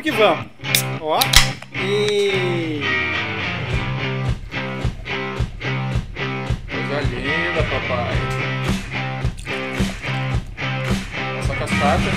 vamos 0.00 0.02
que 0.02 0.10
vamos. 0.12 0.46
Ó. 1.00 1.18
E. 1.74 2.80
Coisa 6.70 7.00
linda, 7.02 7.62
papai. 7.64 8.16
Essa 11.38 11.54
cascata. 11.54 12.10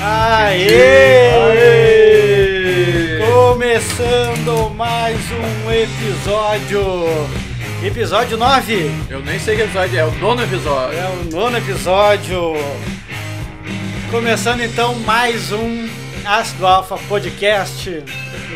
Aê! 0.00 1.30
Aê! 1.50 3.18
Começando 3.18 4.70
mais 4.76 5.18
um 5.32 5.70
episódio. 5.72 6.84
Episódio 7.84 8.36
9. 8.36 8.90
Eu 9.10 9.20
nem 9.20 9.38
sei 9.38 9.56
que 9.56 9.62
episódio 9.62 9.98
é, 9.98 10.04
o 10.04 10.10
nono 10.12 10.42
episódio. 10.42 10.98
É 10.98 11.08
o 11.08 11.24
nono 11.30 11.58
episódio. 11.58 12.54
Começando 14.10 14.62
então 14.62 14.94
mais 15.00 15.52
um 15.52 15.86
Ácido 16.24 16.66
Alfa 16.66 16.96
Podcast, 16.96 18.02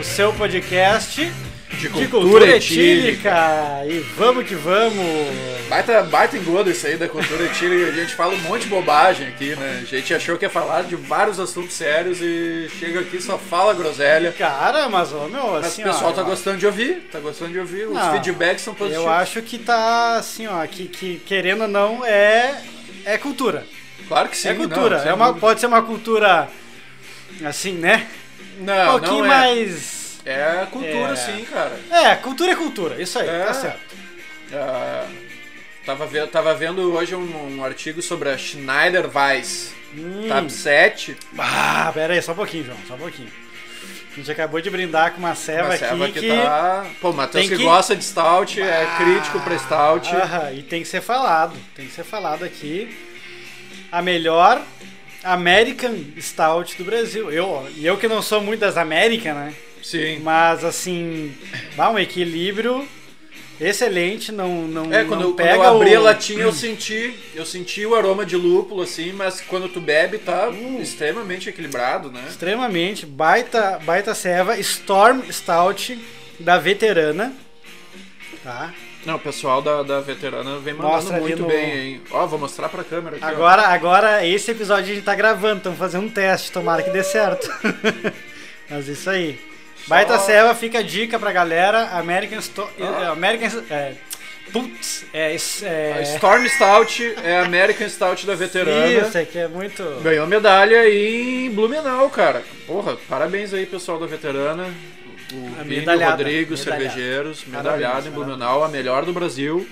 o 0.00 0.02
seu 0.02 0.32
podcast 0.32 1.30
De 1.72 1.76
de 1.76 1.88
cultura 1.88 2.08
cultura 2.08 2.56
etílica. 2.56 3.82
E 3.86 3.98
vamos 4.16 4.46
que 4.46 4.54
vamos. 4.54 5.04
Baita, 5.68 6.02
baita 6.04 6.38
engodo 6.38 6.70
isso 6.70 6.86
aí 6.86 6.96
da 6.96 7.06
cultura 7.06 7.44
etílica. 7.44 7.90
A 7.90 7.92
gente 7.92 8.14
fala 8.14 8.32
um 8.32 8.40
monte 8.40 8.62
de 8.62 8.68
bobagem 8.68 9.28
aqui, 9.28 9.54
né? 9.54 9.80
A 9.82 9.84
gente 9.84 10.14
achou 10.14 10.38
que 10.38 10.46
ia 10.46 10.50
falar 10.50 10.84
de 10.84 10.96
vários 10.96 11.38
assuntos 11.38 11.74
sérios 11.74 12.18
e 12.22 12.70
chega 12.80 13.00
aqui 13.00 13.18
e 13.18 13.22
só 13.22 13.36
fala 13.36 13.74
groselha. 13.74 14.32
Cara, 14.32 14.88
mas 14.88 15.12
ô, 15.12 15.28
meu, 15.28 15.52
Mas 15.52 15.66
assim, 15.66 15.82
o 15.82 15.84
pessoal 15.84 16.12
ó, 16.12 16.14
tá 16.14 16.22
gostando 16.22 16.56
de 16.58 16.66
ouvir, 16.66 17.08
tá 17.12 17.20
gostando 17.20 17.52
de 17.52 17.58
ouvir. 17.58 17.88
Os 17.88 17.94
Não, 17.94 18.12
feedbacks 18.12 18.62
são 18.64 18.74
positivos. 18.74 19.04
Eu 19.04 19.12
acho 19.12 19.42
que 19.42 19.58
tá 19.58 20.16
assim, 20.16 20.46
ó, 20.46 20.66
que, 20.66 20.88
que 20.88 21.20
querendo 21.26 21.62
ou 21.62 21.68
não 21.68 22.02
é 22.04 22.58
é 23.04 23.18
cultura. 23.18 23.66
Claro 24.08 24.28
que 24.28 24.36
sim. 24.36 24.48
é 24.48 24.54
cultura. 24.54 24.98
não, 25.04 25.10
é 25.10 25.14
uma, 25.14 25.26
dúvida. 25.28 25.40
pode 25.40 25.60
ser 25.60 25.66
uma 25.66 25.82
cultura 25.82 26.48
assim, 27.44 27.72
né? 27.72 28.06
Não, 28.58 28.96
um 28.96 28.98
pouquinho 29.00 29.18
não 29.20 29.24
é. 29.26 29.28
mais. 29.28 30.20
É 30.24 30.66
cultura 30.70 31.12
É. 31.12 31.16
sim, 31.16 31.44
cara. 31.44 31.80
É, 31.90 32.14
cultura 32.16 32.52
é 32.52 32.54
cultura, 32.54 33.02
isso 33.02 33.18
aí, 33.18 33.28
É. 33.28 33.44
tá 33.44 33.54
certo. 33.54 33.80
Ah, 34.52 35.06
tava, 35.84 36.06
ve 36.06 36.26
tava 36.26 36.54
vendo 36.54 36.92
hoje 36.92 37.14
um, 37.16 37.56
um 37.58 37.64
artigo 37.64 38.00
sobre 38.02 38.28
a 38.28 38.38
Schneider 38.38 39.10
Weiss 39.14 39.72
Hum. 39.94 40.26
Tab 40.26 40.48
7. 40.48 41.16
Ah, 41.38 41.90
pera 41.92 42.14
aí, 42.14 42.22
só 42.22 42.32
um 42.32 42.36
pouquinho, 42.36 42.64
João, 42.64 42.78
só 42.88 42.94
um 42.94 42.98
pouquinho. 42.98 43.28
A 44.12 44.14
gente 44.16 44.30
acabou 44.30 44.58
de 44.60 44.70
brindar 44.70 45.12
com 45.12 45.18
uma 45.18 45.34
ceva 45.34 45.74
Uma 45.94 46.06
aqui 46.06 46.12
que, 46.12 46.20
que. 46.20 46.28
tá. 46.28 46.86
Pô, 47.00 47.12
Matheus 47.12 47.48
que... 47.48 47.56
que- 47.56 47.62
gosta 47.62 47.94
de 47.96 48.02
stout, 48.04 48.60
é 48.60 48.84
Ah, 48.84 48.96
crítico 48.98 49.40
pra 49.40 49.58
stout. 49.58 50.08
aham, 50.14 50.52
e 50.52 50.62
tem 50.62 50.82
que 50.82 50.88
ser 50.88 51.00
falado, 51.02 51.54
tem 51.74 51.86
que 51.86 51.92
ser 51.92 52.04
falado 52.04 52.42
aqui. 52.44 52.94
A 53.92 54.02
melhor 54.02 54.60
American 55.22 55.94
Stout 56.18 56.76
do 56.76 56.84
Brasil. 56.84 57.30
Eu, 57.30 57.68
eu 57.80 57.96
que 57.96 58.08
não 58.08 58.22
sou 58.22 58.40
muito 58.40 58.60
das 58.60 58.76
Américas, 58.76 59.34
né? 59.34 59.54
Sim. 59.82 60.20
Mas 60.20 60.64
assim, 60.64 61.34
dá 61.76 61.90
um 61.90 61.98
equilíbrio 61.98 62.88
excelente, 63.60 64.32
não 64.32 64.62
não 64.62 64.92
É, 64.92 65.04
quando, 65.04 65.20
não 65.20 65.28
eu, 65.28 65.34
quando 65.34 65.36
pega 65.36 65.54
eu 65.54 65.62
abri 65.62 65.94
o... 65.94 65.98
a 65.98 66.02
latinha 66.02 66.42
eu 66.42 66.52
senti, 66.54 67.14
eu 67.34 67.44
senti 67.44 67.84
o 67.86 67.94
aroma 67.94 68.24
de 68.24 68.36
lúpulo 68.36 68.82
assim, 68.82 69.12
mas 69.12 69.40
quando 69.40 69.68
tu 69.68 69.80
bebe 69.80 70.18
tá 70.18 70.48
Uh. 70.48 70.80
extremamente 70.80 71.48
equilibrado, 71.48 72.10
né? 72.10 72.24
extremamente 72.28 73.06
baita 73.06 73.78
baita 73.84 74.14
ceva 74.14 74.58
Storm 74.58 75.22
Stout 75.30 75.98
da 76.40 76.58
veterana. 76.58 77.32
Tá? 78.42 78.74
Não, 79.04 79.16
o 79.16 79.18
pessoal 79.18 79.60
da, 79.60 79.82
da 79.82 80.00
veterana 80.00 80.58
vem 80.58 80.74
mandando 80.74 80.94
Mostra 80.94 81.18
muito 81.20 81.42
no- 81.42 81.48
bem, 81.48 81.78
hein? 81.78 82.02
Ó, 82.10 82.26
vou 82.26 82.38
mostrar 82.38 82.68
pra 82.68 82.84
câmera 82.84 83.16
aqui, 83.16 83.24
ó. 83.24 83.28
Agora 83.28 83.62
agora 83.62 84.26
esse 84.26 84.50
episódio 84.52 84.92
a 84.92 84.94
gente 84.94 85.04
tá 85.04 85.14
gravando, 85.14 85.56
estamos 85.58 85.78
fazendo 85.78 86.06
um 86.06 86.10
teste, 86.10 86.52
tomara 86.52 86.82
que 86.82 86.90
dê 86.90 87.02
certo. 87.02 87.48
Mas 88.70 88.88
isso 88.88 89.10
aí. 89.10 89.38
Baita 89.88 90.16
Só- 90.18 90.26
ceva, 90.26 90.54
fica 90.54 90.78
a 90.78 90.82
dica 90.82 91.18
pra 91.18 91.32
galera, 91.32 91.88
American 91.98 92.40
Sto 92.40 92.68
Ah. 92.80 93.10
American 93.10 93.48
é, 93.68 93.94
putz, 94.52 95.04
é, 95.12 95.34
é, 95.62 95.92
A 95.98 96.02
Storm 96.02 96.46
Stout 96.48 97.14
é 97.24 97.38
a 97.38 97.42
American 97.44 97.88
Stout 97.88 98.24
da 98.24 98.36
veterana. 98.36 98.86
Isso, 98.86 99.18
é 99.18 99.24
que 99.24 99.38
é 99.38 99.48
muito 99.48 99.82
Ganhou 100.02 100.26
medalha 100.28 100.88
em 100.88 101.50
Blumenau, 101.50 102.08
cara. 102.10 102.42
Porra, 102.68 102.96
parabéns 103.08 103.52
aí, 103.52 103.66
pessoal 103.66 103.98
da 103.98 104.06
veterana. 104.06 104.66
O 105.32 105.64
Vini, 105.64 105.86
o 105.86 106.10
Rodrigo, 106.10 106.56
cervejeiros, 106.56 107.44
medalhado 107.46 108.08
em. 108.08 108.10
Blumenau, 108.10 108.62
a 108.64 108.68
melhor 108.68 109.04
do 109.04 109.12
Brasil. 109.12 109.66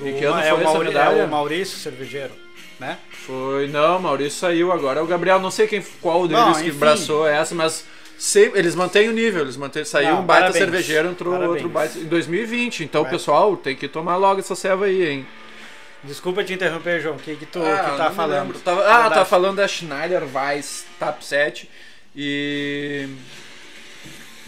Em 0.00 0.14
que 0.16 0.24
ano 0.24 0.38
é, 0.40 0.48
foi 0.50 0.58
o 0.58 0.68
essa 0.68 0.78
medalha? 0.78 1.20
é 1.20 1.24
o 1.24 1.28
Maurício 1.28 1.76
Cervejeiro, 1.78 2.32
né? 2.78 2.96
Foi, 3.26 3.68
não, 3.68 3.98
Maurício 3.98 4.38
saiu 4.38 4.72
agora. 4.72 5.00
É 5.00 5.02
o 5.02 5.06
Gabriel, 5.06 5.38
não 5.38 5.50
sei 5.50 5.66
quem, 5.66 5.82
qual 6.00 6.26
deles 6.26 6.42
Bom, 6.42 6.62
que 6.62 6.70
abraçou 6.70 7.26
essa, 7.26 7.54
mas 7.54 7.84
sempre, 8.18 8.58
eles 8.58 8.74
mantêm 8.74 9.08
o 9.08 9.12
nível. 9.12 9.42
Eles 9.42 9.56
mantêm, 9.58 9.84
saiu 9.84 10.12
Não, 10.14 10.22
um 10.22 10.24
baita 10.24 10.44
parabéns, 10.44 10.64
cervejeiro, 10.64 11.08
entrou 11.10 11.32
parabéns. 11.34 11.52
outro 11.54 11.68
baita 11.68 11.98
em 11.98 12.04
2020. 12.04 12.84
Então, 12.84 13.02
Vai. 13.02 13.12
pessoal, 13.12 13.56
tem 13.56 13.76
que 13.76 13.88
tomar 13.88 14.16
logo 14.16 14.40
essa 14.40 14.54
ceva 14.54 14.86
aí, 14.86 15.06
hein? 15.06 15.26
Desculpa 16.02 16.42
te 16.42 16.54
interromper, 16.54 16.98
João. 17.02 17.16
O 17.16 17.18
que, 17.18 17.36
que 17.36 17.44
tu 17.44 17.60
Ah, 17.62 17.90
que 17.90 17.96
tá 17.98 18.10
falando? 18.10 18.58
Tava- 18.62 18.86
ah, 18.88 19.10
tá 19.10 19.24
falando 19.26 19.56
da 19.56 19.68
Schneider 19.68 20.22
Weiss 20.34 20.86
Tap 20.98 21.20
7 21.22 21.68
e 22.16 23.06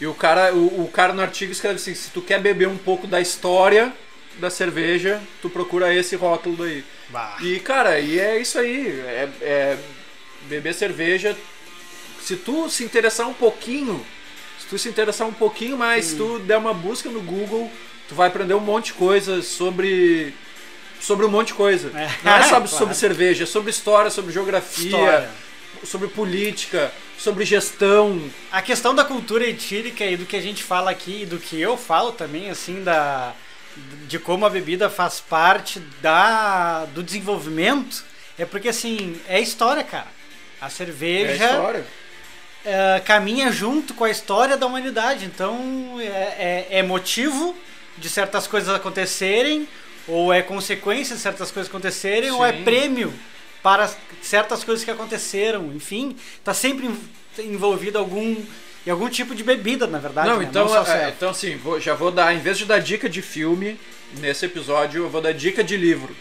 e 0.03 0.07
o 0.09 0.13
cara, 0.13 0.53
o, 0.53 0.83
o 0.83 0.89
cara 0.89 1.13
no 1.13 1.23
artigo 1.23 1.53
escreve 1.53 1.77
assim, 1.77 1.95
se 1.95 2.11
tu 2.11 2.21
quer 2.21 2.41
beber 2.41 2.67
um 2.67 2.77
pouco 2.77 3.07
da 3.07 3.21
história 3.21 3.93
da 4.41 4.51
cerveja, 4.51 5.23
tu 5.41 5.49
procura 5.49 5.95
esse 5.95 6.17
rótulo 6.17 6.57
daí. 6.57 6.83
Bah. 7.09 7.37
E 7.41 7.61
cara, 7.61 8.01
e 8.01 8.19
é 8.19 8.37
isso 8.37 8.59
aí, 8.59 9.01
é, 9.07 9.29
é 9.41 9.79
beber 10.49 10.75
cerveja. 10.75 11.37
Se 12.21 12.35
tu 12.35 12.69
se 12.69 12.83
interessar 12.83 13.29
um 13.29 13.33
pouquinho, 13.33 14.05
se 14.59 14.67
tu 14.67 14.77
se 14.77 14.89
interessar 14.89 15.29
um 15.29 15.33
pouquinho 15.33 15.79
mais, 15.79 16.07
se 16.07 16.17
tu 16.17 16.41
der 16.41 16.57
uma 16.57 16.75
busca 16.75 17.09
no 17.09 17.21
Google, 17.21 17.71
tu 18.09 18.17
vai 18.17 18.27
aprender 18.27 18.55
um 18.55 18.61
monte 18.61 18.87
de 18.87 18.95
coisa 18.95 19.41
sobre 19.41 20.35
sobre 21.01 21.27
um 21.27 21.31
monte 21.31 21.49
de 21.49 21.55
coisa. 21.55 21.97
É. 21.97 22.11
Não 22.25 22.33
é 22.35 22.43
só 22.43 22.49
Claro. 22.59 22.67
sobre 22.67 22.95
cerveja, 22.97 23.45
é 23.45 23.47
sobre 23.47 23.71
história, 23.71 24.11
sobre 24.11 24.33
geografia, 24.33 24.87
História. 24.87 25.31
Sobre 25.85 26.09
política, 26.09 26.93
sobre 27.19 27.45
gestão. 27.45 28.21
A 28.51 28.63
questão 28.63 28.95
da 28.95 29.05
cultura 29.05 29.45
etílica 29.47 30.05
e 30.05 30.17
do 30.17 30.27
que 30.27 30.37
a 30.37 30.41
gente 30.41 30.63
fala 30.63 30.91
aqui 30.91 31.23
e 31.23 31.27
do 31.27 31.39
que 31.39 31.61
eu 31.61 31.77
falo 31.77 32.13
também, 32.13 32.51
assim, 32.51 32.83
da 32.83 33.35
de 34.07 34.19
como 34.19 34.45
a 34.45 34.51
bebida 34.51 34.91
faz 34.91 35.19
parte 35.21 35.81
da 36.03 36.85
do 36.87 37.03
desenvolvimento, 37.03 38.05
é 38.39 38.45
porque 38.45 38.69
assim, 38.69 39.19
é 39.27 39.41
história, 39.41 39.83
cara. 39.83 40.09
A 40.61 40.67
É 40.67 40.71
cerveja 40.71 41.45
história. 41.47 41.87
é, 42.65 43.01
caminha 43.05 43.51
junto 43.51 43.95
com 43.95 44.05
a 44.05 44.11
história 44.11 44.57
da 44.57 44.67
humanidade. 44.67 45.25
Então 45.25 45.97
é, 46.01 46.67
é, 46.71 46.79
é 46.79 46.83
motivo 46.83 47.57
de 47.97 48.09
certas 48.09 48.47
coisas 48.47 48.75
acontecerem, 48.75 49.69
ou 50.07 50.33
é 50.33 50.43
consequência 50.43 51.15
de 51.17 51.23
certas 51.23 51.51
coisas 51.51 51.69
acontecerem, 51.71 52.31
ou 52.31 52.45
é 52.45 52.53
Sim. 52.53 52.65
prêmio 52.65 53.13
para 53.63 53.91
certas 54.21 54.65
coisas 54.65 54.85
que 54.85 54.91
aconteceram. 54.91 55.73
Enfim, 55.75 56.17
tá 56.45 56.53
sempre 56.53 56.87
en- 56.87 57.43
envolvido 57.53 57.99
algum 57.99 58.37
em 58.85 58.91
algum 58.91 59.09
tipo 59.09 59.33
de 59.33 59.45
bebida, 59.45 59.87
na 59.87 59.99
verdade. 59.99 60.29
Não, 60.29 60.39
né? 60.41 60.47
então, 60.51 60.69
só 60.69 60.85
é, 60.93 61.11
então 61.17 61.29
assim, 61.31 61.57
vou- 61.57 61.79
já 61.81 61.95
vou 61.95 62.11
dar, 62.11 62.35
em 62.35 62.41
vez 62.41 62.59
de 62.59 62.65
dar 62.65 62.81
dica 62.81 63.09
de 63.09 63.23
filme 63.23 63.79
nesse 64.19 64.45
episódio, 64.45 65.05
eu 65.05 65.09
vou 65.09 65.21
dar 65.21 65.33
dica 65.33 65.63
de 65.63 65.77
livro. 65.77 66.15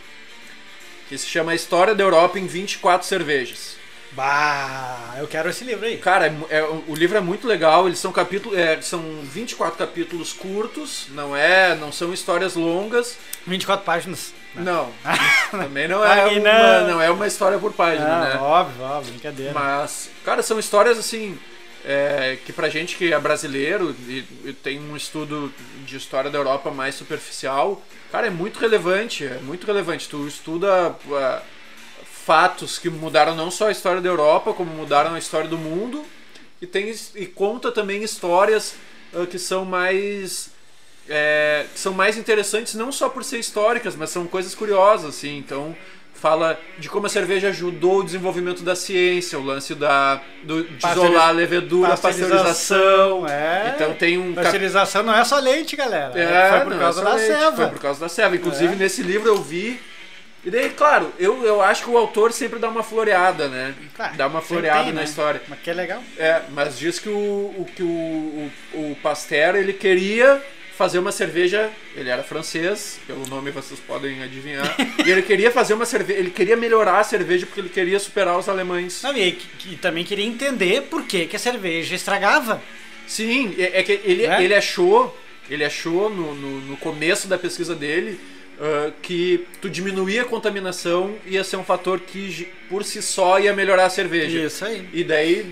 Que 1.09 1.17
se 1.17 1.25
chama 1.27 1.55
História 1.55 1.95
da 1.95 2.03
Europa 2.03 2.37
em 2.39 2.45
24 2.45 3.05
cervejas. 3.07 3.75
Bah, 4.13 5.15
eu 5.17 5.27
quero 5.27 5.49
esse 5.49 5.63
livro 5.63 5.85
aí. 5.85 5.97
Cara, 5.97 6.27
é 6.27 6.57
é- 6.57 6.63
o 6.63 6.93
livro 6.95 7.17
é 7.17 7.21
muito 7.21 7.47
legal, 7.47 7.87
eles 7.87 7.97
são 7.99 8.11
capítulos, 8.11 8.57
é, 8.57 8.81
são 8.81 9.01
24 9.23 9.77
capítulos 9.77 10.33
curtos, 10.33 11.07
não 11.11 11.35
é, 11.35 11.75
não 11.75 11.91
são 11.91 12.13
histórias 12.13 12.55
longas. 12.55 13.17
24 13.47 13.85
páginas. 13.85 14.33
Não. 14.53 14.91
Também 15.49 15.87
não 15.87 16.03
é, 16.05 16.23
Aí 16.23 16.39
uma, 16.39 16.79
não. 16.81 16.87
não 16.89 17.01
é 17.01 17.09
uma 17.09 17.25
história 17.25 17.57
por 17.57 17.71
página, 17.73 18.05
Ah, 18.05 18.19
né? 18.25 18.35
Óbvio, 18.39 18.83
óbvio, 18.83 19.11
brincadeira. 19.13 19.53
Mas, 19.53 20.09
cara, 20.25 20.43
são 20.43 20.59
histórias 20.59 20.97
assim. 20.99 21.39
é, 21.85 22.37
que 22.45 22.51
pra 22.53 22.67
gente 22.69 22.95
que 22.97 23.13
é 23.13 23.19
brasileiro 23.19 23.95
e, 24.07 24.25
e 24.45 24.53
tem 24.53 24.77
um 24.79 24.95
estudo 24.95 25.51
de 25.85 25.95
história 25.95 26.29
da 26.29 26.37
Europa 26.37 26.69
mais 26.69 26.93
superficial, 26.95 27.81
cara, 28.11 28.27
é 28.27 28.29
muito 28.29 28.59
relevante. 28.59 29.25
É 29.25 29.39
muito 29.41 29.65
relevante. 29.65 30.09
Tu 30.09 30.27
estuda 30.27 30.95
ah, 31.13 31.41
fatos 32.25 32.77
que 32.77 32.89
mudaram 32.89 33.35
não 33.35 33.49
só 33.51 33.67
a 33.67 33.71
história 33.71 34.01
da 34.01 34.09
Europa, 34.09 34.53
como 34.53 34.71
mudaram 34.71 35.13
a 35.13 35.19
história 35.19 35.47
do 35.49 35.57
mundo. 35.57 36.03
E, 36.61 36.67
tem, 36.67 36.93
e 37.15 37.25
conta 37.25 37.71
também 37.71 38.03
histórias 38.03 38.75
ah, 39.13 39.25
que 39.25 39.39
são 39.39 39.65
mais. 39.65 40.51
é, 41.09 41.65
que 41.73 41.79
são 41.79 41.93
mais 41.93 42.17
interessantes 42.17 42.75
não 42.75 42.91
só 42.91 43.09
por 43.09 43.23
ser 43.23 43.39
históricas, 43.39 43.95
mas 43.95 44.09
são 44.11 44.27
coisas 44.27 44.53
curiosas, 44.53 45.15
assim. 45.15 45.37
Então, 45.37 45.75
fala 46.13 46.59
de 46.77 46.87
como 46.87 47.07
a 47.07 47.09
cerveja 47.09 47.47
ajudou 47.49 48.01
o 48.01 48.03
desenvolvimento 48.03 48.61
da 48.61 48.75
ciência, 48.75 49.39
o 49.39 49.43
lance 49.43 49.73
da, 49.73 50.21
do, 50.43 50.63
de 50.63 50.87
isolar 50.87 51.29
a 51.29 51.31
levedura, 51.31 51.93
a 51.95 51.97
pasteurização. 51.97 53.27
é. 53.27 53.73
Então 53.73 53.93
tem 53.95 54.19
um 54.19 54.31
Pasteurização 54.35 55.01
não 55.01 55.15
é 55.15 55.25
só 55.25 55.39
leite, 55.39 55.75
galera. 55.75 56.17
É, 56.19 56.49
foi 56.51 56.59
por 56.59 56.69
não, 56.69 56.79
causa 56.79 57.01
é 57.01 57.03
da 57.03 57.13
leite, 57.15 57.27
ceva. 57.27 57.55
Foi 57.55 57.67
por 57.67 57.79
causa 57.79 57.99
da 57.99 58.07
ceva. 58.09 58.35
Inclusive, 58.35 58.73
É. 58.73 58.75
nesse 58.75 59.01
livro 59.01 59.27
eu 59.27 59.41
vi 59.41 59.79
E 60.43 60.49
daí, 60.49 60.69
claro, 60.71 61.11
eu, 61.19 61.43
eu 61.43 61.61
acho 61.61 61.83
que 61.83 61.89
o 61.89 61.97
autor 61.97 62.33
sempre 62.33 62.57
dá 62.57 62.67
uma 62.67 62.81
floreada, 62.81 63.47
né? 63.47 63.75
Claro, 63.95 64.15
dá 64.15 64.27
uma 64.27 64.41
floreada 64.41 64.85
tem, 64.85 64.93
na 64.93 65.01
né? 65.01 65.05
história. 65.05 65.41
Mas 65.47 65.59
que 65.59 65.69
é 65.69 65.73
legal. 65.73 66.03
É, 66.17 66.41
mas 66.49 66.79
diz 66.79 66.97
que 66.97 67.09
o, 67.09 67.53
o 67.57 67.65
que 67.75 67.83
o, 67.83 67.87
o, 68.73 68.91
o 68.91 68.97
Pasteur, 69.03 69.55
ele 69.55 69.73
queria 69.73 70.41
fazer 70.75 70.97
uma 70.97 71.11
cerveja, 71.11 71.69
ele 71.95 72.09
era 72.09 72.23
francês, 72.23 72.99
pelo 73.05 73.27
nome 73.27 73.51
vocês 73.51 73.79
podem 73.79 74.23
adivinhar, 74.23 74.75
e 75.05 75.11
ele 75.11 75.21
queria 75.21 75.51
fazer 75.51 75.75
uma 75.75 75.85
cerveja, 75.85 76.19
ele 76.19 76.31
queria 76.31 76.57
melhorar 76.57 76.99
a 76.99 77.03
cerveja 77.03 77.45
porque 77.45 77.59
ele 77.59 77.69
queria 77.69 77.99
superar 77.99 78.35
os 78.35 78.49
alemães. 78.49 79.03
Não, 79.03 79.15
e, 79.15 79.37
e 79.67 79.75
também 79.75 80.03
queria 80.03 80.25
entender 80.25 80.83
por 80.89 81.03
que, 81.03 81.27
que 81.27 81.35
a 81.35 81.39
cerveja 81.39 81.93
estragava. 81.93 82.59
Sim, 83.05 83.53
é, 83.59 83.79
é 83.79 83.83
que 83.83 83.91
ele, 84.03 84.27
Né? 84.27 84.43
ele 84.43 84.55
achou, 84.55 85.15
ele 85.47 85.63
achou 85.63 86.09
no, 86.09 86.33
no, 86.33 86.61
no 86.61 86.77
começo 86.77 87.27
da 87.27 87.37
pesquisa 87.37 87.75
dele 87.75 88.19
ah, 88.61 88.91
que 89.01 89.47
tu 89.59 89.67
diminuir 89.67 90.19
a 90.19 90.25
contaminação 90.25 91.15
ia 91.25 91.43
ser 91.43 91.57
um 91.57 91.63
fator 91.63 91.99
que 91.99 92.47
por 92.69 92.83
si 92.85 93.01
só 93.01 93.39
ia 93.39 93.53
melhorar 93.53 93.85
a 93.85 93.89
cerveja. 93.89 94.39
Isso 94.39 94.63
aí. 94.63 94.87
E 94.93 95.03
daí, 95.03 95.51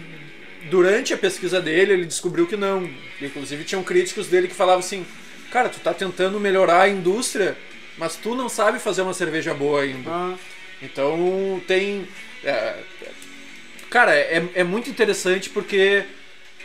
durante 0.70 1.12
a 1.12 1.18
pesquisa 1.18 1.60
dele, 1.60 1.94
ele 1.94 2.06
descobriu 2.06 2.46
que 2.46 2.56
não. 2.56 2.88
Inclusive, 3.20 3.64
tinham 3.64 3.84
críticos 3.84 4.28
dele 4.28 4.48
que 4.48 4.54
falavam 4.54 4.80
assim: 4.82 5.04
Cara, 5.52 5.70
tu 5.70 5.80
tá 5.80 5.92
tentando 5.92 6.40
melhorar 6.40 6.82
a 6.84 6.90
indústria, 6.90 7.58
mas 7.98 8.16
tu 8.16 8.36
não 8.36 8.48
sabe 8.48 8.78
fazer 8.80 9.02
uma 9.02 9.14
cerveja 9.14 9.54
boa 9.56 9.82
ainda. 9.82 10.10
Ah, 10.12 10.36
Então, 10.80 11.60
tem. 11.68 12.08
é, 12.44 12.76
cara, 13.90 14.16
é, 14.16 14.44
é 14.54 14.64
muito 14.64 14.88
interessante 14.88 15.50
porque 15.50 16.04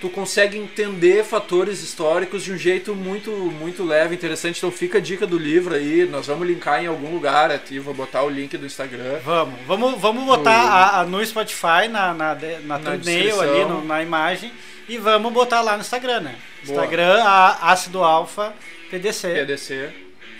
tu 0.04 0.10
consegue 0.10 0.58
entender 0.58 1.24
fatores 1.24 1.82
históricos 1.82 2.44
de 2.44 2.52
um 2.52 2.58
jeito 2.58 2.94
muito 2.94 3.30
muito 3.30 3.82
leve, 3.82 4.14
interessante. 4.14 4.58
Então, 4.58 4.70
fica 4.70 4.98
a 4.98 5.00
dica 5.00 5.26
do 5.26 5.38
livro 5.38 5.74
aí. 5.74 6.04
Nós 6.04 6.26
vamos 6.26 6.46
linkar 6.46 6.84
em 6.84 6.86
algum 6.86 7.10
lugar 7.10 7.50
aqui, 7.50 7.78
vou 7.78 7.94
botar 7.94 8.22
o 8.22 8.28
link 8.28 8.54
do 8.58 8.66
Instagram. 8.66 9.18
vamos, 9.24 9.54
vamos, 9.66 9.98
vamos 9.98 10.24
botar 10.24 10.52
a- 10.52 11.00
a- 11.00 11.04
no 11.06 11.24
Spotify, 11.24 11.88
na, 11.90 12.12
na, 12.12 12.34
na, 12.34 12.78
Na 12.78 12.78
thumbnail 12.78 13.40
ali, 13.40 13.64
no- 13.64 13.82
na 13.82 14.02
imagem, 14.02 14.52
e 14.86 14.98
vamos 14.98 15.32
botar 15.32 15.62
lá 15.62 15.72
no 15.74 15.80
Instagram, 15.80 16.20
né? 16.20 16.34
Boa. 16.66 16.80
Instagram, 16.82 17.22
a 17.24 17.72
Ácido 17.72 18.04
Alfa 18.04 18.52
PDC. 18.90 19.28
PDC. 19.32 19.90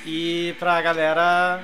E 0.04 0.54
pra 0.58 0.82
galera 0.82 1.62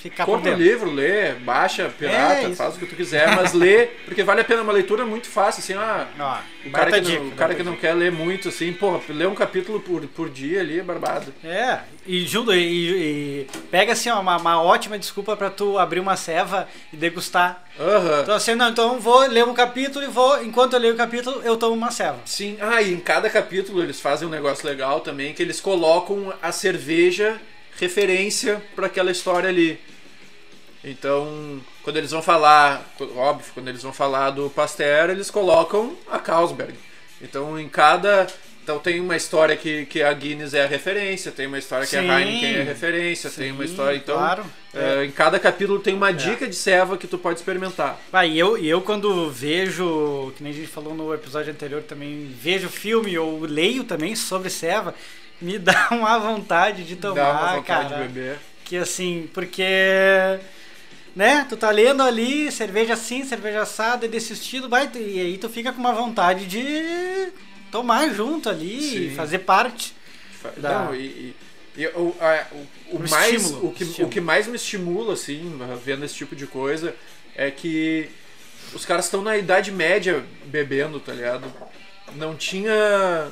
ficar 0.00 0.24
Compra 0.24 0.52
o 0.52 0.56
livro, 0.56 0.90
lê, 0.90 1.34
baixa, 1.34 1.90
pirata, 1.96 2.48
É, 2.48 2.54
faz 2.54 2.74
o 2.74 2.78
que 2.78 2.86
tu 2.86 2.96
quiser, 2.96 3.36
mas 3.36 3.52
lê, 3.52 3.86
porque 4.06 4.22
vale 4.22 4.40
a 4.40 4.44
pena, 4.44 4.62
uma 4.62 4.72
leitura 4.72 5.04
muito 5.04 5.28
fácil, 5.28 5.60
assim, 5.60 5.74
ah, 5.74 6.06
Ó, 6.18 6.68
o 6.68 6.70
cara, 6.70 6.90
que, 6.90 6.96
não, 6.96 7.02
dica, 7.02 7.22
o 7.22 7.30
cara 7.32 7.54
que 7.54 7.62
não 7.62 7.76
quer 7.76 7.92
ler 7.92 8.10
muito, 8.10 8.48
assim, 8.48 8.72
porra, 8.72 9.00
lê 9.10 9.26
um 9.26 9.34
capítulo 9.34 9.80
por, 9.80 10.00
por 10.08 10.30
dia 10.30 10.60
ali, 10.60 10.80
é 10.80 10.82
barbado. 10.82 11.32
É, 11.44 11.80
e 12.06 12.26
junto, 12.26 12.54
e, 12.54 12.58
e 12.58 13.46
pega 13.70 13.92
assim, 13.92 14.08
ó, 14.08 14.20
uma, 14.20 14.36
uma 14.38 14.62
ótima 14.62 14.98
desculpa 14.98 15.36
pra 15.36 15.50
tu 15.50 15.78
abrir 15.78 16.00
uma 16.00 16.16
ceva 16.16 16.66
e 16.92 16.96
degustar. 16.96 17.64
Aham. 17.78 18.20
Então 18.22 18.34
assim, 18.34 18.54
não, 18.54 18.70
então 18.70 18.98
vou 18.98 19.20
ler 19.26 19.44
um 19.44 19.54
capítulo 19.54 20.04
e 20.04 20.08
vou, 20.08 20.42
enquanto 20.42 20.74
eu 20.74 20.80
leio 20.80 20.94
o 20.94 20.96
capítulo, 20.96 21.42
eu 21.44 21.56
tomo 21.56 21.74
uma 21.74 21.90
ceva. 21.90 22.18
Sim, 22.24 22.56
ah, 22.60 22.80
e 22.80 22.92
em 22.92 23.00
cada 23.00 23.28
capítulo 23.28 23.82
eles 23.82 24.00
fazem 24.00 24.26
um 24.26 24.30
negócio 24.30 24.66
legal 24.66 25.00
também, 25.00 25.34
que 25.34 25.42
eles 25.42 25.60
colocam 25.60 26.32
a 26.42 26.50
cerveja 26.52 27.38
referência 27.80 28.62
para 28.76 28.86
aquela 28.86 29.10
história 29.10 29.48
ali. 29.48 29.80
Então, 30.82 31.60
quando 31.82 31.96
eles 31.96 32.10
vão 32.10 32.22
falar, 32.22 32.82
óbvio, 33.16 33.52
quando 33.52 33.68
eles 33.68 33.82
vão 33.82 33.92
falar 33.92 34.30
do 34.30 34.48
Pasteur, 34.48 35.10
eles 35.10 35.30
colocam 35.30 35.94
a 36.10 36.18
Carlsberg. 36.18 36.74
Então, 37.20 37.58
em 37.60 37.68
cada. 37.68 38.26
Então, 38.62 38.78
tem 38.78 39.00
uma 39.00 39.16
história 39.16 39.56
que, 39.56 39.84
que 39.86 40.02
a 40.02 40.12
Guinness 40.12 40.54
é 40.54 40.62
a 40.62 40.66
referência, 40.66 41.32
tem 41.32 41.46
uma 41.46 41.58
história 41.58 41.84
que 41.84 41.90
Sim. 41.90 42.08
a 42.08 42.20
Heineken 42.20 42.56
é 42.56 42.60
a 42.60 42.64
referência, 42.64 43.28
tem 43.30 43.50
uma 43.50 43.64
Sim, 43.64 43.70
história. 43.70 43.96
Então, 43.96 44.16
claro. 44.16 44.44
é, 44.72 45.04
em 45.04 45.10
cada 45.10 45.38
capítulo 45.38 45.80
tem 45.80 45.94
uma 45.94 46.12
dica 46.12 46.46
de 46.46 46.54
ceva 46.54 46.96
que 46.96 47.06
tu 47.06 47.18
pode 47.18 47.38
experimentar. 47.38 47.98
Vai, 48.12 48.30
e 48.30 48.38
eu, 48.38 48.56
e 48.56 48.68
eu 48.68 48.80
quando 48.80 49.30
vejo, 49.30 50.32
que 50.36 50.42
nem 50.42 50.52
a 50.52 50.54
gente 50.54 50.68
falou 50.68 50.94
no 50.94 51.12
episódio 51.12 51.50
anterior 51.50 51.82
também, 51.82 52.32
vejo 52.40 52.68
filme 52.68 53.18
ou 53.18 53.40
leio 53.40 53.82
também 53.82 54.14
sobre 54.14 54.48
ceva, 54.50 54.94
me 55.40 55.58
dá 55.58 55.88
uma 55.90 56.18
vontade 56.18 56.84
de 56.84 56.96
tomar, 56.96 57.14
Dá 57.14 57.30
uma 57.30 57.56
vontade 57.56 57.88
cara. 57.88 58.02
de 58.02 58.08
beber. 58.08 58.38
Que 58.64 58.76
assim, 58.76 59.28
porque. 59.34 59.64
Né? 61.14 61.44
Tu 61.48 61.56
tá 61.56 61.70
lendo 61.70 62.02
ali, 62.02 62.50
cerveja 62.52 62.94
assim, 62.94 63.24
cerveja 63.24 63.62
assada, 63.62 64.06
desse 64.06 64.32
estilo, 64.32 64.68
vai, 64.68 64.88
e 64.94 65.20
aí 65.20 65.38
tu 65.38 65.48
fica 65.48 65.72
com 65.72 65.80
uma 65.80 65.92
vontade 65.92 66.46
de 66.46 67.32
tomar 67.70 68.08
junto 68.14 68.48
ali, 68.48 68.80
Sim. 68.80 69.06
e 69.06 69.14
fazer 69.14 69.40
parte. 69.40 69.94
Da- 70.56 70.84
Não, 70.86 70.94
e, 70.94 71.00
e- 71.00 71.36
e 71.76 71.86
o, 71.88 72.14
a- 72.20 72.46
o, 72.92 72.96
o 72.96 73.10
mais, 73.10 73.42
estímulo, 73.42 73.68
o, 73.68 73.72
que, 73.72 73.82
estímulo. 73.84 74.06
o 74.08 74.10
que 74.12 74.20
mais 74.20 74.46
me 74.46 74.56
estimula, 74.56 75.14
assim, 75.14 75.58
vendo 75.84 76.04
esse 76.04 76.14
tipo 76.14 76.34
de 76.36 76.46
coisa, 76.46 76.94
é 77.34 77.50
que 77.50 78.08
os 78.72 78.84
caras 78.86 79.06
estão 79.06 79.20
na 79.22 79.36
idade 79.36 79.72
média 79.72 80.24
bebendo, 80.46 81.00
tá 81.00 81.12
ligado? 81.12 81.44
Não 82.16 82.34
tinha. 82.36 83.28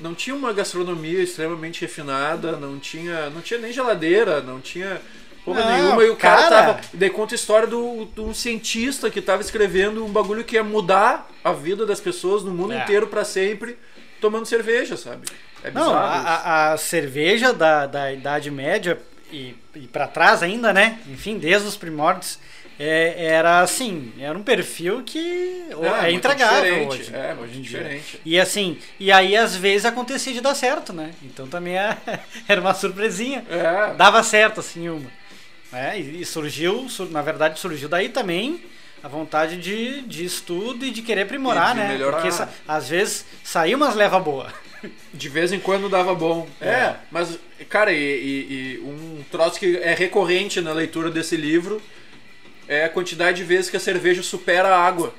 Não 0.00 0.14
tinha 0.14 0.34
uma 0.34 0.52
gastronomia 0.52 1.22
extremamente 1.22 1.82
refinada, 1.82 2.52
não 2.56 2.78
tinha. 2.78 3.28
Não 3.30 3.40
tinha 3.42 3.60
nem 3.60 3.72
geladeira, 3.72 4.40
não 4.40 4.58
tinha 4.60 5.00
porra 5.44 5.60
Não, 5.64 5.70
nenhuma. 5.82 6.04
E 6.04 6.10
o 6.10 6.16
cara, 6.16 6.42
cara. 6.48 6.66
tava. 6.74 6.80
Daí 6.94 7.10
conta 7.10 7.34
a 7.34 7.36
história 7.36 7.66
do, 7.66 8.06
de 8.14 8.20
um 8.20 8.34
cientista 8.34 9.10
que 9.10 9.20
tava 9.20 9.42
escrevendo 9.42 10.04
um 10.04 10.08
bagulho 10.10 10.44
que 10.44 10.56
ia 10.56 10.64
mudar 10.64 11.28
a 11.42 11.52
vida 11.52 11.84
das 11.86 12.00
pessoas 12.00 12.42
no 12.42 12.50
mundo 12.52 12.72
É. 12.74 12.82
inteiro 12.82 13.06
pra 13.06 13.24
sempre, 13.24 13.76
tomando 14.20 14.46
cerveja, 14.46 14.96
sabe? 14.96 15.26
É 15.62 15.70
Não, 15.70 15.84
bizarro 15.86 15.98
a, 15.98 16.18
isso. 16.18 16.28
a- 16.28 16.72
a 16.72 16.76
cerveja 16.76 17.52
da, 17.52 17.86
da 17.86 18.12
Idade 18.12 18.50
Média 18.50 18.98
e, 19.32 19.54
e 19.74 19.80
para 19.86 20.06
trás 20.06 20.42
ainda, 20.42 20.72
né? 20.72 20.98
Enfim, 21.08 21.38
desde 21.38 21.68
os 21.68 21.76
primórdios, 21.76 22.38
é, 22.78 23.26
era 23.26 23.60
assim, 23.60 24.10
era 24.18 24.36
um 24.38 24.42
perfil 24.42 25.02
que 25.04 25.66
é, 25.70 25.74
muito 26.02 26.16
intragável 26.16 26.88
hoje. 26.88 27.10
É, 27.14 27.36
hoje 27.38 27.58
em 27.58 27.60
dia. 27.62 27.78
diferente. 27.78 28.20
E 28.24 28.40
assim, 28.40 28.78
e 28.98 29.12
aí 29.12 29.36
às 29.36 29.54
vezes 29.54 29.84
acontecia 29.84 30.32
de 30.32 30.40
dar 30.40 30.54
certo, 30.54 30.92
né? 30.94 31.10
Então 31.22 31.46
também 31.46 31.76
é- 31.78 31.96
era 32.48 32.58
uma 32.60 32.72
surpresinha. 32.72 33.44
É, 33.50 33.92
Dava 33.94 34.22
certo, 34.22 34.60
assim, 34.60 34.88
uma. 34.88 35.19
É, 35.72 35.98
e, 35.98 36.24
surgiu, 36.24 36.88
sur- 36.88 37.10
na 37.10 37.22
verdade, 37.22 37.58
surgiu 37.60 37.88
daí 37.88 38.08
também 38.08 38.60
a 39.02 39.08
vontade 39.08 39.56
de, 39.56 40.02
de 40.02 40.24
estudo 40.24 40.84
e 40.84 40.90
de 40.90 41.00
querer 41.02 41.22
aprimorar, 41.22 41.74
de 41.74 41.80
né? 41.80 41.88
melhorar. 41.88 42.20
Porque 42.20 42.34
às 42.66 42.88
vezes 42.88 43.24
saiu 43.44 43.76
umas 43.76 43.94
leva 43.94 44.18
boa. 44.18 44.52
de 45.14 45.28
vez 45.28 45.52
em 45.52 45.60
quando 45.60 45.88
dava 45.88 46.14
bom. 46.14 46.48
É, 46.60 46.68
É. 46.68 46.96
mas, 47.10 47.38
cara, 47.68 47.92
e, 47.92 47.96
e- 47.98 48.74
e 48.74 48.78
um 48.80 49.22
troço 49.30 49.58
que 49.58 49.76
é 49.78 49.94
recorrente 49.94 50.60
na 50.60 50.72
leitura 50.72 51.10
desse 51.10 51.36
livro 51.36 51.80
é 52.68 52.84
a 52.84 52.88
quantidade 52.88 53.38
de 53.38 53.44
vezes 53.44 53.70
que 53.70 53.76
a 53.76 53.80
cerveja 53.80 54.22
supera 54.22 54.68
a 54.68 54.78
água. 54.86 55.14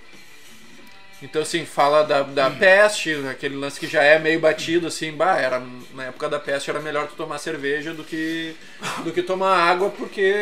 Então, 1.22 1.42
assim, 1.44 1.66
fala 1.66 2.04
da, 2.04 2.24
da 2.24 2.50
peste, 2.50 3.14
aquele 3.30 3.56
lance 3.56 3.80
que 3.80 3.86
já 3.86 4.02
é 4.02 4.18
meio 4.18 4.40
batido, 4.40 4.88
assim, 4.88 5.12
bah, 5.12 5.38
era, 5.38 5.62
na 5.94 6.06
época 6.06 6.28
da 6.28 6.40
peste 6.40 6.70
era 6.72 6.80
melhor 6.80 7.08
tu 7.08 7.14
tomar 7.16 7.38
cerveja 7.38 7.94
do 7.94 8.04
que, 8.04 8.56
do 9.04 9.12
que 9.12 9.22
tomar 9.22 9.56
água, 9.56 9.92
porque 9.92 10.34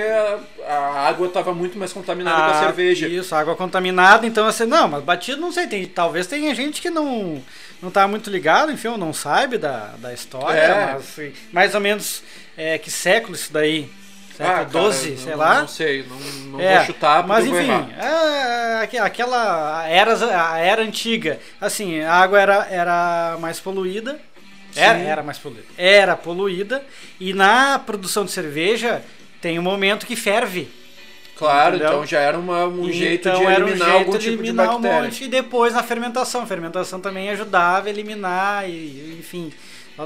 a, 0.66 0.72
a 0.74 1.08
água 1.10 1.28
estava 1.28 1.54
muito 1.54 1.78
mais 1.78 1.92
contaminada 1.92 2.42
com 2.44 2.50
a 2.52 2.60
Ah, 2.60 2.64
cerveja. 2.64 3.08
Isso, 3.10 3.36
água 3.36 3.58
contaminada, 3.58 4.26
então 4.26 4.48
assim, 4.48 4.66
não, 4.66 4.88
mas 4.88 5.04
batido 5.04 5.42
não 5.42 5.52
sei, 5.52 5.68
tem, 5.68 5.86
talvez 5.86 6.28
tenha 6.28 6.56
gente 6.56 6.82
que 6.82 6.90
não 6.90 7.44
não 7.82 7.90
tá 7.92 8.06
muito 8.08 8.30
ligado, 8.30 8.72
enfim, 8.72 8.90
ou 8.90 8.98
não 8.98 9.14
sabe 9.14 9.58
da, 9.58 9.96
da 10.00 10.14
história, 10.14 10.58
É. 10.60 10.94
mas 10.94 10.96
assim, 11.10 11.34
mais 11.52 11.74
ou 11.76 11.82
menos 11.82 12.24
é, 12.58 12.78
que 12.78 12.92
século 12.92 13.36
isso 13.36 13.52
daí? 13.54 13.90
Ah, 14.39 14.43
Século 14.46 14.55
cara, 14.55 14.65
12, 14.65 15.10
não- 15.12 15.17
sei 15.17 15.36
lá. 15.36 15.60
Não 15.62 15.67
sei, 15.67 16.05
não, 16.08 16.17
não 16.51 16.60
É, 16.62 16.77
vou 16.77 16.86
chutar 16.86 17.27
mas 17.27 17.46
enfim, 17.46 17.69
é, 17.98 18.79
aque- 18.84 18.98
aquela 18.98 19.86
era, 19.88 20.13
a 20.53 20.58
era 20.60 20.81
antiga, 20.81 21.39
assim, 21.60 22.00
a 22.01 22.13
água 22.13 22.39
era, 22.39 22.67
era 22.69 23.38
mais 23.39 23.60
poluída, 23.60 24.17
era, 24.75 24.98
Sim. 25.00 25.05
era 25.05 25.24
mais 25.24 25.38
poluída, 25.38 25.65
era 25.77 26.15
poluída, 26.15 26.84
e 27.19 27.34
na 27.34 27.79
produção 27.79 28.24
de 28.24 28.31
cerveja 28.31 29.01
tem 29.41 29.60
um 29.60 29.63
momento 29.63 30.05
que 30.05 30.15
ferve. 30.15 30.69
Claro, 31.36 31.75
Entendeu? 31.75 31.93
então 31.93 32.05
já 32.05 32.19
era 32.19 32.38
uma- 32.38 32.65
um 32.65 32.91
jeito 32.91 33.24
de 33.24 33.29
Então, 33.29 33.50
era 33.50 33.63
um 33.63 33.67
eliminar 33.69 33.89
jeito 33.89 34.00
algum 34.05 34.12
de 34.17 34.19
tipo 34.29 34.41
eliminar 34.43 34.67
de 34.67 34.75
um 34.75 34.81
bactéria. 34.81 35.03
monte, 35.05 35.24
e 35.24 35.27
depois 35.29 35.74
na 35.74 35.84
fermentação. 35.84 36.41
A 36.41 36.46
fermentação 36.46 37.00
também 37.00 37.29
ajudava 37.29 37.88
a 37.88 37.89
eliminar, 37.89 38.69
e, 38.69 39.15
enfim, 39.19 39.51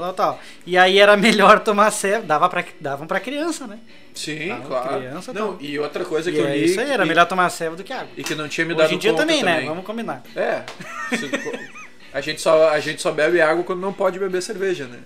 tal, 0.00 0.12
tal. 0.14 0.40
E 0.66 0.76
aí 0.76 0.98
era 0.98 1.16
melhor 1.16 1.60
tomar 1.60 1.90
ceva, 1.90 2.24
dava 2.24 2.48
pra, 2.48 2.64
davam 2.80 3.06
pra 3.06 3.20
criança, 3.20 3.66
né? 3.66 3.78
Sim, 4.14 4.50
Ah, 4.50 4.60
claro. 4.66 4.98
criança, 5.00 5.32
não, 5.32 5.54
tá. 5.56 5.64
e 5.64 5.78
outra 5.78 6.04
coisa 6.04 6.30
que 6.30 6.36
E 6.36 6.40
eu 6.40 6.46
é 6.46 6.56
li 6.56 6.64
isso 6.66 6.80
aí, 6.80 6.90
era 6.90 7.04
e, 7.04 7.08
melhor 7.08 7.26
tomar 7.26 7.48
ceva 7.50 7.74
do 7.76 7.82
que 7.84 7.92
água. 7.92 8.08
e 8.16 8.22
que 8.22 8.34
não 8.34 8.48
tinha 8.48 8.64
me 8.66 8.74
dado 8.74 8.86
Hoje 8.86 8.94
em 8.94 8.98
dia 8.98 9.10
conta 9.12 9.22
também, 9.22 9.42
né? 9.42 9.62
Vamos 9.66 9.84
combinar. 9.84 10.22
É. 10.36 10.62
a 12.12 12.20
gente 12.20 12.40
só 12.40 12.68
a 12.70 12.78
gente 12.80 13.02
só 13.02 13.10
bebe 13.10 13.40
água 13.40 13.64
quando 13.64 13.80
não 13.80 13.92
pode 13.92 14.18
beber 14.18 14.42
cerveja, 14.42 14.86
né? 14.86 14.98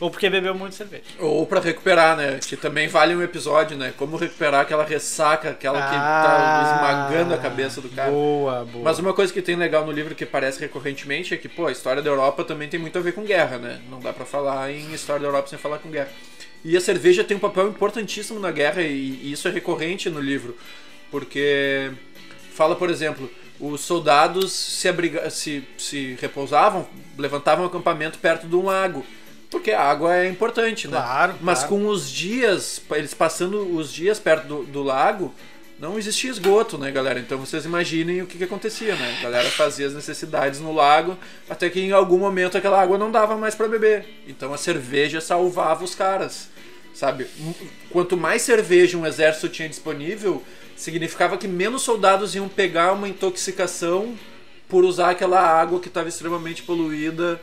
Ou 0.00 0.10
porque 0.10 0.30
bebeu 0.30 0.54
muito 0.54 0.74
cerveja. 0.74 1.04
Ou 1.18 1.46
pra 1.46 1.60
recuperar, 1.60 2.16
né? 2.16 2.40
Que 2.40 2.56
também 2.56 2.88
vale 2.88 3.14
um 3.14 3.22
episódio, 3.22 3.76
né? 3.76 3.92
Como 3.98 4.16
recuperar 4.16 4.62
aquela 4.62 4.82
ressaca, 4.82 5.50
aquela 5.50 5.78
que 5.78 5.94
Ah, 5.94 6.22
tá 6.24 6.74
esmagando 6.74 7.34
a 7.34 7.38
cabeça 7.38 7.82
do 7.82 7.88
cara. 7.90 8.10
Boa, 8.10 8.64
boa. 8.64 8.82
Mas 8.82 8.98
uma 8.98 9.12
coisa 9.12 9.30
que 9.30 9.42
tem 9.42 9.56
legal 9.56 9.84
no 9.84 9.92
livro 9.92 10.14
que 10.14 10.24
aparece 10.24 10.58
recorrentemente 10.58 11.34
é 11.34 11.36
que, 11.36 11.50
pô, 11.50 11.66
a 11.66 11.72
história 11.72 12.00
da 12.00 12.08
Europa 12.08 12.42
também 12.44 12.66
tem 12.66 12.80
muito 12.80 12.98
a 12.98 13.02
ver 13.02 13.12
com 13.12 13.24
guerra, 13.24 13.58
né? 13.58 13.78
Não 13.90 14.00
dá 14.00 14.10
pra 14.10 14.24
falar 14.24 14.70
em 14.70 14.90
história 14.94 15.20
da 15.20 15.28
Europa 15.28 15.48
sem 15.48 15.58
falar 15.58 15.78
com 15.78 15.90
guerra. 15.90 16.08
E 16.64 16.74
a 16.76 16.80
cerveja 16.80 17.22
tem 17.22 17.36
um 17.36 17.40
papel 17.40 17.68
importantíssimo 17.68 18.40
na 18.40 18.50
guerra 18.50 18.80
e, 18.80 19.30
isso 19.30 19.48
é 19.48 19.50
recorrente 19.50 20.08
no 20.08 20.20
livro. 20.20 20.56
Porque 21.10 21.90
fala, 22.54 22.74
por 22.74 22.88
exemplo, 22.88 23.30
os 23.58 23.82
soldados 23.82 24.50
se, 24.52 24.88
abriga 24.88 25.28
se, 25.28 25.62
se 25.76 26.16
repousavam, 26.20 26.88
levantavam 27.18 27.66
acampamento 27.66 28.18
perto 28.18 28.46
de 28.46 28.56
um 28.56 28.64
lago. 28.64 29.04
Porque 29.50 29.72
a 29.72 29.82
água 29.82 30.16
é 30.16 30.28
importante, 30.28 30.86
né? 30.86 30.96
Claro, 30.96 31.34
Mas 31.40 31.60
claro. 31.60 31.74
com 31.74 31.86
os 31.88 32.08
dias, 32.08 32.80
eles 32.92 33.12
passando 33.12 33.76
os 33.76 33.92
dias 33.92 34.18
perto 34.20 34.46
do, 34.46 34.62
do 34.64 34.82
lago, 34.82 35.34
não 35.80 35.98
existia 35.98 36.30
esgoto, 36.30 36.76
né, 36.76 36.90
galera? 36.90 37.18
Então 37.18 37.38
vocês 37.38 37.64
imaginem 37.64 38.20
o 38.20 38.26
que, 38.26 38.36
que 38.36 38.44
acontecia, 38.44 38.94
né? 38.94 39.16
A 39.18 39.22
galera 39.22 39.50
fazia 39.50 39.86
as 39.86 39.94
necessidades 39.94 40.60
no 40.60 40.74
lago, 40.74 41.16
até 41.48 41.70
que 41.70 41.80
em 41.80 41.90
algum 41.90 42.18
momento 42.18 42.56
aquela 42.56 42.80
água 42.80 42.98
não 42.98 43.10
dava 43.10 43.36
mais 43.36 43.54
para 43.54 43.66
beber. 43.66 44.06
Então 44.28 44.52
a 44.52 44.58
cerveja 44.58 45.22
salvava 45.22 45.82
os 45.82 45.94
caras, 45.94 46.48
sabe? 46.94 47.26
Quanto 47.90 48.14
mais 48.14 48.42
cerveja 48.42 48.98
um 48.98 49.06
exército 49.06 49.48
tinha 49.48 49.68
disponível, 49.68 50.44
significava 50.76 51.38
que 51.38 51.48
menos 51.48 51.82
soldados 51.82 52.34
iam 52.34 52.46
pegar 52.46 52.92
uma 52.92 53.08
intoxicação 53.08 54.14
por 54.68 54.84
usar 54.84 55.10
aquela 55.10 55.40
água 55.40 55.80
que 55.80 55.88
estava 55.88 56.08
extremamente 56.08 56.62
poluída 56.62 57.40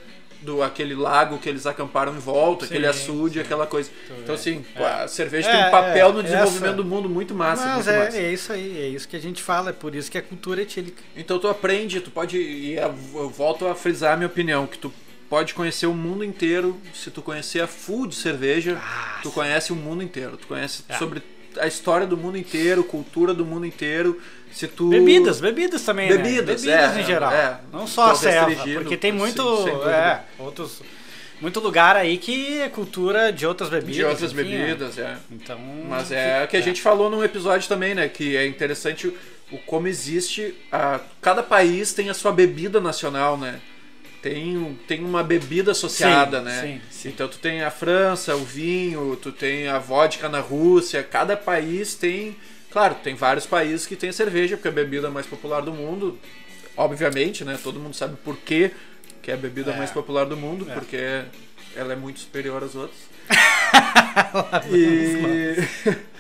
do 0.48 0.64
aquele 0.64 0.96
lago 0.96 1.38
que 1.38 1.50
eles 1.50 1.66
acamparam 1.68 2.16
em 2.16 2.20
volta, 2.20 2.66
Sim, 2.66 2.72
aquele 2.74 2.88
açude, 2.88 3.34
sim. 3.36 3.40
aquela 3.42 3.68
coisa. 3.68 3.92
Então 4.24 4.34
assim, 4.34 4.66
É. 4.76 4.84
a 4.86 5.08
cerveja 5.08 5.50
É, 5.50 5.52
tem 5.58 5.68
um 5.68 5.72
papel 5.72 6.10
é, 6.10 6.12
no 6.14 6.24
desenvolvimento 6.24 6.64
essa- 6.66 6.74
do 6.74 6.86
mundo 6.86 7.10
muito 7.10 7.36
massa, 7.36 7.66
Mas 7.66 7.76
muito 7.76 7.90
é, 7.90 8.06
massa. 8.06 8.18
é 8.18 8.32
isso 8.32 8.54
aí, 8.54 8.80
é 8.80 8.88
isso 8.88 9.08
que 9.08 9.16
a 9.18 9.20
gente 9.20 9.44
fala, 9.44 9.72
é 9.72 9.74
por 9.74 9.94
isso 9.94 10.10
que 10.10 10.18
é 10.18 10.22
cultura 10.22 10.62
etílica. 10.62 11.04
Então 11.18 11.38
tu 11.38 11.50
aprende, 11.50 12.00
tu 12.00 12.10
pode. 12.12 12.38
E 12.38 12.76
eu 12.76 12.96
eu 13.16 13.30
volto 13.30 13.68
a 13.68 13.76
frisar 13.76 14.14
a 14.14 14.16
minha 14.18 14.28
opinião, 14.28 14.66
que 14.66 14.78
tu 14.78 14.92
pode 15.30 15.54
conhecer 15.54 15.86
o 15.88 15.94
mundo 15.94 16.24
inteiro. 16.24 16.80
Se 16.94 17.12
tu 17.12 17.22
conhecer 17.22 17.60
a 17.60 17.68
full 17.68 18.08
de 18.08 18.16
cerveja, 18.16 18.78
Ah, 18.82 19.20
tu 19.22 19.30
conhece 19.32 19.74
o 19.74 19.76
mundo 19.76 20.02
inteiro. 20.02 20.38
Tu 20.38 20.48
conhece 20.48 20.84
É. 20.88 20.96
sobre 20.98 21.22
a 21.60 21.68
história 21.68 22.06
do 22.06 22.18
mundo 22.18 22.38
inteiro, 22.38 22.84
cultura 22.84 23.34
do 23.34 23.46
mundo 23.46 23.66
inteiro. 23.66 24.20
Se 24.52 24.68
tu. 24.68 24.90
Bebidas, 24.90 25.40
bebidas 25.40 25.84
também, 25.84 26.08
Bebidas, 26.08 26.64
né? 26.64 26.78
Bebidas 26.78 26.98
é, 26.98 27.02
em 27.02 27.06
geral. 27.06 27.32
é. 27.32 27.60
Não 27.72 27.86
só 27.86 28.06
a 28.06 28.14
restringindo, 28.14 28.82
porque 28.82 28.98
tem 28.98 29.12
sim, 29.12 29.18
muito, 29.18 29.44
dúvida. 29.44 29.92
é, 29.92 30.22
outros, 30.42 30.82
muito 31.40 31.60
lugar 31.60 31.96
aí 31.96 32.18
que 32.18 32.60
é 32.62 32.70
cultura 32.70 33.32
de 33.32 33.46
outras 33.46 33.70
bebidas. 33.70 33.96
De 33.96 34.04
outras 34.04 34.32
enfim, 34.32 34.54
é. 34.54 34.66
bebidas, 34.66 34.98
é. 34.98 35.18
Então, 35.32 35.60
Mas 35.88 36.12
é 36.12 36.44
o 36.44 36.48
que 36.48 36.58
a 36.58 36.62
gente 36.62 36.82
falou 36.82 37.10
num 37.10 37.24
episódio 37.24 37.68
também, 37.68 37.94
né? 37.94 38.08
Que 38.08 38.36
é 38.36 38.48
interessante 38.48 39.14
o 39.52 39.58
como 39.60 39.88
existe. 39.88 40.56
A, 40.72 41.00
cada 41.22 41.44
país 41.44 41.94
tem 41.94 42.10
a 42.10 42.14
sua 42.14 42.32
bebida 42.32 42.82
nacional, 42.82 43.38
né? 43.38 43.60
Tem, 44.30 44.80
tem 44.88 45.04
uma 45.06 45.24
bebida 45.24 45.72
associada, 45.72 46.40
Sim, 46.40 46.46
né? 46.46 46.62
sim, 46.62 46.82
sim. 46.90 47.10
Então 47.10 47.28
tu 47.28 47.38
tem 47.40 47.62
a 47.64 47.72
França, 47.72 48.36
o 48.36 48.44
vinho, 48.44 49.18
tu 49.22 49.32
tem 49.32 49.68
a 49.68 49.80
vodka 49.80 50.28
na 50.28 50.40
Rússia, 50.40 51.02
cada 51.04 51.38
país 51.38 51.96
tem. 51.96 52.36
Claro, 52.72 52.96
tem 52.96 53.16
vários 53.16 53.46
países 53.46 53.88
que 53.88 53.96
tem 53.96 54.12
cerveja, 54.12 54.58
porque 54.58 54.68
é 54.68 54.72
a 54.72 54.74
bebida 54.74 55.10
mais 55.10 55.26
popular 55.26 55.62
do 55.62 55.72
mundo. 55.74 56.20
Obviamente, 56.76 57.44
né? 57.46 57.58
Todo 57.64 57.80
mundo 57.80 57.96
sabe 57.96 58.18
por 58.24 58.36
quê 58.38 58.72
que 59.22 59.32
é 59.32 59.34
a 59.34 59.38
bebida 59.38 59.72
É. 59.72 59.78
mais 59.78 59.92
popular 59.92 60.26
do 60.26 60.38
mundo, 60.38 60.68
É. 60.70 60.74
porque 60.74 60.98
ela 61.76 61.94
é 61.94 61.96
muito 61.96 62.20
superior 62.20 62.64
às 62.64 62.76
outras. 62.76 62.98
e... 64.72 65.56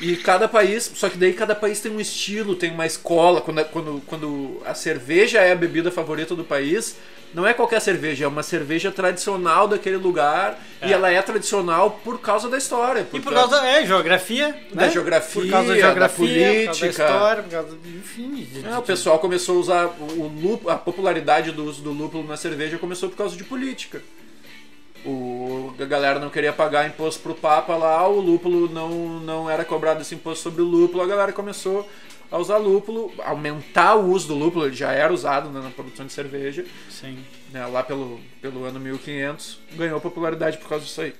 e 0.00 0.16
cada 0.16 0.48
país, 0.48 0.90
só 0.94 1.08
que 1.08 1.16
daí 1.18 1.32
cada 1.32 1.54
país 1.54 1.80
tem 1.80 1.90
um 1.92 2.00
estilo, 2.00 2.54
tem 2.54 2.70
uma 2.70 2.86
escola. 2.86 3.40
Quando, 3.40 3.64
quando, 3.66 4.02
quando 4.06 4.62
a 4.64 4.74
cerveja 4.74 5.40
é 5.40 5.52
a 5.52 5.56
bebida 5.56 5.90
favorita 5.90 6.34
do 6.34 6.44
país, 6.44 6.96
não 7.34 7.46
é 7.46 7.52
qualquer 7.52 7.80
cerveja, 7.80 8.24
é 8.24 8.28
uma 8.28 8.42
cerveja 8.42 8.90
tradicional 8.90 9.68
daquele 9.68 9.96
lugar. 9.96 10.58
E 10.82 10.86
É. 10.86 10.92
ela 10.92 11.10
é 11.10 11.20
tradicional 11.20 12.00
por 12.04 12.20
causa 12.20 12.48
da 12.48 12.56
história. 12.56 13.06
E 13.12 13.20
por 13.20 13.32
causa 13.34 13.56
é 13.66 13.84
geografia, 13.84 14.56
Da 14.72 14.86
né? 14.86 14.90
geografia, 14.90 15.42
por 15.42 15.50
causa 15.50 15.68
da 15.68 15.74
da 15.74 15.80
geografia, 15.80 16.26
por 16.26 16.34
causa 16.34 16.46
da 16.46 16.64
política. 16.64 16.86
história, 16.88 17.42
por 17.42 17.50
causa 17.50 17.76
de, 17.76 17.96
enfim, 17.98 18.48
É, 18.64 18.78
o 18.78 18.82
pessoal 18.82 19.18
começou 19.18 19.56
a 19.56 19.60
usar 19.60 19.86
o 19.86 20.22
o 20.22 20.28
lúpulo, 20.28 20.70
a 20.70 20.76
popularidade 20.76 21.50
do 21.52 21.64
uso 21.64 21.82
do 21.82 21.92
lúpulo 21.92 22.26
na 22.26 22.36
cerveja 22.36 22.78
começou 22.78 23.08
por 23.10 23.16
causa 23.16 23.36
de 23.36 23.44
política. 23.44 24.00
O, 25.08 25.74
a 25.80 25.84
galera 25.86 26.18
não 26.18 26.28
queria 26.28 26.52
pagar 26.52 26.86
imposto 26.86 27.22
pro 27.22 27.34
Papa 27.34 27.74
lá, 27.76 28.06
o 28.06 28.20
lúpulo 28.20 28.68
não, 28.68 28.90
não 29.20 29.48
era 29.50 29.64
cobrado 29.64 30.02
esse 30.02 30.14
imposto 30.14 30.42
sobre 30.42 30.60
o 30.60 30.66
lúpulo, 30.66 31.02
a 31.02 31.06
galera 31.06 31.32
começou 31.32 31.88
a 32.30 32.36
usar 32.36 32.58
lúpulo, 32.58 33.10
aumentar 33.24 33.94
o 33.94 34.10
uso 34.10 34.28
do 34.28 34.34
lúpulo, 34.34 34.66
ele 34.66 34.76
já 34.76 34.92
era 34.92 35.10
usado 35.12 35.48
né, 35.48 35.60
na 35.62 35.70
produção 35.70 36.04
de 36.04 36.12
cerveja, 36.12 36.62
Sim, 36.90 37.18
né, 37.50 37.64
lá 37.66 37.82
pelo, 37.82 38.20
pelo 38.42 38.64
ano 38.64 38.78
1500, 38.78 39.58
ganhou 39.76 39.98
popularidade 39.98 40.58
por 40.58 40.68
causa 40.68 40.84
disso 40.84 41.00
aí. 41.00 41.14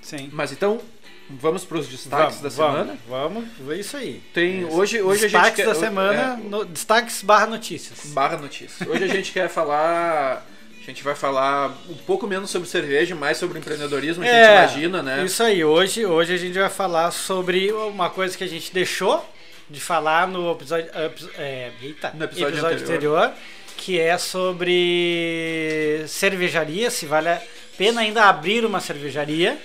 sim. 0.00 0.30
Mas 0.32 0.50
então, 0.50 0.80
vamos 1.28 1.64
para 1.66 1.76
os 1.76 1.86
destaques 1.86 2.40
da 2.40 2.48
semana? 2.48 2.96
Vamos, 3.06 3.44
vamos, 3.58 3.72
é 3.76 3.78
isso 3.78 3.94
aí. 3.96 4.22
Tem, 4.32 4.62
isso. 4.62 4.74
hoje, 4.74 5.02
hoje 5.02 5.26
a 5.26 5.28
gente 5.28 5.32
destaques 5.38 5.56
quer, 5.56 5.66
da 5.66 5.74
semana, 5.74 6.40
é, 6.42 6.48
no- 6.48 6.64
destaques 6.64 7.22
barra 7.22 7.46
notícias. 7.46 8.10
Barra 8.14 8.38
notícias. 8.38 8.88
Hoje 8.88 9.04
a 9.04 9.08
gente 9.08 9.32
quer 9.32 9.48
falar. 9.50 10.46
A 10.82 10.84
gente 10.84 11.02
vai 11.04 11.14
falar 11.14 11.68
um 11.88 11.94
pouco 11.94 12.26
menos 12.26 12.50
sobre 12.50 12.68
cerveja, 12.68 13.14
mais 13.14 13.36
sobre 13.36 13.58
empreendedorismo, 13.58 14.24
a 14.24 14.26
gente 14.26 14.34
É, 14.36 14.58
imagina, 14.64 15.00
né? 15.02 15.24
Isso 15.24 15.40
aí, 15.42 15.64
hoje, 15.64 16.04
hoje 16.04 16.34
a 16.34 16.36
gente 16.36 16.58
vai 16.58 16.68
falar 16.68 17.10
sobre 17.12 17.70
uma 17.72 18.10
coisa 18.10 18.36
que 18.36 18.42
a 18.42 18.48
gente 18.48 18.72
deixou 18.74 19.24
de 19.70 19.80
falar 19.80 20.26
no 20.26 20.50
episódio, 20.52 20.90
epi- 20.94 21.30
é, 21.38 21.70
eita, 21.80 22.10
No 22.14 22.24
episódio 22.24 22.58
anterior. 22.58 22.82
anterior, 22.82 23.32
que 23.76 23.98
é 24.00 24.18
sobre 24.18 26.04
cervejaria, 26.08 26.90
se 26.90 27.06
vale 27.06 27.28
a 27.28 27.40
pena 27.78 28.00
ainda 28.00 28.24
abrir 28.24 28.64
uma 28.64 28.80
cervejaria, 28.80 29.56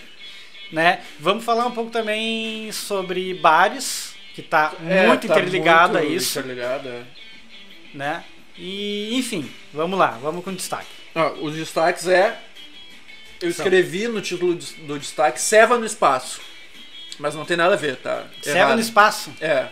né? 0.71 1.01
Vamos 1.19 1.43
falar 1.43 1.65
um 1.65 1.71
pouco 1.71 1.89
também 1.89 2.71
sobre 2.71 3.33
bares, 3.33 4.13
que 4.35 4.41
está 4.41 4.71
É, 4.87 5.07
muito 5.07 5.27
tá 5.27 5.33
interligado 5.33 5.93
muito 5.97 6.05
a 6.05 6.15
isso, 6.15 6.39
Interligado, 6.39 6.87
é. 6.89 7.01
né? 7.93 8.23
E, 8.55 9.15
enfim, 9.17 9.49
vamos 9.73 9.97
lá, 9.97 10.17
vamos 10.21 10.43
com 10.43 10.53
destaque. 10.53 10.96
Ó, 11.17 11.33
os 11.41 11.55
destaques 11.55 12.07
é. 12.07 12.39
Eu 13.41 13.51
São. 13.51 13.65
escrevi 13.65 14.07
no 14.07 14.21
título 14.21 14.53
do 14.53 14.99
destaque 14.99 15.41
Seva 15.41 15.77
no 15.77 15.85
Espaço. 15.85 16.39
Mas 17.19 17.33
não 17.33 17.43
tem 17.43 17.57
nada 17.57 17.73
a 17.73 17.77
ver, 17.77 17.95
tá? 17.97 18.25
Errado. 18.45 18.75
no 18.75 18.79
espaço. 18.79 19.33
É. 19.41 19.67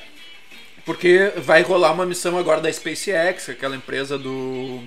Porque 0.83 1.31
vai 1.37 1.61
rolar 1.61 1.91
uma 1.91 2.05
missão 2.05 2.37
agora 2.37 2.61
da 2.61 2.71
SpaceX, 2.71 3.49
aquela 3.49 3.75
empresa 3.75 4.17
do, 4.17 4.81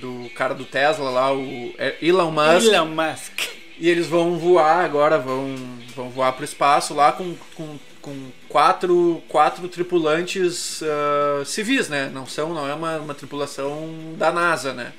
do 0.00 0.28
cara 0.34 0.54
do 0.54 0.64
Tesla 0.64 1.10
lá, 1.10 1.32
o 1.32 1.72
é, 1.78 1.96
Elon 2.02 2.30
Musk. 2.30 2.72
Elon 2.72 2.86
Musk. 2.86 3.40
E 3.78 3.88
eles 3.88 4.06
vão 4.06 4.36
voar 4.36 4.84
agora, 4.84 5.18
vão, 5.18 5.54
vão 5.94 6.10
voar 6.10 6.32
para 6.32 6.42
o 6.42 6.44
espaço 6.44 6.92
lá 6.92 7.12
com, 7.12 7.34
com, 7.54 7.78
com 8.02 8.30
quatro, 8.48 9.22
quatro 9.28 9.66
tripulantes 9.68 10.82
ah, 10.82 11.44
civis, 11.44 11.88
né? 11.88 12.10
Não 12.12 12.26
são, 12.26 12.52
não 12.52 12.68
é 12.68 12.74
uma, 12.74 12.98
uma 12.98 13.14
tripulação 13.14 14.14
da 14.16 14.30
NASA, 14.30 14.72
né? 14.72 14.92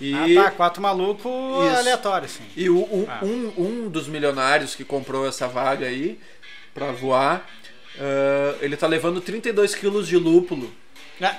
E, 0.00 0.14
Ah, 0.38 0.44
tá, 0.44 0.50
quatro 0.52 0.82
malucos 0.82 1.30
aleatórios, 1.78 2.32
sim. 2.32 2.44
e 2.56 2.70
o, 2.70 2.78
o- 2.78 3.06
Ah. 3.08 3.20
um, 3.22 3.52
um 3.58 3.88
dos 3.88 4.08
milionários 4.08 4.74
que 4.74 4.84
comprou 4.84 5.28
essa 5.28 5.46
vaga 5.46 5.86
aí 5.86 6.18
para 6.74 6.90
voar, 6.92 7.46
ah, 7.98 8.54
ele 8.60 8.76
tá 8.76 8.86
levando 8.86 9.20
32 9.20 9.74
quilos 9.74 10.08
de 10.08 10.16
lúpulo 10.16 10.72
Ah, 11.20 11.36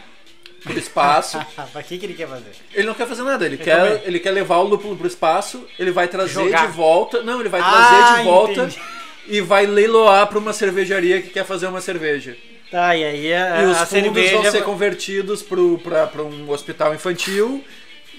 pro 0.64 0.78
espaço. 0.78 1.40
pra 1.74 1.82
que, 1.82 1.98
que 1.98 2.06
ele 2.06 2.14
quer 2.14 2.28
fazer? 2.28 2.52
Ele 2.74 2.86
não 2.86 2.94
quer 2.94 3.08
fazer 3.08 3.24
nada, 3.24 3.46
ele, 3.46 3.58
quer, 3.58 3.78
também. 3.78 4.02
ele 4.06 4.20
quer 4.20 4.32
levar 4.32 4.58
o 4.58 4.64
lúpulo 4.64 4.96
pro 4.96 5.08
espaço, 5.08 5.66
ele 5.80 5.90
vai 5.92 6.08
trazer 6.08 6.34
Jogar. 6.34 6.68
de 6.68 6.74
volta. 6.74 7.24
Não, 7.24 7.40
ele 7.40 7.50
vai 7.50 7.62
Ah, 7.62 7.72
trazer 7.72 8.18
de 8.20 8.24
volta 8.30 8.52
entendi. 8.62 8.80
e 9.28 9.42
vai 9.42 9.66
leiloar 9.66 10.28
pra 10.28 10.38
uma 10.38 10.54
cervejaria 10.54 11.20
que 11.22 11.30
quer 11.30 11.46
fazer 11.46 11.66
uma 11.66 11.82
cerveja. 11.82 12.38
Tá, 12.70 12.96
e 12.96 13.04
aí 13.04 13.34
a, 13.34 13.64
e 13.64 13.66
os 13.66 13.72
a 13.78 13.86
fundos 13.86 13.90
cerveja... 14.14 14.38
vão 14.42 14.52
ser 14.52 14.64
convertidos 14.64 15.44
pra, 15.44 16.06
pra 16.08 16.22
um 16.24 16.50
hospital 16.52 16.94
infantil. 16.94 17.64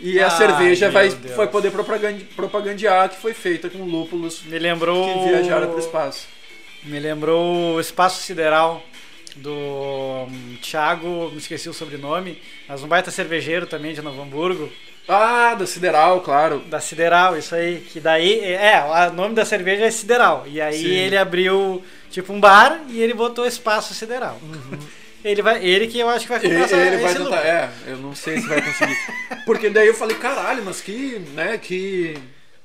E 0.01 0.19
a 0.21 0.25
Ai, 0.29 0.37
cerveja 0.37 0.91
vai, 0.91 1.09
Deus. 1.11 1.37
vai 1.37 1.47
poder 1.47 1.71
propagande- 1.71 2.25
propagandear 2.25 3.09
que 3.09 3.17
foi 3.17 3.33
feita 3.35 3.71
com 3.71 3.79
lúpulos 3.85 4.43
Me 4.45 4.59
lembrou... 4.59 5.07
que 5.25 5.29
viajaram 5.31 5.69
pro 5.71 5.79
espaço. 5.79 6.27
Me 6.85 6.99
lembrou 6.99 7.75
o 7.77 7.81
Espaço 7.81 8.21
Sideral 8.23 8.83
do 9.37 9.53
hum, 9.53 10.57
Thiago, 10.61 11.31
me 11.31 11.39
esqueci 11.39 11.69
o 11.69 11.73
sobrenome, 11.73 12.41
mas 12.69 12.83
um 12.83 12.89
baita 12.89 13.11
cervejeiro 13.11 13.67
também 13.67 13.95
de 13.95 14.03
Novo 14.03 14.21
Hamburgo, 14.21 14.71
Ah, 15.09 15.55
da 15.55 15.67
Sideral, 15.67 16.21
claro. 16.21 16.59
da 16.67 16.81
Sideral, 16.81 17.39
isso 17.39 17.55
aí, 17.55 17.81
que 17.81 18.01
daí, 18.01 18.41
é, 18.41 18.83
o 19.09 19.13
nome 19.13 19.35
da 19.35 19.45
cerveja 19.45 19.85
é 19.85 19.91
Sideral, 19.91 20.45
e 20.47 20.61
aí 20.61 20.83
Sim. 20.83 20.89
ele 20.91 21.17
abriu 21.17 21.83
tipo 22.11 22.33
um 22.33 22.41
bar 22.41 22.81
e 22.89 23.01
ele 23.01 23.15
botou 23.15 23.47
Espaço 23.47 23.95
Sideral. 23.95 24.39
Ele, 25.25 25.41
vai, 25.43 25.65
ele 25.65 25.87
que 25.87 25.99
eu 25.99 26.09
acho 26.09 26.25
que 26.27 26.33
vai 26.33 26.39
Ele, 26.39 26.49
comprar 26.49 26.65
essa, 26.65 26.77
ele 26.77 26.97
vai 27.03 27.13
tentar. 27.15 27.25
lucro. 27.25 27.37
É, 27.39 27.71
eu 27.87 27.97
não 27.99 28.15
sei 28.15 28.41
se 28.41 28.47
vai 28.49 28.61
conseguir. 28.63 28.97
Porque 29.47 29.71
daí 29.71 29.87
eu 29.89 29.95
falei, 29.95 30.17
caralho, 30.17 30.63
mas 30.65 30.81
que, 30.81 31.19
né, 31.35 31.59
que. 31.59 32.19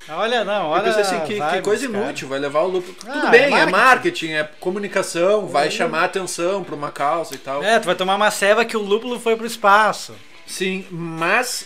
Olha, 0.09 0.43
não, 0.43 0.67
olha. 0.67 0.87
Eu 0.89 0.93
pensei 0.95 1.01
assim, 1.01 1.19
que, 1.25 1.39
que 1.39 1.61
coisa 1.61 1.87
cara. 1.87 2.03
inútil, 2.03 2.27
vai 2.29 2.39
levar 2.39 2.61
o 2.61 2.67
lúpulo. 2.67 2.95
Ah, 3.07 3.11
Tudo 3.11 3.29
bem, 3.29 3.41
é 3.41 3.45
é 3.45 3.49
marketing. 3.49 3.71
marketing, 3.71 4.31
é 4.31 4.43
comunicação, 4.59 5.47
vai 5.47 5.69
chamar 5.69 6.05
atenção 6.05 6.63
pra 6.63 6.73
uma 6.75 6.91
causa 6.91 7.35
e 7.35 7.37
tal. 7.37 7.61
É, 7.63 7.77
tu 7.79 7.85
vai 7.85 7.95
tomar 7.95 8.15
uma 8.15 8.31
ceva 8.31 8.63
que 8.65 8.77
o 8.77 8.81
lúpulo 8.81 9.19
foi 9.19 9.35
pro 9.35 9.45
espaço. 9.45 10.15
Sim, 10.45 10.85
mas 10.89 11.65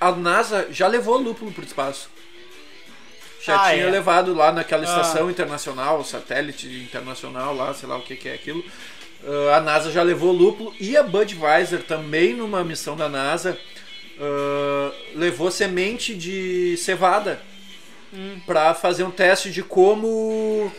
a 0.00 0.10
NASA 0.10 0.66
já 0.70 0.86
levou 0.88 1.18
lúpulo 1.18 1.52
pro 1.52 1.64
espaço. 1.64 2.10
Já 3.44 3.56
Ah, 3.56 3.70
tinha 3.72 3.84
é? 3.86 3.90
levado 3.90 4.32
lá 4.34 4.52
naquela 4.52 4.82
Ah. 4.82 4.86
estação 4.88 5.28
internacional, 5.30 6.02
satélite 6.04 6.66
internacional 6.68 7.54
lá, 7.54 7.74
sei 7.74 7.88
lá 7.88 7.96
o 7.96 8.02
que, 8.02 8.16
que 8.16 8.28
é 8.28 8.34
aquilo. 8.34 8.64
Ah, 9.26 9.56
a 9.56 9.60
NASA 9.60 9.90
já 9.90 10.02
levou 10.02 10.32
lúpulo 10.32 10.74
e 10.80 10.96
a 10.96 11.02
Budweiser 11.02 11.82
também 11.84 12.34
numa 12.34 12.62
missão 12.64 12.96
da 12.96 13.08
NASA 13.08 13.56
ah, 14.20 14.92
levou 15.14 15.50
semente 15.50 16.14
de 16.14 16.76
cevada 16.78 17.40
Hum. 18.14 18.38
pra 18.44 18.74
fazer 18.74 19.04
um 19.04 19.10
teste 19.10 19.50
de 19.50 19.62
como 19.62 20.70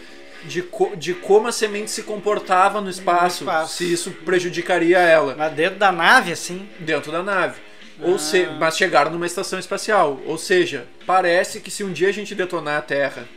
de, 0.46 0.62
co- 0.62 0.96
de 0.96 1.16
como 1.16 1.48
a 1.48 1.52
semente 1.52 1.90
se 1.90 2.04
comportava 2.04 2.80
no 2.80 2.92
espaço, 2.92 3.40
espaço. 3.44 3.78
se 3.78 3.92
isso 3.92 4.12
prejudicaria 4.24 5.00
ela 5.00 5.34
Lá 5.36 5.50
dentro 5.50 5.80
da 5.80 5.92
nave, 5.92 6.32
assim. 6.32 6.70
dentro 6.80 7.12
da 7.12 7.24
nave. 7.24 7.60
Ou 8.00 8.16
Ah. 8.16 8.20
se, 8.20 8.46
mas 8.60 8.78
chegaram 8.78 9.10
numa 9.10 9.26
estação 9.26 9.58
espacial. 9.58 10.22
Ou 10.28 10.38
seja, 10.38 10.86
parece 11.08 11.60
que 11.60 11.72
se 11.72 11.84
um 11.84 11.92
dia 11.92 12.10
a 12.10 12.12
gente 12.12 12.36
detonar 12.36 12.78
a 12.78 12.82
Terra 12.84 13.28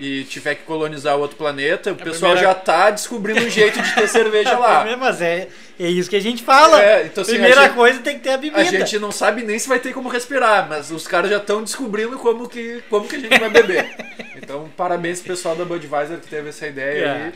e 0.00 0.24
tiver 0.24 0.54
que 0.54 0.62
colonizar 0.62 1.16
outro 1.16 1.36
planeta, 1.36 1.92
o 1.92 1.96
pessoal 1.96 2.32
primeira- 2.32 2.40
já 2.42 2.54
tá 2.54 2.90
descobrindo 2.90 3.44
um 3.44 3.50
jeito 3.50 3.80
de 3.82 3.94
ter 3.94 4.08
cerveja 4.08 4.56
lá. 4.58 4.86
Mas 4.96 5.20
é, 5.20 5.48
é 5.78 5.88
isso 5.88 6.08
que 6.08 6.16
a 6.16 6.20
gente 6.20 6.42
fala. 6.42 6.82
É, 6.82 7.04
então, 7.06 7.22
assim, 7.22 7.32
Primeira 7.32 7.60
a 7.60 7.64
gente- 7.64 7.74
coisa 7.74 8.00
tem 8.00 8.16
que 8.16 8.22
ter 8.24 8.30
a 8.30 8.36
bebida. 8.36 8.60
A 8.60 8.64
gente 8.64 8.98
não 8.98 9.10
sabe 9.10 9.42
nem 9.42 9.58
se 9.58 9.68
vai 9.68 9.78
ter 9.78 9.92
como 9.92 10.08
respirar, 10.08 10.66
mas 10.68 10.90
os 10.90 11.06
caras 11.06 11.30
já 11.30 11.38
estão 11.38 11.62
descobrindo 11.62 12.16
como 12.18 12.48
que, 12.48 12.82
como 12.88 13.08
que 13.08 13.16
a 13.16 13.18
gente 13.18 13.38
vai 13.38 13.50
beber. 13.50 13.88
Então, 14.48 14.66
parabéns 14.76 15.20
pro 15.20 15.30
pessoal 15.34 15.54
da 15.54 15.64
Budweiser 15.64 16.18
que 16.20 16.26
teve 16.26 16.48
essa 16.48 16.66
ideia 16.66 17.04
É. 17.04 17.10
aí. 17.26 17.32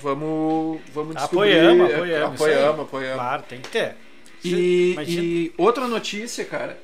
Vamos, 0.00 0.80
vamos 0.92 1.14
descobrir. 1.14 1.52
Apoiamos, 1.58 1.92
apoiamos. 1.94 2.34
Apoiamos, 2.40 2.80
apoiamos. 2.80 3.14
Claro, 3.16 3.42
tem 3.48 3.60
que 3.60 3.68
ter. 3.68 3.94
E, 4.44 4.96
e 5.06 5.52
outra 5.58 5.86
notícia, 5.86 6.44
cara, 6.44 6.76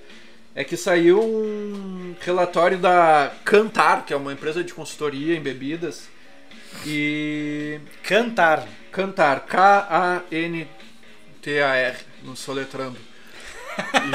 é 0.54 0.62
que 0.64 0.76
saiu 0.76 1.20
um 1.22 2.14
relatório 2.20 2.78
da 2.78 3.32
Cantar, 3.44 4.04
que 4.06 4.12
é 4.12 4.16
uma 4.16 4.32
empresa 4.32 4.62
de 4.62 4.72
consultoria 4.74 5.34
em 5.36 5.40
bebidas. 5.40 6.08
E. 6.86 7.78
Cantar. 8.02 8.66
Cantar, 8.92 9.40
K-A-N-T-A-R, 10.54 11.96
no 12.22 12.36
soletrando. 12.36 12.96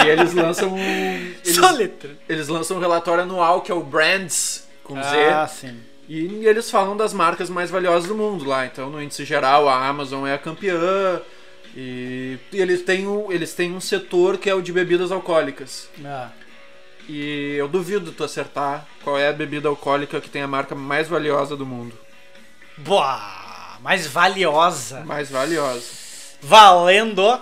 E 0.03 0.07
eles 0.07 0.33
lançam 0.33 0.73
um. 0.73 0.77
Eles, 0.79 1.55
Só 1.55 1.71
letra. 1.71 2.17
eles 2.29 2.47
lançam 2.47 2.77
um 2.77 2.79
relatório 2.79 3.23
anual 3.23 3.61
que 3.61 3.71
é 3.71 3.75
o 3.75 3.83
Brands, 3.83 4.65
com 4.83 4.97
Ah, 4.97 5.45
Z. 5.47 5.67
sim. 5.67 5.77
E 6.07 6.45
eles 6.47 6.71
falam 6.71 6.95
das 6.97 7.13
marcas 7.13 7.49
mais 7.49 7.69
valiosas 7.69 8.07
do 8.07 8.15
mundo 8.15 8.45
lá. 8.45 8.65
Então, 8.65 8.89
no 8.89 9.01
índice 9.03 9.23
geral, 9.25 9.67
a 9.69 9.85
Amazon 9.87 10.25
é 10.25 10.33
a 10.33 10.37
campeã. 10.37 11.21
E, 11.81 12.37
e 12.51 12.59
eles, 12.59 12.81
têm 12.81 13.07
um, 13.07 13.31
eles 13.31 13.53
têm 13.53 13.71
um 13.73 13.79
setor 13.79 14.37
que 14.37 14.49
é 14.49 14.53
o 14.53 14.61
de 14.61 14.73
bebidas 14.73 15.13
alcoólicas. 15.13 15.89
Ah. 16.03 16.27
E 17.07 17.55
eu 17.55 17.69
duvido 17.69 18.11
tu 18.11 18.21
acertar 18.21 18.85
qual 19.01 19.17
é 19.17 19.29
a 19.29 19.33
bebida 19.33 19.69
alcoólica 19.69 20.19
que 20.19 20.29
tem 20.29 20.41
a 20.41 20.47
marca 20.47 20.75
mais 20.75 21.07
valiosa 21.07 21.55
do 21.55 21.65
mundo. 21.65 21.97
Boa! 22.77 23.77
Mais 23.79 24.05
valiosa. 24.05 25.05
Mais 25.05 25.31
valiosa. 25.31 25.89
Valendo. 26.41 27.39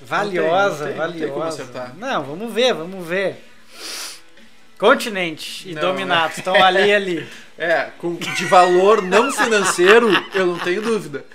Valiosa, 0.00 0.86
Não 0.86 0.92
tem, 0.92 0.96
não 0.96 1.02
tem, 1.02 1.12
não 1.12 1.12
tem 1.12 1.28
como 1.30 1.40
valiosa. 1.40 1.62
acertar. 1.62 1.96
Não, 1.96 2.22
vamos 2.22 2.54
ver, 2.54 2.74
vamos 2.74 3.04
ver. 3.04 3.44
Continente 4.78 5.68
e 5.68 5.74
Não, 5.74 5.82
Dominato 5.82 6.38
estão 6.38 6.54
ali 6.62 6.92
ali. 6.92 7.28
É, 7.62 7.90
com, 7.98 8.14
de 8.14 8.46
valor 8.46 9.02
não 9.02 9.30
financeiro, 9.30 10.08
eu 10.32 10.46
não 10.46 10.58
tenho 10.60 10.80
dúvida. 10.80 11.26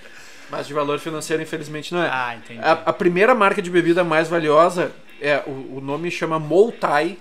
Mas 0.57 0.67
de 0.67 0.73
valor 0.73 0.99
financeiro, 0.99 1.41
infelizmente, 1.41 1.93
não 1.93 2.01
é. 2.01 2.09
Ah, 2.11 2.35
entendi. 2.35 2.59
A, 2.59 2.71
a 2.71 2.93
primeira 2.93 3.35
marca 3.35 3.61
de 3.61 3.69
bebida 3.69 4.03
mais 4.03 4.27
valiosa 4.27 4.91
é 5.21 5.43
o, 5.45 5.77
o 5.77 5.81
nome 5.81 6.09
chama 6.11 6.39
Multai 6.39 7.17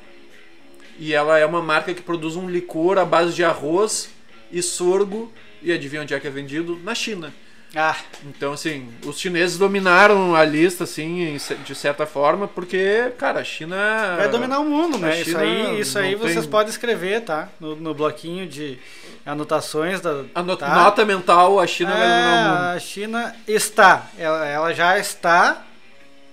e 0.98 1.12
ela 1.12 1.38
é 1.38 1.46
uma 1.46 1.62
marca 1.62 1.92
que 1.92 2.02
produz 2.02 2.36
um 2.36 2.48
licor 2.48 2.98
à 2.98 3.04
base 3.04 3.34
de 3.34 3.44
arroz 3.44 4.12
e 4.50 4.62
sorgo 4.62 5.32
e 5.62 5.72
adivinha 5.72 6.02
onde 6.02 6.14
é 6.14 6.20
que 6.20 6.26
é 6.26 6.30
vendido? 6.30 6.78
Na 6.84 6.94
China. 6.94 7.32
Ah, 7.76 7.96
Então 8.24 8.52
assim, 8.52 8.88
os 9.04 9.18
chineses 9.18 9.58
dominaram 9.58 10.34
a 10.34 10.44
lista 10.44 10.84
assim 10.84 11.36
de 11.64 11.74
certa 11.74 12.06
forma 12.06 12.46
porque 12.46 13.12
cara 13.18 13.40
a 13.40 13.44
China 13.44 13.76
vai 14.16 14.28
dominar 14.28 14.60
o 14.60 14.64
mundo, 14.64 14.96
né? 14.98 15.20
Isso 15.20 15.36
aí, 15.36 15.80
isso 15.80 15.98
aí 15.98 16.14
vocês 16.14 16.42
tem- 16.42 16.50
podem 16.50 16.70
escrever, 16.70 17.22
tá? 17.22 17.48
No, 17.58 17.74
no 17.74 17.92
bloquinho 17.92 18.46
de 18.46 18.78
anotações 19.26 20.00
da. 20.00 20.24
a 20.34 20.42
no- 20.42 20.56
tá? 20.56 20.68
nota 20.74 21.04
mental 21.04 21.58
a 21.58 21.66
China 21.66 21.90
vai 21.90 22.00
dominar 22.08 22.44
o 22.46 22.48
mundo. 22.48 22.72
É, 22.72 22.76
a 22.76 22.78
China 22.80 23.34
está, 23.48 24.06
ela, 24.18 24.46
ela 24.46 24.72
já 24.72 24.98
está 24.98 25.62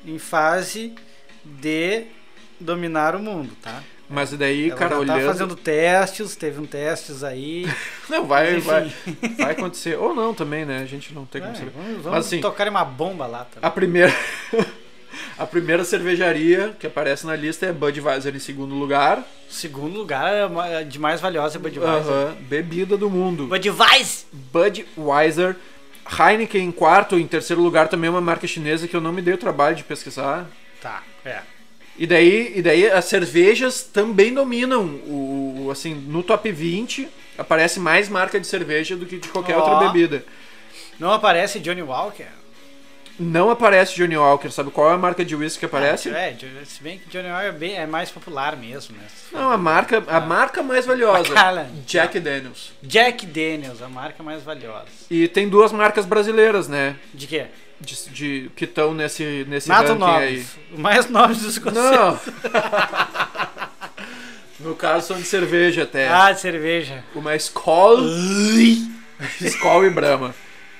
em 0.05 0.19
fase 0.19 0.93
de 1.43 2.03
dominar 2.59 3.15
o 3.15 3.19
mundo, 3.19 3.51
tá? 3.61 3.81
Mas 4.11 4.33
e 4.33 4.37
daí, 4.37 4.69
ela 4.69 4.77
cara, 4.77 4.89
já 4.89 4.95
tá 5.05 5.13
olhando 5.13 5.25
fazendo 5.27 5.55
testes, 5.55 6.35
teve 6.35 6.59
um 6.59 6.65
testes 6.65 7.23
aí. 7.23 7.65
não 8.09 8.25
vai 8.25 8.57
Enfim. 8.57 8.67
vai 8.67 8.93
vai 9.39 9.51
acontecer 9.53 9.97
ou 9.97 10.13
não 10.13 10.33
também, 10.33 10.65
né? 10.65 10.79
A 10.81 10.85
gente 10.85 11.13
não 11.13 11.25
tem 11.25 11.41
como 11.41 11.53
É, 11.53 11.55
saber. 11.57 11.71
vamos 11.75 12.05
Mas, 12.05 12.25
assim, 12.25 12.41
tocar 12.41 12.67
uma 12.67 12.83
bomba 12.83 13.25
lá 13.25 13.45
também. 13.45 13.67
A 13.67 13.71
primeira 13.71 14.13
A 15.37 15.45
primeira 15.45 15.83
cervejaria 15.83 16.75
que 16.79 16.85
aparece 16.87 17.25
na 17.25 17.35
lista 17.35 17.65
é 17.65 17.73
Budweiser 17.73 18.35
em 18.35 18.39
segundo 18.39 18.75
lugar. 18.75 19.23
Segundo 19.49 19.97
lugar, 19.97 20.31
é 20.33 20.45
uma- 20.45 20.67
é 20.67 20.83
de 20.83 20.99
mais 20.99 21.19
valiosa 21.19 21.57
é 21.57 21.59
Budweiser. 21.59 22.11
Aham, 22.13 22.35
bebida 22.41 22.95
do 22.95 23.09
mundo. 23.09 23.47
Budweiser! 23.47 24.25
Budweiser. 24.31 25.55
Heineken 26.19 26.65
em 26.65 26.71
quarto, 26.71 27.17
em 27.17 27.27
terceiro 27.27 27.61
lugar 27.61 27.87
também 27.87 28.07
é 28.07 28.11
uma 28.11 28.21
marca 28.21 28.45
chinesa 28.47 28.87
que 28.87 28.95
eu 28.95 29.01
não 29.01 29.11
me 29.13 29.21
dei 29.21 29.33
o 29.33 29.37
trabalho 29.37 29.75
de 29.75 29.83
pesquisar. 29.83 30.47
Tá, 30.81 31.01
é. 31.25 31.41
E 31.97 32.07
daí, 32.07 32.53
e 32.55 32.61
daí 32.61 32.89
as 32.89 33.05
cervejas 33.05 33.83
também 33.83 34.33
dominam 34.33 34.85
o, 35.05 35.69
assim, 35.71 35.93
no 35.93 36.23
top 36.23 36.51
20 36.51 37.07
aparece 37.37 37.79
mais 37.79 38.09
marca 38.09 38.39
de 38.39 38.47
cerveja 38.47 38.95
do 38.95 39.05
que 39.05 39.17
de 39.17 39.27
qualquer 39.29 39.57
Ó. 39.57 39.59
outra 39.61 39.87
bebida. 39.87 40.23
Não 40.99 41.11
aparece 41.11 41.59
Johnny 41.59 41.81
Walker? 41.81 42.25
Não 43.19 43.51
aparece 43.51 43.93
Johnny 43.95 44.17
Walker, 44.17 44.49
sabe 44.49 44.71
qual 44.71 44.89
é 44.89 44.93
a 44.93 44.97
marca 44.97 45.23
de 45.23 45.35
whisky 45.35 45.59
que 45.59 45.65
aparece? 45.65 46.09
É, 46.09 46.35
se 46.65 46.81
bem 46.81 46.97
que 46.97 47.07
Johnny 47.09 47.27
Walker 47.29 47.45
é, 47.47 47.51
bem- 47.51 47.75
é 47.75 47.85
mais 47.85 48.09
popular 48.09 48.55
mesmo, 48.55 48.95
né? 48.97 49.03
Não, 49.31 49.51
a 49.51 49.57
marca, 49.57 50.03
a 50.07 50.19
marca 50.19 50.63
mais 50.63 50.85
valiosa, 50.87 51.29
Macallan. 51.29 51.67
Jack 51.85 52.19
Daniels. 52.19 52.71
Jack 52.81 53.25
Daniels, 53.27 53.81
a 53.81 53.89
marca 53.89 54.23
mais 54.23 54.41
valiosa. 54.41 54.85
E 55.09 55.27
tem 55.27 55.47
duas 55.47 55.71
marcas 55.71 56.05
brasileiras, 56.05 56.67
né? 56.67 56.95
De 57.13 57.27
quê? 57.27 57.45
De, 57.81 58.09
de- 58.11 58.51
que 58.55 58.65
estão 58.65 58.93
nesse, 58.93 59.45
nesse 59.49 59.67
Nato 59.67 59.93
ranking 59.95 60.23
aí. 60.23 60.45
Mais 60.77 61.09
nobre 61.09 61.33
dos 61.35 61.45
escoceses. 61.45 61.89
Não! 61.91 62.19
no 64.59 64.75
caso 64.75 65.07
são 65.07 65.17
de 65.17 65.23
cerveja 65.23 65.83
até. 65.83 66.07
Ah, 66.07 66.31
de 66.31 66.39
cerveja. 66.39 67.03
Uma 67.15 67.35
Skol, 67.35 67.97
Skol 69.41 69.85
e 69.85 69.89
Brahma. 69.89 70.35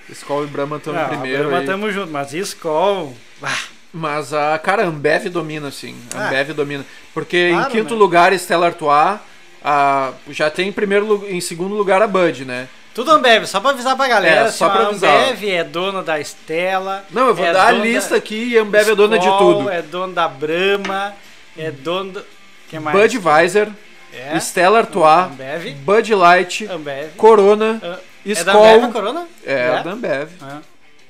Skol 0.09 0.43
e 0.43 0.47
Brahma 0.47 0.77
em 0.77 1.07
primeiro 1.09 1.49
Mas 1.49 1.61
aí. 1.61 1.65
tamo 1.65 1.91
junto, 1.91 2.11
mas 2.11 2.33
Skol. 2.33 3.15
Ah, 3.41 3.57
Mas 3.93 4.33
a, 4.33 4.57
cara, 4.59 4.83
a 4.83 4.87
Ambev 4.87 5.27
domina, 5.29 5.71
sim. 5.71 5.95
A 6.13 6.19
Ah. 6.19 6.27
Ambev 6.27 6.53
domina. 6.53 6.85
Porque 7.13 7.49
Claro, 7.51 7.67
em 7.67 7.71
quinto 7.71 7.93
né? 7.93 7.99
lugar, 7.99 8.33
Stella 8.33 8.67
Artois. 8.67 9.19
A, 9.63 10.11
já 10.29 10.49
tem 10.49 10.69
em, 10.69 10.71
primeiro, 10.71 11.23
em 11.29 11.39
segundo 11.39 11.75
lugar 11.75 12.01
a 12.01 12.07
Bud, 12.07 12.45
né? 12.45 12.67
Tudo 12.93 13.11
Ambev, 13.11 13.45
só 13.45 13.59
pra 13.59 13.71
avisar 13.71 13.95
pra 13.95 14.07
galera. 14.07 14.47
É, 14.47 14.51
só 14.51 14.69
pra 14.69 14.87
avisar. 14.87 15.29
Ambev 15.29 15.43
é 15.49 15.63
dona 15.63 16.03
da 16.03 16.19
Estela. 16.19 17.05
Não, 17.09 17.27
eu 17.27 17.35
vou 17.35 17.45
é 17.45 17.53
dar 17.53 17.67
a 17.67 17.71
lista 17.71 18.11
da 18.11 18.15
aqui 18.17 18.49
e 18.49 18.57
Ambev 18.57 18.89
é 18.89 18.95
dona 18.95 19.17
de 19.17 19.25
Skol, 19.25 19.55
tudo. 19.55 19.69
É 19.69 19.81
dona 19.81 20.13
da 20.13 20.27
Brahma, 20.27 21.13
é 21.57 21.71
dona 21.71 22.13
do... 22.13 22.25
que 22.69 22.79
mais? 22.79 22.97
Budweiser, 22.97 23.69
É, 24.13 24.37
Stella 24.39 24.79
Artois, 24.79 25.31
Ambev. 25.31 25.71
Bud 25.75 26.15
Light, 26.15 26.67
Ambev. 26.69 27.11
Corona, 27.15 27.79
Ah, 27.81 27.99
É 28.25 28.33
da 28.43 28.51
Skol. 28.51 28.65
Ambev 28.65 28.83
a 28.83 28.91
Corona? 28.91 29.27
É, 29.45 29.83
da 29.83 29.91
Ambev. 29.91 30.29
Ah. 30.41 30.59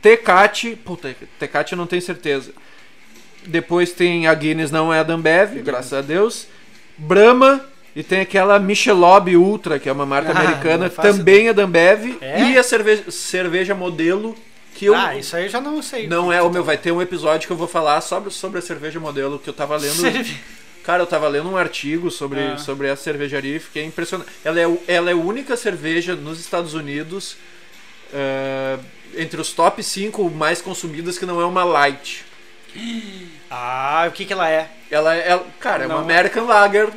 Tecate, 0.01 0.75
puta, 0.75 1.15
Tecate 1.39 1.73
eu 1.73 1.77
não 1.77 1.87
tenho 1.87 2.01
certeza. 2.01 2.51
Depois 3.45 3.91
tem 3.91 4.27
a 4.27 4.33
Guinness, 4.35 4.69
não 4.71 4.93
é 4.93 4.99
a 4.99 5.03
da 5.03 5.15
Ambev, 5.15 5.61
graças 5.63 5.93
a 5.93 6.01
Deus. 6.01 6.47
Brahma 6.97 7.70
e 7.95 8.03
tem 8.03 8.21
aquela 8.21 8.57
Michelob 8.59 9.35
Ultra, 9.35 9.77
que 9.79 9.89
é 9.89 9.91
uma 9.91 10.05
marca 10.05 10.31
Ah, 10.33 10.39
americana, 10.39 10.89
faço 10.89 11.17
também 11.17 11.47
é 11.49 11.53
da 11.53 11.63
Ambev. 11.63 12.17
É? 12.21 12.41
E 12.43 12.57
a 12.57 12.63
cerveja, 12.63 13.09
cerveja 13.11 13.75
modelo, 13.75 14.35
que 14.75 14.85
eu 14.85 14.95
Ah, 14.95 15.15
isso 15.17 15.35
aí 15.35 15.43
eu 15.45 15.49
já 15.49 15.59
não 15.61 15.81
sei. 15.81 16.07
não 16.07 16.31
é 16.31 16.41
o 16.41 16.49
meu, 16.49 16.63
vai 16.63 16.77
ter 16.77 16.91
um 16.91 17.01
episódio 17.01 17.47
que 17.47 17.51
eu 17.53 17.57
vou 17.57 17.67
falar 17.67 17.99
sobre, 18.01 18.31
sobre 18.31 18.59
a 18.59 18.61
cerveja 18.61 18.99
modelo, 18.99 19.37
que 19.39 19.49
eu 19.49 19.53
tava 19.53 19.75
lendo. 19.77 19.93
Cerve- 19.93 20.37
Cara, 20.83 21.03
eu 21.03 21.07
tava 21.07 21.27
lendo 21.27 21.47
um 21.47 21.57
artigo 21.57 22.09
sobre, 22.09 22.39
Ah. 22.39 22.57
sobre 22.57 22.89
a 22.89 22.95
cervejaria 22.95 23.57
e 23.57 23.59
fiquei 23.59 23.83
impressionado. 23.85 24.27
Ela 24.43 24.59
é, 24.61 24.77
ela 24.87 25.09
é 25.11 25.13
a 25.13 25.17
única 25.17 25.55
cerveja 25.55 26.15
nos 26.15 26.39
Estados 26.39 26.73
Unidos, 26.73 27.37
eh, 28.11 28.77
entre 29.15 29.39
os 29.39 29.51
top 29.53 29.83
5 29.83 30.27
mais 30.31 30.59
consumidas, 30.59 31.19
que 31.19 31.25
não 31.25 31.39
é 31.39 31.45
uma 31.45 31.63
light. 31.63 32.25
Ah, 33.49 34.05
o 34.07 34.11
que 34.11 34.25
que 34.25 34.33
ela 34.33 34.49
é? 34.49 34.69
Ela 34.89 35.15
é, 35.15 35.39
cara, 35.59 35.83
é 35.83 35.87
uma 35.87 35.95
Não. 35.95 36.01
American 36.03 36.45
Lager 36.45 36.89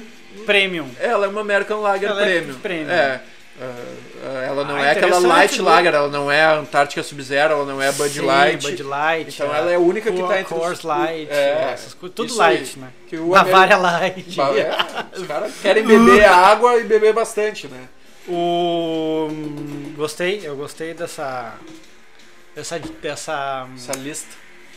Premium. 0.46 0.88
Ela 0.98 1.26
é 1.26 1.28
uma 1.28 1.40
American 1.40 1.80
Lager 1.80 2.10
Ela 2.10 2.22
é 2.22 2.24
Premium. 2.40 2.58
premium. 2.60 2.90
É. 2.90 3.20
Uh, 3.56 4.42
ela 4.48 4.64
não 4.64 4.74
Ah, 4.76 4.84
é 4.86 4.90
aquela 4.90 5.18
Light 5.20 5.58
né? 5.62 5.64
Lager, 5.70 5.94
ela 5.94 6.08
não 6.08 6.28
é 6.30 6.42
a 6.42 6.54
Antártica 6.56 7.04
Sub-Zero, 7.04 7.52
ela 7.54 7.64
não 7.64 7.80
é 7.80 7.92
Bud 7.92 8.10
Sim, 8.12 8.22
Light. 8.22 8.62
Bud 8.68 8.82
Light. 8.82 9.32
Então 9.32 9.54
ela 9.54 9.70
é 9.70 9.76
a 9.76 9.78
única 9.78 10.10
que 10.10 10.20
Co- 10.20 10.26
tá 10.26 10.40
entre 10.40 10.54
os- 10.54 10.60
Coors 10.60 10.82
Light. 10.82 11.30
É, 11.30 11.70
essas 11.72 11.94
coisas, 11.94 12.16
tudo 12.16 12.26
isso 12.30 12.42
aí. 12.42 12.56
light, 12.56 12.78
né? 12.80 12.88
Que 13.08 13.16
o 13.16 13.28
Bavária 13.28 13.76
Light. 13.76 14.36
É, 14.40 14.74
os 15.20 15.26
caras 15.26 15.52
querem 15.62 15.84
beber 15.86 16.24
água 16.24 16.76
e 16.78 16.84
beber 16.84 17.12
bastante, 17.12 17.68
né? 17.68 17.88
O 18.26 19.28
hum, 19.30 19.92
gostei, 19.96 20.40
eu 20.42 20.56
gostei 20.56 20.92
dessa 20.94 21.54
dessa 22.56 22.78
dessa 23.00 23.68
Essa 23.76 23.92
lista, 23.92 24.34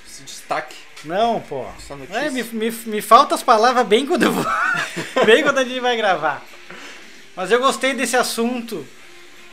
esse 0.07 0.21
destaque, 0.23 0.75
não, 1.07 1.39
pô. 1.41 1.65
É, 2.11 2.29
me, 2.29 2.43
me, 2.43 2.71
me 2.71 3.01
faltam 3.01 3.35
as 3.35 3.43
palavras 3.43 3.85
bem 3.87 4.05
quando 4.05 4.23
eu 4.23 4.31
vou, 4.31 4.45
bem 5.25 5.41
quando 5.43 5.57
a 5.59 5.63
gente 5.63 5.79
vai 5.79 5.95
gravar. 5.97 6.43
Mas 7.35 7.51
eu 7.51 7.59
gostei 7.59 7.93
desse 7.93 8.15
assunto 8.17 8.85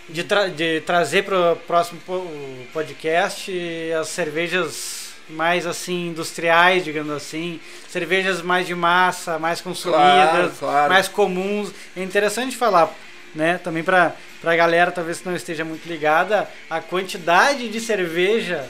de, 0.08 0.24
tra- 0.24 0.48
de 0.48 0.80
trazer 0.82 1.24
para 1.24 1.52
o 1.52 1.56
próximo 1.56 2.00
po- 2.04 2.26
podcast 2.72 3.52
as 4.00 4.08
cervejas 4.08 5.04
mais 5.28 5.66
assim 5.66 6.08
industriais, 6.08 6.84
digamos 6.84 7.12
assim, 7.12 7.58
cervejas 7.88 8.42
mais 8.42 8.66
de 8.66 8.74
massa, 8.74 9.38
mais 9.38 9.60
consumidas, 9.60 10.00
Claro, 10.00 10.52
claro. 10.58 10.92
mais 10.92 11.08
comuns. 11.08 11.70
É 11.96 12.02
interessante 12.02 12.56
falar, 12.56 12.92
né? 13.34 13.58
Também 13.58 13.82
para 13.82 14.14
a 14.44 14.56
galera 14.56 14.90
talvez 14.90 15.20
que 15.20 15.26
não 15.28 15.34
esteja 15.36 15.64
muito 15.64 15.86
ligada, 15.88 16.46
a 16.68 16.80
quantidade 16.80 17.68
de 17.70 17.80
cerveja, 17.80 18.68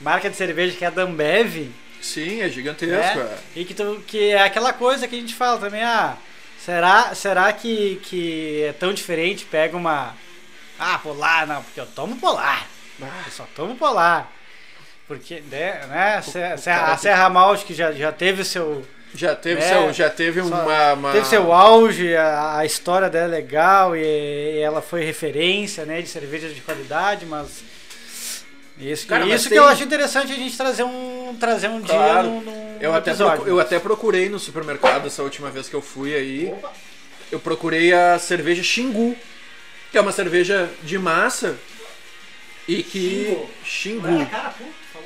marca 0.00 0.28
de 0.28 0.36
cerveja 0.36 0.76
que 0.76 0.84
é 0.84 0.88
a 0.88 0.90
Dambev, 0.90 1.70
Sim, 2.00 2.40
é 2.40 2.48
gigantesco. 2.48 3.18
é, 3.18 3.22
é. 3.22 3.38
e 3.56 3.64
que, 3.64 3.74
tu, 3.74 4.02
que 4.06 4.30
é 4.30 4.42
aquela 4.42 4.72
coisa 4.72 5.06
que 5.06 5.16
a 5.16 5.18
gente 5.20 5.34
fala 5.34 5.58
também, 5.58 5.82
ah, 5.82 6.16
será, 6.58 7.14
será 7.14 7.52
que, 7.52 8.00
que 8.04 8.62
é 8.64 8.72
tão 8.72 8.92
diferente? 8.92 9.44
Pega 9.44 9.76
uma. 9.76 10.14
Ah, 10.78 10.98
polar, 10.98 11.46
não, 11.46 11.62
porque 11.62 11.80
eu 11.80 11.86
tomo 11.86 12.16
polar. 12.16 12.66
Ah, 13.02 13.22
Eu 13.26 13.32
só 13.32 13.46
tomo 13.54 13.76
polar. 13.76 14.30
Porque, 15.06 15.42
né, 15.50 15.84
né 15.88 16.22
Serra- 16.22 16.56
cara 16.58 16.92
a 16.92 16.96
Serra 16.96 17.28
Malte 17.28 17.64
que 17.64 17.74
já, 17.74 17.92
já 17.92 18.12
teve 18.12 18.44
seu. 18.44 18.86
Já 19.12 19.34
teve, 19.34 19.60
É, 19.60 19.68
seu, 19.68 19.92
já 19.92 20.08
teve 20.08 20.40
uma, 20.40 20.92
uma- 20.92 21.12
Teve 21.12 21.26
seu 21.26 21.52
auge, 21.52 22.14
a, 22.16 22.58
a 22.58 22.64
história 22.64 23.10
dela 23.10 23.24
é 23.24 23.28
legal 23.28 23.96
e, 23.96 24.00
e 24.00 24.58
ela 24.60 24.80
foi 24.80 25.02
referência 25.04 25.84
né, 25.84 26.00
de 26.00 26.08
cervejas 26.08 26.54
de 26.54 26.60
qualidade, 26.60 27.26
mas. 27.26 27.64
Isso, 28.80 29.06
Cara, 29.06 29.26
isso 29.26 29.44
que 29.44 29.50
tem- 29.50 29.58
eu 29.58 29.64
acho 29.64 29.82
interessante 29.82 30.32
a 30.32 30.36
gente 30.36 30.56
trazer 30.56 30.84
um, 30.84 31.36
trazer 31.38 31.68
um 31.68 31.80
dia 31.80 31.94
Claro. 31.94 32.28
num, 32.28 32.40
num 32.40 32.76
Eu 32.80 32.94
até, 32.94 33.12
eu 33.46 33.60
até 33.60 33.78
procurei 33.78 34.28
no 34.30 34.38
supermercado 34.38 35.06
essa 35.06 35.22
última 35.22 35.50
vez 35.50 35.68
que 35.68 35.74
eu 35.74 35.82
fui 35.82 36.14
aí. 36.14 36.54
Eu 37.30 37.38
procurei 37.38 37.92
a 37.92 38.18
cerveja 38.18 38.62
Xingu, 38.62 39.14
que 39.92 39.98
é 39.98 40.00
uma 40.00 40.12
cerveja 40.12 40.68
de 40.82 40.98
massa 40.98 41.56
e 42.66 42.82
que. 42.82 43.38
Xingu. 43.64 44.06
Não 44.08 44.22
é? 44.22 44.30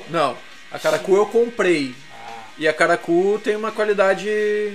Não, 0.09 0.37
a 0.71 0.79
Caracu 0.79 1.15
eu 1.15 1.25
comprei. 1.25 1.93
Ah. 2.13 2.31
E 2.57 2.67
a 2.67 2.73
Caracu 2.73 3.39
tem 3.43 3.55
uma 3.57 3.71
qualidade. 3.71 4.73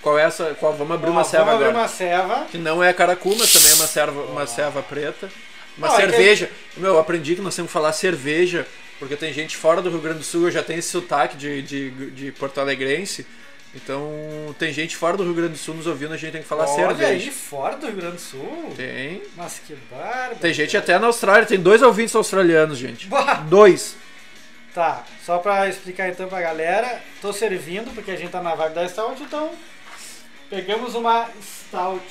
Qual 0.00 0.18
é 0.18 0.22
essa? 0.22 0.54
Qual? 0.58 0.72
Vamos 0.74 0.94
abrir 0.94 1.10
uma 1.10 1.20
Ó, 1.22 1.24
ceva 1.24 1.44
vamos 1.46 1.56
agora. 1.62 1.70
abrir 1.70 1.80
uma 1.82 1.88
ceva. 1.88 2.46
Que 2.50 2.56
não 2.58 2.82
é 2.82 2.90
a 2.90 2.94
Caracu, 2.94 3.34
mas 3.38 3.52
também 3.52 3.72
é 3.72 3.74
uma 3.74 3.86
serva, 3.86 4.22
uma 4.22 4.46
ceva 4.46 4.82
preta. 4.82 5.28
Uma 5.78 5.88
Não, 5.88 5.94
é 5.94 6.02
que- 6.06 6.10
cerveja. 6.10 6.50
Meu, 6.76 6.94
eu 6.94 6.98
aprendi 6.98 7.34
que 7.34 7.40
nós 7.42 7.54
temos 7.56 7.68
que 7.70 7.72
falar 7.72 7.92
cerveja, 7.92 8.66
porque 8.98 9.16
tem 9.16 9.32
gente 9.32 9.56
fora 9.56 9.80
do 9.80 9.88
Rio 9.90 10.00
Grande 10.00 10.18
do 10.18 10.24
Sul, 10.24 10.44
eu 10.46 10.50
já 10.50 10.62
tenho 10.62 10.78
esse 10.78 10.88
sotaque 10.90 11.36
de, 11.36 11.62
de, 11.62 11.90
de 12.10 12.32
Porto 12.32 12.60
Alegrense. 12.60 13.26
Então, 13.72 14.10
tem 14.58 14.72
gente 14.72 14.96
fora 14.96 15.16
do 15.16 15.22
Rio 15.22 15.32
Grande 15.32 15.52
do 15.52 15.58
Sul 15.58 15.74
nos 15.76 15.86
ouvindo, 15.86 16.12
a 16.12 16.16
gente 16.16 16.32
tem 16.32 16.42
que 16.42 16.48
falar 16.48 16.66
Olha 16.66 16.74
cerveja. 16.88 17.24
aí, 17.24 17.30
fora 17.30 17.76
do 17.76 17.86
Rio 17.86 17.96
Grande 17.96 18.16
do 18.16 18.20
Sul. 18.20 18.74
Tem. 18.76 19.22
Nossa, 19.36 19.60
que 19.64 19.76
barba. 19.88 20.34
Tem 20.40 20.52
gente 20.52 20.76
até 20.76 20.98
na 20.98 21.06
Austrália, 21.06 21.46
tem 21.46 21.58
dois 21.60 21.80
ouvintes 21.80 22.14
australianos, 22.16 22.76
gente. 22.78 23.06
Bah. 23.06 23.34
Dois. 23.48 23.94
Tá, 24.74 25.04
só 25.24 25.38
pra 25.38 25.68
explicar 25.68 26.08
então 26.08 26.28
pra 26.28 26.40
galera, 26.40 27.00
tô 27.22 27.32
servindo, 27.32 27.92
porque 27.94 28.10
a 28.10 28.16
gente 28.16 28.30
tá 28.30 28.42
na 28.42 28.54
vibe 28.54 28.74
da 28.74 28.88
Stout, 28.88 29.20
então 29.22 29.50
pegamos 30.48 30.94
uma 30.94 31.28
Stout, 31.42 32.02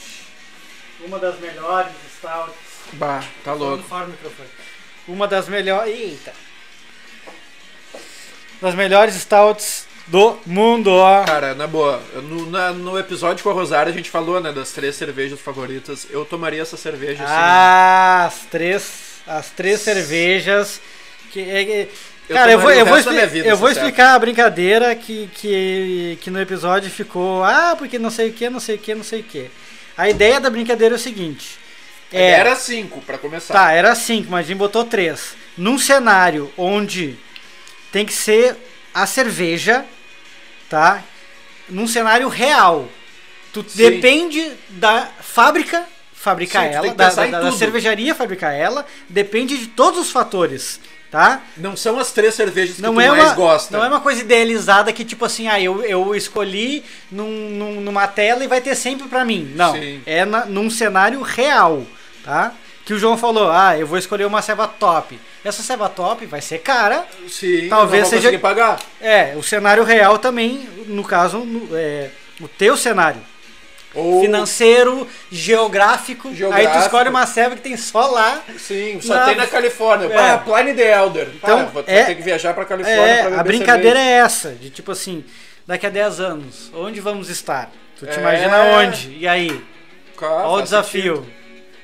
uma 1.06 1.20
das 1.20 1.40
melhores 1.40 1.92
Stouts. 2.18 2.69
Bah, 2.94 3.24
tá 3.44 3.54
louco. 3.54 3.84
Uma 5.08 5.28
das 5.28 5.48
melhores. 5.48 5.94
Eita! 5.94 6.34
Das 8.62 8.76
melhores 8.76 9.16
Stouts 9.16 9.88
do 10.08 10.38
mundo, 10.46 10.92
ó. 10.92 11.24
Cara, 11.24 11.54
na 11.56 11.66
boa, 11.68 12.02
no, 12.16 12.50
na- 12.50 12.74
no 12.74 12.98
episódio 13.00 13.44
com 13.44 13.50
a 13.50 13.54
Rosária 13.54 13.92
a 13.92 13.96
gente 13.96 14.10
falou, 14.10 14.42
né, 14.42 14.52
das 14.52 14.72
três 14.72 14.96
cervejas 14.96 15.40
favoritas. 15.40 16.08
Eu 16.10 16.26
tomaria 16.26 16.62
essa 16.62 16.76
cerveja 16.76 17.24
assim. 17.24 17.34
Ah, 17.36 18.26
as 18.28 18.40
três, 18.50 18.84
as 19.26 19.50
três 19.52 19.80
cervejas 19.82 20.82
que 21.32 21.40
é- 21.40 21.82
é- 21.82 21.88
Eu 22.28 22.36
Cara, 22.36 22.52
eu 22.52 22.60
vou, 22.60 22.70
eu 22.72 22.86
vou, 22.86 22.98
expli- 23.00 23.26
vida, 23.26 23.48
eu 23.48 23.58
vou 23.58 23.72
explicar 23.72 24.14
a 24.14 24.20
brincadeira 24.20 24.96
que, 24.96 25.28
que, 25.34 26.16
que 26.22 26.30
no 26.30 26.40
episódio 26.40 26.88
ficou, 26.92 27.44
ah, 27.44 27.76
porque 27.76 27.98
não 27.98 28.12
sei 28.12 28.30
o 28.30 28.34
que, 28.34 28.48
não 28.52 28.60
sei 28.60 28.76
o 28.76 28.78
que, 28.78 28.94
não 28.94 29.04
sei 29.04 29.22
o 29.22 29.24
que. 29.24 29.50
A 29.98 30.08
ideia 30.08 30.40
da 30.40 30.48
brincadeira 30.48 30.94
é 30.94 30.98
o 30.98 31.00
seguinte. 31.00 31.58
É, 32.12 32.32
Era 32.32 32.56
cinco, 32.56 33.02
pra 33.02 33.18
começar. 33.18 33.54
Tá, 33.54 33.72
era 33.72 33.94
cinco, 33.96 34.32
mas 34.32 34.46
a 34.46 34.48
gente 34.48 34.58
botou 34.58 34.84
três. 34.84 35.36
Num 35.58 35.78
cenário 35.78 36.52
onde 36.58 37.18
tem 37.92 38.06
que 38.06 38.14
ser 38.14 38.56
a 38.94 39.06
cerveja, 39.06 39.86
tá? 40.70 41.04
Num 41.70 41.88
cenário 41.88 42.28
real. 42.28 42.88
Tu 43.54 43.64
Sim. 43.68 43.78
depende 43.78 44.52
da 44.70 45.08
fábrica 45.22 45.86
fabricar 46.14 46.68
Sim, 46.68 46.74
ela, 46.76 46.94
da, 46.94 47.10
da- 47.12 47.26
da 47.42 47.52
cervejaria 47.52 48.14
fabricar 48.14 48.54
ela, 48.54 48.86
depende 49.08 49.58
de 49.58 49.68
todos 49.68 50.00
os 50.00 50.12
fatores, 50.12 50.80
tá? 51.10 51.42
Não 51.56 51.78
são 51.78 51.98
as 51.98 52.12
três 52.12 52.36
cervejas 52.36 52.76
que 52.76 52.82
Não 52.82 52.94
tu 52.96 53.02
é, 53.02 53.08
mais 53.08 53.24
uma, 53.24 53.34
gosta. 53.36 53.78
não 53.78 53.86
é 53.86 53.88
uma 53.88 54.02
coisa 54.02 54.22
idealizada 54.22 54.92
que, 54.92 55.06
tipo 55.06 55.24
assim, 55.26 55.48
ah, 55.48 55.60
eu, 55.62 55.82
eu 55.84 56.14
escolhi 56.16 56.84
num, 57.12 57.50
num- 57.52 57.82
numa 57.82 58.06
tela 58.08 58.44
e 58.44 58.48
vai 58.48 58.60
ter 58.62 58.76
sempre 58.76 59.08
pra 59.08 59.24
mim. 59.24 59.52
Não. 59.56 59.74
Sim. 59.74 60.02
É 60.06 60.26
na- 60.26 60.46
num 60.46 60.70
cenário 60.70 61.22
real, 61.22 61.86
tá? 62.24 62.54
Que 62.86 62.94
o 62.94 62.98
João 63.00 63.18
falou, 63.18 63.52
ah, 63.52 63.78
eu 63.78 63.86
vou 63.86 63.98
escolher 64.00 64.26
uma 64.26 64.42
ceva 64.42 64.68
top. 64.68 65.20
Essa 65.46 65.62
ceva 65.62 65.88
top 65.88 66.26
vai 66.26 66.42
ser 66.42 66.58
cara. 66.60 67.06
Sim, 67.28 67.68
Talvez 67.70 68.04
não 68.04 68.10
vou 68.12 68.22
seja- 68.22 68.40
pagar. 68.40 68.80
É, 69.00 69.34
o 69.38 69.44
cenário 69.44 69.84
real 69.84 70.18
também, 70.18 70.68
no 70.88 71.04
caso, 71.04 71.40
no- 71.40 71.70
é, 71.78 72.10
o 72.42 72.48
teu 72.48 72.76
cenário. 72.76 73.22
Ou, 73.94 74.22
Financeiro, 74.22 75.08
geográfico, 75.32 76.28
Aí 76.28 76.34
tu 76.34 76.38
Geográfico. 76.38 76.78
escolhe 76.78 77.10
uma 77.10 77.26
ceva 77.26 77.56
que 77.56 77.62
tem 77.62 77.76
só 77.76 78.08
lá. 78.08 78.42
Sim, 78.58 79.00
só 79.02 79.16
Na- 79.16 79.26
tem 79.26 79.36
na 79.36 79.48
Califórnia. 79.48 80.08
É. 80.14 80.18
Ah, 80.34 80.38
Pliny 80.38 80.74
the 80.76 80.92
Elder. 80.96 81.28
Então, 81.36 81.68
vou 81.68 81.84
é- 81.88 82.04
ter 82.04 82.16
que 82.16 82.22
viajar 82.22 82.54
pra 82.54 82.66
Califórnia 82.66 83.02
É, 83.04 83.28
pra 83.30 83.40
a 83.40 83.44
brincadeira 83.44 83.98
cerveja. 84.00 84.16
é 84.22 84.26
essa, 84.26 84.50
de 84.52 84.70
tipo 84.70 84.92
assim, 84.92 85.24
daqui 85.66 85.88
a 85.88 85.90
10 85.90 86.20
anos, 86.20 86.72
onde 86.74 87.00
vamos 87.00 87.30
estar? 87.30 87.72
Tu 87.98 88.06
te 88.06 88.18
É. 88.18 88.20
imagina 88.20 88.64
onde? 88.80 89.18
E 89.20 89.28
aí? 89.28 89.60
Cara, 90.18 90.48
Olha 90.48 90.60
o 90.60 90.62
desafio. 90.62 91.16
sentido. 91.18 91.39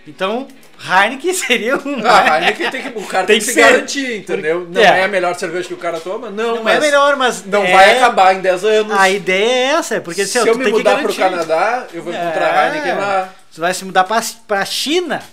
Então, 0.08 0.48
Heineken 0.80 1.34
seria 1.34 1.78
um. 1.78 2.06
Ah, 2.06 2.34
a 2.34 2.39
Heineken 2.41 2.70
tem 2.72 2.82
que, 2.84 2.98
o 3.00 3.06
cara 3.08 3.26
Tem 3.28 3.39
tem, 3.39 3.39
que 3.39 3.46
que 3.48 3.54
se 3.54 3.60
garantir, 3.60 4.18
entendeu? 4.18 4.68
Não 4.70 4.82
É. 4.82 5.00
é. 5.00 5.04
a 5.04 5.08
melhor 5.08 5.34
cerveja 5.36 5.68
que 5.68 5.74
o 5.74 5.78
cara 5.78 6.00
toma? 6.00 6.30
Não, 6.30 6.58
Não 6.58 6.63
mas 6.63 6.78
é 6.78 6.80
melhor, 6.80 7.15
mas 7.15 7.44
não 7.46 7.63
é- 7.63 7.72
vai 7.72 7.98
acabar 7.98 8.36
em 8.36 8.41
10 8.41 8.63
anos. 8.63 8.98
A 8.98 9.10
ideia 9.10 9.50
é 9.50 9.63
essa, 9.78 9.96
é 9.96 10.00
porque 10.00 10.22
assim, 10.22 10.34
Se 10.34 10.39
ó, 10.39 10.46
eu 10.46 10.58
me 10.58 10.70
mudar 10.72 11.00
pro 11.02 11.13
garantir. 11.13 11.18
Canadá, 11.18 11.88
eu 11.94 12.04
vou 12.04 12.13
encontrar 12.13 12.48
É. 12.54 12.58
a 12.60 12.68
Heineken 12.76 12.94
lá. 12.96 13.34
Tu 13.54 13.62
vai 13.62 13.74
se 13.74 13.86
mudar 13.86 14.04
pra, 14.04 14.22
pra 14.48 14.63
China, 14.65 15.24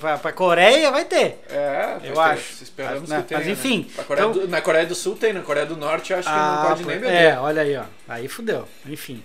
pra, 0.00 0.16
pra 0.16 0.32
Coreia, 0.32 0.90
vai 0.90 1.04
ter. 1.04 1.42
É, 1.50 1.96
Eu 2.04 2.14
vai 2.14 2.36
ter. 2.36 2.40
acho. 2.40 2.62
Esperamos 2.62 3.00
Mas, 3.02 3.08
né, 3.10 3.16
que 3.18 3.22
tenha. 3.28 3.40
mas 3.40 3.48
enfim, 3.48 3.78
né? 3.80 3.94
Na 3.98 4.04
Coreia, 4.04 4.24
então- 4.26 4.42
do, 4.42 4.48
na 4.48 4.60
Coreia 4.62 4.86
do 4.86 4.94
Sul 4.94 5.16
tem, 5.16 5.32
na 5.34 5.40
Coreia 5.42 5.66
do 5.66 5.76
Norte 5.76 6.14
acho 6.14 6.28
que 6.28 6.34
Ah, 6.34 6.60
não 6.62 6.68
pode 6.70 6.84
nem 6.86 6.98
beber. 6.98 7.12
É, 7.14 7.36
olha 7.38 7.60
aí, 7.62 7.76
ó. 7.76 7.82
Aí 8.08 8.28
fudeu. 8.28 8.66
Enfim. 8.86 9.22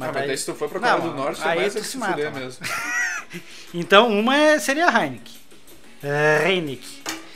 Ah, 0.00 0.10
mas 0.14 0.26
daí- 0.26 0.36
se 0.38 0.46
tu 0.46 0.54
for 0.54 0.68
pra 0.68 0.80
Não, 0.80 0.88
Coreia 0.96 1.10
do 1.12 1.16
Norte, 1.16 1.40
mais 1.44 1.72
tu 1.74 1.78
é 1.78 1.82
se 1.82 1.88
se 1.90 1.98
mata, 1.98 2.12
fuder 2.12 2.32
mano. 2.32 2.44
mesmo. 2.46 2.60
Então, 3.74 4.08
uma 4.08 4.36
é, 4.36 4.58
seria 4.58 4.86
a 4.86 5.02
Heineken. 5.04 5.34
Heineken. 6.46 6.88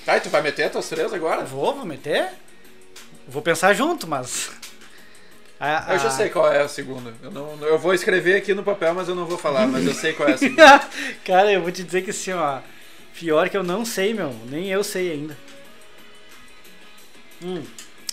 Tá, 0.04 0.16
e 0.16 0.20
tu 0.20 0.28
vai 0.28 0.42
meter 0.42 0.64
as 0.64 0.72
tuas 0.72 0.88
três 0.88 1.12
agora? 1.12 1.44
Vou, 1.44 1.74
vou 1.74 1.84
meter? 1.86 2.28
Vou 3.28 3.40
pensar 3.42 3.72
junto, 3.74 4.06
mas. 4.06 4.50
A- 5.58 5.94
Eu 5.94 5.98
já 5.98 6.08
a- 6.08 6.10
sei 6.10 6.28
qual 6.30 6.52
é 6.52 6.60
a 6.62 6.68
segunda. 6.68 7.14
Eu, 7.22 7.30
não, 7.30 7.58
eu 7.66 7.78
vou 7.78 7.94
escrever 7.94 8.36
aqui 8.36 8.52
no 8.54 8.62
papel, 8.62 8.92
mas 8.94 9.08
eu 9.08 9.14
não 9.14 9.24
vou 9.24 9.38
falar, 9.38 9.66
mas 9.66 9.86
eu 9.86 9.94
sei 9.94 10.12
qual 10.12 10.28
é 10.28 10.32
a 10.32 10.38
segunda. 10.38 10.80
Cara, 11.24 11.50
eu 11.52 11.62
vou 11.62 11.70
te 11.72 11.82
dizer 11.82 12.02
que 12.02 12.10
assim, 12.10 12.32
ó. 12.32 12.58
Pior 13.18 13.48
que 13.48 13.56
eu 13.56 13.62
não 13.62 13.84
sei, 13.84 14.12
meu. 14.12 14.34
Nem 14.50 14.66
eu 14.70 14.82
sei 14.82 15.12
ainda. 15.12 15.36
Hum. 17.42 17.62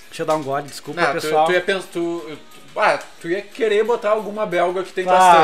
Deixa 0.08 0.24
eu 0.24 0.26
dar 0.26 0.36
um 0.36 0.44
gole, 0.44 0.64
desculpa, 0.68 1.02
Não, 1.02 1.08
tu, 1.10 1.14
pessoal. 1.22 1.46
tu 1.46 1.52
ia 1.54 1.62
pensar. 1.62 1.88
Tu, 1.92 2.38
ah, 2.76 3.00
tu 3.20 3.28
ia 3.30 3.42
querer 3.42 3.84
botar 3.84 4.12
alguma 4.12 4.46
belga 4.46 4.84
que 4.84 4.92
tem 4.94 5.04
Claro, 5.04 5.42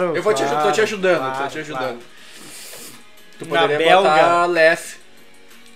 bastante. 0.00 0.16
Eu 0.16 0.22
vou 0.22 0.34
te, 0.34 0.44
claro, 0.44 0.62
tô 0.66 0.72
te 0.72 0.80
ajudando, 0.80 1.18
claro, 1.18 1.42
tô 1.44 1.48
te 1.48 1.58
ajudando. 1.58 1.78
claro. 1.82 1.98
Tu 3.38 3.46
poderia 3.46 3.96
botar 3.96 4.42
a 4.42 4.46
Lef, 4.46 4.96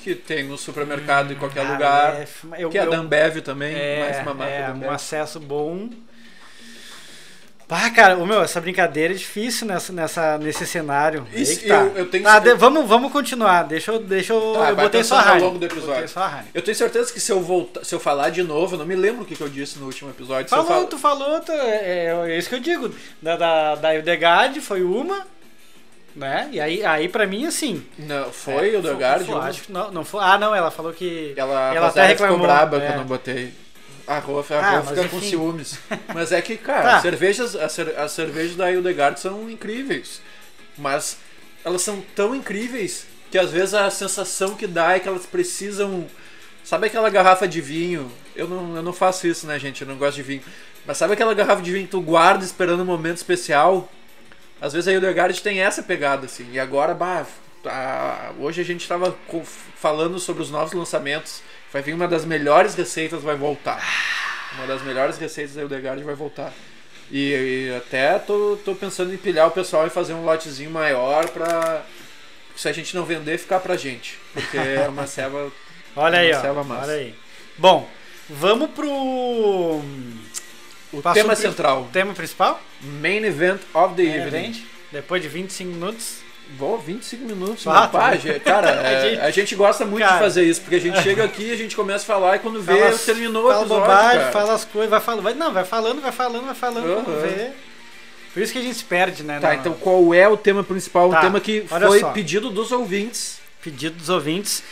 que 0.01 0.15
tem 0.15 0.45
no 0.45 0.59
supermercado 0.59 1.33
em 1.33 1.37
qualquer 1.37 1.63
lugar. 1.63 2.15
é, 2.15 2.27
eu, 2.59 2.69
que 2.69 2.77
é 2.79 2.83
a 2.83 2.85
eu- 2.85 2.91
Danbev 2.91 3.41
também, 3.41 3.75
é, 3.75 4.01
mais 4.01 4.19
uma 4.23 4.35
marca 4.35 4.53
é, 4.53 4.63
da 4.63 4.69
um 4.69 4.77
Ambev. 4.77 4.93
acesso 4.93 5.41
bom. 5.41 5.89
Pá, 7.67 7.89
cara, 7.91 8.19
o 8.19 8.27
meu, 8.27 8.43
essa 8.43 8.61
brincadeira 8.61 9.15
é 9.15 9.17
difícil 9.17 9.67
nessa, 9.67 9.91
nessa, 9.91 10.37
nesse 10.37 10.67
cenário. 10.67 11.27
Isso, 11.33 11.67
tá. 11.67 11.77
eu- 11.77 11.97
eu 11.97 12.07
tenho 12.11 12.23
Tá, 12.23 12.39
de- 12.39 12.53
vamos, 12.55 12.87
vamos 12.87 13.11
continuar. 13.11 13.63
Deixa 13.63 13.91
eu. 13.91 13.99
Deixa 14.01 14.35
eu. 14.35 14.53
Tá, 14.53 14.69
eu 14.71 14.77
botei 14.77 15.03
só 15.03 15.17
a 15.17 15.23
Heineken. 15.23 15.41
longo 15.41 15.59
do 15.59 15.65
episódio. 15.65 16.05
Eu 16.55 16.61
tenho 16.61 16.77
certeza 16.77 17.11
que 17.11 17.19
se 17.19 17.33
eu 17.33 17.41
voltar, 17.41 17.83
se 17.83 17.95
eu 17.95 17.99
falar 17.99 18.29
de 18.29 18.43
novo, 18.43 18.75
eu 18.75 18.79
não 18.81 18.85
me 18.87 18.95
lembro 18.95 19.23
o 19.23 19.25
que, 19.25 19.35
que 19.35 19.41
eu 19.41 19.49
disse 19.49 19.79
no 19.79 19.87
último 19.87 20.11
episódio. 20.11 20.49
Falou, 20.51 20.67
falo- 20.67 20.87
tu 20.87 20.99
falou, 20.99 21.41
tu- 21.41 21.53
é, 21.53 22.15
é 22.29 22.39
isso 22.39 22.51
que 22.51 22.55
eu 22.55 22.61
digo. 22.61 22.95
Da, 23.23 23.35
da, 23.37 23.75
da 23.77 23.95
Hildegard 23.95 24.61
foi 24.61 24.83
uma, 24.83 25.27
né? 26.15 26.51
E 26.53 26.61
aí, 26.61 26.85
aí 26.85 27.09
pra 27.09 27.27
mim, 27.27 27.47
assim. 27.47 27.83
Não, 27.99 28.31
foi 28.31 28.75
é, 28.75 28.79
o 28.79 29.39
Acho 29.41 29.63
que 29.63 29.73
não, 29.73 29.91
não 29.91 30.05
foi. 30.05 30.21
Ah, 30.23 30.37
não, 30.37 30.55
ela 30.55 30.71
falou 30.71 30.93
que. 30.93 31.33
Ela, 31.35 31.75
Ela 31.75 31.89
até 31.89 32.07
reclamou, 32.09 32.37
ficou 32.37 32.47
braba 32.47 32.77
é. 32.77 32.87
que 32.89 32.93
eu 32.93 32.97
não 32.99 33.05
botei. 33.05 33.64
A 34.07 34.19
Rua, 34.19 34.45
a 34.51 34.55
Ah, 34.59 34.79
Rua 34.81 34.95
fica 34.95 35.09
com 35.09 35.17
enfim. 35.17 35.31
ciúmes. 35.31 35.79
Mas 36.15 36.31
é 36.33 36.41
que, 36.43 36.57
cara, 36.57 36.83
Tá. 36.83 36.97
as 36.97 37.03
cervejas, 37.03 37.57
as, 37.57 37.73
cer- 37.73 37.99
as 37.99 38.13
cervejas 38.13 38.55
da 38.57 38.71
Hildegard 38.71 39.19
são 39.19 39.49
incríveis. 39.51 40.21
Mas 40.77 41.17
elas 41.65 41.83
são 41.83 42.03
tão 42.15 42.35
incríveis 42.35 43.07
que 43.31 43.39
às 43.39 43.51
vezes 43.51 43.75
a 43.75 43.91
sensação 43.91 44.55
que 44.55 44.67
dá 44.67 44.93
é 44.95 45.01
que 45.01 45.09
elas 45.09 45.25
precisam. 45.27 46.07
Sabe 46.63 46.87
aquela 46.87 47.09
garrafa 47.11 47.47
de 47.49 47.61
vinho? 47.61 48.11
Eu 48.37 48.49
não, 48.49 48.77
eu 48.77 48.83
não 48.83 48.93
faço 48.93 49.27
isso, 49.27 49.47
né, 49.47 49.59
gente? 49.59 49.83
Eu 49.83 49.89
não 49.89 49.97
gosto 49.97 50.17
de 50.17 50.23
vinho. 50.23 50.43
Mas 50.87 50.99
sabe 50.99 51.15
aquela 51.15 51.33
garrafa 51.35 51.63
de 51.63 51.73
vinho 51.73 51.85
que 51.85 51.91
tu 51.91 52.01
guarda 52.01 52.45
esperando 52.45 52.83
um 52.83 52.87
momento 52.87 53.17
especial? 53.19 53.91
Às 54.61 54.73
vezes 54.73 54.87
a 54.89 54.93
Hildegard 54.93 55.41
tem 55.43 55.61
essa 55.61 55.83
pegada, 55.83 56.27
assim. 56.27 56.47
E 56.53 56.59
agora, 56.61 56.95
bah, 56.95 57.27
a- 57.67 58.33
hoje 58.39 58.61
a 58.61 58.65
gente 58.65 58.87
tava 58.87 59.17
co- 59.27 59.43
falando 59.77 60.19
sobre 60.19 60.43
os 60.43 60.51
novos 60.51 60.73
lançamentos. 60.75 61.43
Vai 61.75 61.83
vir 61.83 61.93
uma 61.93 62.07
das 62.07 62.25
melhores 62.25 62.77
receitas, 62.77 63.21
vai 63.21 63.35
voltar. 63.35 63.83
Uma 64.55 64.65
das 64.65 64.81
melhores 64.83 65.19
receitas 65.19 65.57
da 65.57 65.63
Hildegard 65.63 66.05
vai 66.05 66.15
voltar. 66.15 66.53
E, 67.11 67.33
e 67.33 67.75
até 67.77 68.17
tô, 68.21 68.57
tô 68.65 68.77
pensando 68.77 69.13
em 69.13 69.17
pilhar 69.17 69.49
o 69.49 69.51
pessoal 69.51 69.85
e 69.85 69.91
fazer 69.91 70.15
um 70.15 70.25
lotezinho 70.25 70.71
maior 70.71 71.29
pra. 71.31 71.85
Se 72.55 72.69
a 72.69 72.73
gente 72.73 72.95
não 72.95 73.05
vender, 73.05 73.39
ficar 73.39 73.59
pra 73.59 73.77
gente. 73.77 74.17
Porque 74.33 74.57
é 74.57 74.87
uma 74.89 75.05
ceva. 75.09 75.51
Olha 75.97 76.21
aí, 76.21 76.31
Uma 76.33 76.77
ó. 76.77 76.81
Olha 76.83 76.93
aí. 76.93 77.13
Bom, 77.59 77.91
vamos 78.31 78.71
pro. 78.71 78.89
O 80.93 81.03
tema 81.13 81.35
central. 81.35 81.89
tema 81.93 82.15
principal? 82.15 82.63
Main 82.81 83.25
event 83.25 83.61
of 83.75 83.97
the 83.97 84.05
Main 84.05 84.15
evening. 84.15 84.27
event. 84.29 84.63
Depois 84.93 85.21
de 85.21 85.27
25 85.27 85.73
minutos. 85.73 86.24
Vou, 86.59 86.79
25 86.79 87.25
minutos. 87.25 87.67
Ah, 87.67 87.83
né? 87.83 87.89
Pá, 87.91 88.15
gente, 88.17 88.41
cara, 88.41 88.69
é, 88.85 88.97
A 88.97 89.01
gente- 89.09 89.21
a 89.21 89.31
gente 89.31 89.55
gosta 89.57 89.85
muito 89.85 90.05
Cara. 90.05 90.15
de 90.17 90.23
fazer 90.23 90.45
isso, 90.45 90.61
porque 90.61 90.77
a 90.77 90.81
gente 90.81 91.03
chega 91.03 91.25
aqui, 91.25 91.51
a 91.53 91.57
gente 91.57 91.75
começa 91.75 92.05
a 92.05 92.07
falar 92.07 92.37
e 92.37 92.39
quando 92.39 92.61
vê, 92.63 92.79
Fala- 92.79 92.99
terminou 92.99 93.45
o 93.45 93.49
fala 93.49 93.61
episódio. 93.63 93.83
bobagem, 93.83 94.19
cara. 94.21 94.33
fala 94.33 94.53
as 94.55 94.65
coisas, 94.65 94.91
vai 94.91 95.01
falando. 95.01 95.23
Vai, 95.25 95.35
não, 95.35 95.53
vai 95.53 95.65
falando, 95.65 96.01
vai 96.01 96.13
falando, 96.13 96.45
vai 96.47 96.55
falando. 96.55 96.85
Aham. 96.87 97.03
Vamos 97.03 97.23
ver. 97.23 97.53
Por 98.33 98.43
isso 98.43 98.53
que 98.53 98.59
a 98.59 98.63
gente 98.63 98.77
se 98.77 98.85
perde, 98.85 99.23
né? 99.23 99.39
Tá, 99.41 99.49
na- 99.49 99.55
então 99.57 99.73
qual 99.75 100.13
é 100.15 100.29
o 100.29 100.37
tema 100.37 100.63
principal? 100.63 101.11
Tá, 101.11 101.19
Um 101.19 101.21
tema 101.23 101.41
que 101.41 101.63
foi 101.69 102.01
só. 102.01 102.11
pedido 102.13 102.51
dos 102.51 102.71
ouvintes. 102.73 103.39
pedido 103.63 103.97
dos 103.97 104.09
ouvintes. 104.09 104.63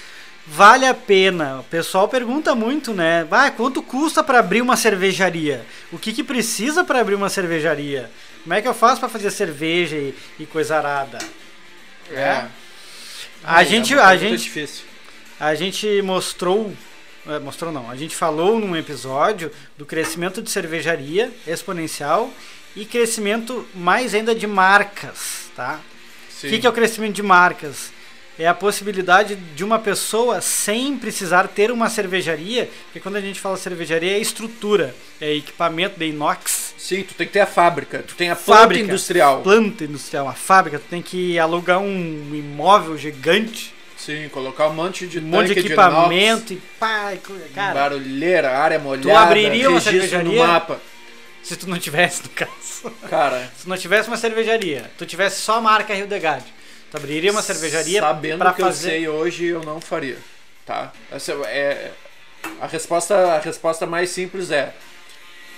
Vale 0.46 0.84
a 0.86 0.92
pena. 0.94 1.60
O 1.60 1.64
pessoal 1.64 2.08
pergunta 2.08 2.54
muito, 2.54 2.92
né? 2.92 3.26
Ah, 3.30 3.50
quanto 3.50 3.80
custa 3.82 4.22
para 4.24 4.40
abrir 4.40 4.60
uma 4.60 4.76
cervejaria? 4.76 5.64
O 5.92 5.98
que, 5.98 6.12
que 6.12 6.24
precisa 6.24 6.82
para 6.84 7.00
abrir 7.00 7.14
uma 7.14 7.28
cervejaria? 7.28 8.10
Como 8.42 8.52
é 8.52 8.60
que 8.60 8.66
eu 8.66 8.74
faço 8.74 8.98
para 8.98 9.08
fazer 9.08 9.30
cerveja 9.30 9.96
e, 9.96 10.12
e 10.40 10.44
coisa 10.46 10.76
arada? 10.76 11.18
É. 12.14 12.46
A 13.44 13.62
É 13.62 13.64
gente, 13.64 13.94
a 13.94 14.16
gente, 14.16 14.42
difícil. 14.44 14.84
a 15.38 15.54
gente 15.54 16.00
mostrou, 16.02 16.72
é, 17.26 17.38
mostrou 17.38 17.72
não, 17.72 17.90
a 17.90 17.96
gente 17.96 18.14
falou 18.14 18.58
num 18.58 18.76
episódio 18.76 19.50
do 19.76 19.84
crescimento 19.84 20.40
de 20.40 20.50
cervejaria 20.50 21.32
exponencial 21.46 22.30
e 22.76 22.84
crescimento 22.84 23.66
mais 23.74 24.14
ainda 24.14 24.34
de 24.34 24.46
marcas, 24.46 25.50
tá? 25.56 25.80
O 26.44 26.46
que, 26.48 26.58
que 26.58 26.66
é 26.66 26.70
o 26.70 26.72
crescimento 26.72 27.14
de 27.14 27.22
marcas? 27.22 27.92
É 28.42 28.48
a 28.48 28.54
possibilidade 28.54 29.36
de 29.36 29.62
uma 29.62 29.78
pessoa 29.78 30.40
sem 30.40 30.98
precisar 30.98 31.46
ter 31.46 31.70
uma 31.70 31.88
cervejaria, 31.88 32.68
porque 32.86 32.98
quando 32.98 33.14
a 33.14 33.20
gente 33.20 33.38
fala 33.38 33.56
cervejaria 33.56 34.16
é 34.16 34.18
estrutura, 34.18 34.92
é 35.20 35.32
equipamento 35.32 35.96
de 35.96 36.06
inox, 36.06 36.74
Sim, 36.76 37.04
tu 37.04 37.14
tem 37.14 37.24
que 37.28 37.32
ter 37.34 37.38
a 37.38 37.46
fábrica, 37.46 38.02
tu 38.02 38.16
tem 38.16 38.30
a 38.30 38.34
planta 38.34 38.60
Fábrica. 38.62 38.84
industrial. 38.84 39.42
planta 39.42 39.84
industrial, 39.84 40.24
uma 40.24 40.32
fábrica, 40.34 40.80
tu 40.80 40.86
tem 40.90 41.00
que 41.00 41.38
alugar 41.38 41.78
um 41.78 42.34
imóvel 42.34 42.98
gigante, 42.98 43.72
Sim, 43.96 44.28
colocar 44.30 44.66
um 44.66 44.74
monte 44.74 45.06
de 45.06 45.20
um 45.20 45.22
monte 45.22 45.54
de 45.54 45.60
equipamento 45.60 46.52
e 46.52 46.56
pá, 46.80 47.14
e 47.14 47.18
inox, 47.18 47.48
cara, 47.54 47.74
barulheira, 47.74 48.58
área 48.58 48.80
molhada, 48.80 49.20
abriria 49.20 49.70
uma 49.70 49.80
cervejaria? 49.80 50.32
no 50.42 50.48
mapa. 50.48 50.80
se 51.44 51.54
tu 51.54 51.70
não 51.70 51.78
tivesse 51.78 52.24
no 52.24 52.30
caso, 52.30 52.92
Cara, 53.08 53.52
se 53.56 53.68
não 53.68 53.76
tivesse 53.76 54.08
uma 54.08 54.16
cervejaria, 54.16 54.90
tu 54.98 55.06
tivesse 55.06 55.40
só 55.40 55.58
a 55.58 55.60
marca 55.60 55.94
Hildegard, 55.94 56.44
tu 56.92 56.98
abriria 56.98 57.32
uma 57.32 57.40
cervejaria 57.40 58.00
sabendo 58.00 58.40
para 58.40 58.50
o 58.50 58.54
que 58.54 58.60
eu 58.60 58.66
fazer 58.66 58.90
sei 58.90 59.08
hoje, 59.08 59.46
eu 59.46 59.62
não 59.62 59.80
faria, 59.80 60.18
tá? 60.66 60.92
Essa 61.10 61.32
é 61.46 61.90
a 62.60 62.66
resposta, 62.66 63.16
a 63.16 63.38
resposta 63.38 63.86
mais 63.86 64.10
simples 64.10 64.50
é 64.50 64.74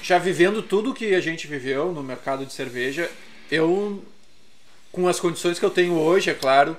já 0.00 0.16
vivendo 0.16 0.62
tudo 0.62 0.94
que 0.94 1.12
a 1.12 1.20
gente 1.20 1.48
viveu 1.48 1.90
no 1.92 2.04
mercado 2.04 2.46
de 2.46 2.52
cerveja, 2.52 3.10
eu 3.50 4.04
com 4.92 5.08
as 5.08 5.18
condições 5.18 5.58
que 5.58 5.64
eu 5.64 5.70
tenho 5.70 5.94
hoje, 5.94 6.30
é 6.30 6.34
claro, 6.34 6.76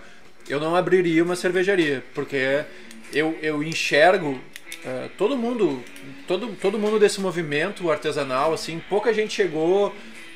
eu 0.48 0.58
não 0.58 0.74
abriria 0.74 1.22
uma 1.22 1.36
cervejaria, 1.36 2.02
porque 2.14 2.64
eu, 3.12 3.38
eu 3.42 3.62
enxergo 3.62 4.40
eh, 4.86 5.10
todo 5.18 5.36
mundo, 5.36 5.84
todo, 6.26 6.56
todo 6.62 6.80
mundo 6.80 6.98
desse 6.98 7.20
movimento 7.20 7.92
artesanal, 7.92 8.54
assim, 8.54 8.82
pouca 8.88 9.14
gente 9.14 9.34
chegou 9.34 9.94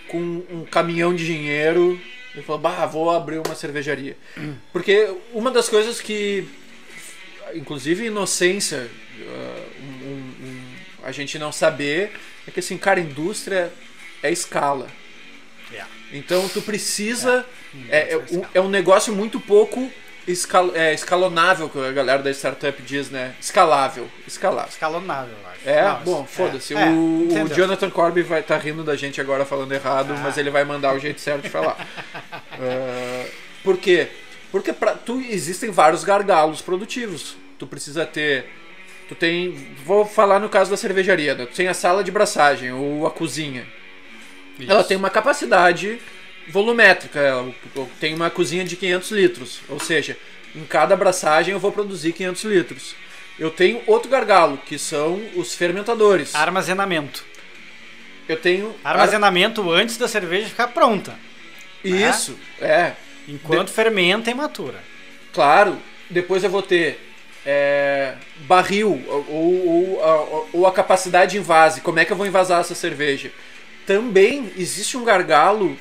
com 0.10 0.44
um 0.52 0.66
caminhão 0.70 1.16
de 1.16 1.26
dinheiro 1.26 1.98
e 2.40 2.44
falou, 2.44 2.62
bah, 2.62 2.86
vou 2.86 3.10
abrir 3.12 3.38
uma 3.40 3.56
cervejaria. 3.56 4.18
Porque 4.72 5.14
uma 5.34 5.52
das 5.52 5.70
coisas 5.70 6.00
que, 6.02 6.48
inclusive 7.54 8.06
inocência, 8.06 8.90
eh, 9.20 9.66
um- 9.82 10.08
um- 10.08 10.48
um- 10.48 10.74
a 11.04 11.12
gente 11.12 11.38
não 11.40 11.52
saber, 11.52 12.12
é 12.48 12.52
que 12.52 12.60
assim, 12.60 12.78
cara, 12.78 13.00
indústria 13.00 13.72
é 14.22 14.32
escala. 14.32 14.88
Yeah. 15.72 15.90
Então 16.12 16.48
tu 16.50 16.62
precisa. 16.62 17.46
É, 17.90 18.14
é, 18.14 18.18
um, 18.18 18.46
é 18.56 18.62
um 18.62 18.70
negócio 18.70 19.14
muito 19.14 19.40
pouco 19.40 19.92
escal, 20.28 20.76
é, 20.76 20.94
escalonável, 20.94 21.70
que 21.70 21.78
a 21.80 21.92
galera 21.92 22.24
da 22.24 22.32
startup 22.32 22.82
diz, 22.82 23.10
né? 23.12 23.36
Escalável. 23.40 24.10
Escalável. 24.28 24.70
escalonável. 24.70 25.36
É, 25.66 25.84
bom, 26.06 26.24
é, 26.24 26.28
foda-se. 26.28 26.74
é, 26.74 26.86
o, 26.86 26.90
o 27.22 27.24
entendeu. 27.26 27.56
Jonathan 27.56 27.90
Corby 27.90 28.22
vai 28.22 28.40
estar 28.40 28.58
rindo 28.58 28.84
da 28.84 28.96
gente 28.96 29.20
agora 29.20 29.46
falando 29.46 29.72
errado, 29.74 30.14
Ah. 30.14 30.20
mas 30.24 30.38
ele 30.38 30.50
vai 30.50 30.64
mandar 30.64 30.96
o 30.96 31.00
jeito 31.00 31.20
certo 31.20 31.44
de 31.44 31.50
falar. 31.50 31.78
Ah, 32.34 33.26
por 33.64 33.78
quê? 33.78 34.08
Porque 34.52 34.74
pra, 34.74 34.94
tu 34.94 35.20
existem 35.22 35.70
vários 35.70 36.04
gargalos 36.04 36.62
produtivos. 36.62 37.36
Tu 37.58 37.68
precisa 37.68 38.06
ter. 38.06 38.46
Tu 39.08 39.16
tem. 39.16 39.52
Vou 39.86 40.06
falar 40.06 40.40
no 40.40 40.50
caso 40.50 40.72
da 40.72 40.78
cervejaria, 40.78 41.36
né? 41.36 41.46
Tu 41.46 41.56
tem 41.56 41.68
a 41.68 41.74
sala 41.74 42.04
de 42.04 42.12
braçagem, 42.12 42.72
ou 42.72 43.06
a 43.06 43.12
cozinha. 43.12 43.68
Ela 44.68 44.84
tem 44.84 44.98
uma 44.98 45.10
capacidade 45.10 46.00
volumétrica. 46.50 47.20
Ela 47.20 47.54
tem 48.00 48.14
uma 48.16 48.30
cozinha 48.30 48.64
de 48.64 48.76
500 48.76 49.12
litros. 49.12 49.60
Ou 49.70 49.80
seja, 49.80 50.18
em 50.56 50.64
cada 50.66 50.94
abraçagem 50.96 51.54
eu 51.54 51.60
vou 51.60 51.72
produzir 51.72 52.14
500 52.14 52.44
litros. 52.46 52.96
Eu 53.40 53.50
tenho 53.50 53.82
outro 53.88 54.10
gargalo, 54.10 54.58
que 54.58 54.78
são 54.78 55.22
os 55.36 55.54
fermentadores. 55.56 56.36
Armazenamento. 56.36 57.24
Eu 58.28 58.38
tenho. 58.38 58.76
Armazenamento 58.84 59.72
antes 59.72 59.98
da 59.98 60.08
cerveja 60.08 60.48
ficar 60.50 60.68
pronta. 60.68 61.18
Isso, 61.84 62.38
é. 62.62 62.94
Enquanto 63.28 63.70
fermenta 63.72 64.30
e 64.30 64.34
matura. 64.34 64.84
Claro. 65.34 65.78
Depois 66.10 66.44
eu 66.44 66.50
vou 66.50 66.62
ter 66.64 67.00
é, 67.46 68.16
barril 68.40 69.02
ou, 69.08 69.26
ou, 69.30 70.00
ou- 70.02 70.50
ou 70.54 70.68
a 70.68 70.72
capacidade 70.72 71.32
de 71.32 71.38
invase. 71.38 71.82
Como 71.82 72.00
é 72.00 72.06
que 72.06 72.12
eu 72.12 72.18
vou 72.18 72.26
invasar 72.28 72.60
essa 72.62 72.76
cerveja? 72.76 73.32
Também 73.86 74.52
existe 74.58 74.98
um 74.98 75.04
gargalo 75.04 75.78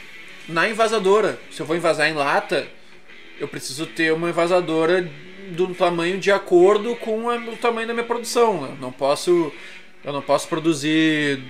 na 0.49 0.68
envasadora. 0.68 1.38
Se 1.51 1.61
eu 1.61 1.66
vou 1.66 1.77
invasar 1.77 2.09
em 2.09 2.14
lata, 2.14 2.68
eu 3.40 3.49
preciso 3.49 3.87
ter 3.87 4.12
uma 4.12 4.29
envasadora 4.29 5.11
do 5.49 5.75
tamanho 5.75 6.19
de 6.19 6.31
acordo 6.31 6.95
com 6.97 7.27
o 7.27 7.57
tamanho 7.57 7.89
da 7.89 7.95
minha 7.95 8.07
produção. 8.07 8.67
Eu 8.67 8.77
não 8.81 8.93
posso, 8.93 9.53
eu 10.05 10.13
não 10.13 10.23
posso 10.23 10.49
produzir 10.49 11.43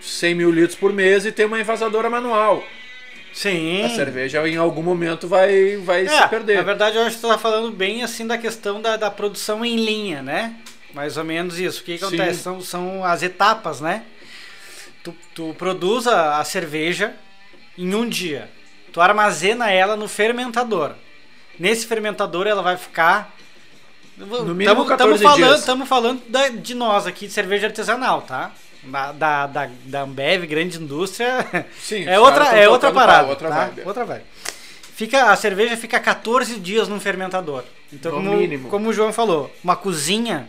100 0.00 0.34
mil 0.34 0.50
litros 0.50 0.78
por 0.78 0.92
mês 0.92 1.24
e 1.24 1.32
ter 1.32 1.44
uma 1.44 1.60
envasadora 1.60 2.10
manual. 2.10 2.62
Sim. 3.32 3.82
A 3.84 3.88
cerveja 3.88 4.46
em 4.46 4.56
algum 4.56 4.82
momento 4.82 5.26
vai, 5.26 5.76
vai 5.78 6.04
É, 6.04 6.08
se 6.08 6.28
perder. 6.28 6.56
Na 6.56 6.62
verdade, 6.62 6.96
eu 6.96 7.02
acho 7.02 7.16
que 7.16 7.22
tu 7.22 7.28
tá 7.28 7.38
falando 7.38 7.70
bem 7.70 8.02
assim 8.02 8.26
da 8.26 8.36
questão 8.36 8.80
da, 8.80 8.96
da 8.96 9.10
produção 9.10 9.64
em 9.64 9.76
linha, 9.76 10.22
né? 10.22 10.54
Mais 10.92 11.16
ou 11.16 11.24
menos 11.24 11.58
isso. 11.58 11.80
O 11.80 11.84
que, 11.84 11.94
que 11.94 11.98
Sim. 12.00 12.06
acontece? 12.06 12.40
São, 12.40 12.60
são 12.60 13.04
as 13.04 13.22
etapas, 13.22 13.80
né? 13.80 14.02
Tu, 15.02 15.14
tu 15.34 15.54
produz 15.56 16.06
a, 16.06 16.38
a 16.38 16.44
cerveja 16.44 17.14
em 17.78 17.94
um 17.94 18.06
dia. 18.06 18.50
Tu 18.92 19.00
armazena 19.00 19.70
ela 19.70 19.96
no 19.96 20.06
fermentador. 20.06 20.92
Nesse 21.58 21.86
fermentador 21.86 22.46
ela 22.46 22.62
vai 22.62 22.76
ficar. 22.76 23.34
No 24.16 24.26
mínimo 24.54 24.62
Estamos 24.62 24.88
14 24.88 25.22
falando, 25.22 25.36
dias. 25.38 25.64
tamo 25.64 25.86
falando 25.86 26.22
da- 26.28 26.48
de 26.48 26.74
nós 26.74 27.06
aqui, 27.06 27.26
de 27.26 27.32
cerveja 27.32 27.66
artesanal, 27.66 28.22
tá? 28.22 28.52
da, 28.84 29.12
da, 29.12 29.46
da, 29.46 29.70
da 29.84 30.02
Ambev, 30.02 30.44
grande 30.46 30.76
indústria, 30.78 31.46
Sim, 31.80 32.04
é 32.04 32.18
outra, 32.18 32.46
é 32.46 32.68
outra 32.68 32.90
parada. 32.90 33.20
pau, 33.22 33.30
outra 33.30 33.48
tá? 33.48 33.64
vibe. 33.66 33.82
Outra 33.86 34.04
vibe. 34.04 34.24
Fica, 34.94 35.30
a 35.30 35.36
cerveja 35.36 35.76
fica 35.76 35.98
14 36.00 36.58
dias 36.58 36.88
num 36.88 36.98
fermentador. 37.00 37.64
Então, 37.92 38.12
No 38.12 38.18
como, 38.30 38.36
mínimo. 38.36 38.68
como 38.68 38.88
o 38.88 38.92
João 38.92 39.12
falou, 39.12 39.54
uma 39.62 39.76
cozinha, 39.76 40.48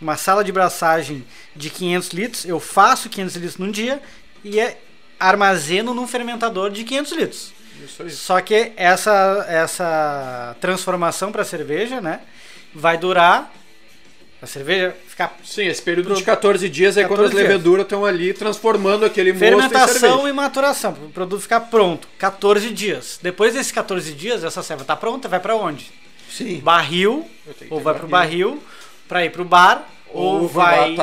uma 0.00 0.16
sala 0.16 0.42
de 0.44 0.52
braçagem 0.52 1.24
de 1.56 1.70
500 1.70 2.08
litros, 2.10 2.44
eu 2.44 2.58
faço 2.60 3.08
500 3.08 3.34
litros 3.36 3.56
num 3.58 3.70
dia 3.70 4.00
e 4.44 4.58
é, 4.60 4.78
armazeno 5.20 5.92
num 5.92 6.06
fermentador 6.06 6.70
de 6.70 6.84
500 6.84 7.12
litros. 7.12 7.52
Isso 7.84 8.02
aí. 8.02 8.10
Só 8.10 8.40
que 8.40 8.72
essa, 8.76 9.44
essa 9.48 10.56
transformação 10.60 11.32
para 11.32 11.44
cerveja, 11.44 12.00
né, 12.00 12.20
vai 12.74 12.96
durar 12.98 13.52
a 14.40 14.46
cerveja 14.46 14.92
ficar 15.06 15.36
Sim, 15.44 15.66
esse 15.66 15.80
período 15.80 16.14
de 16.14 16.22
14 16.24 16.68
dias 16.68 16.96
é 16.96 17.02
quando 17.02 17.20
14 17.20 17.26
as 17.28 17.38
dias. 17.38 17.48
leveduras 17.48 17.84
estão 17.84 18.04
ali 18.04 18.34
transformando 18.34 19.04
aquele 19.04 19.32
mosto 19.32 19.44
em 19.44 19.48
fermentação 19.48 20.10
cerveja. 20.16 20.28
e 20.28 20.32
maturação, 20.32 20.92
para 20.92 21.04
o 21.04 21.10
produto 21.10 21.42
ficar 21.42 21.60
pronto, 21.60 22.08
14 22.18 22.70
dias. 22.70 23.20
Depois 23.22 23.54
desses 23.54 23.70
14 23.70 24.12
dias, 24.14 24.42
essa 24.42 24.62
cerveja 24.62 24.86
tá 24.86 24.96
pronta, 24.96 25.28
vai 25.28 25.38
para 25.38 25.54
onde? 25.54 25.92
Sim. 26.28 26.58
Barril, 26.58 27.28
ou 27.70 27.80
vai 27.80 27.94
pro 27.94 28.08
barril 28.08 28.60
para 29.06 29.24
ir 29.24 29.30
pro 29.30 29.44
bar, 29.44 29.86
ou, 30.12 30.42
Ou 30.42 30.48
vai 30.48 30.94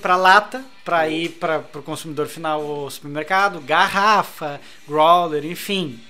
pra 0.00 0.16
lata 0.16 0.64
para 0.84 1.08
ir 1.08 1.30
para 1.30 1.60
pro 1.60 1.82
consumidor 1.82 2.26
final 2.26 2.62
ou 2.62 2.90
supermercado, 2.90 3.60
garrafa, 3.60 4.60
growler, 4.86 5.44
enfim. 5.44 6.00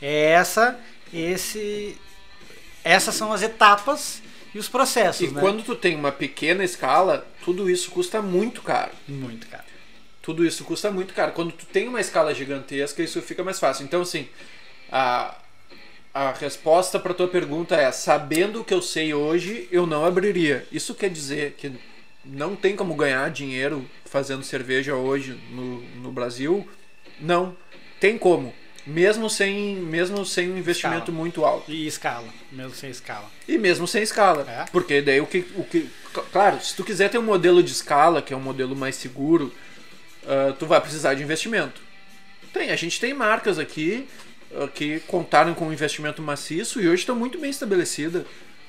É 0.00 0.30
essa 0.32 0.78
esse 1.12 1.96
essas 2.84 3.14
são 3.14 3.32
as 3.32 3.42
etapas 3.42 4.22
e 4.54 4.58
os 4.58 4.68
processos, 4.68 5.28
E 5.28 5.32
né? 5.32 5.40
quando 5.40 5.62
tu 5.62 5.74
tem 5.74 5.94
uma 5.96 6.12
pequena 6.12 6.64
escala, 6.64 7.26
tudo 7.44 7.68
isso 7.68 7.90
custa 7.90 8.22
muito 8.22 8.62
caro. 8.62 8.92
muito, 9.06 9.46
cara. 9.48 9.64
Tudo 10.22 10.44
isso 10.44 10.64
custa 10.64 10.90
muito 10.90 11.14
caro. 11.14 11.32
Quando 11.32 11.52
tu 11.52 11.64
tem 11.66 11.88
uma 11.88 12.00
escala 12.00 12.34
gigantesca, 12.34 13.02
isso 13.02 13.20
fica 13.22 13.42
mais 13.42 13.58
fácil. 13.58 13.84
Então, 13.84 14.02
assim, 14.02 14.28
a, 14.92 15.34
a 16.12 16.32
resposta 16.32 16.98
para 16.98 17.14
tua 17.14 17.28
pergunta 17.28 17.76
é: 17.76 17.90
sabendo 17.92 18.60
o 18.60 18.64
que 18.64 18.74
eu 18.74 18.82
sei 18.82 19.14
hoje, 19.14 19.68
eu 19.70 19.86
não 19.86 20.04
abriria. 20.04 20.66
Isso 20.72 20.94
quer 20.94 21.10
dizer 21.10 21.54
que 21.58 21.72
não 22.24 22.56
tem 22.56 22.76
como 22.76 22.94
ganhar 22.94 23.30
dinheiro 23.30 23.84
fazendo 24.04 24.42
cerveja 24.42 24.94
hoje 24.94 25.38
no, 25.50 25.80
no 26.02 26.12
Brasil? 26.12 26.66
Não. 27.20 27.56
Tem 28.00 28.16
como. 28.16 28.54
Mesmo 28.86 29.28
sem, 29.28 29.76
mesmo 29.76 30.24
sem 30.24 30.50
um 30.50 30.56
investimento 30.56 31.10
Escala. 31.10 31.18
muito 31.18 31.44
alto. 31.44 31.70
E 31.70 31.86
escala, 31.86 32.28
mesmo 32.50 32.74
sem 32.74 32.88
escala. 32.88 33.30
E 33.46 33.58
mesmo 33.58 33.86
sem 33.86 34.02
escala. 34.02 34.46
É. 34.48 34.64
Porque 34.72 35.02
daí 35.02 35.20
o 35.20 35.26
que, 35.26 35.44
o 35.56 35.64
que. 35.64 35.90
Claro, 36.32 36.58
se 36.62 36.74
tu 36.74 36.82
quiser 36.82 37.10
ter 37.10 37.18
um 37.18 37.22
modelo 37.22 37.62
de 37.62 37.70
escala, 37.70 38.22
que 38.22 38.32
é 38.32 38.36
um 38.36 38.40
modelo 38.40 38.74
mais 38.74 38.96
seguro, 38.96 39.52
ah, 40.28 40.54
tu 40.58 40.66
vai 40.66 40.80
precisar 40.80 41.14
de 41.14 41.22
investimento. 41.22 41.80
Tem, 42.52 42.70
a 42.70 42.76
gente 42.76 43.00
tem 43.00 43.14
marcas 43.14 43.58
aqui 43.58 44.06
que 44.74 45.00
contaram 45.00 45.54
com 45.54 45.66
um 45.68 45.72
investimento 45.72 46.22
maciço 46.22 46.80
e 46.80 46.88
hoje 46.88 47.02
estão 47.02 47.14
muito 47.16 47.38
bem 47.38 47.50
estabelecidas. 47.50 48.24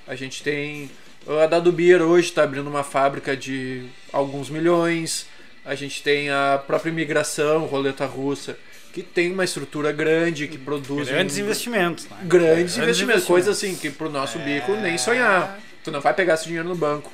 A 0.08 0.16
gente 0.16 0.44
tem. 0.44 0.90
A 1.28 1.46
Dado 1.46 1.72
Beer 1.72 2.02
hoje 2.02 2.30
está 2.30 2.44
abrindo 2.44 2.68
uma 2.68 2.84
fábrica 2.84 3.36
de 3.36 3.86
alguns 4.12 4.50
milhões. 4.50 5.28
A 5.66 5.76
gente 5.76 6.02
tem 6.02 6.30
a 6.30 6.62
própria 6.66 6.90
imigração, 6.90 7.66
roleta 7.66 8.06
russa, 8.06 8.58
que 8.94 9.04
tem 9.04 9.32
uma 9.32 9.44
estrutura 9.44 9.92
grande, 9.92 10.48
que 10.48 10.58
produz. 10.58 11.08
Grandes 11.10 11.38
um- 11.38 11.42
investimentos, 11.42 12.06
né? 12.06 12.18
grandes 12.24 12.78
investimentos, 12.78 12.82
investimentos. 13.02 13.26
coisa 13.26 13.52
assim 13.52 13.76
que 13.76 13.90
pro 13.90 14.10
nosso 14.10 14.40
bico 14.40 14.72
nem 14.74 14.98
sonhar. 14.98 15.60
Tu 15.84 15.92
não 15.92 16.02
vai 16.02 16.14
pegar 16.14 16.34
esse 16.36 16.46
dinheiro 16.46 16.68
no 16.68 16.76
banco, 16.76 17.12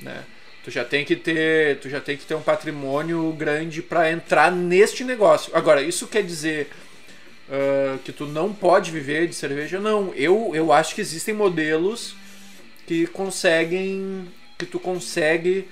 né? 0.00 0.24
Tu 0.62 0.70
já 0.70 0.84
tem 0.84 1.04
que 1.04 1.16
ter, 1.16 1.78
tu 1.80 1.88
já 1.88 2.00
tem 2.00 2.16
que 2.16 2.24
ter 2.24 2.34
um 2.34 2.42
patrimônio 2.42 3.32
grande 3.32 3.80
para 3.82 4.10
entrar 4.12 4.52
neste 4.52 5.02
negócio. 5.04 5.50
Agora, 5.56 5.82
isso 5.82 6.06
quer 6.06 6.22
dizer 6.22 6.70
ah, 7.50 7.98
que 8.04 8.12
tu 8.12 8.26
não 8.26 8.52
pode 8.52 8.90
viver 8.90 9.26
de 9.26 9.34
cerveja? 9.34 9.80
Não. 9.80 10.12
Eu, 10.14 10.52
eu 10.54 10.72
acho 10.72 10.94
que 10.94 11.00
existem 11.00 11.34
modelos 11.34 12.14
que 12.86 13.06
conseguem, 13.08 14.28
que 14.58 14.64
tu 14.64 14.78
consegue 14.78 15.68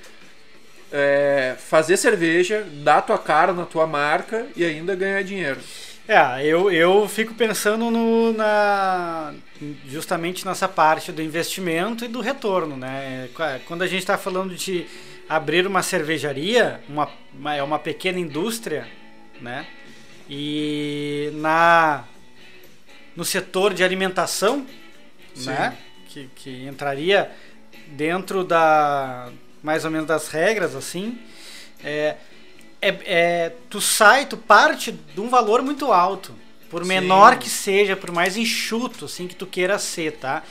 é, 0.92 1.56
fazer 1.58 1.96
cerveja, 1.96 2.66
dar 2.82 3.02
tua 3.02 3.18
cara 3.18 3.52
na 3.52 3.64
tua 3.64 3.86
marca 3.86 4.46
e 4.56 4.64
ainda 4.64 4.96
ganhar 4.96 5.22
dinheiro. 5.22 5.60
É, 6.08 6.44
eu, 6.44 6.70
eu 6.70 7.06
fico 7.06 7.34
pensando 7.34 7.90
no, 7.90 8.32
na, 8.32 9.34
justamente 9.86 10.46
nessa 10.46 10.66
parte 10.66 11.12
do 11.12 11.20
investimento 11.20 12.02
e 12.04 12.08
do 12.08 12.22
retorno, 12.22 12.78
né? 12.78 13.28
Quando 13.66 13.82
a 13.82 13.86
gente 13.86 14.00
está 14.00 14.16
falando 14.16 14.54
de 14.54 14.86
abrir 15.28 15.66
uma 15.66 15.82
cervejaria, 15.82 16.80
uma, 16.88 17.10
uma, 17.38 17.54
é 17.54 17.62
uma 17.62 17.78
pequena 17.78 18.18
indústria, 18.18 18.88
né? 19.38 19.66
E 20.28 21.30
na, 21.34 22.04
no 23.16 23.24
setor 23.24 23.72
de 23.72 23.82
alimentação, 23.82 24.66
Sim. 25.34 25.46
né? 25.46 25.76
Que, 26.08 26.28
que 26.34 26.66
entraria 26.66 27.30
dentro 27.88 28.44
da 28.44 29.30
mais 29.62 29.84
ou 29.84 29.90
menos 29.90 30.06
das 30.06 30.28
regras 30.28 30.74
assim, 30.74 31.18
é, 31.82 32.16
é, 32.80 32.88
é, 33.04 33.52
tu 33.68 33.80
sai, 33.80 34.26
tu 34.26 34.36
parte 34.36 34.92
de 34.92 35.20
um 35.20 35.28
valor 35.28 35.62
muito 35.62 35.92
alto. 35.92 36.34
Por 36.70 36.82
Sim. 36.82 36.88
menor 36.88 37.38
que 37.38 37.48
seja, 37.48 37.96
por 37.96 38.10
mais 38.10 38.36
enxuto 38.36 39.06
assim 39.06 39.26
que 39.26 39.34
tu 39.34 39.46
queira 39.46 39.78
ser, 39.78 40.12
tá? 40.12 40.42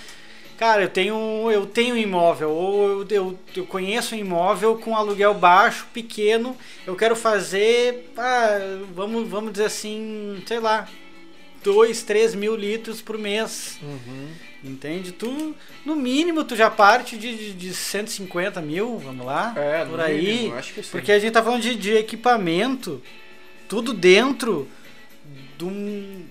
Cara, 0.57 0.81
eu 0.83 0.89
tenho 0.89 1.51
eu 1.51 1.65
tenho 1.67 1.93
um 1.93 1.97
imóvel, 1.97 2.49
ou 2.49 3.01
eu, 3.01 3.07
eu, 3.09 3.39
eu 3.55 3.65
conheço 3.65 4.15
um 4.15 4.17
imóvel 4.17 4.77
com 4.77 4.95
aluguel 4.95 5.33
baixo, 5.33 5.85
pequeno, 5.93 6.57
eu 6.85 6.95
quero 6.95 7.15
fazer, 7.15 8.11
ah, 8.17 8.57
vamos, 8.93 9.27
vamos 9.29 9.51
dizer 9.51 9.65
assim, 9.65 10.41
sei 10.47 10.59
lá, 10.59 10.87
2, 11.63 12.01
3 12.03 12.33
mil 12.33 12.55
litros 12.55 13.01
por 13.01 13.17
mês. 13.19 13.77
Entende? 14.63 15.11
Tu, 15.11 15.55
no 15.85 15.95
mínimo, 15.95 16.43
tu 16.43 16.55
já 16.55 16.69
parte 16.71 17.15
de, 17.17 17.35
de, 17.37 17.53
de 17.53 17.73
150 17.73 18.59
mil, 18.59 18.97
vamos 18.97 19.25
lá, 19.25 19.53
É, 19.55 19.85
por 19.85 19.99
aí. 19.99 20.17
mínimo, 20.25 20.55
acho 20.55 20.73
que 20.73 20.81
sim. 20.81 20.89
Porque 20.91 21.11
a 21.11 21.19
gente 21.19 21.33
tá 21.33 21.43
falando 21.43 21.61
de, 21.61 21.75
de 21.75 21.93
equipamento, 21.95 23.01
tudo 23.69 23.93
dentro 23.93 24.67
de 25.57 25.65
um, 25.65 26.25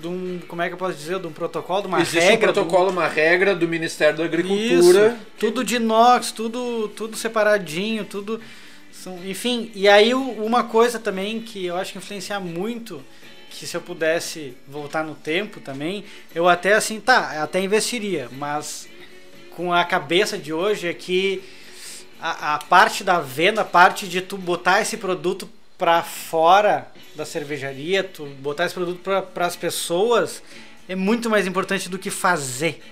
de 0.00 0.08
um. 0.08 0.40
Como 0.48 0.62
é 0.62 0.68
que 0.68 0.74
eu 0.74 0.78
posso 0.78 0.96
dizer? 0.96 1.18
De 1.18 1.26
um 1.26 1.32
protocolo, 1.32 1.82
de 1.82 1.88
uma 1.88 2.00
Existe 2.00 2.20
regra. 2.20 2.50
um 2.50 2.52
protocolo, 2.52 2.90
uma 2.90 3.06
regra 3.06 3.54
do 3.54 3.68
Ministério 3.68 4.18
da 4.18 4.24
Agricultura. 4.24 5.08
Isso, 5.08 5.16
tudo 5.38 5.64
de 5.64 5.76
inox, 5.76 6.32
tudo, 6.32 6.88
tudo 6.88 7.16
separadinho, 7.16 8.04
tudo. 8.04 8.40
Enfim, 9.24 9.70
e 9.74 9.88
aí 9.88 10.12
uma 10.14 10.64
coisa 10.64 10.98
também 10.98 11.40
que 11.40 11.64
eu 11.64 11.76
acho 11.76 11.92
que 11.92 11.98
influencia 11.98 12.38
muito, 12.38 13.02
que 13.48 13.66
se 13.66 13.76
eu 13.76 13.80
pudesse 13.80 14.54
voltar 14.68 15.02
no 15.02 15.14
tempo 15.14 15.58
também, 15.60 16.04
eu 16.34 16.48
até 16.48 16.74
assim, 16.74 17.00
tá, 17.00 17.42
até 17.42 17.60
investiria, 17.60 18.28
mas 18.32 18.88
com 19.56 19.72
a 19.72 19.84
cabeça 19.84 20.36
de 20.36 20.52
hoje 20.52 20.86
é 20.86 20.92
que 20.92 21.42
a, 22.20 22.54
a 22.54 22.58
parte 22.58 23.02
da 23.02 23.20
venda, 23.20 23.62
a 23.62 23.64
parte 23.64 24.06
de 24.06 24.20
tu 24.20 24.36
botar 24.36 24.82
esse 24.82 24.98
produto 24.98 25.48
pra 25.80 26.02
fora 26.02 26.86
da 27.16 27.24
cervejaria, 27.24 28.04
tu 28.04 28.26
botar 28.38 28.66
esse 28.66 28.74
produto 28.74 29.00
para 29.32 29.46
as 29.46 29.56
pessoas 29.56 30.42
é 30.86 30.94
muito 30.94 31.30
mais 31.30 31.46
importante 31.46 31.88
do 31.88 31.98
que 31.98 32.10
fazer. 32.10 32.82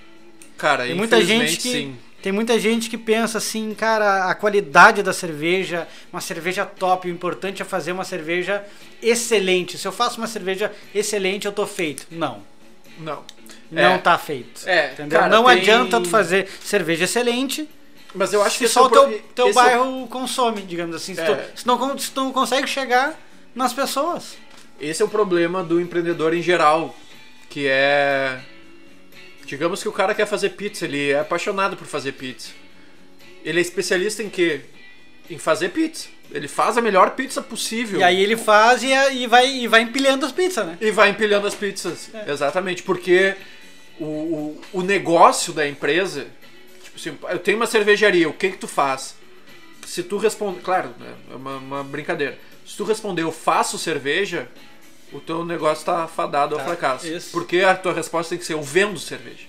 Cara, 0.57 0.85
Tem 0.87 0.95
muita 0.95 1.23
gente 1.23 1.57
que 1.57 1.71
sim. 1.71 1.95
tem 2.21 2.31
muita 2.31 2.57
gente 2.59 2.89
que 2.89 2.97
pensa 2.97 3.37
assim, 3.37 3.73
cara, 3.75 4.25
a 4.25 4.33
qualidade 4.33 5.03
da 5.03 5.13
cerveja, 5.13 5.87
uma 6.11 6.19
cerveja 6.19 6.65
top, 6.65 7.07
o 7.07 7.11
importante 7.11 7.61
é 7.61 7.65
fazer 7.65 7.91
uma 7.91 8.03
cerveja 8.03 8.65
excelente. 9.03 9.77
Se 9.77 9.87
eu 9.87 9.91
faço 9.91 10.17
uma 10.19 10.27
cerveja 10.27 10.71
excelente, 10.93 11.45
eu 11.45 11.51
tô 11.51 11.67
feito. 11.67 12.07
Não, 12.09 12.41
Não. 12.97 13.23
não 13.71 13.81
É, 13.93 13.97
tá 13.99 14.17
feito. 14.17 14.67
É, 14.67 14.93
Entendeu? 14.93 15.19
cara, 15.19 15.31
não 15.31 15.45
tem- 15.45 15.59
adianta 15.59 16.01
tu 16.01 16.09
fazer 16.09 16.49
cerveja 16.63 17.03
excelente 17.05 17.69
Mas 18.13 18.33
eu 18.33 18.41
acho 18.41 18.57
que 18.57 18.59
se 18.59 18.65
esse 18.65 18.73
só 18.73 18.83
é 18.83 18.87
o 18.87 18.89
pro- 18.89 19.07
teu, 19.07 19.21
teu 19.35 19.47
é 19.49 19.53
bairro 19.53 20.07
consome, 20.07 20.61
digamos 20.63 20.95
assim. 20.95 21.13
Se, 21.13 21.21
É. 21.21 21.25
tu, 21.25 21.59
se, 21.59 21.67
não, 21.67 21.97
se 21.97 22.11
tu 22.11 22.23
não 22.23 22.31
consegue 22.31 22.67
chegar 22.67 23.19
nas 23.53 23.73
pessoas. 23.73 24.35
Esse 24.79 25.01
é 25.01 25.05
o 25.05 25.09
problema 25.09 25.63
do 25.63 25.79
empreendedor 25.79 26.33
em 26.33 26.41
geral, 26.41 26.95
que 27.49 27.67
é 27.67 28.39
digamos 29.45 29.81
que 29.81 29.89
o 29.89 29.91
cara 29.91 30.13
quer 30.13 30.25
fazer 30.27 30.49
pizza, 30.51 30.85
ele 30.85 31.09
é 31.11 31.19
apaixonado 31.19 31.75
por 31.75 31.85
fazer 31.87 32.11
pizza. 32.13 32.49
Ele 33.43 33.57
é 33.57 33.61
especialista 33.61 34.21
em 34.21 34.29
quê? 34.29 34.61
Em 35.29 35.37
fazer 35.37 35.69
pizza. 35.69 36.07
Ele 36.31 36.47
faz 36.47 36.77
a 36.77 36.81
melhor 36.81 37.11
pizza 37.11 37.41
possível. 37.41 37.99
E 37.99 38.03
aí 38.03 38.21
ele 38.21 38.37
faz 38.37 38.83
e, 38.83 38.89
e 38.93 39.25
vai, 39.27 39.47
e 39.49 39.67
vai 39.67 39.81
empilhando 39.81 40.25
as 40.25 40.31
pizzas, 40.31 40.65
né? 40.67 40.77
E 40.79 40.91
vai 40.91 41.09
empilhando 41.09 41.47
as 41.47 41.55
pizzas. 41.55 42.09
É. 42.13 42.31
Exatamente, 42.31 42.83
porque 42.83 43.33
o, 43.99 44.05
o, 44.05 44.61
o 44.73 44.81
negócio 44.83 45.51
da 45.51 45.67
empresa, 45.67 46.27
assim, 46.99 47.17
eu 47.29 47.39
tenho 47.39 47.57
uma 47.57 47.67
cervejaria, 47.67 48.27
o 48.29 48.33
que 48.33 48.51
que 48.51 48.57
tu 48.57 48.67
faz? 48.67 49.15
Se 49.85 50.03
tu 50.03 50.17
responder, 50.17 50.61
claro, 50.61 50.89
né, 50.99 51.13
é 51.31 51.35
uma, 51.35 51.57
uma 51.57 51.83
brincadeira. 51.83 52.37
Se 52.65 52.77
tu 52.77 52.83
responder 52.83 53.23
eu 53.23 53.31
faço 53.31 53.77
cerveja, 53.79 54.47
o 55.11 55.19
teu 55.19 55.43
negócio 55.43 55.83
tá 55.85 56.07
fadado 56.07 56.53
ao 56.55 56.59
Tá, 56.61 56.67
fracasso. 56.67 57.07
isso. 57.07 57.31
Porque 57.31 57.61
a 57.61 57.75
tua 57.75 57.93
resposta 57.93 58.29
tem 58.29 58.37
que 58.37 58.45
ser 58.45 58.53
eu 58.53 58.61
vendo 58.61 58.99
cerveja. 58.99 59.47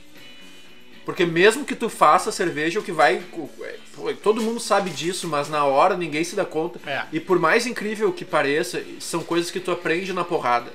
Porque 1.04 1.26
mesmo 1.26 1.64
que 1.64 1.74
tu 1.74 1.88
faça 1.88 2.30
cerveja, 2.30 2.78
o 2.78 2.82
que 2.82 2.92
vai. 2.92 3.20
pô, 3.34 3.48
Todo 4.22 4.40
mundo 4.40 4.60
sabe 4.60 4.90
disso, 4.90 5.26
mas 5.26 5.48
na 5.48 5.64
hora 5.64 5.96
ninguém 5.96 6.22
se 6.22 6.36
dá 6.36 6.44
conta. 6.44 6.78
É. 6.88 7.04
E 7.12 7.18
por 7.18 7.38
mais 7.38 7.66
incrível 7.66 8.12
que 8.12 8.24
pareça, 8.24 8.82
são 9.00 9.22
coisas 9.22 9.50
que 9.50 9.58
tu 9.60 9.70
aprende 9.70 10.12
na 10.12 10.24
porrada. 10.24 10.72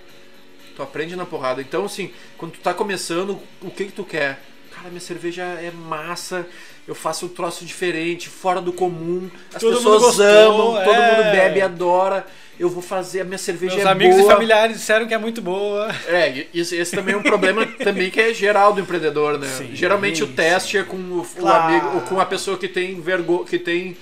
Tu 0.76 0.82
aprende 0.84 1.16
na 1.16 1.26
porrada. 1.26 1.62
Então, 1.62 1.86
assim, 1.86 2.12
quando 2.38 2.54
tu 2.54 2.60
tá 2.60 2.74
começando, 2.74 3.40
o 3.62 3.72
que 3.72 3.86
que 3.86 3.92
tu 3.94 4.04
quer? 4.04 4.42
Cara, 4.86 4.92
minha 4.92 5.02
cerveja 5.02 5.42
é 5.42 5.72
massa, 5.72 6.46
eu 6.88 6.94
faço 6.94 7.26
um 7.26 7.30
troço 7.30 7.66
diferente, 7.66 8.30
fora 8.30 8.62
do 8.62 8.72
comum. 8.72 9.32
As 9.52 9.60
Todo 9.60 9.78
pessoas 9.78 10.02
gostou, 10.04 10.26
amam, 10.26 10.84
todo 10.84 10.94
é. 10.96 11.12
mundo 11.12 11.32
bebe 11.32 11.58
e 11.58 11.62
adora. 11.64 12.28
Eu 12.60 12.70
vou 12.70 12.84
fazer, 12.84 13.22
a 13.22 13.24
minha 13.24 13.40
cerveja 13.40 13.78
Meus 13.78 13.88
é 13.88 13.92
amigos 13.92 14.16
boa. 14.18 14.32
e 14.32 14.32
familiares 14.36 14.78
disseram 14.78 15.08
que 15.08 15.14
é 15.16 15.18
muito 15.18 15.42
boa. 15.42 15.90
É, 16.08 16.46
esse, 16.54 16.76
esse 16.76 16.96
também 16.96 17.16
é 17.16 17.18
um 17.18 17.24
problema 17.24 17.66
também 17.84 18.12
que 18.12 18.22
é 18.22 18.32
geral 18.32 18.74
do 18.74 18.80
empreendedor, 18.82 19.40
né? 19.40 19.48
Sim, 19.48 19.72
Geralmente 19.74 20.24
o 20.24 20.28
sim. 20.28 20.34
teste 20.34 20.78
é 20.78 20.84
com 20.84 20.98
o, 20.98 21.22
o 21.22 21.26
Claro. 21.26 21.64
amigo, 21.64 21.96
ou 21.96 22.02
com 22.02 22.20
a 22.20 22.26
pessoa 22.26 22.56
que 22.56 22.68
tem 22.68 23.02
vergonha, 23.02 23.44
que 23.44 23.58
tem 23.58 23.98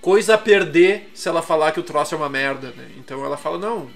coisa 0.00 0.34
a 0.34 0.38
perder 0.38 1.10
se 1.14 1.28
ela 1.28 1.42
falar 1.42 1.70
que 1.70 1.78
o 1.78 1.84
troço 1.84 2.16
é 2.16 2.18
uma 2.18 2.28
merda, 2.28 2.74
né? 2.76 2.88
Então 2.98 3.24
ela 3.24 3.36
fala, 3.36 3.56
não, 3.56 3.88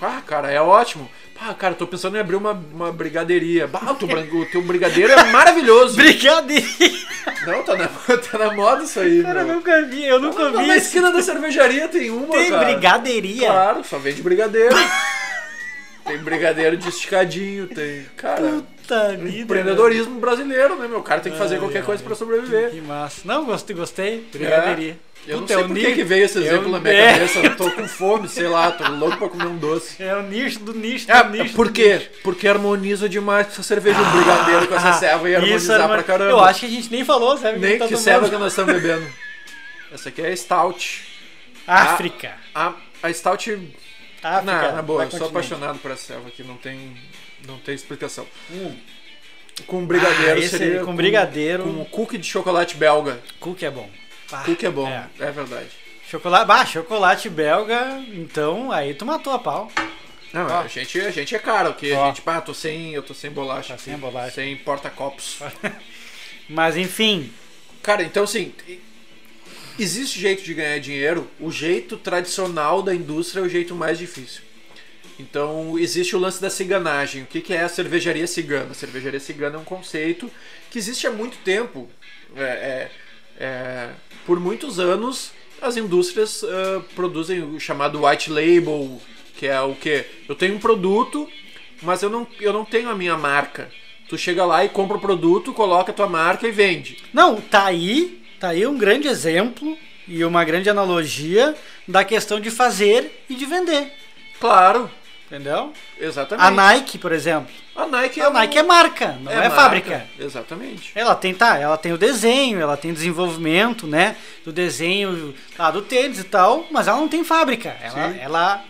ah, 0.00 0.22
cara, 0.26 0.50
é 0.50 0.60
ótimo. 0.60 1.06
Pá, 1.38 1.52
cara, 1.54 1.74
tô 1.74 1.86
pensando 1.86 2.16
em 2.16 2.20
abrir 2.20 2.36
uma, 2.36 2.52
uma 2.52 2.90
brigadeiria. 2.92 3.66
Bah, 3.66 3.92
o 3.92 3.94
teu, 3.94 4.08
o 4.08 4.46
teu 4.46 4.62
brigadeiro 4.62 5.12
é 5.12 5.24
maravilhoso. 5.30 5.96
Brigadeiro! 5.96 6.66
não, 7.46 7.62
tá 7.62 7.76
na, 7.76 7.88
tá 8.16 8.38
na 8.38 8.52
moda 8.54 8.84
isso 8.84 8.98
aí, 9.00 9.22
Cara, 9.22 9.40
eu 9.40 9.46
meu. 9.46 9.54
nunca 9.56 9.82
vi, 9.82 10.04
eu 10.04 10.18
nunca 10.20 10.50
vi. 10.50 10.66
na 10.66 10.76
esquina 10.76 11.12
da 11.12 11.20
cervejaria 11.22 11.88
tem 11.88 12.10
uma, 12.10 12.28
Tem 12.32 12.50
cara. 12.50 12.64
brigadeiria? 12.64 13.48
Claro, 13.48 13.84
só 13.84 13.98
vende 13.98 14.22
brigadeiro. 14.22 14.74
tem 16.06 16.18
brigadeiro 16.18 16.76
de 16.76 16.88
esticadinho, 16.88 17.66
tem. 17.66 18.06
Cara, 18.16 18.62
Puta 18.80 19.16
vida. 19.16 19.38
empreendedorismo 19.40 20.18
brasileiro, 20.20 20.76
né, 20.76 20.88
meu? 20.88 21.00
O 21.00 21.02
cara 21.02 21.20
tem 21.20 21.32
que 21.32 21.38
fazer 21.38 21.54
Ai, 21.56 21.60
qualquer 21.60 21.84
coisa 21.84 22.02
pra 22.02 22.14
sobreveiro. 22.14 22.70
Que 22.70 22.80
massa. 22.80 23.22
Não, 23.24 23.44
gostei, 23.44 23.74
gostei. 23.76 24.26
Brigadeiria. 24.32 24.98
Eu 25.26 25.34
não 25.38 25.42
Puta, 25.42 25.54
sei 25.54 25.62
é 25.64 25.66
por 25.66 25.76
que, 25.94 26.04
veio 26.04 26.24
esse 26.24 26.38
exemplo 26.38 26.66
é 26.66 26.68
o- 26.68 26.72
na 26.72 26.80
minha 26.80 26.94
é. 26.94 27.12
cabeça. 27.14 27.38
Eu 27.40 27.56
tô 27.56 27.70
com 27.74 27.88
fome, 27.88 28.28
sei 28.28 28.46
lá, 28.46 28.70
tô 28.70 28.88
louco 28.92 29.16
pra 29.18 29.28
comer 29.28 29.46
um 29.46 29.56
doce. 29.58 30.00
É 30.02 30.14
o 30.14 30.22
nicho 30.22 30.60
do 30.60 30.72
nicho 30.72 31.10
É, 31.10 31.22
do 31.24 31.30
nicho. 31.30 31.54
por 31.54 31.72
quê? 31.72 32.08
Porque 32.22 32.46
harmoniza 32.46 33.08
demais 33.08 33.48
essa 33.48 33.62
cerveja 33.62 33.98
um 34.00 34.10
brigadeiro 34.16 34.68
com 34.68 34.74
essa 34.76 34.90
Ah, 34.90 34.92
ceva 34.92 35.28
e 35.28 35.32
isso 35.32 35.42
harmonizar 35.42 35.80
harmoni- 35.80 36.02
pra 36.04 36.12
caramba. 36.12 36.30
Eu 36.30 36.40
acho 36.40 36.60
que 36.60 36.66
a 36.66 36.70
gente 36.70 36.90
nem 36.92 37.04
falou, 37.04 37.36
sabe? 37.36 37.58
Nem 37.58 37.78
tá 37.78 37.88
que 37.88 37.96
ceva 37.96 38.28
que 38.30 38.36
nós 38.36 38.52
estamos 38.52 38.72
bebendo. 38.74 39.06
Essa 39.92 40.08
aqui 40.10 40.22
é 40.22 40.34
Stout. 40.36 41.04
África. 41.66 42.34
A, 42.54 42.74
a 43.02 43.12
Stout 43.12 43.50
África. 44.22 44.42
Na, 44.52 44.72
na 44.72 44.82
boa, 44.82 45.04
eu 45.04 45.10
sou 45.10 45.26
apaixonado 45.28 45.78
por 45.78 45.90
essa 45.90 46.06
selva 46.14 46.28
aqui, 46.28 46.42
não 46.42 46.56
tem, 46.56 46.96
não 47.46 47.58
tem 47.58 47.74
explicação. 47.74 48.26
Hum. 48.50 48.76
Com 49.66 49.84
brigadeiro 49.86 50.38
Ah, 50.44 50.48
seria 50.48 50.84
com 50.84 50.94
brigadeiro. 50.94 51.62
com 51.64 51.84
cookie 51.86 52.18
de 52.18 52.26
chocolate 52.28 52.76
belga. 52.76 53.20
Cookie 53.40 53.64
é 53.64 53.70
bom. 53.70 53.88
Ah, 54.32 54.42
Cookie 54.44 54.66
é 54.66 54.70
bom, 54.70 54.88
é. 54.88 55.06
é, 55.20 55.30
verdade. 55.30 55.68
Chocolate, 56.10 56.46
bah, 56.46 56.64
chocolate 56.66 57.28
belga, 57.28 57.98
então 58.12 58.70
aí 58.72 58.94
tu 58.94 59.04
matou 59.04 59.32
a 59.32 59.38
pau. 59.38 59.70
Não, 60.32 60.46
a 60.60 60.66
gente, 60.68 61.00
a 61.00 61.10
gente 61.10 61.34
é 61.34 61.38
caro, 61.38 61.72
porque 61.72 61.92
Ó. 61.92 62.04
a 62.04 62.08
gente, 62.08 62.20
pá, 62.22 62.40
tô 62.40 62.52
sem, 62.52 62.92
eu 62.92 63.02
tô 63.02 63.14
sem 63.14 63.30
bolacha, 63.30 63.74
Tá 63.74 63.78
sem 63.78 63.94
aqui, 63.94 64.00
bolacha. 64.02 64.34
sem 64.34 64.56
porta-copos. 64.56 65.38
Mas 66.48 66.76
enfim, 66.76 67.32
Cara, 67.82 68.02
então 68.02 68.24
assim, 68.24 68.52
existe 69.78 70.18
jeito 70.18 70.42
de 70.42 70.54
ganhar 70.54 70.78
dinheiro, 70.80 71.30
o 71.38 71.50
jeito 71.52 71.96
tradicional 71.96 72.82
da 72.82 72.94
indústria 72.94 73.40
é 73.40 73.44
o 73.44 73.48
jeito 73.48 73.74
mais 73.74 73.98
difícil. 73.98 74.42
Então, 75.18 75.78
existe 75.78 76.14
o 76.14 76.18
lance 76.18 76.42
da 76.42 76.50
ciganagem. 76.50 77.22
O 77.22 77.26
que 77.26 77.40
que 77.40 77.54
é 77.54 77.62
a 77.62 77.68
cervejaria 77.68 78.26
cigana? 78.26 78.72
A 78.72 78.74
cervejaria 78.74 79.18
cigana 79.20 79.56
é 79.56 79.58
um 79.58 79.64
conceito 79.64 80.30
que 80.70 80.78
existe 80.78 81.06
há 81.06 81.10
muito 81.10 81.38
tempo. 81.38 81.88
É, 82.36 82.42
é- 82.42 82.90
é, 83.38 83.90
por 84.26 84.40
muitos 84.40 84.78
anos, 84.78 85.32
as 85.62 85.76
indústrias 85.76 86.44
ah, 86.44 86.82
produzem 86.94 87.42
o 87.42 87.60
chamado 87.60 88.04
white 88.04 88.30
label, 88.30 89.00
que 89.36 89.46
é 89.46 89.60
o 89.60 89.74
que? 89.74 90.04
Eu 90.28 90.34
tenho 90.34 90.56
um 90.56 90.58
produto, 90.58 91.28
mas 91.82 92.02
eu 92.02 92.10
não, 92.10 92.26
eu 92.40 92.52
não 92.52 92.64
tenho 92.64 92.88
a 92.90 92.94
minha 92.94 93.16
marca. 93.16 93.70
Tu 94.08 94.16
chega 94.16 94.44
lá 94.44 94.64
e 94.64 94.68
compra 94.68 94.96
o 94.96 95.00
produto, 95.00 95.52
coloca 95.52 95.90
a 95.90 95.94
tua 95.94 96.08
marca 96.08 96.46
e 96.46 96.50
vende. 96.50 96.98
não, 97.12 97.40
tá 97.40 97.66
aí, 97.66 98.22
tá 98.38 98.48
aí 98.48 98.66
um 98.66 98.78
grande 98.78 99.08
exemplo 99.08 99.76
e 100.06 100.24
uma 100.24 100.44
grande 100.44 100.70
analogia 100.70 101.54
da 101.86 102.04
questão 102.04 102.40
de 102.40 102.50
fazer 102.50 103.24
e 103.28 103.34
de 103.34 103.44
vender, 103.44 103.92
Claro, 104.38 104.90
entendeu? 105.26 105.72
exatamente. 106.00 106.46
A 106.46 106.50
Nike, 106.50 106.98
por 106.98 107.12
exemplo, 107.12 107.50
A 107.74 107.86
Nike 107.86 108.20
a 108.20 108.28
um- 108.30 108.32
Nike 108.32 108.58
é 108.58 108.62
marca, 108.62 109.18
não 109.20 109.30
é, 109.32 109.36
marca, 109.36 109.50
fábrica. 109.50 110.06
Exatamente. 110.18 110.92
Ela 110.94 111.14
tem, 111.14 111.34
tá, 111.34 111.58
ela 111.58 111.76
tem 111.76 111.92
o 111.92 111.98
desenho, 111.98 112.60
ela 112.60 112.76
tem 112.76 112.92
desenvolvimento, 112.92 113.86
né, 113.86 114.16
do 114.44 114.52
desenho 114.52 115.34
lá 115.58 115.70
do 115.70 115.82
tênis 115.82 116.18
e 116.18 116.24
tal, 116.24 116.66
mas 116.70 116.88
ela 116.88 116.98
não 116.98 117.08
tem 117.08 117.22
fábrica. 117.24 117.76
Ela, 117.82 118.12
Sim. 118.12 118.18
ela 118.20 118.64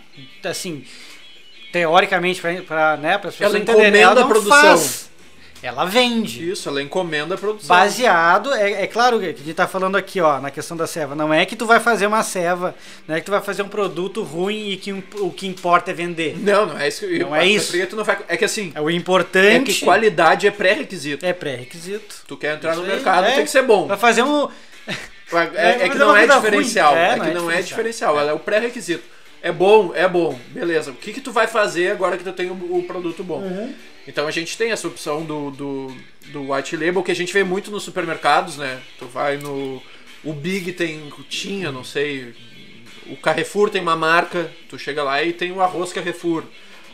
assim, 0.44 0.84
teoricamente, 1.72 2.40
para 2.66 2.96
né, 2.96 3.14
as 3.16 3.20
pessoas 3.20 3.50
Ela 3.54 3.58
entenderem, 3.58 4.00
ela 4.00 4.14
não 4.14 4.22
a 4.24 4.26
produção. 4.26 4.56
faz. 4.60 5.10
Ela 5.66 5.84
vende. 5.84 6.50
Isso, 6.50 6.68
ela 6.68 6.80
encomenda 6.82 7.34
a 7.34 7.38
produção. 7.38 7.74
Baseado, 7.76 8.52
é, 8.54 8.82
é 8.82 8.86
claro 8.86 9.18
que 9.18 9.26
a 9.26 9.28
gente 9.32 9.54
tá 9.54 9.66
falando 9.66 9.96
aqui, 9.96 10.20
ó, 10.20 10.40
na 10.40 10.50
questão 10.50 10.76
da 10.76 10.86
ceva. 10.86 11.14
Não 11.14 11.32
é 11.34 11.44
que 11.44 11.56
tu 11.56 11.66
vai 11.66 11.80
fazer 11.80 12.06
uma 12.06 12.22
ceva, 12.22 12.74
não 13.08 13.16
é 13.16 13.20
que 13.20 13.26
tu 13.26 13.30
vai 13.32 13.40
fazer 13.40 13.62
um 13.62 13.68
produto 13.68 14.22
ruim 14.22 14.70
e 14.70 14.76
que 14.76 14.92
um- 14.92 15.02
o 15.20 15.30
que 15.30 15.46
importa 15.46 15.90
é 15.90 15.94
vender. 15.94 16.36
Não, 16.38 16.66
não 16.66 16.78
é 16.78 16.88
isso. 16.88 17.06
que- 17.06 17.18
Não 17.18 17.34
é 17.34 17.46
isso. 17.46 17.86
tu 17.88 17.96
não 17.96 18.04
vai- 18.04 18.18
É 18.28 18.36
que 18.36 18.44
assim, 18.44 18.72
É 18.74 18.80
o 18.80 18.88
é 18.88 18.92
importante. 18.92 19.72
que 19.72 19.84
qualidade 19.84 20.46
é 20.46 20.50
pré-requisito. 20.50 21.24
É 21.26 21.32
pré-requisito. 21.32 22.16
Tu 22.26 22.36
quer 22.36 22.54
entrar 22.56 22.76
no 22.76 22.82
mercado, 22.84 23.26
é. 23.26 23.32
tem 23.32 23.44
que 23.44 23.50
ser 23.50 23.62
bom. 23.62 23.86
Vai 23.86 23.96
fazer 23.98 24.22
um. 24.22 24.48
É, 25.28 25.32
vai 25.34 25.46
é 25.46 25.72
que 25.72 25.88
fazer 25.88 25.98
não 25.98 26.16
é 26.16 26.24
diferencial. 26.26 26.92
ruim. 26.92 27.00
É, 27.02 27.06
É, 27.08 27.12
que 27.14 27.18
não 27.18 27.26
é 27.26 27.34
não 27.34 27.50
é 27.50 27.56
diferencial. 27.56 27.62
diferencial. 27.64 28.20
Ela 28.20 28.30
é 28.30 28.34
o 28.34 28.38
pré-requisito. 28.38 29.02
É 29.42 29.52
bom, 29.52 29.92
é 29.94 30.08
bom. 30.08 30.38
Beleza. 30.48 30.90
O 30.90 30.94
que, 30.94 31.12
que 31.12 31.20
tu 31.20 31.32
vai 31.32 31.46
fazer 31.46 31.90
agora 31.90 32.16
que 32.16 32.24
tu 32.24 32.32
tem 32.32 32.50
o, 32.50 32.78
o 32.78 32.82
produto 32.82 33.22
bom? 33.22 33.40
Uhum. 33.40 33.74
Então 34.06 34.26
a 34.26 34.30
gente 34.30 34.56
tem 34.56 34.70
essa 34.70 34.86
opção 34.86 35.24
do, 35.24 35.50
do, 35.50 35.96
do 36.26 36.52
white 36.52 36.76
label 36.76 37.02
que 37.02 37.10
a 37.10 37.16
gente 37.16 37.32
vê 37.32 37.42
muito 37.42 37.70
nos 37.70 37.82
supermercados, 37.82 38.56
né? 38.56 38.80
Tu 38.98 39.06
vai 39.06 39.36
no. 39.36 39.82
O 40.24 40.32
Big 40.32 40.72
tem. 40.72 41.12
Tinha, 41.28 41.72
não 41.72 41.84
sei. 41.84 42.34
O 43.08 43.16
Carrefour 43.16 43.70
tem 43.70 43.82
uma 43.82 43.96
marca. 43.96 44.50
Tu 44.68 44.78
chega 44.78 45.02
lá 45.02 45.22
e 45.22 45.32
tem 45.32 45.52
o 45.52 45.60
arroz 45.60 45.92
Carrefour. 45.92 46.44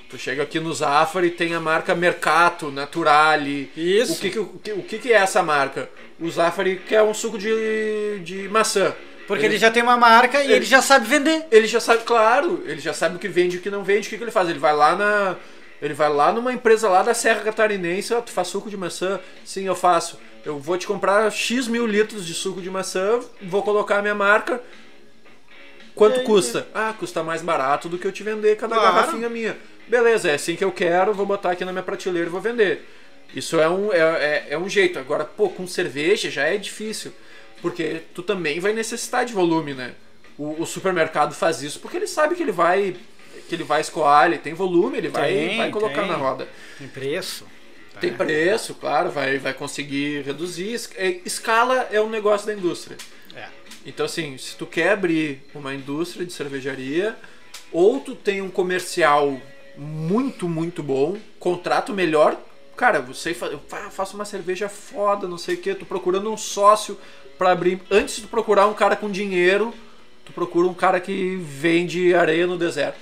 Tu 0.09 0.19
chega 0.19 0.43
aqui 0.43 0.61
no 0.61 0.75
Zafari 0.75 1.29
e 1.29 1.31
tem 1.31 1.55
a 1.55 1.61
marca 1.61 1.95
Mercato, 1.95 2.71
Naturale. 2.71 3.71
Isso. 3.75 4.13
O 4.13 4.17
que, 4.19 4.31
que, 4.31 4.39
o, 4.39 4.47
que, 4.47 4.73
o 4.73 4.83
que 4.83 5.13
é 5.13 5.17
essa 5.17 5.43
marca? 5.43 5.89
O 6.21 6.31
Zafari 6.31 6.83
quer 6.87 7.03
um 7.03 7.15
suco 7.15 7.39
de, 7.39 8.21
de 8.23 8.49
maçã. 8.49 8.95
Porque 9.35 9.47
ele 9.47 9.59
já 9.59 9.71
tem 9.71 9.83
uma 9.83 9.97
marca 9.97 10.41
e 10.41 10.45
Ele- 10.45 10.53
ele 10.55 10.65
já 10.65 10.81
sabe 10.83 11.07
vender. 11.07 11.47
Ele 11.51 11.67
já 11.67 11.81
sabe, 11.81 12.03
claro, 12.05 12.63
ele 12.67 12.81
já 12.81 12.93
sabe 12.93 13.17
o 13.17 13.19
que 13.19 13.29
vende 13.29 13.57
e 13.57 13.59
o 13.59 13.63
que 13.63 13.71
não 13.71 13.83
vende. 13.85 14.07
O 14.07 14.11
que, 14.11 14.17
que 14.19 14.25
ele 14.25 14.31
faz? 14.31 14.49
Ele 14.49 14.59
vai 14.59 14.75
lá 14.75 14.95
na. 14.97 15.37
Ele 15.81 15.95
vai 15.95 16.09
lá 16.09 16.33
numa 16.33 16.53
empresa 16.53 16.89
lá 16.89 17.03
da 17.03 17.13
Serra 17.13 17.41
Catarinense, 17.41 18.15
ó, 18.15 18.21
tu 18.21 18.31
faz 18.31 18.47
suco 18.49 18.71
de 18.71 18.77
maçã? 18.77 19.19
Sim, 19.45 19.65
eu 19.67 19.75
faço. 19.75 20.19
Eu 20.45 20.59
vou 20.59 20.79
te 20.79 20.87
comprar 20.87 21.31
X 21.33 21.67
mil 21.67 21.87
litros 21.87 22.25
de 22.27 22.35
suco 22.35 22.61
de 22.63 22.71
maçã, 22.71 23.21
vou 23.43 23.63
colocar 23.63 23.99
a 23.99 24.03
minha 24.03 24.15
marca. 24.15 24.61
Quanto 25.95 26.21
É, 26.21 26.23
custa? 26.25 26.67
Ah, 26.75 26.95
custa 26.99 27.23
mais 27.23 27.43
barato 27.43 27.89
do 27.89 27.99
que 27.99 28.07
eu 28.07 28.13
te 28.13 28.23
vender 28.23 28.57
cada 28.57 28.77
Claro. 28.77 28.95
garrafinha 28.95 29.29
minha. 29.29 29.57
Beleza, 29.89 30.31
é 30.31 30.35
assim 30.35 30.57
que 30.57 30.65
eu 30.65 30.73
quero, 30.73 31.13
vou 31.13 31.27
botar 31.27 31.51
aqui 31.51 31.65
na 31.65 31.73
minha 31.73 31.83
prateleira 31.83 32.29
e 32.29 32.31
vou 32.31 32.41
vender. 32.41 32.89
Isso 33.35 33.61
é 33.61 33.69
um, 33.69 33.93
é, 33.93 33.99
é, 33.99 34.47
é 34.51 34.59
um 34.59 34.69
jeito. 34.69 34.99
Agora, 34.99 35.25
pô, 35.25 35.49
com 35.49 35.67
cerveja 35.67 36.31
já 36.31 36.45
é 36.47 36.57
difícil. 36.57 37.13
Porque 37.63 38.03
tu 38.15 38.23
também 38.23 38.59
vai 38.61 38.73
necessitar 38.73 39.25
de 39.25 39.33
volume, 39.33 39.73
né? 39.73 39.95
O, 40.37 40.63
o 40.63 40.67
supermercado 40.67 41.35
faz 41.35 41.63
isso 41.63 41.79
porque 41.81 41.97
ele 41.97 42.07
sabe 42.07 42.35
que 42.35 42.43
ele 42.43 42.53
vai 42.53 42.97
que 43.49 43.55
ele 43.55 43.65
vai 43.65 43.81
escoar, 43.81 44.27
ele 44.27 44.39
tem 44.39 44.53
volume, 44.55 44.99
ele 44.99 45.09
vai, 45.09 45.33
Tem, 45.33 45.57
vai 45.59 45.71
colocar 45.71 46.01
tem. 46.03 46.11
na 46.11 46.17
roda. 46.17 46.49
Tem 46.79 46.89
preço. 46.89 47.47
Tem 48.01 48.13
preço, 48.13 48.75
claro, 48.75 49.11
vai, 49.11 49.39
vai 49.39 49.53
conseguir 49.55 50.23
reduzir. 50.23 50.81
É- 50.97 51.21
Escala 51.25 51.89
é 51.91 52.01
um 52.01 52.09
negócio 52.09 52.47
da 52.47 52.55
indústria. 52.55 52.97
É. 53.37 53.47
Então, 53.87 54.07
assim, 54.07 54.37
se 54.39 54.57
tu 54.57 54.67
quer 54.67 54.93
abrir 54.93 55.43
uma 55.55 55.75
indústria 55.75 56.25
de 56.27 56.33
cervejaria, 56.33 57.17
ou 57.71 58.01
tu 58.01 58.15
tem 58.15 58.41
um 58.43 58.51
comercial 58.51 59.39
muito, 59.77 60.49
muito 60.49 60.83
bom, 60.83 61.17
contrato 61.39 61.93
melhor, 61.93 62.37
cara, 62.77 63.01
você 63.01 63.35
fa- 63.35 63.51
faço 63.91 64.15
uma 64.17 64.25
cerveja 64.25 64.69
foda, 64.69 65.29
não 65.29 65.39
sei 65.39 65.55
o 65.57 65.59
que, 65.59 65.75
tô 65.75 65.85
procurando 65.85 66.33
um 66.33 66.37
sócio 66.37 66.99
pra 67.43 67.53
abrir. 67.53 67.81
Antes 67.91 68.17
de 68.17 68.27
procurar 68.27 68.67
um 68.69 68.75
cara 68.75 68.95
com 68.97 69.11
dinheiro, 69.11 69.75
tu 70.25 70.33
procura 70.33 70.67
um 70.69 70.75
cara 70.75 71.01
que 71.01 71.37
vende 71.37 72.15
areia 72.15 72.47
no 72.47 72.57
deserto. 72.57 73.01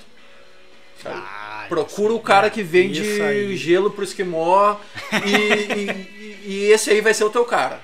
Ah, 1.04 1.66
Procura 1.68 2.12
o 2.14 2.20
cara 2.20 2.46
aí. 2.48 2.50
que 2.50 2.62
vende 2.62 3.56
gelo 3.56 3.90
pro 3.90 4.04
esquimó 4.04 4.76
e, 5.24 5.72
e- 5.80 6.40
e 6.44 6.64
esse 6.72 6.90
aí 6.90 7.00
vai 7.00 7.14
ser 7.14 7.24
o 7.24 7.30
teu 7.30 7.44
cara. 7.44 7.80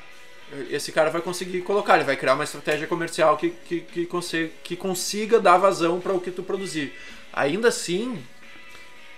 Esse 0.71 0.93
cara 0.93 1.11
vai 1.11 1.21
conseguir 1.21 1.61
colocar, 1.63 1.97
ele 1.97 2.05
vai 2.05 2.17
criar 2.17 2.35
uma 2.35 2.45
estratégia 2.45 2.87
comercial 2.87 3.37
que, 3.37 3.51
que, 3.51 3.81
que, 3.81 4.07
consiga, 4.07 4.51
que 4.63 4.77
consiga 4.77 5.41
dar 5.41 5.57
vazão 5.59 6.01
para 6.01 6.13
o 6.13 6.21
que 6.21 6.31
tu 6.31 6.43
produzir. 6.43 6.93
Ainda 7.33 7.69
assim, 7.69 8.19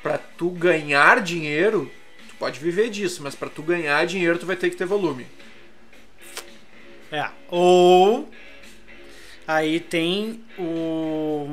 para 0.02 0.18
tu 0.18 0.50
ganhar 0.50 1.20
dinheiro, 1.20 1.90
tu 2.28 2.34
pode 2.36 2.58
viver 2.60 2.88
disso, 2.90 3.20
mas 3.22 3.34
para 3.34 3.48
tu 3.48 3.62
ganhar 3.62 4.04
dinheiro 4.06 4.38
tu 4.38 4.46
vai 4.46 4.56
ter 4.56 4.70
que 4.70 4.76
ter 4.76 4.86
volume. 4.86 5.26
É. 7.10 7.26
Ou 7.50 8.28
aí 9.46 9.80
tem 9.80 10.42
o, 10.58 11.46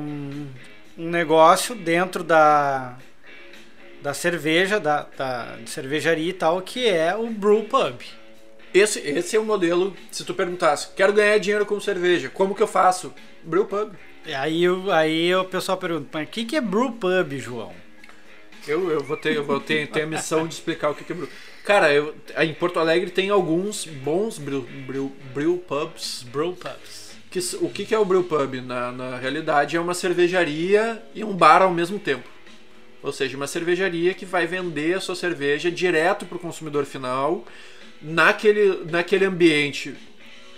um 0.98 1.08
negócio 1.10 1.74
dentro 1.74 2.22
da, 2.22 2.96
da 4.02 4.12
cerveja, 4.12 4.78
da, 4.78 5.06
da 5.16 5.56
cervejaria 5.66 6.28
e 6.30 6.32
tal, 6.32 6.60
que 6.60 6.86
é 6.88 7.14
o 7.16 7.28
brew 7.30 7.64
pub. 7.64 8.00
Esse, 8.74 8.98
esse 9.00 9.34
é 9.36 9.40
o 9.40 9.44
modelo, 9.44 9.96
se 10.10 10.22
tu 10.24 10.34
perguntasse, 10.34 10.88
quero 10.94 11.12
ganhar 11.12 11.38
dinheiro 11.38 11.64
com 11.64 11.80
cerveja, 11.80 12.28
como 12.28 12.54
que 12.54 12.62
eu 12.62 12.66
faço? 12.66 13.14
Brew 13.42 13.64
pub. 13.64 13.94
E 14.26 14.34
aí, 14.34 14.62
eu- 14.64 14.90
aí 14.92 15.34
o 15.34 15.44
pessoal 15.44 15.78
pergunta, 15.78 16.08
mas 16.12 16.28
o 16.28 16.30
que, 16.30 16.44
que 16.44 16.56
é 16.56 16.60
brew 16.60 16.92
pub, 16.92 17.32
João? 17.38 17.72
Eu, 18.68 18.90
eu 18.90 19.00
vou 19.02 19.16
ter, 19.16 19.34
eu 19.36 19.44
vou 19.44 19.60
ter, 19.60 19.86
ter 19.86 20.02
a 20.02 20.06
missão 20.06 20.46
de 20.46 20.54
explicar 20.54 20.90
o 20.90 20.94
que 20.94 21.04
que 21.04 21.12
é 21.12 21.14
brew. 21.16 21.28
Cara, 21.66 21.92
eu, 21.92 22.14
em 22.38 22.54
Porto 22.54 22.78
Alegre 22.78 23.10
tem 23.10 23.28
alguns 23.28 23.86
bons 23.86 24.38
brew, 24.38 24.62
brew, 24.86 25.12
brew 25.34 25.58
pubs. 25.58 26.24
Brew 26.32 26.52
pubs. 26.52 27.10
Que, 27.28 27.40
o 27.56 27.68
que, 27.68 27.84
que 27.84 27.92
é 27.92 27.98
o 27.98 28.04
brew 28.04 28.22
pub? 28.22 28.54
Na, 28.64 28.92
na 28.92 29.16
realidade 29.16 29.76
é 29.76 29.80
uma 29.80 29.92
cervejaria 29.92 31.02
e 31.12 31.24
um 31.24 31.34
bar 31.34 31.62
ao 31.62 31.72
mesmo 31.72 31.98
tempo. 31.98 32.28
Ou 33.02 33.12
seja, 33.12 33.36
uma 33.36 33.48
cervejaria 33.48 34.14
que 34.14 34.24
vai 34.24 34.46
vender 34.46 34.94
a 34.94 35.00
sua 35.00 35.16
cerveja 35.16 35.68
direto 35.68 36.24
para 36.24 36.36
o 36.36 36.40
consumidor 36.40 36.84
final 36.84 37.44
naquele, 38.00 38.84
naquele 38.88 39.24
ambiente. 39.24 39.96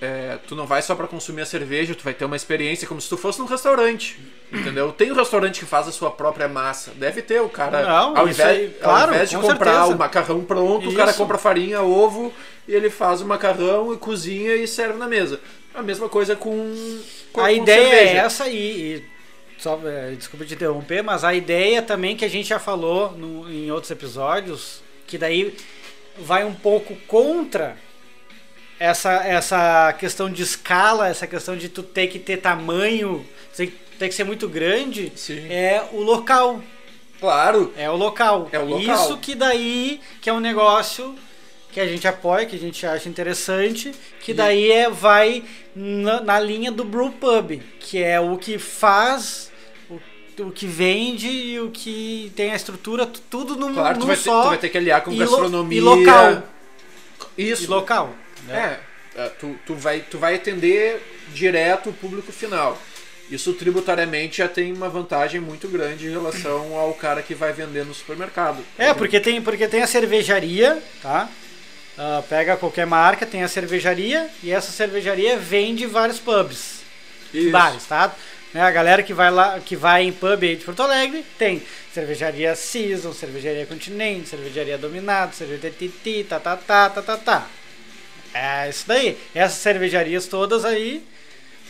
É, 0.00 0.38
tu 0.46 0.54
não 0.54 0.64
vai 0.64 0.80
só 0.80 0.94
para 0.94 1.08
consumir 1.08 1.42
a 1.42 1.46
cerveja, 1.46 1.92
tu 1.94 2.04
vai 2.04 2.14
ter 2.14 2.24
uma 2.24 2.36
experiência 2.36 2.86
como 2.86 3.00
se 3.00 3.08
tu 3.08 3.16
fosse 3.16 3.40
num 3.40 3.46
restaurante. 3.46 4.16
Entendeu? 4.52 4.92
Tem 4.92 5.10
um 5.10 5.14
restaurante 5.14 5.58
que 5.58 5.66
faz 5.66 5.88
a 5.88 5.92
sua 5.92 6.10
própria 6.10 6.46
massa. 6.48 6.92
Deve 6.94 7.20
ter 7.20 7.40
o 7.42 7.48
cara. 7.48 7.82
Não, 7.82 8.16
ao, 8.16 8.28
isso 8.28 8.40
invés, 8.40 8.58
aí, 8.58 8.76
claro, 8.80 9.08
ao 9.08 9.14
invés 9.14 9.30
de 9.30 9.36
com 9.36 9.42
comprar 9.42 9.72
certeza. 9.72 9.94
o 9.94 9.98
macarrão 9.98 10.44
pronto, 10.44 10.88
o 10.88 10.94
cara 10.94 11.10
Isso. 11.10 11.18
compra 11.18 11.36
farinha, 11.36 11.82
ovo 11.82 12.32
e 12.68 12.74
ele 12.74 12.90
faz 12.90 13.20
o 13.20 13.26
macarrão 13.26 13.92
e 13.92 13.96
cozinha 13.96 14.54
e 14.54 14.68
serve 14.68 14.98
na 14.98 15.08
mesa. 15.08 15.40
A 15.74 15.82
mesma 15.82 16.08
coisa 16.08 16.36
com, 16.36 17.00
com 17.32 17.40
a 17.40 17.44
com 17.44 17.50
ideia 17.50 17.88
cerveja. 17.90 18.10
é 18.12 18.16
essa 18.16 18.48
e, 18.48 18.56
e 18.96 19.04
só, 19.58 19.80
é, 19.84 20.12
desculpa 20.12 20.44
te 20.44 20.54
interromper, 20.54 21.02
mas 21.02 21.24
a 21.24 21.34
ideia 21.34 21.82
também 21.82 22.16
que 22.16 22.24
a 22.24 22.30
gente 22.30 22.48
já 22.48 22.60
falou 22.60 23.10
no- 23.12 23.50
em 23.50 23.70
outros 23.72 23.90
episódios, 23.90 24.80
que 25.08 25.18
daí 25.18 25.56
vai 26.18 26.44
um 26.44 26.54
pouco 26.54 26.94
contra 27.08 27.76
essa, 28.78 29.12
essa 29.26 29.92
questão 29.98 30.30
de 30.30 30.42
escala, 30.42 31.08
essa 31.08 31.26
questão 31.26 31.56
de 31.56 31.68
tu 31.68 31.82
ter 31.82 32.06
que 32.08 32.18
ter 32.18 32.36
tamanho, 32.38 33.24
tem, 33.56 33.72
que 34.08 34.14
ser 34.14 34.24
muito 34.24 34.48
grande, 34.48 35.12
Sim. 35.16 35.46
é 35.50 35.84
o 35.92 36.00
local. 36.00 36.62
Claro. 37.20 37.72
É 37.76 37.90
o 37.90 37.96
local. 37.96 38.48
É 38.52 38.58
o 38.58 38.64
local. 38.64 38.94
Isso 38.94 39.16
que 39.18 39.34
daí 39.34 40.00
que 40.20 40.30
é 40.30 40.32
um 40.32 40.38
negócio 40.40 41.14
que 41.72 41.80
a 41.80 41.86
gente 41.86 42.06
apoia, 42.06 42.46
que 42.46 42.54
a 42.56 42.58
gente 42.58 42.86
acha 42.86 43.08
interessante, 43.08 43.92
que 44.20 44.32
daí 44.32 44.70
é 44.70 44.88
vai 44.88 45.42
na, 45.74 46.20
na 46.20 46.40
linha 46.40 46.70
do 46.70 46.84
brew 46.84 47.10
pub, 47.10 47.60
que 47.80 48.02
é 48.02 48.18
o 48.20 48.38
que 48.38 48.56
faz 48.58 49.50
o, 49.90 50.00
o 50.44 50.50
que 50.52 50.66
vende 50.66 51.28
e 51.28 51.58
o 51.60 51.70
que 51.70 52.32
tem 52.36 52.52
a 52.52 52.56
estrutura 52.56 53.04
tu- 53.04 53.20
tudo 53.28 53.56
num, 53.56 53.74
Claro, 53.74 53.98
tu 53.98 54.06
vai, 54.06 54.16
ter, 54.16 54.22
só 54.22 54.42
tu 54.44 54.48
vai 54.48 54.58
ter 54.58 54.68
que 54.68 54.78
aliar 54.78 55.02
com 55.02 55.10
e 55.12 55.16
lo- 55.16 55.20
gastronomia. 55.26 55.78
e 55.78 55.80
local. 55.80 56.42
Isso. 57.36 57.64
e 57.64 57.66
local. 57.66 58.14
Né? 58.46 58.78
É, 59.16 59.22
é, 59.22 59.28
tu, 59.28 59.58
tu, 59.66 59.74
vai, 59.74 60.00
tu 60.00 60.18
vai 60.18 60.34
atender 60.34 61.02
direto 61.32 61.90
o 61.90 61.92
público 61.92 62.32
final. 62.32 62.80
Isso 63.30 63.52
tributariamente 63.52 64.38
já 64.38 64.48
tem 64.48 64.72
uma 64.72 64.88
vantagem 64.88 65.40
muito 65.40 65.68
grande 65.68 66.06
em 66.06 66.10
relação 66.10 66.74
ao 66.76 66.94
cara 66.94 67.22
que 67.22 67.34
vai 67.34 67.52
vender 67.52 67.84
no 67.84 67.92
supermercado. 67.92 68.64
É, 68.78 68.94
porque 68.94 69.20
tem, 69.20 69.42
porque 69.42 69.68
tem 69.68 69.82
a 69.82 69.86
cervejaria, 69.86 70.82
tá? 71.02 71.28
Ah, 71.98 72.22
pega 72.26 72.56
qualquer 72.56 72.86
marca, 72.86 73.26
tem 73.26 73.42
a 73.42 73.48
cervejaria 73.48 74.30
e 74.42 74.50
essa 74.50 74.70
cervejaria 74.70 75.36
vende 75.36 75.84
vários 75.84 76.18
pubs. 76.18 76.78
Isso. 77.34 77.50
bares, 77.50 77.84
tá? 77.84 78.14
Né, 78.54 78.62
a 78.62 78.70
galera 78.70 79.02
que 79.02 79.12
vai 79.12 79.30
lá, 79.30 79.60
que 79.60 79.76
vai 79.76 80.04
em 80.04 80.12
pub 80.12 80.42
aí 80.42 80.56
de 80.56 80.64
Porto 80.64 80.82
Alegre, 80.82 81.24
tem 81.36 81.62
cervejaria 81.92 82.54
Season, 82.54 83.12
cervejaria 83.12 83.66
Continente, 83.66 84.28
cervejaria 84.28 84.78
Dominado, 84.78 85.34
cervejaria 85.34 85.76
Titi, 85.78 86.24
tá, 86.26 86.40
tá, 86.40 86.56
tá, 86.56 86.88
tá, 86.88 87.02
tá, 87.02 87.16
tá. 87.18 87.46
É 88.34 88.68
isso 88.68 88.84
daí. 88.86 89.18
Essas 89.34 89.58
cervejarias 89.58 90.26
todas 90.26 90.64
aí 90.64 91.04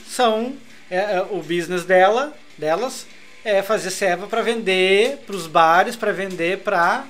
são 0.09 0.57
é, 0.91 0.97
é, 0.97 1.27
o 1.31 1.43
business 1.43 1.85
dela, 1.85 2.37
delas 2.57 3.07
é 3.45 3.63
fazer 3.63 3.91
serva 3.91 4.27
para 4.27 4.43
vender 4.43 5.19
para 5.27 5.37
os 5.37 5.47
bares, 5.47 5.97
para 5.97 6.13
vender 6.13 6.59
para 6.59 7.07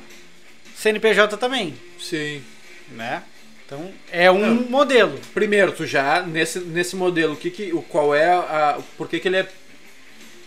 CNPJ 0.77 1.37
também, 1.37 1.75
Sim. 1.99 2.43
né? 2.91 3.23
Então 3.65 3.93
é 4.11 4.31
um 4.31 4.55
Não. 4.55 4.71
modelo. 4.71 5.21
Primeiro, 5.35 5.73
tu 5.73 5.85
já, 5.85 6.23
nesse, 6.23 6.61
nesse 6.61 6.97
modelo, 6.97 7.35
o 7.35 7.37
que 7.37 7.51
que, 7.51 7.73
o, 7.73 7.83
qual 7.83 8.15
é 8.15 8.33
a. 8.33 8.79
Por 8.97 9.09
que 9.09 9.21
que 9.21 9.29
ele 9.29 9.39
é. 9.39 9.49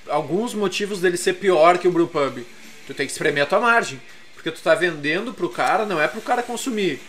Alguns 0.07 0.53
motivos 0.53 0.99
dele 0.99 1.17
ser 1.17 1.33
pior 1.33 1.77
que 1.77 1.87
o 1.87 1.91
Brewpub. 1.91 2.43
Tu 2.87 2.93
tem 2.93 3.05
que 3.05 3.11
espremer 3.11 3.43
a 3.43 3.45
tua 3.45 3.59
margem. 3.59 4.01
Porque 4.33 4.49
tu 4.49 4.59
tá 4.59 4.73
vendendo 4.73 5.33
pro 5.33 5.49
cara, 5.49 5.85
não 5.85 6.01
é 6.01 6.07
pro 6.07 6.19
cara 6.19 6.41
consumir. 6.41 6.99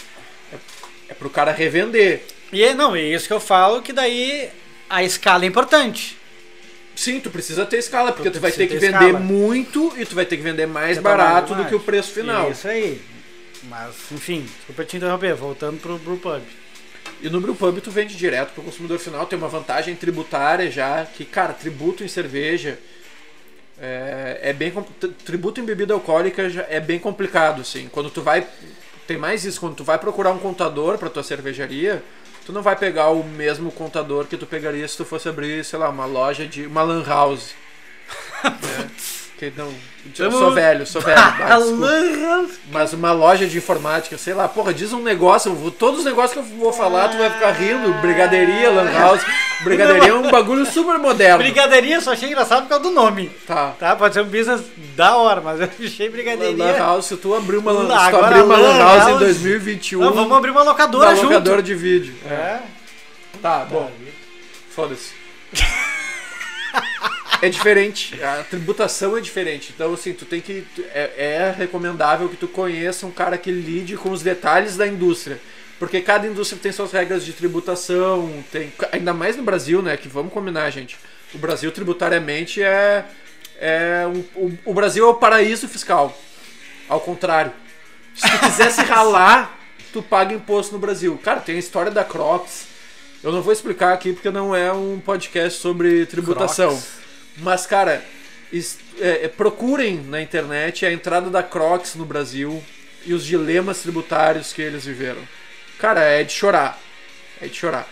É, 1.12 1.14
é 1.14 1.14
pro 1.14 1.30
cara 1.30 1.52
revender. 1.52 2.22
E 2.52 2.62
é, 2.62 2.74
não, 2.74 2.96
é 2.96 3.02
isso 3.02 3.26
que 3.26 3.32
eu 3.32 3.40
falo, 3.40 3.80
que 3.80 3.92
daí 3.92 4.50
a 4.90 5.02
escala 5.04 5.44
é 5.44 5.48
importante. 5.48 6.18
Sim, 6.94 7.20
tu 7.20 7.30
precisa 7.30 7.64
ter 7.64 7.78
escala, 7.78 8.12
porque 8.12 8.28
Tu 8.30 8.34
tu, 8.34 8.40
vai 8.40 8.52
ter 8.52 8.66
que 8.66 8.74
ter 8.74 8.90
vender 8.92 9.06
escala. 9.06 9.20
muito 9.20 9.94
e 9.96 10.04
tu 10.04 10.14
vai 10.14 10.26
ter 10.26 10.36
que 10.36 10.42
vender 10.42 10.66
mais 10.66 10.96
dar 10.98 11.02
mais 11.02 11.16
barato 11.16 11.48
do 11.48 11.54
margem. 11.54 11.68
que 11.70 11.74
o 11.74 11.80
preço 11.80 12.12
final. 12.12 12.50
Isso 12.50 12.68
aí. 12.68 13.00
Mas, 13.64 13.94
enfim, 14.10 14.46
desculpa 14.56 14.84
te 14.84 14.96
interromper, 14.96 15.34
voltando 15.34 15.80
pro 15.80 15.96
Brewpub. 15.98 16.42
E 17.22 17.30
no 17.30 17.40
Brewpub 17.40 17.80
tu 17.80 17.90
vende 17.90 18.14
direto 18.16 18.52
pro 18.52 18.62
consumidor 18.62 18.98
final, 18.98 19.24
tem 19.24 19.38
uma 19.38 19.48
vantagem 19.48 19.94
tributária 19.94 20.70
já, 20.70 21.06
que, 21.06 21.24
cara, 21.24 21.52
tributo 21.54 22.04
em 22.04 22.08
cerveja 22.08 22.78
é, 23.80 24.40
é 24.42 24.52
bem. 24.52 24.72
Tributo 25.24 25.60
em 25.60 25.64
bebida 25.64 25.94
alcoólica 25.94 26.50
já 26.50 26.66
é 26.68 26.80
bem 26.80 26.98
complicado, 26.98 27.62
assim. 27.62 27.88
Quando 27.90 28.10
tu 28.10 28.20
vai. 28.20 28.46
Tem 29.12 29.18
mais 29.18 29.44
isso, 29.44 29.60
quando 29.60 29.74
tu 29.74 29.84
vai 29.84 29.98
procurar 29.98 30.32
um 30.32 30.38
contador 30.38 30.96
pra 30.96 31.10
tua 31.10 31.22
cervejaria, 31.22 32.02
tu 32.46 32.50
não 32.50 32.62
vai 32.62 32.74
pegar 32.74 33.10
o 33.10 33.22
mesmo 33.22 33.70
contador 33.70 34.24
que 34.24 34.38
tu 34.38 34.46
pegaria 34.46 34.88
se 34.88 34.96
tu 34.96 35.04
fosse 35.04 35.28
abrir, 35.28 35.62
sei 35.66 35.78
lá, 35.78 35.90
uma 35.90 36.06
loja 36.06 36.46
de. 36.46 36.66
uma 36.66 36.82
lan 36.82 37.04
house. 37.04 37.54
É, 38.42 39.21
que 39.50 39.58
não. 39.58 39.72
Eu 40.18 40.30
sou 40.30 40.52
velho, 40.52 40.86
sou 40.86 41.00
velho. 41.02 41.18
ah! 41.18 42.44
Mas 42.70 42.92
uma 42.92 43.12
loja 43.12 43.46
de 43.46 43.58
informática, 43.58 44.16
sei 44.18 44.34
lá, 44.34 44.48
porra, 44.48 44.72
diz 44.72 44.92
um 44.92 45.02
negócio, 45.02 45.52
vou- 45.54 45.70
todos 45.70 46.00
os 46.00 46.04
negócios 46.04 46.32
que 46.32 46.38
eu 46.38 46.58
vou 46.58 46.72
falar, 46.72 47.08
tu 47.08 47.18
vai 47.18 47.30
ficar 47.30 47.50
rindo. 47.52 47.92
Brigadeiria, 47.94 48.70
Lan 48.70 48.90
House. 48.92 49.22
Brigadeiria 49.62 50.10
é 50.10 50.14
um 50.14 50.30
bagulho 50.30 50.64
super 50.66 50.98
moderno. 50.98 51.38
Brigadeiria, 51.38 52.00
só 52.00 52.12
achei 52.12 52.28
engraçado 52.28 52.62
por 52.62 52.68
causa 52.68 52.84
do 52.84 52.90
nome. 52.90 53.30
Tá. 53.46 53.74
Tá? 53.78 53.96
Pode 53.96 54.14
ser 54.14 54.20
um 54.22 54.26
business 54.28 54.62
da 54.96 55.16
hora, 55.16 55.40
mas 55.40 55.60
eu 55.60 55.68
achei 55.86 56.06
Lan 56.06 56.12
brigadeiria. 56.12 56.76
House, 56.78 57.06
se 57.06 57.16
tu 57.16 57.34
abrir 57.34 57.56
uma, 57.58 57.72
lan- 57.72 57.88
tu 58.10 58.16
abrir 58.16 58.42
uma 58.42 58.56
Lan 58.56 58.68
Lan 58.68 58.78
House, 58.78 58.98
House- 59.04 59.14
em 59.14 59.18
2021, 59.18 60.00
Não, 60.00 60.12
vamos 60.12 60.36
abrir 60.36 60.50
uma 60.50 60.62
locadora 60.62 61.10
uma 61.10 61.16
junto. 61.16 61.26
locadora 61.28 61.62
de 61.62 61.74
vídeo. 61.74 62.14
É. 62.30 62.58
Tá, 63.40 63.66
bom, 63.68 63.90
foda-se. 64.74 65.10
É 67.42 67.48
diferente, 67.48 68.22
a 68.22 68.44
tributação 68.44 69.16
é 69.16 69.20
diferente. 69.20 69.72
Então, 69.74 69.92
assim, 69.92 70.12
tu 70.12 70.24
tem 70.24 70.40
que. 70.40 70.64
É, 70.94 71.10
é 71.16 71.54
recomendável 71.58 72.28
que 72.28 72.36
tu 72.36 72.46
conheça 72.46 73.04
um 73.04 73.10
cara 73.10 73.36
que 73.36 73.50
lide 73.50 73.96
com 73.96 74.10
os 74.12 74.22
detalhes 74.22 74.76
da 74.76 74.86
indústria. 74.86 75.40
Porque 75.78 76.00
cada 76.00 76.24
indústria 76.28 76.60
tem 76.62 76.70
suas 76.70 76.92
regras 76.92 77.24
de 77.24 77.32
tributação, 77.32 78.32
tem. 78.52 78.72
Ainda 78.92 79.12
mais 79.12 79.36
no 79.36 79.42
Brasil, 79.42 79.82
né? 79.82 79.96
Que 79.96 80.06
vamos 80.06 80.32
combinar, 80.32 80.70
gente. 80.70 80.96
O 81.34 81.38
Brasil 81.38 81.72
tributariamente 81.72 82.62
é. 82.62 83.04
é 83.60 84.06
um- 84.06 84.24
o, 84.40 84.58
o 84.66 84.74
Brasil 84.74 85.04
é 85.04 85.08
o 85.10 85.14
paraíso 85.14 85.68
fiscal. 85.68 86.16
Ao 86.88 87.00
contrário. 87.00 87.52
Se 88.14 88.30
tu 88.30 88.38
quisesse 88.38 88.82
ralar, 88.82 89.58
tu 89.92 90.00
paga 90.00 90.32
imposto 90.32 90.72
no 90.74 90.78
Brasil. 90.78 91.18
Cara, 91.24 91.40
tem 91.40 91.56
a 91.56 91.58
história 91.58 91.90
da 91.90 92.04
Crocs. 92.04 92.66
Eu 93.24 93.32
não 93.32 93.42
vou 93.42 93.52
explicar 93.52 93.92
aqui 93.92 94.12
porque 94.12 94.30
não 94.30 94.54
é 94.54 94.72
um 94.72 95.00
podcast 95.00 95.58
sobre 95.58 96.06
tributação. 96.06 96.68
Crocs. 96.70 97.01
Mas, 97.38 97.66
cara, 97.66 98.04
é, 99.00 99.24
é, 99.24 99.28
procurem 99.28 99.96
na 99.96 100.20
internet 100.20 100.84
a 100.84 100.92
entrada 100.92 101.30
da 101.30 101.42
Crocs 101.42 101.94
no 101.94 102.04
Brasil 102.04 102.62
e 103.04 103.14
os 103.14 103.24
dilemas 103.24 103.80
tributários 103.80 104.52
que 104.52 104.62
eles 104.62 104.84
viveram. 104.84 105.26
Cara, 105.78 106.02
é 106.02 106.22
de 106.22 106.32
chorar. 106.32 106.78
É 107.40 107.46
de 107.46 107.54
chorar. 107.54 107.88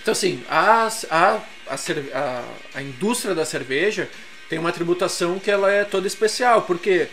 Então, 0.00 0.12
assim, 0.12 0.44
a, 0.48 0.88
a, 1.10 1.40
a, 1.68 2.44
a 2.74 2.82
indústria 2.82 3.34
da 3.34 3.44
cerveja 3.44 4.08
tem 4.48 4.58
uma 4.58 4.70
tributação 4.70 5.38
que 5.38 5.50
ela 5.50 5.72
é 5.72 5.84
toda 5.84 6.06
especial, 6.06 6.62
porque 6.62 7.08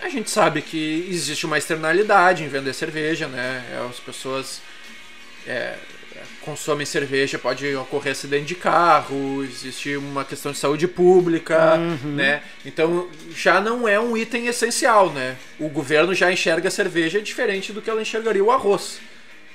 a 0.00 0.08
gente 0.08 0.30
sabe 0.30 0.62
que 0.62 1.06
existe 1.10 1.44
uma 1.44 1.58
externalidade 1.58 2.44
em 2.44 2.48
vender 2.48 2.72
cerveja, 2.72 3.26
né? 3.26 3.64
É, 3.72 3.88
As 3.88 3.98
pessoas 3.98 4.62
é, 5.46 5.76
consomem 6.42 6.86
cerveja, 6.86 7.38
pode 7.38 7.74
ocorrer 7.76 8.12
acidente 8.12 8.46
de 8.46 8.54
carro, 8.54 9.42
existe 9.44 9.96
uma 9.96 10.24
questão 10.24 10.52
de 10.52 10.58
saúde 10.58 10.88
pública, 10.88 11.76
né? 12.04 12.42
Então 12.64 13.08
já 13.34 13.60
não 13.60 13.86
é 13.86 13.98
um 14.00 14.16
item 14.16 14.46
essencial, 14.46 15.10
né? 15.10 15.36
O 15.58 15.68
governo 15.68 16.14
já 16.14 16.32
enxerga 16.32 16.68
a 16.68 16.70
cerveja 16.70 17.20
diferente 17.20 17.72
do 17.72 17.82
que 17.82 17.90
ela 17.90 18.00
enxergaria 18.02 18.42
o 18.42 18.50
arroz. 18.50 18.98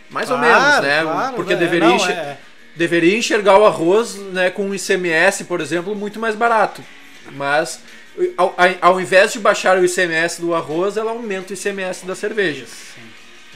Mais 0.10 0.30
ou 0.30 0.38
Claro, 0.38 0.60
menos, 0.62 0.82
né? 0.88 1.02
claro, 1.02 1.36
Porque 1.36 1.54
é, 1.54 1.56
deveria, 1.56 1.88
não, 1.90 1.96
enxer- 1.96 2.16
é- 2.18 2.38
deveria 2.76 3.18
enxergar 3.18 3.58
o 3.58 3.66
arroz 3.66 4.16
né, 4.16 4.52
com 4.52 4.66
um 4.68 4.76
ICMS, 4.76 5.46
por 5.46 5.60
exemplo, 5.62 5.96
muito 5.96 6.20
mais 6.20 6.36
barato. 6.36 6.84
Mas 7.32 7.80
ao, 8.38 8.54
ao- 8.56 8.76
ao 8.94 9.02
invés 9.02 9.34
de 9.34 9.40
baixar 9.40 9.78
o 9.80 9.84
ICMS 9.84 10.40
do 10.40 10.54
arroz, 10.54 10.96
ela 10.96 11.12
aumenta 11.12 11.52
o 11.52 11.56
ICMS 11.56 12.06
da 12.06 12.16
cerveja. 12.16 12.66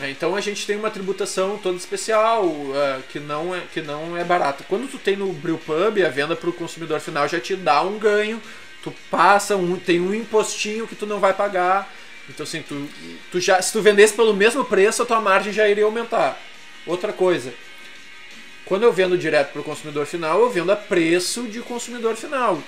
É, 0.02 0.10
Então 0.10 0.36
a 0.36 0.42
gente 0.42 0.66
tem 0.66 0.78
uma 0.78 0.90
tributação 0.90 1.58
toda 1.58 1.78
especial 1.78 2.46
ah, 2.76 3.02
que, 3.10 3.20
não 3.20 3.54
é, 3.54 3.62
que 3.74 3.82
não 3.82 4.18
é 4.18 4.24
barata. 4.24 4.64
Quando 4.68 4.90
tu 4.90 4.98
tem 4.98 5.16
no 5.16 5.32
Brewpub, 5.34 6.04
a 6.04 6.10
venda 6.10 6.36
para 6.36 6.50
o 6.50 6.54
consumidor 6.54 7.00
final 7.00 7.28
já 7.28 7.40
te 7.40 7.56
dá 7.56 7.82
um 7.82 7.98
ganho. 8.00 8.42
Tu 8.82 8.94
passa 9.12 9.56
um, 9.58 9.78
tem 9.78 10.00
um 10.00 10.14
impostinho 10.14 10.88
que 10.88 10.96
tu 10.96 11.06
não 11.06 11.20
vai 11.20 11.34
pagar. 11.34 11.94
Então 12.30 12.44
assim, 12.44 12.62
tu, 12.62 12.88
tu 13.32 13.40
já, 13.40 13.62
se 13.62 13.74
tu 13.74 13.82
vendesse 13.82 14.14
pelo 14.14 14.34
mesmo 14.34 14.64
preço, 14.64 15.04
a 15.04 15.06
tua 15.06 15.20
margem 15.20 15.52
já 15.52 15.68
iria 15.68 15.84
aumentar. 15.84 16.40
Outra 16.86 17.12
coisa, 17.12 17.54
quando 18.66 18.84
eu 18.84 18.94
vendo 18.94 19.18
direto 19.18 19.52
para 19.52 19.62
o 19.62 19.64
consumidor 19.64 20.06
final, 20.06 20.40
eu 20.40 20.50
vendo 20.50 20.72
a 20.72 20.76
preço 20.76 21.44
de 21.44 21.60
consumidor 21.60 22.16
final. 22.16 22.62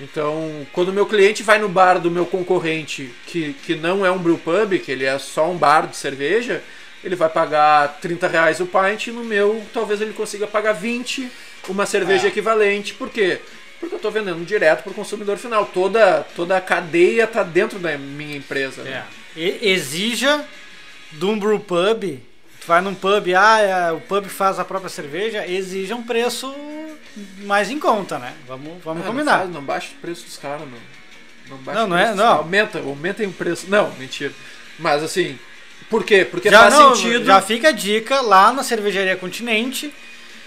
Então, 0.00 0.66
quando 0.72 0.88
o 0.88 0.92
meu 0.92 1.04
cliente 1.06 1.42
vai 1.42 1.58
no 1.58 1.68
bar 1.68 1.98
do 1.98 2.10
meu 2.10 2.24
concorrente, 2.24 3.12
que, 3.26 3.52
que 3.64 3.74
não 3.74 4.04
é 4.04 4.10
um 4.10 4.18
brewpub, 4.18 4.78
que 4.78 4.90
ele 4.90 5.04
é 5.04 5.18
só 5.18 5.50
um 5.50 5.56
bar 5.56 5.86
de 5.86 5.96
cerveja, 5.96 6.62
ele 7.04 7.14
vai 7.16 7.28
pagar 7.28 7.98
30 8.00 8.26
reais 8.28 8.60
o 8.60 8.66
pint, 8.66 9.08
e 9.08 9.10
no 9.12 9.24
meu 9.24 9.62
talvez 9.74 10.00
ele 10.00 10.12
consiga 10.12 10.46
pagar 10.46 10.72
20 10.72 11.30
uma 11.68 11.84
cerveja 11.86 12.26
É. 12.26 12.28
equivalente. 12.28 12.94
Por 12.94 13.10
quê? 13.10 13.40
Porque 13.78 13.94
eu 13.94 13.96
estou 13.96 14.10
vendendo 14.10 14.44
direto 14.44 14.82
para 14.82 14.92
o 14.92 14.94
consumidor 14.94 15.36
final. 15.38 15.64
Toda, 15.66 16.26
toda 16.36 16.56
a 16.56 16.60
cadeia 16.60 17.24
está 17.24 17.42
dentro 17.42 17.78
da 17.78 17.96
minha 17.96 18.36
empresa. 18.36 18.82
né? 18.82 19.04
É. 19.36 19.40
Exija 19.68 20.44
de 21.12 21.24
um 21.24 21.38
brew 21.38 21.58
pub, 21.60 22.18
tu 22.60 22.66
vai 22.66 22.80
num 22.80 22.94
pub, 22.94 23.34
ah, 23.36 23.58
é, 23.60 23.92
o 23.92 24.00
pub 24.00 24.26
faz 24.26 24.58
a 24.58 24.64
própria 24.64 24.88
cerveja, 24.90 25.46
exija 25.46 25.94
um 25.96 26.02
preço 26.02 26.54
mais 27.44 27.70
em 27.70 27.78
conta, 27.78 28.18
né? 28.18 28.34
Vamos, 28.46 28.82
vamos 28.84 29.02
Ah, 29.04 29.06
combinar. 29.06 29.32
Não, 29.32 29.38
faz- 29.40 29.50
não 29.54 29.62
baixa 29.64 29.88
o 29.96 30.00
preço 30.00 30.24
dos 30.24 30.36
caras, 30.36 30.60
não. 30.62 30.78
Não, 31.48 31.56
baixa 31.58 31.78
Não, 31.80 31.86
o 31.86 31.88
não 31.90 31.96
preço 31.96 32.12
é- 32.12 32.14
não. 32.16 32.32
Aumenta, 32.38 32.78
aumentem 32.78 33.26
o 33.26 33.32
preço. 33.32 33.66
Não, 33.68 33.90
mentira. 33.92 34.32
Mas 34.78 35.02
assim, 35.02 35.38
por 35.88 36.04
quê? 36.04 36.24
Porque 36.24 36.48
já, 36.50 36.60
faz 36.60 36.74
não, 36.74 36.94
sentido. 36.94 37.24
já 37.24 37.40
fica 37.42 37.68
a 37.68 37.72
dica 37.72 38.20
lá 38.20 38.52
na 38.52 38.62
cervejaria 38.62 39.16
Continente. 39.16 39.92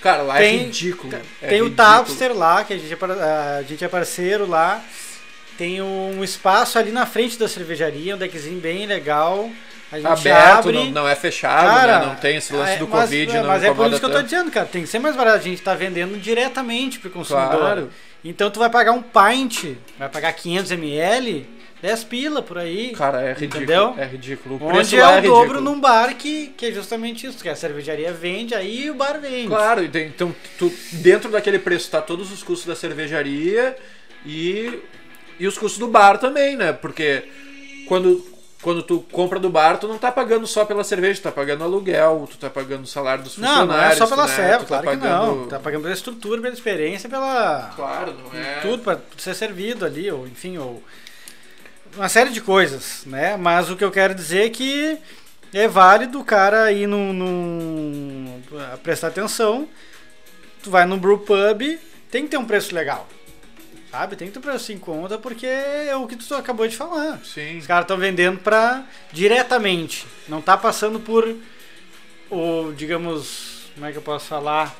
Cara, 0.02 0.22
lá 0.24 0.36
Tem- 0.38 0.60
é 0.60 0.64
ridículo. 0.64 1.14
É 1.42 1.48
tem 1.48 1.62
o 1.62 1.66
ridículo. 1.66 1.76
Tapster 1.76 2.34
lá, 2.36 2.64
que 2.64 2.74
a 2.74 2.78
gente, 2.78 2.94
é, 2.94 3.58
a 3.60 3.64
gente 3.64 3.84
é 3.84 3.88
parceiro 3.88 4.46
lá. 4.48 4.82
Tem 5.58 5.82
um 5.82 6.24
espaço 6.24 6.80
ali 6.80 6.92
na 6.92 7.06
frente 7.06 7.38
da 7.38 7.48
cervejaria, 7.48 8.16
um 8.16 8.18
deckzinho 8.18 8.60
bem 8.60 8.86
legal. 8.86 9.50
Aberto, 9.94 10.60
abre. 10.70 10.74
não, 10.74 10.86
não 10.92 11.08
é 11.08 11.16
fechado, 11.16 11.68
Cara, 11.68 12.00
né? 12.00 12.06
Não 12.08 12.16
tem 12.16 12.38
esse 12.38 12.54
lance 12.54 12.74
é, 12.74 12.78
do 12.78 12.88
mas- 12.88 13.02
Covid, 13.10 13.32
é, 13.36 13.40
não 13.42 13.48
Mas 13.48 13.64
é 13.64 13.74
por 13.74 13.88
isso 13.88 14.00
que 14.00 14.06
eu 14.06 14.10
tô 14.10 14.16
tanto. 14.18 14.26
dizendo, 14.26 14.52
cara. 14.52 14.66
Tem 14.66 14.82
que 14.82 14.88
ser 14.88 15.00
mais 15.00 15.16
barato. 15.16 15.38
A 15.38 15.42
gente 15.42 15.62
tá 15.62 15.74
vendendo 15.76 16.20
diretamente 16.20 17.00
pro 17.00 17.10
consumidor. 17.10 17.60
Claro. 17.60 17.90
Então 18.24 18.50
tu 18.50 18.60
vai 18.60 18.70
pagar 18.70 18.94
um 18.94 19.02
pint, 19.02 19.76
vai 20.00 20.08
pagar 20.10 20.32
500 20.34 20.72
ml, 20.72 21.46
10 21.82 22.04
pila 22.06 22.42
por 22.42 22.58
aí. 22.58 22.94
Cara, 22.94 23.22
é 23.22 23.34
ridículo. 23.34 23.64
Entendeu? 23.64 23.96
É 23.98 24.06
ridículo. 24.06 24.56
O 24.56 24.60
preço 24.60 24.80
Onde 24.80 24.96
é 24.98 25.02
lá 25.04 25.12
o 25.12 25.18
é 25.18 25.22
dobro 25.22 25.60
num 25.60 25.80
bar 25.80 26.16
que, 26.16 26.48
que 26.56 26.68
é 26.68 26.72
justamente 26.72 27.28
isso, 27.28 27.44
que 27.44 27.50
a 27.50 27.56
cervejaria 27.56 28.14
vende, 28.14 28.56
aí 28.56 28.90
o 28.90 28.94
bar 28.96 29.20
vende. 29.20 29.48
Claro, 29.48 29.84
então 29.84 30.34
tu, 30.58 30.72
dentro 30.94 31.30
daquele 31.30 31.60
preço 31.60 31.92
tá 31.92 32.02
todos 32.02 32.32
os 32.32 32.42
custos 32.42 32.66
da 32.66 32.76
cervejaria 32.76 33.76
e, 34.26 34.80
e 35.38 35.46
os 35.46 35.58
custos 35.58 35.78
do 35.78 35.90
bar 35.90 36.18
também, 36.18 36.56
né? 36.56 36.72
Porque 36.72 37.26
quando, 37.86 38.26
quando 38.64 38.82
tu 38.82 39.06
compra 39.12 39.40
do 39.40 39.50
bar, 39.50 39.78
tu 39.78 39.88
não 39.88 39.98
tá 40.00 40.12
pagando 40.12 40.48
só 40.48 40.64
pela 40.66 40.84
cerveja, 40.84 41.20
tu 41.20 41.24
tá 41.24 41.32
pagando 41.32 41.64
aluguel, 41.64 42.28
tu 42.32 42.38
tá 42.38 42.50
pagando 42.50 42.84
o 42.84 42.88
salário 42.88 43.24
dos 43.24 43.38
Não, 43.38 43.48
funcionários. 43.50 43.86
não 43.86 43.94
é 43.94 43.96
só 43.96 44.08
pela 44.08 44.28
né? 44.28 44.36
serva, 44.36 44.58
Tu 44.66 44.70
tá 44.70 44.82
claro 44.82 44.98
que 45.00 45.04
pagando- 45.06 45.36
não. 45.42 45.48
Tá 45.48 45.60
pagando 45.60 45.82
pela 45.84 45.94
estrutura, 45.94 46.42
pela 46.42 46.54
experiência, 46.54 47.10
pela. 47.10 47.72
Claro, 47.76 48.14
não 48.14 48.40
é. 48.40 48.60
Tudo 48.62 48.82
pra 48.82 48.98
ser 49.18 49.36
servido 49.36 49.86
ali, 49.86 50.10
ou 50.10 50.26
enfim, 50.28 50.58
ou. 50.58 50.82
Uma 51.96 52.10
série 52.10 52.32
de 52.32 52.42
coisas, 52.42 53.04
né? 53.06 53.38
Mas 53.38 53.70
o 53.70 53.76
que 53.76 53.84
eu 53.84 53.92
quero 53.92 54.16
dizer 54.16 54.46
é 54.46 54.50
que 54.50 54.98
é 55.54 55.68
válido 55.68 56.20
o 56.20 56.26
cara 56.26 56.72
ir 56.72 56.88
num. 56.88 57.14
num 57.14 58.42
prestar 58.82 59.10
atenção. 59.10 59.68
Tu 60.64 60.72
vai 60.72 60.86
num 60.86 60.98
brew 60.98 61.20
pub, 61.20 61.62
tem 62.10 62.24
que 62.24 62.30
ter 62.30 62.38
um 62.38 62.46
preço 62.46 62.74
legal. 62.74 63.08
Sabe? 63.94 64.16
Tem 64.16 64.28
que 64.28 64.34
ter 64.34 64.40
preço 64.40 64.72
em 64.74 64.80
conta, 64.80 65.20
porque 65.20 65.46
é 65.46 65.96
o 65.96 66.08
que 66.08 66.16
tu 66.16 66.34
acabou 66.34 66.68
de 66.68 66.76
falar. 66.76 67.20
Sim. 67.24 67.60
Os 67.60 67.68
caras 67.68 67.84
estão 67.84 67.96
vendendo 67.96 68.40
para 68.40 68.84
diretamente. 69.12 70.08
Não 70.28 70.42
tá 70.42 70.58
passando 70.58 71.00
por 71.00 71.32
o, 72.32 72.72
digamos, 72.76 73.68
como 73.76 73.86
é 73.86 73.92
que 73.92 73.98
eu 74.00 74.02
posso 74.02 74.26
falar? 74.26 74.76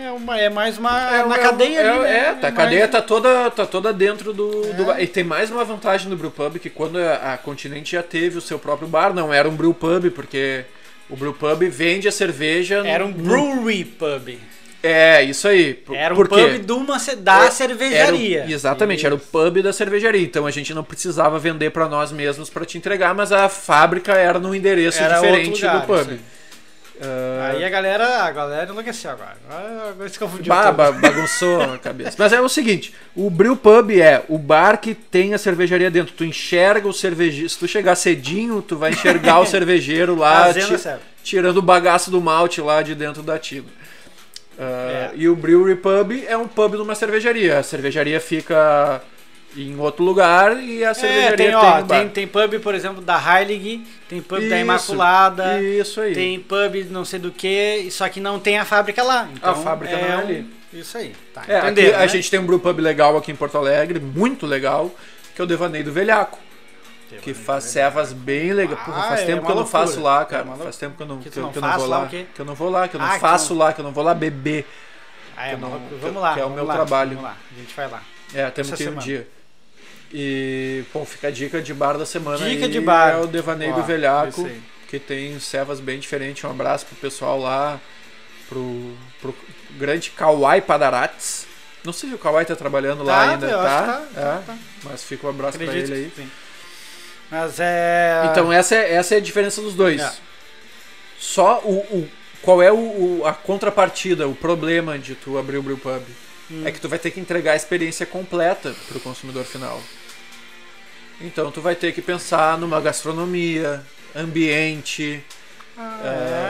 É, 0.00 0.10
uma, 0.10 0.36
é 0.36 0.48
mais 0.48 0.78
uma 0.78 0.90
É, 1.14 1.24
na 1.24 1.36
é, 1.36 1.38
cadeia 1.38 1.78
é, 1.78 1.88
ali, 1.90 1.98
né? 2.00 2.18
É, 2.18 2.24
tá, 2.34 2.48
a 2.48 2.50
mais- 2.50 2.54
cadeia 2.56 2.88
tá 2.88 3.00
toda, 3.00 3.50
tá 3.52 3.64
toda 3.64 3.92
dentro 3.92 4.32
do, 4.32 4.66
É. 4.68 4.72
do 4.72 4.84
bar. 4.86 5.00
E 5.00 5.06
tem 5.06 5.22
mais 5.22 5.48
uma 5.52 5.64
vantagem 5.64 6.10
do 6.10 6.16
Brewpub, 6.16 6.58
que 6.58 6.70
quando 6.70 6.98
a, 6.98 7.34
a 7.34 7.38
Continente 7.38 7.92
já 7.92 8.02
teve 8.02 8.36
o 8.36 8.40
seu 8.40 8.58
próprio 8.58 8.88
bar, 8.88 9.14
não 9.14 9.32
era 9.32 9.48
um 9.48 9.54
Brewpub, 9.54 10.10
porque 10.10 10.64
o 11.08 11.14
Brewpub 11.14 11.68
vende 11.68 12.08
a 12.08 12.12
cerveja... 12.12 12.82
Era 12.84 13.04
um 13.06 13.10
no- 13.10 13.22
brewery 13.62 13.84
pub. 13.84 14.38
É, 14.82 15.22
isso 15.24 15.48
aí. 15.48 15.82
Era 15.92 16.14
um 16.14 16.16
quê? 16.22 16.28
pub 16.28 16.58
de 16.64 16.72
uma 16.72 16.98
da 17.18 17.46
É, 17.46 17.50
cervejaria. 17.50 18.38
Era 18.40 18.48
o- 18.48 18.52
exatamente, 18.52 19.04
era 19.04 19.14
o 19.14 19.18
pub 19.18 19.60
da 19.60 19.72
cervejaria. 19.72 20.22
Então 20.22 20.46
a 20.46 20.50
gente 20.52 20.72
não 20.72 20.84
precisava 20.84 21.38
vender 21.38 21.70
pra 21.70 21.88
nós 21.88 22.12
mesmos 22.12 22.48
pra 22.48 22.64
te 22.64 22.78
entregar, 22.78 23.12
mas 23.14 23.32
a 23.32 23.48
fábrica 23.48 24.12
era 24.14 24.38
num 24.38 24.54
endereço 24.54 25.02
Era 25.02 25.16
diferente 25.16 25.62
lugar, 25.62 25.80
do 25.80 25.86
pub. 25.86 26.00
isso 26.00 26.10
aí. 26.10 26.20
Ah, 27.00 27.50
Aí 27.52 27.64
a 27.64 27.68
galera, 27.68 28.24
a 28.24 28.30
galera 28.32 28.70
enlouqueceu 28.72 29.10
agora. 29.12 29.36
Agora 29.88 30.08
se 30.08 30.18
confundiu 30.18 30.52
Ba- 30.52 30.72
bagunçou 30.72 31.62
a 31.62 31.78
cabeça. 31.78 32.16
Mas 32.18 32.32
é 32.32 32.40
o 32.40 32.48
seguinte: 32.48 32.92
o 33.14 33.30
Brew 33.30 33.56
Pub 33.56 33.90
é 33.92 34.24
o 34.28 34.36
bar 34.36 34.78
que 34.80 34.94
tem 34.94 35.32
a 35.32 35.38
cervejaria 35.38 35.92
dentro. 35.92 36.12
Tu 36.16 36.24
enxerga 36.24 36.88
o 36.88 36.92
cervejeiro. 36.92 37.48
Se 37.48 37.56
tu 37.58 37.68
chegar 37.68 37.94
cedinho, 37.94 38.60
tu 38.60 38.76
vai 38.76 38.90
enxergar 38.90 39.38
o 39.38 39.46
cervejeiro 39.46 40.16
lá 40.16 40.52
ti- 40.52 40.60
tirando 41.22 41.58
o 41.58 41.62
bagaço 41.62 42.10
do 42.10 42.20
malte 42.20 42.60
lá 42.60 42.82
de 42.82 42.96
dentro 42.96 43.22
da 43.22 43.38
tina. 43.38 43.66
Ah, 44.58 45.10
É. 45.14 45.16
E 45.16 45.28
o 45.28 45.36
Brewery 45.36 45.76
Pub 45.76 46.24
é 46.26 46.36
um 46.36 46.48
pub 46.48 46.74
numa 46.74 46.94
cervejaria. 46.94 47.58
A 47.58 47.62
cervejaria 47.62 48.20
fica 48.20 49.00
em 49.56 49.78
outro 49.78 50.04
lugar 50.04 50.60
e 50.62 50.84
a 50.84 50.92
cervejaria 50.92 51.28
É, 51.28 51.36
tem, 51.36 51.46
tem, 51.46 51.54
ó, 51.54 51.78
um 51.78 51.86
tem, 51.86 52.08
tem 52.08 52.26
pub, 52.26 52.60
por 52.60 52.74
exemplo, 52.74 53.00
da 53.00 53.18
Heilig, 53.18 53.84
tem 54.08 54.20
pub 54.20 54.40
da 54.40 54.46
Isso, 54.46 54.54
Imaculada, 54.56 55.62
Isso 55.62 56.00
aí. 56.00 56.12
tem 56.12 56.38
pub 56.40 56.86
não 56.90 57.04
sei 57.04 57.18
do 57.18 57.30
que, 57.30 57.88
só 57.90 58.08
que 58.08 58.20
não 58.20 58.38
tem 58.38 58.58
a 58.58 58.64
fábrica 58.64 59.02
lá. 59.02 59.28
Então, 59.32 59.54
fábrica 59.62 59.96
não 59.96 60.06
é 60.06 60.16
ali. 60.16 60.46
Isso 60.72 60.98
aí, 60.98 61.14
tá. 61.32 61.44
É, 61.48 61.58
entenderam, 61.60 61.96
a 61.96 62.00
né? 62.00 62.08
gente 62.08 62.30
tem 62.30 62.38
um 62.38 62.44
brew 62.44 62.58
pub 62.58 62.78
legal 62.80 63.16
aqui 63.16 63.32
em 63.32 63.36
Porto 63.36 63.56
Alegre, 63.56 63.98
muito 63.98 64.44
legal, 64.46 64.94
que 65.34 65.40
é 65.40 65.44
o 65.44 65.46
Devaneio 65.46 65.84
do 65.84 65.92
Velhaco. 65.92 66.38
Que 67.22 67.32
faz 67.34 67.64
cevas 67.64 68.12
bem 68.12 68.52
legais. 68.52 68.78
Porra, 68.80 69.02
faz 69.02 69.20
Ah, 69.20 69.22
é 69.22 69.26
tempo 69.26 69.42
que 69.46 69.50
eu 69.50 69.54
não 69.54 69.62
loucura. 69.62 69.86
faço 69.86 70.00
lá, 70.00 70.22
É 70.22 70.24
cara. 70.26 70.44
faz 70.56 70.76
tempo 70.76 70.96
que 70.96 71.02
eu 71.02 71.06
não, 71.06 71.18
Que 71.18 71.30
que, 71.30 71.40
não 71.40 71.50
que 71.52 71.58
eu 71.58 71.62
não 71.62 71.78
vou 71.78 71.86
lá 71.86 71.98
lá. 72.00 72.06
Que 72.06 72.26
eu 72.38 72.44
não 72.44 72.54
vou 72.54 72.70
lá, 72.70 72.88
que 72.88 72.96
eu 72.96 73.00
não 73.00 73.06
Ah, 73.06 73.14
que 73.14 73.20
faço 73.20 73.54
lá, 73.54 73.72
que 73.72 73.80
eu 73.80 73.84
não 73.84 73.92
vou 73.92 74.04
lá 74.04 74.14
beber. 74.14 74.66
Ah, 75.36 75.48
é, 75.48 75.56
não- 75.56 75.70
vamos, 76.00 76.20
lá. 76.22 76.34
que 76.34 76.40
é 76.40 76.42
o 76.42 76.48
vamos 76.48 76.56
meu 76.56 76.66
lá, 76.66 76.74
trabalho. 76.74 77.10
Vamos 77.10 77.24
lá, 77.24 77.36
a 77.50 77.58
gente 77.58 77.74
vai 77.74 77.88
lá. 77.88 78.02
É, 78.34 78.50
temos 78.50 78.72
que 78.72 78.82
ir 78.82 78.90
um 78.90 78.96
dia. 78.96 79.26
E, 80.12 80.84
bom, 80.92 81.04
fica 81.04 81.28
a 81.28 81.30
dica 81.30 81.60
de 81.60 81.72
bar 81.74 81.96
da 81.98 82.06
semana 82.06 82.38
Dica 82.38 82.64
aí, 82.66 82.70
de 82.70 82.80
bar. 82.80 83.10
É 83.10 83.16
o 83.18 83.26
Devaneio 83.26 83.74
do 83.74 83.82
Velhaco, 83.82 84.48
que 84.88 84.98
tem 84.98 85.38
cevas 85.38 85.80
bem 85.80 85.98
diferentes. 85.98 86.42
Um 86.44 86.50
abraço 86.50 86.86
pro 86.86 86.96
pessoal 86.96 87.38
lá, 87.38 87.78
pro, 88.48 88.94
pro 89.20 89.34
grande 89.72 90.10
Kawai 90.10 90.60
Padarates. 90.60 91.46
Não 91.84 91.92
sei 91.92 92.08
se 92.08 92.14
o 92.14 92.18
Kawai 92.18 92.44
tá 92.44 92.56
trabalhando 92.56 93.04
lá 93.04 93.24
Tá, 93.26 93.30
ainda, 93.32 93.46
eu 93.46 93.58
tá? 93.58 94.02
tá, 94.14 94.20
É, 94.20 94.42
tá. 94.46 94.56
Mas 94.84 95.04
fica 95.04 95.26
um 95.26 95.30
abraço 95.30 95.56
Acredito 95.56 95.86
pra 95.86 95.96
ele 95.96 96.04
aí. 96.06 96.12
sim. 96.16 96.30
Mas 97.30 97.60
é... 97.60 98.22
Então 98.30 98.52
essa 98.52 98.74
é, 98.74 98.94
essa 98.94 99.14
é 99.14 99.18
a 99.18 99.20
diferença 99.20 99.60
dos 99.60 99.74
dois. 99.74 100.00
É. 100.00 100.12
Só 101.18 101.60
o, 101.64 101.78
o- 101.78 102.08
qual 102.42 102.62
é 102.62 102.72
o, 102.72 102.76
o- 103.20 103.22
a 103.26 103.32
contrapartida, 103.34 104.26
o 104.28 104.34
problema 104.34 104.98
de 104.98 105.14
tu 105.14 105.36
abrir 105.38 105.58
o 105.58 105.62
brewpub? 105.62 106.02
Hum. 106.50 106.62
É 106.64 106.72
que 106.72 106.80
tu 106.80 106.88
vai 106.88 106.98
ter 106.98 107.10
que 107.10 107.20
entregar 107.20 107.52
a 107.52 107.56
experiência 107.56 108.06
completa 108.06 108.74
pro 108.88 109.00
consumidor 109.00 109.44
final. 109.44 109.82
Então 111.20 111.50
tu 111.50 111.60
vai 111.60 111.74
ter 111.74 111.92
que 111.92 112.00
pensar 112.00 112.56
numa 112.56 112.80
gastronomia, 112.80 113.84
ambiente. 114.14 115.22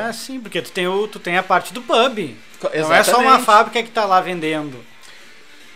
É, 0.09 0.13
sim, 0.13 0.41
porque 0.41 0.63
tu 0.63 0.71
tem, 0.71 0.87
o, 0.87 1.09
tu 1.09 1.19
tem 1.19 1.37
a 1.37 1.43
parte 1.43 1.73
do 1.73 1.83
pub. 1.83 2.37
Co- 2.61 2.71
Não 2.75 2.93
é 2.93 3.03
só 3.03 3.13
uma 3.13 3.21
Exatamente. 3.23 3.45
fábrica 3.45 3.83
que 3.83 3.91
tá 3.91 4.05
lá 4.05 4.21
vendendo, 4.21 4.83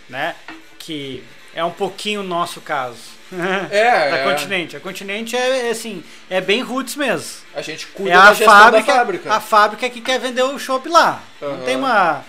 né? 0.09 0.35
Que 0.79 1.23
é 1.55 1.65
um 1.65 1.71
pouquinho 1.71 2.21
o 2.21 2.25
nosso 2.25 2.61
caso. 2.61 2.99
É, 3.71 4.11
da 4.11 4.17
é. 4.19 4.25
Continente. 4.31 4.77
A 4.77 4.81
Continente 4.81 5.35
é, 5.35 5.69
é, 5.69 5.71
assim, 5.71 6.05
é 6.29 6.39
bem 6.41 6.61
roots 6.63 6.97
mesmo. 6.97 7.29
A 7.55 7.63
gente 7.63 7.87
cuida 7.87 8.11
É 8.11 8.15
da 8.15 8.25
a 8.25 8.35
gestão 8.35 8.55
fábrica, 8.55 8.87
da 8.93 8.99
fábrica. 8.99 9.33
a 9.35 9.41
fábrica 9.41 9.89
que 9.91 10.01
quer 10.03 10.21
vender 10.21 10.43
o 10.43 10.59
chopp 10.59 10.87
lá. 10.89 11.23
Não 11.41 11.53
Aham. 11.53 11.65
tem 11.65 11.77
uma 11.77 12.23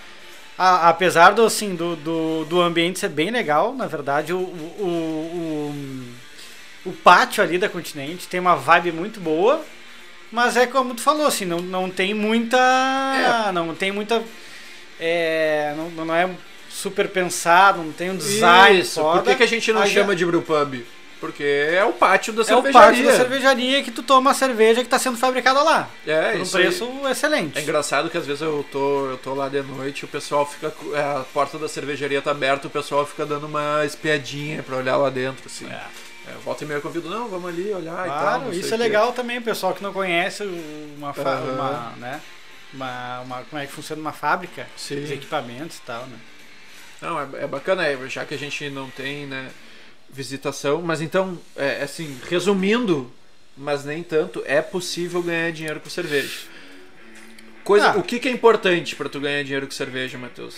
a- 0.57 0.88
apesar 0.89 1.32
do 1.34 1.43
assim 1.45 1.76
do, 1.76 1.97
do, 1.97 2.45
do 2.45 2.61
ambiente 2.61 2.99
ser 2.99 3.09
bem 3.09 3.32
legal, 3.32 3.74
na 3.74 3.86
verdade 3.86 4.32
o, 4.32 4.38
o, 4.38 5.74
o, 6.86 6.89
o 6.89 6.93
pátio 6.93 7.43
ali 7.43 7.57
da 7.57 7.67
Continente 7.67 8.28
tem 8.28 8.39
uma 8.39 8.55
vibe 8.55 8.91
muito 8.93 9.19
boa. 9.19 9.61
Mas 10.32 10.57
é 10.57 10.65
como 10.65 10.95
tu 10.95 11.01
falou, 11.01 11.28
assim, 11.28 11.45
não, 11.45 11.59
não 11.59 11.89
tem 11.91 12.11
muita. 12.13 12.57
É. 12.57 13.51
Não 13.51 13.76
tem 13.76 13.91
muita. 13.91 14.24
É, 14.99 15.74
não, 15.78 15.89
não 16.05 16.15
é 16.15 16.28
super 16.84 17.07
pensado, 17.09 17.81
não 17.81 17.91
tem 17.93 18.11
um 18.11 18.17
design 18.17 18.79
Isso, 18.79 18.99
foda. 19.01 19.21
por 19.21 19.29
que, 19.29 19.36
que 19.38 19.43
a 19.43 19.47
gente 19.47 19.71
não 19.73 19.81
Aí 19.81 19.89
chama 19.89 20.15
de 20.15 20.25
brewpub? 20.25 20.86
Porque 21.19 21.41
é 21.43 21.81
o 21.86 21.93
pátio 21.93 22.34
da 22.34 22.41
É 22.41 22.43
o 22.43 22.47
cervejaria. 22.47 22.73
pátio 22.88 23.05
da 23.05 23.15
cervejaria 23.15 23.81
que 23.81 23.91
tu 23.91 24.03
toma 24.03 24.31
a 24.31 24.34
cerveja 24.34 24.81
que 24.81 24.88
está 24.88 24.99
sendo 24.99 25.17
fabricada 25.17 25.63
lá. 25.63 25.88
É, 26.05 26.31
por 26.31 26.39
um 26.41 26.43
isso 26.43 26.57
aí. 26.57 26.63
preço 26.63 26.89
excelente. 27.09 27.57
É 27.57 27.61
engraçado 27.61 28.09
que 28.09 28.17
às 28.17 28.25
vezes 28.25 28.41
eu 28.41 28.65
tô, 28.69 29.05
eu 29.11 29.17
tô 29.17 29.34
lá 29.34 29.47
de 29.47 29.61
noite 29.61 30.01
e 30.01 30.05
o 30.05 30.07
pessoal 30.09 30.45
fica. 30.45 30.73
é, 30.93 30.99
A 30.99 31.23
porta 31.34 31.57
da 31.57 31.69
cervejaria 31.69 32.21
tá 32.21 32.31
aberta, 32.31 32.67
o 32.67 32.69
pessoal 32.69 33.05
fica 33.05 33.25
dando 33.25 33.45
uma 33.47 33.86
espiadinha 33.86 34.61
pra 34.63 34.75
olhar 34.75 34.97
lá 34.97 35.09
dentro, 35.09 35.43
assim. 35.45 35.65
É. 35.67 35.81
É, 36.29 36.34
volta 36.43 36.63
e 36.65 36.67
meia 36.67 36.77
eu 36.77 36.81
convido, 36.81 37.09
não, 37.09 37.29
vamos 37.29 37.49
ali 37.49 37.71
olhar 37.73 38.05
e 38.05 38.09
tal. 38.09 38.19
Claro, 38.19 38.41
não 38.43 38.51
sei 38.51 38.59
isso 38.59 38.73
é 38.73 38.77
legal 38.77 39.11
também, 39.13 39.38
o 39.38 39.41
pessoal 39.41 39.73
que 39.73 39.81
não 39.84 39.91
conhece 39.93 40.43
uma, 40.97 41.09
Aham. 41.11 41.53
uma, 41.53 41.93
né, 41.97 42.21
uma, 42.73 43.19
uma- 43.21 43.41
como 43.49 43.61
é 43.61 43.65
que 43.65 43.71
funciona 43.73 44.01
uma 44.01 44.13
fábrica 44.13 44.65
Sim. 44.77 45.03
de 45.03 45.13
equipamentos 45.13 45.77
e 45.77 45.81
tal, 45.81 46.01
né? 46.05 46.15
Não, 47.03 47.19
é, 47.19 47.43
é 47.43 47.47
bacana, 47.47 47.85
é, 47.85 47.97
já 48.07 48.25
que 48.25 48.33
a 48.33 48.37
gente 48.37 48.69
não 48.69 48.89
tem, 48.89 49.25
né, 49.27 49.49
visitação, 50.09 50.81
mas 50.81 51.01
então, 51.01 51.37
é, 51.55 51.83
assim, 51.83 52.17
resumindo, 52.29 53.11
mas 53.57 53.83
nem 53.83 54.01
tanto, 54.01 54.41
é 54.45 54.61
possível 54.61 55.21
ganhar 55.21 55.51
dinheiro 55.51 55.79
com 55.81 55.89
cerveja. 55.89 56.39
Coisa, 57.63 57.91
Ah. 57.91 57.97
O 57.97 58.03
que, 58.03 58.19
que 58.19 58.27
é 58.27 58.31
importante 58.31 58.95
para 58.95 59.09
tu 59.09 59.19
ganhar 59.19 59.43
dinheiro 59.43 59.65
com 59.65 59.73
cerveja, 59.73 60.17
Matheus? 60.17 60.55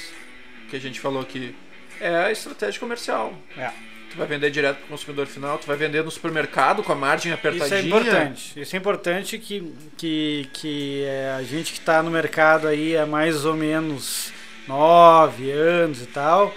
Que 0.69 0.75
a 0.75 0.79
gente 0.79 0.99
falou 0.99 1.21
aqui. 1.21 1.55
É 1.99 2.15
a 2.15 2.31
estratégia 2.31 2.79
comercial. 2.79 3.33
É. 3.57 3.71
Tu 4.11 4.17
vai 4.17 4.27
vender 4.27 4.49
direto 4.51 4.77
pro 4.77 4.87
consumidor 4.87 5.27
final, 5.27 5.57
tu 5.57 5.67
vai 5.67 5.75
vender 5.75 6.03
no 6.03 6.11
supermercado 6.11 6.83
com 6.83 6.91
a 6.91 6.95
margem 6.95 7.31
apertadinha. 7.31 7.65
Isso 7.65 7.75
é 7.75 7.87
importante. 7.87 8.61
Isso 8.61 8.75
é 8.75 8.79
importante 8.79 9.37
que, 9.37 9.73
que, 9.97 10.49
que 10.53 11.03
é, 11.03 11.35
a 11.37 11.43
gente 11.43 11.73
que 11.73 11.79
está 11.79 12.01
no 12.03 12.11
mercado 12.11 12.67
aí 12.67 12.95
há 12.95 13.05
mais 13.05 13.45
ou 13.45 13.55
menos 13.55 14.31
nove 14.67 15.51
anos 15.51 16.01
e 16.01 16.05
tal, 16.07 16.53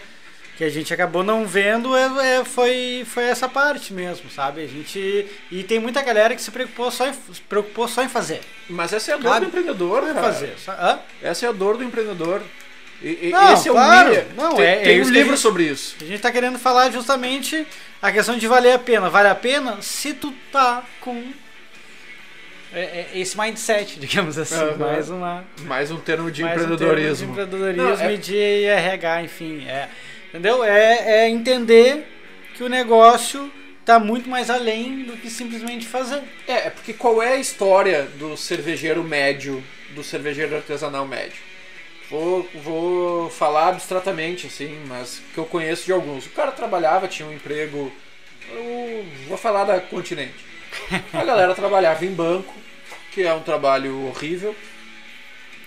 que 0.57 0.65
a 0.65 0.69
gente 0.71 0.93
acabou 0.93 1.23
não 1.23 1.47
vendo 1.47 1.97
é, 1.97 2.39
é- 2.41 2.45
foi, 2.45 3.05
foi 3.07 3.25
essa 3.25 3.49
parte 3.49 3.93
mesmo, 3.93 4.29
sabe? 4.31 4.63
A 4.63 4.67
gente 4.67 5.27
e 5.51 5.63
tem 5.63 5.79
muita 5.79 6.03
galera 6.03 6.35
que 6.35 6.43
se 6.43 6.51
preocupou 6.51 6.91
só 6.91 7.07
em, 7.07 7.13
preocupou 7.49 7.87
só 7.87 8.03
em 8.03 8.09
fazer, 8.09 8.41
Mas 8.69 8.93
essa 8.93 9.13
é 9.13 9.15
a 9.15 9.19
dor 9.19 9.29
Sabe? 9.35 9.47
do 9.47 9.49
empreendedor, 9.49 10.01
cara. 10.03 10.15
fazer. 10.21 10.57
Hã? 10.69 10.99
Essa 11.23 11.47
é 11.47 11.49
a 11.49 11.53
dor 11.53 11.77
do 11.77 11.85
empreendedor. 11.85 12.43
E, 13.01 13.31
Não, 13.31 13.53
esse 13.55 13.69
é 13.69 13.73
claro. 13.73 14.09
o 14.11 14.13
mínimo. 14.13 14.31
Não, 14.37 14.57
tem 14.57 14.65
é- 14.67 14.81
é 14.81 14.83
tem 14.83 14.99
isso 14.99 15.09
um 15.11 15.13
livro 15.13 15.31
gente- 15.31 15.41
sobre 15.41 15.63
isso. 15.63 15.95
A 16.01 16.05
gente 16.05 16.15
está 16.17 16.33
querendo 16.33 16.59
falar 16.59 16.91
justamente 16.91 17.65
a 18.03 18.11
questão 18.11 18.37
de 18.37 18.49
valer 18.49 18.73
a 18.73 18.79
pena. 18.81 19.09
Vale 19.09 19.29
a 19.29 19.37
pena 19.37 19.81
se 19.81 20.13
tu 20.15 20.33
tá 20.51 20.83
com 21.01 21.13
é, 21.15 21.21
é, 21.21 21.48
esse 23.14 23.37
mindset, 23.39 23.99
digamos 24.01 24.39
assim, 24.39 24.55
Aham. 24.55 24.76
mais 24.76 25.11
uma 25.11 25.45
Mais 25.64 25.91
um 25.91 25.99
termo 25.99 26.31
de 26.31 26.43
mais 26.43 26.55
um 26.57 26.59
termo 26.61 26.74
empreendedorismo. 26.74 27.26
de 27.35 27.41
empreendedorismo 27.41 27.97
Não, 27.97 28.01
é- 28.11 28.14
e 28.14 28.18
de 28.18 28.64
RH, 28.64 29.22
enfim, 29.22 29.66
é, 29.66 29.89
entendeu? 30.29 30.62
É, 30.64 31.22
é 31.22 31.29
entender 31.29 32.07
que 32.55 32.62
o 32.62 32.68
negócio 32.68 33.51
tá 33.85 33.99
muito 33.99 34.29
mais 34.29 34.51
além 34.51 35.05
do 35.05 35.16
que 35.16 35.31
simplesmente 35.31 35.87
fazer. 35.87 36.20
É, 36.47 36.66
é 36.66 36.70
porque 36.70 36.93
qual 36.93 37.22
é 37.22 37.35
a 37.35 37.37
história 37.37 38.05
do 38.18 38.37
cervejeiro 38.37 39.03
médio, 39.03 39.62
do 39.95 40.05
cervejeiro 40.05 40.57
artesanal 40.57 41.07
médio? 41.07 41.49
Vou, 42.11 42.49
vou 42.55 43.29
falar 43.31 43.68
abstratamente, 43.68 44.47
assim, 44.47 44.79
mas 44.87 45.20
que 45.33 45.39
eu 45.39 45.45
conheço 45.45 45.85
de 45.85 45.93
alguns. 45.93 46.26
O 46.26 46.31
cara 46.31 46.51
trabalhava, 46.53 47.07
tinha 47.07 47.29
um 47.29 47.33
emprego. 47.33 47.93
Eu 48.51 49.05
vou 49.26 49.37
falar 49.37 49.64
da 49.64 49.79
Continente. 49.81 50.35
A 51.12 51.24
galera 51.24 51.55
trabalhava 51.55 52.05
em 52.05 52.12
banco, 52.12 52.53
que 53.13 53.23
é 53.23 53.33
um 53.33 53.41
trabalho 53.41 54.07
horrível. 54.07 54.55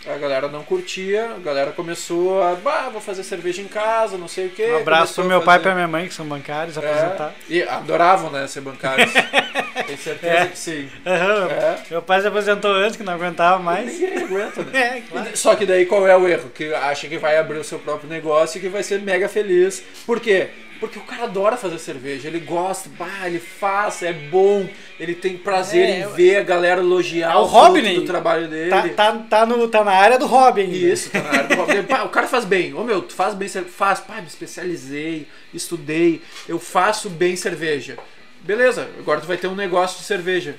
A 0.08 0.18
galera 0.18 0.48
não 0.48 0.64
curtia, 0.64 1.26
a 1.36 1.40
galera 1.40 1.72
começou 1.74 2.42
a. 2.42 2.56
Bah, 2.56 2.90
vou 2.92 3.00
fazer 3.00 3.24
cerveja 3.24 3.62
em 3.62 3.68
casa, 3.68 4.18
não 4.18 4.28
sei 4.28 4.48
o 4.48 4.50
quê. 4.50 4.72
Um 4.72 4.78
abraço 4.78 5.14
pro 5.14 5.26
meu 5.26 5.42
pai 5.44 5.58
e 5.58 5.60
fazer- 5.60 5.64
pra 5.64 5.76
minha 5.76 5.88
mãe, 5.88 6.08
que 6.08 6.14
são 6.16 6.26
bancários. 6.26 6.76
É, 6.78 7.32
e 7.48 7.62
adoravam, 7.62 8.32
né, 8.32 8.48
ser 8.48 8.62
bancários. 8.62 9.12
Tenho 9.86 9.98
certeza 10.00 10.34
É. 10.34 10.46
que 10.48 10.58
sim. 10.58 10.90
Aham. 11.06 11.48
É. 11.52 11.84
Meu 11.92 12.02
pai 12.02 12.20
se 12.20 12.26
aposentou 12.28 12.72
antes, 12.72 12.96
que 12.98 13.04
não 13.04 13.14
aguentava 13.14 13.60
mais. 13.62 13.86
Ninguém 13.94 14.24
aguenta, 14.24 14.64
né? 14.64 14.72
É, 14.98 15.02
claro. 15.02 15.30
E- 15.32 15.38
Só 15.38 15.56
que 15.56 15.68
daí 15.68 15.86
qual 15.86 16.08
é 16.08 16.18
o 16.18 16.28
erro? 16.28 16.50
Que 16.50 16.74
acha 16.74 17.08
que 17.08 17.20
vai 17.20 17.38
abrir 17.38 17.60
o 17.60 17.64
seu 17.64 17.78
próprio 17.78 18.10
negócio 18.10 18.58
e 18.58 18.62
que 18.62 18.70
vai 18.70 18.82
ser 18.82 19.00
mega 19.02 19.30
feliz. 19.30 19.84
Por 20.08 20.20
quê? 20.20 20.50
Porque 20.82 20.98
o 20.98 21.04
cara 21.04 21.24
adora 21.26 21.56
fazer 21.56 21.78
cerveja, 21.78 22.28
ele 22.28 22.40
gosta, 22.40 22.90
bah, 22.98 23.28
ele 23.28 23.40
faz, 23.40 24.02
é 24.02 24.12
bom, 24.12 24.68
ele 25.00 25.14
tem 25.14 25.38
prazer 25.38 25.88
É, 25.88 26.00
em 26.00 26.08
ver 26.14 26.38
a 26.38 26.44
galera 26.44 26.82
elogiar 26.82 27.32
É 27.34 27.36
o 27.36 27.42
o 27.42 27.46
hobby, 27.46 27.84
né? 27.84 27.94
do 27.94 28.02
trabalho 28.04 28.48
dele. 28.48 28.72
Tá, 28.72 28.90
tá, 28.90 29.18
tá, 29.30 29.46
no, 29.46 29.68
tá 29.68 29.84
na 29.84 29.92
área 29.92 30.18
do 30.18 30.26
hobby 30.26 30.62
ainda. 30.62 30.76
Isso, 30.76 31.12
tá 31.12 31.22
na 31.22 31.30
área 31.30 31.44
do 31.48 31.56
hobby. 31.56 31.84
Pá, 31.84 32.02
o 32.04 32.10
cara 32.10 32.28
faz 32.28 32.46
bem. 32.46 32.74
Ô 32.74 32.84
meu, 32.84 33.04
tu 33.04 33.14
faz 33.14 33.36
bem 33.36 33.48
cerveja. 33.48 33.74
Faz, 33.78 34.00
pá, 34.00 34.16
me 34.22 34.28
especializei, 34.28 35.28
estudei, 35.54 36.20
eu 36.50 36.58
faço 36.58 37.12
bem 37.12 37.36
cerveja. 37.36 37.96
Beleza, 38.42 38.90
agora 38.98 39.22
tu 39.22 39.28
vai 39.28 39.38
ter 39.38 39.46
um 39.48 39.56
negócio 39.56 40.00
de 40.00 40.04
cerveja. 40.04 40.56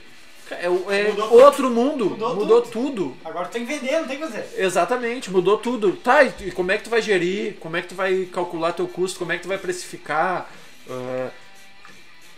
É, 0.55 0.66
é 0.66 1.09
Mudou 1.11 1.32
outro 1.40 1.70
mundo, 1.70 2.11
Mudou 2.11 2.34
mudou, 2.34 2.62
tudo. 2.62 3.16
Agora 3.24 3.48
tu 3.48 3.53
tem 3.53 3.66
que 3.66 3.72
vender, 3.72 4.00
não 4.00 4.07
tem 4.07 4.18
que 4.18 4.26
fazer. 4.26 4.46
Exatamente, 4.57 5.30
mudou 5.30 5.59
tudo. 5.59 5.92
Tá, 5.92 6.22
e 6.24 6.50
como 6.50 6.72
é 6.72 6.78
que 6.78 6.84
tu 6.84 6.90
vai 6.90 7.03
gerir? 7.03 7.57
Como 7.61 7.76
é 7.76 7.82
que 7.82 7.88
tu 7.88 7.94
vai 7.94 8.28
calcular 8.32 8.72
teu 8.72 8.88
custo? 8.88 9.18
Como 9.18 9.32
é 9.32 9.36
que 9.36 9.42
tu 9.42 9.48
vai 9.48 9.59
precificar? 9.59 10.50
Ah, 10.88 11.30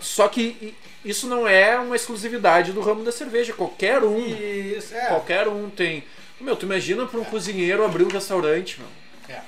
só 0.01 0.29
que 0.29 0.75
isso 1.05 1.27
não 1.27 1.47
é 1.47 1.79
uma 1.79 1.97
exclusividade 1.97 2.73
do 2.73 2.81
ramo 2.81 3.05
da 3.05 3.13
cerveja. 3.13 3.53
Qualquer 3.53 4.03
um, 4.03 4.19
Isso, 4.19 4.95
é. 4.95 5.07
qualquer 5.07 5.49
um 5.49 5.69
tem. 5.71 6.05
Meu, 6.41 6.57
tu 6.57 6.67
imagina 6.67 7.07
pra 7.07 7.21
um 7.21 7.25
cozinheiro 7.25 7.85
abrir 7.85 8.05
um 8.05 8.09
restaurante, 8.09 8.81
meu. 8.81 9.37
É. 9.37 9.41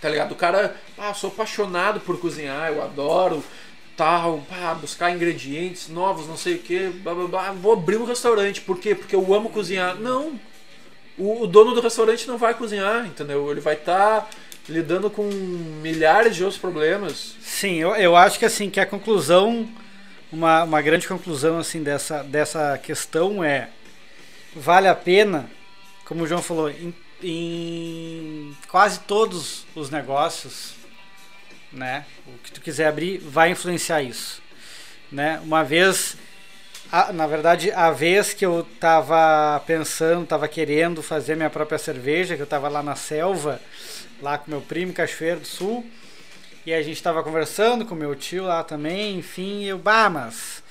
Tá 0.00 0.08
ligado? 0.08 0.32
O 0.32 0.36
cara, 0.36 0.76
ah, 0.98 1.14
sou 1.14 1.30
apaixonado 1.30 2.00
por 2.00 2.18
cozinhar, 2.18 2.70
eu 2.72 2.82
adoro 2.82 3.44
tal, 4.00 4.42
pá, 4.48 4.72
buscar 4.72 5.10
ingredientes 5.10 5.90
novos, 5.90 6.26
não 6.26 6.34
sei 6.34 6.54
o 6.54 6.58
que, 6.58 6.90
vou 7.60 7.74
abrir 7.74 7.98
um 7.98 8.06
restaurante. 8.06 8.62
Por 8.62 8.78
quê? 8.78 8.94
Porque 8.94 9.14
eu 9.14 9.34
amo 9.34 9.50
cozinhar. 9.50 9.94
Não. 9.96 10.40
O, 11.18 11.42
o 11.42 11.46
dono 11.46 11.74
do 11.74 11.82
restaurante 11.82 12.26
não 12.26 12.38
vai 12.38 12.54
cozinhar, 12.54 13.04
entendeu? 13.04 13.50
Ele 13.50 13.60
vai 13.60 13.74
estar 13.74 14.30
lidando 14.66 15.10
com 15.10 15.24
milhares 15.82 16.34
de 16.34 16.42
outros 16.42 16.58
problemas. 16.58 17.34
Sim, 17.42 17.74
eu, 17.74 17.94
eu 17.94 18.16
acho 18.16 18.38
que 18.38 18.46
assim, 18.46 18.70
que 18.70 18.80
a 18.80 18.86
conclusão, 18.86 19.68
uma, 20.32 20.64
uma 20.64 20.80
grande 20.80 21.06
conclusão 21.06 21.58
assim 21.58 21.82
dessa, 21.82 22.22
dessa 22.22 22.78
questão 22.78 23.44
é 23.44 23.68
vale 24.56 24.88
a 24.88 24.94
pena, 24.94 25.50
como 26.06 26.24
o 26.24 26.26
João 26.26 26.40
falou, 26.40 26.70
em, 26.70 26.94
em 27.22 28.56
quase 28.66 29.00
todos 29.00 29.66
os 29.74 29.90
negócios, 29.90 30.79
né? 31.72 32.04
O 32.26 32.38
que 32.38 32.52
tu 32.52 32.60
quiser 32.60 32.86
abrir 32.88 33.18
vai 33.18 33.50
influenciar 33.50 34.02
isso, 34.02 34.42
né? 35.10 35.40
Uma 35.44 35.62
vez, 35.64 36.16
a- 36.90 37.12
na 37.12 37.26
verdade, 37.26 37.70
a 37.72 37.90
vez 37.90 38.32
que 38.34 38.44
eu 38.44 38.66
tava 38.80 39.60
pensando, 39.66 40.26
tava 40.26 40.48
querendo 40.48 41.02
fazer 41.02 41.36
minha 41.36 41.50
própria 41.50 41.78
cerveja, 41.78 42.36
que 42.36 42.42
eu 42.42 42.46
tava 42.46 42.68
lá 42.68 42.82
na 42.82 42.96
selva, 42.96 43.60
lá 44.20 44.38
com 44.38 44.50
meu 44.50 44.60
primo 44.60 44.92
Cachoeiro 44.92 45.40
do 45.40 45.46
Sul, 45.46 45.86
e 46.66 46.72
a 46.74 46.82
gente 46.82 47.02
tava 47.02 47.22
conversando 47.22 47.86
com 47.86 47.94
meu 47.94 48.14
tio 48.14 48.44
lá 48.44 48.62
também, 48.62 49.18
enfim, 49.18 49.62
e 49.62 49.68
eu, 49.68 49.78
bah, 49.78 50.10
mas. 50.10 50.62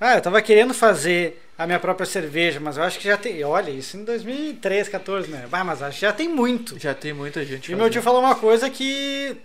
Ah, 0.00 0.14
eu 0.16 0.20
tava 0.20 0.40
querendo 0.42 0.72
fazer 0.74 1.42
a 1.56 1.66
minha 1.66 1.78
própria 1.80 2.06
cerveja, 2.06 2.60
mas 2.60 2.76
eu 2.76 2.84
acho 2.84 2.98
que 2.98 3.04
já 3.04 3.16
tem. 3.16 3.42
Olha, 3.44 3.70
isso 3.70 3.96
em 3.96 4.04
2013, 4.04 4.90
14, 4.90 5.28
né? 5.28 5.46
Bah, 5.50 5.64
mas 5.64 5.82
acho 5.82 5.96
que 5.98 6.06
já 6.06 6.12
tem 6.12 6.28
muito. 6.28 6.78
Já 6.78 6.94
tem 6.94 7.12
muita 7.12 7.44
gente 7.44 7.72
E 7.72 7.74
meu 7.74 7.90
tio 7.90 8.00
falou 8.02 8.20
uma 8.20 8.36
coisa 8.36 8.70
que 8.70 9.36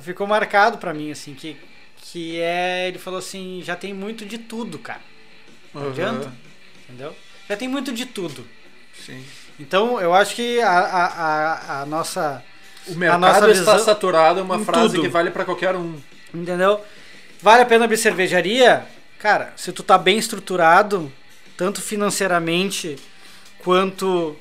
ficou 0.00 0.26
marcado 0.26 0.78
pra 0.78 0.92
mim, 0.94 1.10
assim, 1.10 1.34
que, 1.34 1.56
que 1.96 2.40
é. 2.40 2.88
Ele 2.88 2.98
falou 2.98 3.18
assim: 3.18 3.60
já 3.64 3.74
tem 3.76 3.92
muito 3.92 4.24
de 4.24 4.38
tudo, 4.38 4.78
cara. 4.78 5.00
Não 5.74 5.88
adianta. 5.88 6.32
Entendeu? 6.84 7.14
Já 7.48 7.56
tem 7.56 7.68
muito 7.68 7.92
de 7.92 8.06
tudo. 8.06 8.46
Sim. 9.04 9.24
Então, 9.60 10.00
eu 10.00 10.14
acho 10.14 10.34
que 10.34 10.60
a, 10.60 10.70
a, 10.70 11.06
a, 11.06 11.82
a 11.82 11.86
nossa. 11.86 12.42
O 12.86 12.90
nossa 12.94 12.98
mercado 12.98 13.50
está 13.50 13.72
visão- 13.74 13.78
saturado 13.84 14.40
é 14.40 14.42
uma 14.42 14.58
frase 14.64 14.94
tudo. 14.94 15.02
que 15.02 15.08
vale 15.08 15.30
pra 15.30 15.44
qualquer 15.44 15.74
um. 15.76 16.00
Entendeu? 16.32 16.80
Vale 17.42 17.62
a 17.62 17.66
pena 17.66 17.84
abrir 17.84 17.96
cervejaria? 17.98 18.86
Cara, 19.18 19.52
se 19.56 19.72
tu 19.72 19.82
tá 19.82 19.98
bem 19.98 20.16
estruturado, 20.18 21.12
tanto 21.56 21.82
financeiramente 21.82 22.96
quanto 23.58 24.36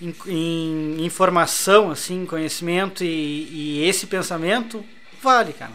em, 0.00 0.14
em 0.26 1.04
informação, 1.04 1.90
assim, 1.90 2.24
conhecimento 2.26 3.04
e, 3.04 3.48
e 3.80 3.88
esse 3.88 4.06
pensamento, 4.06 4.84
vale, 5.22 5.52
cara. 5.52 5.72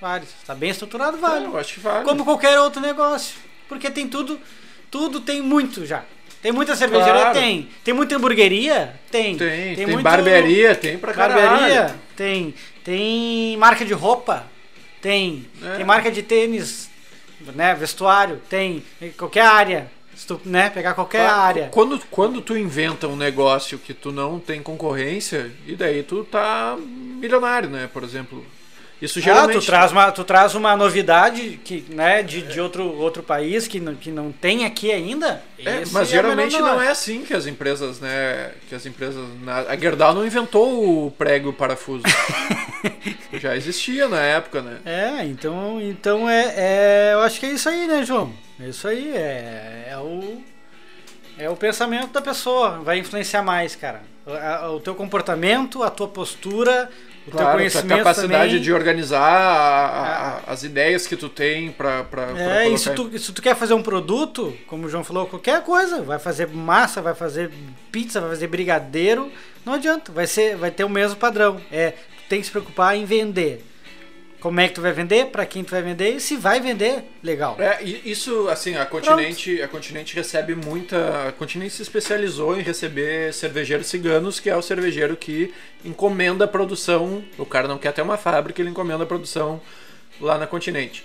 Vale. 0.00 0.26
Tá 0.46 0.54
bem 0.54 0.70
estruturado, 0.70 1.16
vale. 1.18 1.46
Eu 1.46 1.56
acho 1.58 1.74
que 1.74 1.80
vale. 1.80 2.04
Como 2.04 2.24
qualquer 2.24 2.58
outro 2.60 2.80
negócio. 2.80 3.34
Porque 3.68 3.90
tem 3.90 4.06
tudo, 4.08 4.38
tudo 4.90 5.20
tem 5.20 5.40
muito 5.40 5.84
já. 5.86 6.04
Tem 6.42 6.52
muita 6.52 6.76
cervejaria? 6.76 7.22
Claro. 7.22 7.38
Tem. 7.38 7.68
Tem 7.82 7.94
muita 7.94 8.14
hamburgueria? 8.16 8.94
Tem. 9.10 9.36
Tem, 9.36 9.74
tem, 9.74 9.86
muito- 9.86 10.02
barbearia, 10.02 10.74
tem 10.76 10.98
pra 10.98 11.12
caralho. 11.12 11.42
Barbearia? 11.48 11.96
Tem. 12.14 12.54
Tem 12.84 13.56
marca 13.56 13.84
de 13.84 13.92
roupa? 13.94 14.46
Tem. 15.00 15.46
É. 15.62 15.76
Tem 15.76 15.84
marca 15.84 16.10
de 16.10 16.22
tênis, 16.22 16.88
né? 17.54 17.74
Vestuário? 17.74 18.40
Tem. 18.48 18.82
Em 19.00 19.10
qualquer 19.10 19.46
área. 19.46 19.90
Se 20.16 20.26
tu, 20.26 20.40
né, 20.46 20.70
pegar 20.70 20.94
qualquer 20.94 21.26
área. 21.26 21.68
Quando, 21.70 22.00
quando 22.10 22.40
tu 22.40 22.56
inventa 22.56 23.06
um 23.06 23.16
negócio 23.16 23.78
que 23.78 23.92
tu 23.92 24.10
não 24.10 24.40
tem 24.40 24.62
concorrência, 24.62 25.52
e 25.66 25.76
daí 25.76 26.02
tu 26.02 26.24
tá 26.24 26.74
milionário, 26.76 27.68
né? 27.68 27.88
Por 27.92 28.02
exemplo. 28.02 28.44
Isso 29.00 29.20
geralmente. 29.20 29.58
Ah, 29.58 29.60
tu 29.60 29.66
traz 29.66 29.92
uma, 29.92 30.10
tu 30.10 30.24
traz 30.24 30.54
uma 30.54 30.74
novidade 30.74 31.60
que, 31.62 31.84
né, 31.90 32.22
de, 32.22 32.40
de 32.40 32.58
outro, 32.58 32.98
outro 32.98 33.22
país 33.22 33.68
que 33.68 33.78
não, 33.78 33.94
que 33.94 34.10
não 34.10 34.32
tem 34.32 34.64
aqui 34.64 34.90
ainda. 34.90 35.42
É, 35.58 35.82
mas 35.92 36.08
é 36.08 36.12
geralmente 36.12 36.54
melhor 36.54 36.76
não 36.76 36.80
é 36.80 36.88
assim 36.88 37.22
que 37.22 37.34
as 37.34 37.46
empresas, 37.46 38.00
né? 38.00 38.52
Que 38.70 38.74
as 38.74 38.86
empresas. 38.86 39.22
A 39.68 39.76
Gerdau 39.76 40.14
não 40.14 40.26
inventou 40.26 41.06
o 41.06 41.10
prego 41.10 41.48
e 41.48 41.50
o 41.50 41.52
parafuso. 41.52 42.04
Já 43.34 43.54
existia 43.54 44.08
na 44.08 44.22
época, 44.22 44.62
né? 44.62 44.78
É, 44.86 45.24
então, 45.26 45.78
então 45.78 46.26
é, 46.26 46.54
é, 46.56 47.10
eu 47.12 47.20
acho 47.20 47.38
que 47.38 47.44
é 47.44 47.50
isso 47.50 47.68
aí, 47.68 47.86
né, 47.86 48.02
João? 48.02 48.32
É 48.60 48.68
isso 48.68 48.88
aí, 48.88 49.14
é, 49.16 49.88
é 49.90 49.96
o 49.98 50.42
é 51.38 51.50
o 51.50 51.56
pensamento 51.56 52.12
da 52.12 52.22
pessoa, 52.22 52.78
vai 52.82 52.98
influenciar 52.98 53.42
mais, 53.42 53.76
cara. 53.76 54.00
O, 54.24 54.32
a- 54.32 54.70
o 54.72 54.80
teu 54.80 54.94
comportamento, 54.94 55.82
a 55.82 55.90
tua 55.90 56.08
postura, 56.08 56.88
o 57.26 57.30
teu 57.30 57.32
Claro, 57.32 57.48
a 57.48 57.52
conhecimento 57.56 57.98
capacidade 57.98 58.48
também. 58.52 58.62
de 58.62 58.72
organizar 58.72 59.20
a- 59.20 60.40
a- 60.48 60.52
as 60.52 60.62
ideias 60.62 61.06
que 61.06 61.14
tu 61.14 61.28
tem 61.28 61.70
pra 61.72 62.06
É, 62.38 62.68
e 62.70 62.78
se 62.78 62.90
tu, 62.94 63.18
se 63.18 63.32
tu 63.32 63.42
quer 63.42 63.54
fazer 63.54 63.74
um 63.74 63.82
produto, 63.82 64.56
como 64.66 64.86
o 64.86 64.88
João 64.88 65.04
falou, 65.04 65.26
qualquer 65.26 65.62
coisa, 65.62 66.00
vai 66.00 66.18
fazer 66.18 66.48
massa, 66.48 67.02
vai 67.02 67.14
fazer 67.14 67.50
pizza, 67.92 68.18
vai 68.18 68.30
fazer 68.30 68.46
brigadeiro, 68.46 69.30
não 69.64 69.74
adianta, 69.74 70.10
vai 70.10 70.26
ser, 70.26 70.56
vai 70.56 70.70
ter 70.70 70.84
o 70.84 70.88
mesmo 70.88 71.16
padrão. 71.16 71.60
É, 71.70 71.90
tu 71.90 72.28
tem 72.30 72.40
que 72.40 72.46
se 72.46 72.50
preocupar 72.52 72.96
em 72.96 73.04
vender. 73.04 73.62
Como 74.46 74.60
é 74.60 74.68
que 74.68 74.74
tu 74.74 74.80
vai 74.80 74.92
vender, 74.92 75.26
pra 75.26 75.44
quem 75.44 75.64
tu 75.64 75.72
vai 75.72 75.82
vender 75.82 76.10
e 76.14 76.20
se 76.20 76.36
vai 76.36 76.60
vender, 76.60 77.02
legal. 77.20 77.56
É, 77.58 77.82
isso, 77.82 78.46
assim, 78.48 78.76
a 78.76 78.86
Continente, 78.86 79.60
a 79.60 79.66
Continente 79.66 80.14
recebe 80.14 80.54
muita. 80.54 81.26
A 81.30 81.32
Continente 81.32 81.74
se 81.74 81.82
especializou 81.82 82.56
em 82.56 82.62
receber 82.62 83.34
cervejeiros 83.34 83.88
ciganos, 83.88 84.38
que 84.38 84.48
é 84.48 84.56
o 84.56 84.62
cervejeiro 84.62 85.16
que 85.16 85.52
encomenda 85.84 86.44
a 86.44 86.48
produção. 86.48 87.24
O 87.36 87.44
cara 87.44 87.66
não 87.66 87.76
quer 87.76 87.92
ter 87.92 88.02
uma 88.02 88.16
fábrica, 88.16 88.62
ele 88.62 88.70
encomenda 88.70 89.02
a 89.02 89.06
produção 89.06 89.60
lá 90.20 90.38
na 90.38 90.46
Continente. 90.46 91.04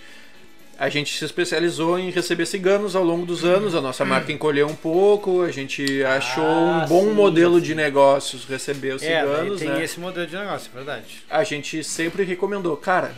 A 0.77 0.87
gente 0.87 1.17
se 1.17 1.25
especializou 1.25 1.97
em 1.97 2.11
receber 2.11 2.45
ciganos 2.45 2.95
ao 2.95 3.03
longo 3.03 3.25
dos 3.25 3.43
anos, 3.43 3.73
a 3.73 3.81
nossa 3.81 4.05
marca 4.05 4.31
encolheu 4.31 4.67
um 4.67 4.75
pouco, 4.75 5.41
a 5.41 5.51
gente 5.51 6.03
achou 6.03 6.43
Ah, 6.43 6.83
um 6.85 6.87
bom 6.87 7.03
sim, 7.05 7.13
modelo 7.13 7.59
sim. 7.59 7.65
de 7.65 7.75
negócios 7.75 8.45
receber 8.45 8.93
os 8.95 9.01
É, 9.01 9.19
ciganos, 9.21 9.59
tem 9.59 9.69
né? 9.69 9.83
esse 9.83 9.99
modelo 9.99 10.27
de 10.27 10.35
negócio, 10.35 10.69
é 10.71 10.75
verdade. 10.75 11.23
a 11.27 11.43
gente 11.43 11.83
sempre 11.83 12.23
recomendou, 12.23 12.77
cara, 12.77 13.13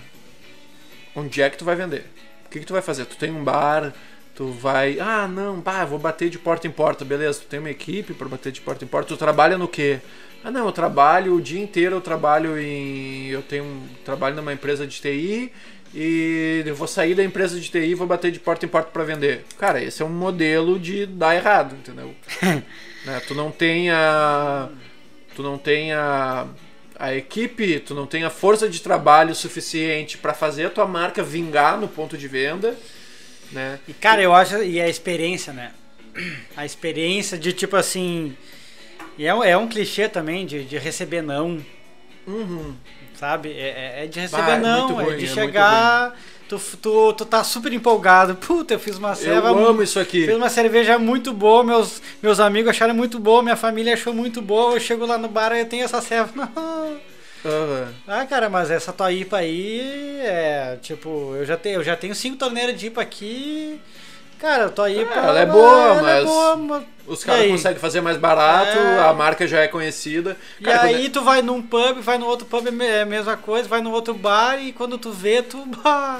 onde 1.16 1.42
é 1.42 1.50
que 1.50 1.58
tu 1.58 1.66
vai 1.66 1.76
vender? 1.76 2.06
O 2.46 2.50
que, 2.50 2.60
que 2.60 2.66
tu 2.66 2.74
vai 2.74 2.82
fazer? 2.82 3.06
Tu 3.06 3.18
tem 3.18 3.32
um 3.32 3.44
bar, 3.44 3.94
tu 4.36 4.52
vai. 4.52 5.00
Ah, 5.00 5.28
não, 5.28 5.62
pá, 5.62 5.86
vou 5.86 6.00
bater 6.00 6.30
de 6.30 6.38
porta 6.38 6.68
em 6.68 6.72
porta, 6.72 7.04
beleza. 7.06 7.42
Tu 7.42 7.48
tem 7.48 7.60
uma 7.60 7.70
equipe 7.70 8.14
para 8.14 8.28
bater 8.28 8.52
de 8.52 8.62
porta 8.62 8.84
em 8.84 8.88
porta. 8.88 9.10
Tu 9.10 9.18
trabalha 9.18 9.58
no 9.58 9.68
quê? 9.68 10.00
Ah, 10.44 10.52
não, 10.52 10.66
eu 10.66 10.72
trabalho 10.72 11.36
o 11.36 11.42
dia 11.42 11.62
inteiro, 11.62 11.96
eu 11.96 12.02
trabalho 12.02 12.60
em. 12.60 13.28
Eu 13.28 13.42
tenho 13.42 13.64
um 13.64 13.88
trabalho 14.04 14.36
numa 14.36 14.52
empresa 14.52 14.86
de 14.86 15.00
TI 15.00 15.52
e 15.96 16.64
eu 16.66 16.76
vou 16.76 16.88
sair 16.88 17.14
da 17.16 17.24
empresa 17.24 17.60
de 17.60 17.70
TI 17.70 17.78
e 17.78 17.96
vou 17.96 18.08
bater 18.08 18.32
de 18.32 18.40
porta 18.40 18.66
em 18.66 18.70
porta 18.70 18.90
para 18.92 19.04
vender. 19.04 19.46
Cara, 19.58 19.82
esse 19.82 20.02
é 20.02 20.06
um 20.06 20.10
modelo 20.10 20.80
de 20.80 21.06
dar 21.06 21.36
errado, 21.36 21.76
entendeu? 21.76 22.14
né? 23.06 23.22
Tu 23.28 23.34
não 23.34 23.52
tem 23.52 23.90
a. 23.92 24.70
Tu 25.36 25.42
não 25.42 25.58
tem 25.58 25.94
a 25.94 26.48
a 27.04 27.14
equipe, 27.14 27.80
tu 27.82 27.94
não 27.94 28.06
tem 28.08 28.24
a 28.24 28.30
força 28.30 28.70
de 28.70 28.82
trabalho 28.82 29.36
suficiente 29.36 30.18
para 30.18 30.34
fazer 30.34 30.66
a 30.68 30.70
tua 30.70 30.86
marca 30.88 31.22
vingar 31.22 31.78
no 31.78 31.88
ponto 31.88 32.18
de 32.18 32.28
venda, 32.30 32.78
né? 33.52 33.78
E 33.88 33.94
cara, 33.94 34.22
eu 34.22 34.34
acho, 34.34 34.64
e 34.64 34.80
a 34.80 34.88
experiência, 34.88 35.52
né? 35.52 35.72
A 36.56 36.66
experiência 36.66 37.38
de 37.38 37.52
tipo 37.52 37.76
assim. 37.76 38.38
E 39.18 39.26
é, 39.26 39.34
um- 39.36 39.44
é 39.44 39.58
um 39.58 39.68
clichê 39.68 40.08
também 40.08 40.46
de, 40.46 40.64
de 40.64 40.78
receber 40.78 41.22
não, 41.22 41.60
Uhum. 42.26 42.74
sabe? 43.20 43.52
É, 43.52 43.68
é- 44.00 44.04
é 44.04 44.08
de 44.08 44.20
receber 44.20 44.52
Ah, 44.52 44.56
é 44.56 44.60
não, 44.60 45.02
é 45.02 45.04
ruim, 45.04 45.18
de 45.18 45.26
é 45.26 45.28
chegar. 45.28 46.16
Tu, 46.48 46.60
tu, 46.82 47.14
tu 47.14 47.26
tá 47.26 47.44
super 47.44 47.72
empolgado. 47.74 48.36
Puta, 48.46 48.76
eu 48.76 48.80
fiz 48.80 48.98
uma 48.98 49.10
Eu 49.12 49.16
ceva. 49.16 49.50
amo 49.50 49.82
isso 49.82 50.00
aqui. 50.00 50.26
Fiz 50.28 50.36
uma 50.36 50.50
cerveja 50.50 51.00
muito 51.00 51.34
boa, 51.34 51.64
meus, 51.64 52.00
meus 52.22 52.40
amigos 52.40 52.70
acharam 52.70 52.94
muito 52.94 53.18
boa, 53.18 53.42
minha 53.42 53.56
família 53.56 53.94
achou 53.94 54.14
muito 54.14 54.40
boa. 54.42 54.74
Eu 54.76 54.80
chego 54.80 55.06
lá 55.06 55.18
no 55.18 55.28
bar 55.30 55.52
e 55.56 55.62
eu 55.62 55.66
tenho 55.66 55.84
essa 55.84 56.00
ceva. 56.02 56.30
Não. 56.36 56.83
Aham. 57.46 57.94
Ah, 58.08 58.26
cara, 58.26 58.50
mas 58.50 58.72
essa 58.72 58.94
tua 58.94 59.12
IPA 59.12 59.38
aí 59.38 60.20
é 60.22 60.78
tipo, 60.82 61.36
eu 61.36 61.46
já 61.46 61.58
tenho, 61.58 61.80
eu 61.80 61.84
já 61.84 61.96
tenho 61.96 62.16
cinco 62.16 62.38
torneiras 62.38 62.78
de 62.80 62.88
IPA 62.88 63.02
aqui. 63.02 63.80
Cara, 64.40 64.66
a 64.66 64.70
tua 64.70 64.90
IPA. 64.92 65.14
ela 65.20 65.40
é 65.40 65.46
boa, 65.46 65.82
ela 65.96 66.00
é 66.00 66.02
mas 66.02 66.26
boa, 66.26 66.58
mas- 66.58 66.84
Os 67.06 67.22
E 67.22 67.26
caras 67.26 67.48
conseguem 67.48 67.80
fazer 67.80 68.00
mais 68.00 68.16
barato, 68.18 68.78
É. 68.78 69.00
a 69.10 69.14
marca 69.14 69.46
já 69.46 69.60
é 69.60 69.68
conhecida. 69.68 70.38
E 70.60 70.64
Cara, 70.64 70.80
quando 70.80 70.96
aí 70.96 71.10
tu 71.10 71.22
vai 71.22 71.42
num 71.42 71.62
pub, 71.62 72.00
vai 72.02 72.18
no 72.18 72.26
outro 72.26 72.46
pub, 72.46 72.66
é 72.82 72.86
é 73.00 73.02
a 73.02 73.06
mesma 73.06 73.36
coisa, 73.36 73.68
vai 73.68 73.82
no 73.82 73.92
outro 73.92 74.14
bar 74.14 74.58
e 74.58 74.72
quando 74.72 74.98
tu 74.98 75.12
vê, 75.12 75.42
tu. 75.42 75.66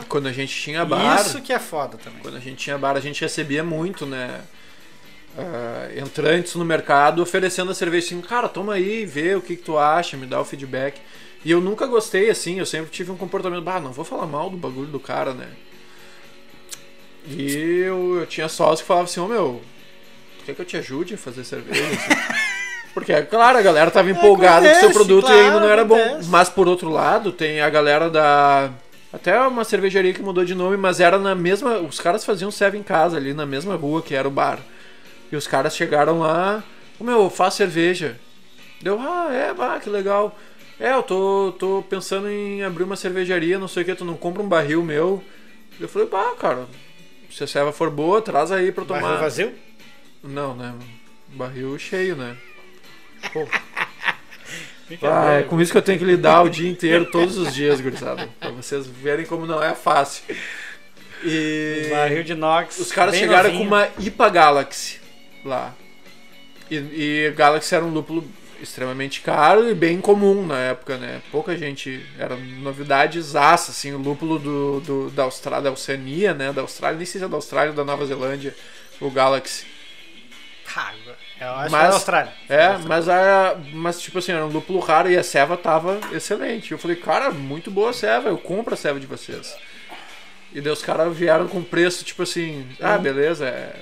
quando 0.10 0.28
a 0.28 0.32
gente 0.34 0.54
tinha 0.54 0.84
bar, 0.84 1.22
Isso 1.22 1.42
que 1.42 1.54
é 1.54 1.60
foda 1.60 1.98
também. 1.98 2.20
quando 2.22 2.36
a 2.36 2.40
gente 2.42 2.58
tinha 2.58 2.78
bar, 2.78 2.98
a 2.98 3.00
gente 3.00 3.22
recebia 3.22 3.64
muito, 3.64 4.06
né? 4.06 4.42
Ah, 5.38 5.90
entrantes 5.98 6.56
no 6.56 6.66
mercado 6.66 7.22
oferecendo 7.22 7.72
a 7.72 7.76
cerveja 7.76 8.08
assim, 8.08 8.22
cara, 8.22 8.48
toma 8.48 8.74
aí, 8.74 9.06
vê 9.06 9.36
o 9.36 9.42
que, 9.42 9.56
que 9.56 9.64
tu 9.64 9.78
acha, 9.78 10.16
me 10.18 10.26
dá 10.26 10.40
o 10.40 10.46
feedback. 10.46 11.00
E 11.44 11.52
eu 11.52 11.60
nunca 11.60 11.86
gostei 11.86 12.30
assim, 12.30 12.60
eu 12.60 12.66
sempre 12.66 12.92
tive 12.92 13.12
um 13.12 13.18
comportamento, 13.18 13.64
bah, 13.64 13.80
não 13.80 13.92
vou 13.92 14.06
falar 14.06 14.26
mal 14.26 14.50
do 14.50 14.58
bagulho 14.58 14.88
do 14.88 15.00
cara, 15.00 15.34
né? 15.34 15.48
E 17.28 17.82
eu, 17.86 18.20
eu 18.20 18.26
tinha 18.26 18.48
sócio 18.48 18.84
que 18.84 18.88
falava 18.88 19.06
assim, 19.06 19.20
ô 19.20 19.28
meu, 19.28 19.62
tu 20.40 20.46
quer 20.46 20.56
que 20.56 20.62
eu 20.62 20.66
te 20.66 20.78
ajude 20.78 21.16
a 21.16 21.18
fazer 21.18 21.44
cerveja? 21.44 21.84
assim? 21.84 22.44
Porque, 22.94 23.20
claro, 23.24 23.58
a 23.58 23.62
galera 23.62 23.90
tava 23.90 24.12
empolgada 24.12 24.70
com 24.70 24.76
o 24.76 24.80
seu 24.80 24.90
Acontece, 24.90 24.94
produto 24.94 25.26
e 25.26 25.28
claro, 25.28 25.42
ainda 25.42 25.60
não 25.60 25.70
era 25.70 25.84
bom. 25.84 25.96
acontece. 26.00 26.30
Mas 26.30 26.50
por 26.50 26.68
outro 26.68 26.90
lado, 26.90 27.32
tem 27.32 27.60
a 27.60 27.70
galera 27.70 28.10
da. 28.10 28.70
Até 29.12 29.40
uma 29.42 29.64
cervejaria 29.64 30.14
que 30.14 30.22
mudou 30.22 30.46
de 30.46 30.54
nome, 30.54 30.78
mas 30.78 31.00
era 31.00 31.18
na 31.18 31.34
mesma. 31.34 31.80
Os 31.80 32.00
caras 32.00 32.24
faziam 32.24 32.52
serve 32.52 32.78
em 32.78 32.84
casa 32.84 33.18
ali 33.18 33.34
na 33.34 33.48
mesma 33.48 33.76
rua 33.76 34.02
que 34.04 34.14
era 34.14 34.28
o 34.28 34.32
bar. 34.32 34.60
E 35.34 35.36
os 35.36 35.48
caras 35.48 35.76
chegaram 35.76 36.20
lá, 36.20 36.64
ô 37.00 37.04
meu, 37.04 37.28
faz 37.28 37.56
cerveja. 37.56 38.20
Deu, 38.84 39.00
ah, 39.02 39.34
é, 39.34 39.52
bah, 39.52 39.80
que 39.80 39.90
legal. 39.90 40.38
É, 40.80 40.94
eu 40.94 41.02
tô, 41.02 41.56
tô 41.58 41.84
pensando 41.90 42.30
em 42.30 42.62
abrir 42.62 42.84
uma 42.84 42.96
cervejaria, 42.96 43.58
não 43.58 43.68
sei 43.68 43.82
o 43.82 43.86
que, 43.88 43.96
tu 43.96 44.06
não 44.06 44.16
compra 44.16 44.44
um 44.44 44.48
barril 44.48 44.84
meu. 44.84 45.24
Eu 45.80 45.90
falei, 45.90 46.08
bah, 46.08 46.36
cara, 46.40 46.68
se 47.32 47.44
a 47.44 47.48
serva 47.48 47.72
for 47.72 47.90
boa, 47.90 48.22
traz 48.22 48.52
aí 48.52 48.72
pra 48.72 48.84
eu 48.84 48.88
tomar. 48.88 49.02
Barril 49.02 49.20
vazio? 49.20 49.54
Não, 50.24 50.56
né? 50.56 50.72
Barril 51.30 51.80
cheio, 51.80 52.16
né? 52.16 52.38
Pô. 53.34 53.48
Ah, 55.02 55.40
é 55.40 55.44
com 55.44 55.60
isso 55.60 55.72
que 55.72 55.78
eu 55.78 55.82
tenho 55.82 55.98
que 55.98 56.06
lidar 56.06 56.44
o 56.44 56.50
dia 56.50 56.70
inteiro, 56.70 57.10
todos 57.10 57.38
os 57.38 57.56
dias, 57.56 57.82
gurizada. 57.82 58.30
Pra 58.40 58.52
vocês 58.52 58.86
verem 58.86 59.26
como 59.26 59.48
não 59.48 59.64
é 59.64 59.74
fácil. 59.74 60.24
E. 61.24 61.88
Barril 61.90 62.24
de 62.24 62.34
inox. 62.34 62.78
Os 62.78 62.92
caras 62.92 63.16
chegaram 63.16 63.50
novinho. 63.50 63.70
com 63.70 63.76
uma 63.76 63.88
IPA 63.98 64.30
Galaxy 64.30 65.03
lá. 65.46 65.74
E, 66.70 66.76
e 66.76 67.32
Galaxy 67.36 67.76
era 67.76 67.84
um 67.86 67.90
lúpulo 67.92 68.28
extremamente 68.62 69.20
caro 69.22 69.70
e 69.70 69.76
bem 69.76 70.00
comum 70.00 70.46
na 70.46 70.58
época, 70.58 70.98
né? 70.98 71.22
Pouca 71.32 71.58
gente. 71.58 72.06
Era 72.18 72.36
novidades 72.36 73.36
aço, 73.36 73.72
assim, 73.72 73.92
o 73.94 73.98
lúpulo 73.98 74.40
do, 74.40 74.80
do, 74.80 75.10
da 75.12 75.24
Austrália, 75.24 75.64
da 75.66 75.72
Oceania, 75.72 76.34
né? 76.34 76.54
Da 76.54 76.62
Austrália, 76.62 76.98
nem 76.98 77.06
sei 77.06 77.20
se 77.20 77.26
é 77.26 77.28
da 77.28 77.36
Austrália 77.36 77.72
ou 77.72 77.76
da 77.76 77.84
Nova 77.84 78.06
Zelândia, 78.06 78.56
o 79.02 79.10
Galaxy. 79.12 79.66
Ah, 80.76 80.92
Eu 81.40 81.50
acho 81.52 81.66
que 81.66 81.72
Mas- 81.72 81.84
é 81.84 81.88
da 81.90 81.94
Austrália. 81.94 82.34
É, 82.50 82.78
mas, 82.88 83.10
a, 83.10 83.58
mas 83.74 84.02
tipo 84.02 84.18
assim, 84.20 84.32
era 84.32 84.46
um 84.46 84.50
lúpulo 84.50 84.80
raro 84.80 85.12
e 85.12 85.18
a 85.18 85.24
ceva 85.24 85.56
tava 85.58 86.00
excelente. 86.12 86.72
Eu 86.72 86.78
falei, 86.80 86.96
cara, 86.96 87.30
muito 87.32 87.70
boa 87.70 87.90
a 87.92 87.94
ceva, 87.94 88.30
eu 88.30 88.38
compro 88.38 88.74
a 88.74 88.78
ceva 88.78 89.00
de 89.00 89.06
vocês. 89.06 89.56
E 90.54 90.62
daí 90.62 90.72
os 90.72 90.82
caras 90.82 91.16
vieram 91.16 91.48
com 91.48 91.62
preço, 91.64 92.04
tipo 92.06 92.24
assim, 92.24 92.66
ah, 92.80 92.98
beleza, 92.98 93.46
é... 93.48 93.76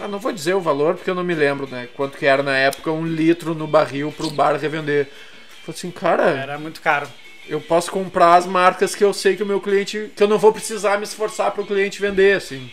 ah, 0.00 0.08
não 0.08 0.18
vou 0.18 0.32
dizer 0.32 0.54
o 0.54 0.60
valor 0.60 0.94
porque 0.94 1.10
eu 1.10 1.14
não 1.14 1.24
me 1.24 1.34
lembro, 1.34 1.66
né? 1.68 1.88
Quanto 1.94 2.16
que 2.18 2.26
era 2.26 2.42
na 2.42 2.56
época 2.56 2.90
um 2.92 3.06
litro 3.06 3.54
no 3.54 3.66
barril 3.66 4.12
pro 4.16 4.30
bar 4.30 4.56
revender. 4.56 5.06
Eu 5.06 5.74
falei 5.74 5.78
assim, 5.78 5.90
cara, 5.90 6.22
Era 6.30 6.58
muito 6.58 6.80
caro. 6.80 7.08
eu 7.48 7.60
posso 7.60 7.90
comprar 7.90 8.34
as 8.36 8.46
marcas 8.46 8.94
que 8.94 9.04
eu 9.04 9.12
sei 9.12 9.36
que 9.36 9.42
o 9.42 9.46
meu 9.46 9.60
cliente. 9.60 10.10
que 10.16 10.22
eu 10.22 10.28
não 10.28 10.38
vou 10.38 10.52
precisar 10.52 10.96
me 10.98 11.04
esforçar 11.04 11.50
pro 11.52 11.66
cliente 11.66 12.00
vender, 12.00 12.36
assim. 12.36 12.70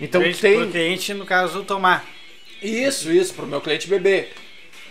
Então 0.00 0.20
Cliente- 0.20 0.40
tem. 0.40 0.58
Pro 0.60 0.70
cliente, 0.70 1.14
no 1.14 1.24
caso, 1.24 1.62
tomar. 1.62 2.04
Isso, 2.60 3.12
isso, 3.12 3.34
pro 3.34 3.46
meu 3.46 3.60
cliente 3.60 3.86
beber. 3.88 4.32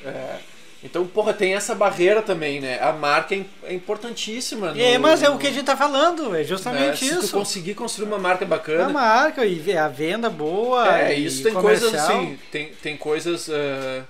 É, 0.06 0.36
Então, 0.84 1.08
porra, 1.08 1.34
tem 1.34 1.56
essa 1.56 1.74
barreira 1.74 2.22
também, 2.22 2.60
né? 2.60 2.78
A 2.82 2.92
marca 2.92 3.34
é 3.34 3.46
é 3.64 3.74
importantíssima. 3.74 4.74
É, 4.78 4.98
no- 4.98 5.04
mas 5.04 5.24
é 5.24 5.30
o 5.30 5.38
que 5.38 5.48
a 5.48 5.52
gente 5.52 5.64
tá 5.66 5.78
falando, 5.78 6.36
é 6.36 6.40
né? 6.40 6.44
justamente 6.44 7.06
Se 7.06 7.16
tu 7.16 7.24
isso. 7.24 7.32
conseguir 7.38 7.74
construir 7.74 8.08
uma 8.08 8.18
marca 8.20 8.44
É 8.44 8.48
bacana. 8.48 8.90
marca 8.90 9.46
e 9.46 9.78
a 9.78 9.88
venda 9.88 10.30
boa. 10.30 11.00
É, 11.00 11.14
isso 11.14 11.42
tem 11.42 11.54
comercial. 11.54 11.92
coisas 11.92 12.10
assim, 12.10 12.40
tem, 12.52 12.74
tem 12.82 12.98
coisas 12.98 13.50
ah, 13.50 14.04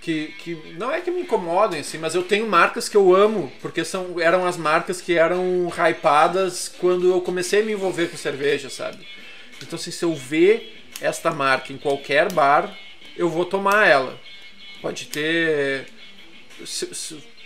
que, 0.00 0.28
que 0.38 0.74
não 0.78 0.90
é 0.92 1.00
que 1.00 1.10
me 1.10 1.22
incomodem, 1.22 1.80
assim, 1.80 1.98
mas 1.98 2.14
eu 2.14 2.22
tenho 2.22 2.48
marcas 2.48 2.88
que 2.88 2.96
eu 2.96 3.14
amo, 3.14 3.52
porque 3.60 3.84
são, 3.84 4.20
eram 4.20 4.44
as 4.46 4.56
marcas 4.56 5.00
que 5.00 5.16
eram 5.16 5.68
hypadas 5.76 6.68
quando 6.80 7.10
eu 7.10 7.20
comecei 7.20 7.62
a 7.62 7.64
me 7.64 7.72
envolver 7.72 8.08
com 8.08 8.16
cerveja, 8.16 8.68
sabe? 8.68 9.06
Então, 9.60 9.76
assim, 9.76 9.90
se 9.92 10.04
eu 10.04 10.14
ver 10.14 10.82
esta 11.00 11.30
marca 11.30 11.72
em 11.72 11.78
qualquer 11.78 12.32
bar, 12.32 12.76
eu 13.16 13.28
vou 13.28 13.44
tomar 13.44 13.86
ela. 13.88 14.18
Pode 14.82 15.06
ter. 15.06 15.86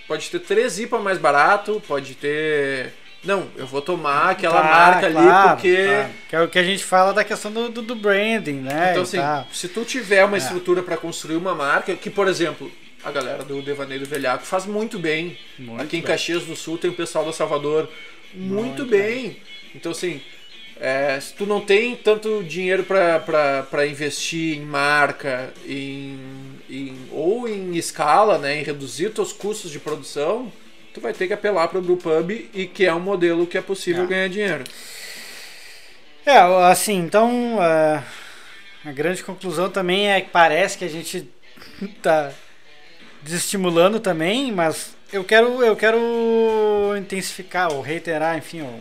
Pode 0.09 0.31
ter 0.31 0.39
três 0.41 0.79
IPA 0.79 0.99
mais 1.01 1.19
barato, 1.19 1.83
pode 1.87 2.15
ter. 2.15 2.93
Não, 3.25 3.49
eu 3.57 3.67
vou 3.67 3.83
tomar 3.83 4.31
aquela 4.31 4.61
Tá, 4.63 4.69
marca 4.69 5.11
claro, 5.11 5.29
ali 5.29 5.49
porque. 5.51 5.87
tá. 5.87 6.11
Que 6.29 6.37
é 6.37 6.41
o 6.43 6.49
que 6.49 6.59
a 6.59 6.63
gente 6.63 6.85
fala 6.85 7.13
da 7.13 7.25
questão 7.25 7.51
do, 7.53 7.69
do, 7.69 7.83
do 7.83 7.95
branding, 7.97 8.61
né? 8.61 8.91
Então, 8.93 9.03
assim, 9.03 9.19
tal. 9.19 9.47
se 9.53 9.69
tu 9.69 9.85
tiver 9.85 10.25
uma 10.25 10.37
É. 10.37 10.39
estrutura 10.39 10.83
para 10.83 10.97
construir 10.97 11.37
uma 11.37 11.55
marca, 11.55 11.95
que, 11.97 12.09
por 12.09 12.29
exemplo, 12.29 12.71
a 13.03 13.11
galera 13.11 13.43
do 13.45 13.61
Devaneio 13.63 14.01
do 14.01 14.07
Velhaco 14.07 14.45
faz 14.45 14.65
muito 14.65 14.99
bem. 14.99 15.37
Muito 15.59 15.83
Aqui 15.83 15.97
em 15.97 16.01
bem. 16.01 16.07
Caxias 16.09 16.45
do 16.45 16.55
Sul 16.55 16.79
tem 16.79 16.91
o 16.91 16.95
pessoal 16.95 17.25
da 17.25 17.33
Salvador 17.33 17.89
muito, 18.33 18.83
Muito 18.83 18.85
bem. 18.85 19.39
Então, 19.75 19.91
assim, 19.91 20.21
é, 20.79 21.19
se 21.21 21.35
tu 21.35 21.47
não 21.47 21.61
tem 21.61 21.97
tanto 21.97 22.45
dinheiro 22.45 22.85
para 22.85 23.87
investir 23.89 24.57
em 24.57 24.61
marca, 24.61 25.53
em, 25.67 26.17
em- 26.69 27.09
ou 27.13 27.49
em 27.49 27.77
escala, 27.77 28.39
né, 28.39 28.61
em 28.61 28.63
reduzir 28.63 29.11
teus 29.11 29.33
custos 29.33 29.71
de 29.71 29.79
produção, 29.79 30.53
tu 30.95 31.01
vai 31.01 31.13
ter 31.13 31.27
que 31.27 31.33
apelar 31.33 31.69
para 31.69 31.79
o 31.79 31.83
Brewpub 31.83 32.49
e 32.53 32.67
que 32.67 32.85
é 32.85 32.95
um 32.95 33.01
modelo 33.01 33.47
que 33.47 33.59
é 33.59 33.61
possível 33.63 34.05
É. 34.05 34.07
ganhar 34.07 34.29
dinheiro. 34.29 34.65
É, 36.25 36.39
assim, 36.71 36.97
então 36.99 37.59
a, 37.61 38.03
a 38.85 38.93
grande 38.93 39.23
conclusão 39.23 39.71
também 39.71 40.11
é 40.11 40.21
que 40.21 40.31
parece 40.31 40.77
que 40.77 40.85
a 40.85 40.89
gente 40.89 41.29
tá 42.03 42.33
desestimulando 43.23 44.01
também, 44.01 44.51
mas 44.53 44.97
eu 45.13 45.23
quero 45.23 45.63
eu 45.65 45.77
quero 45.77 45.99
intensificar 46.99 47.73
ou 47.73 47.81
reiterar, 47.81 48.37
enfim, 48.37 48.63
ou 48.63 48.81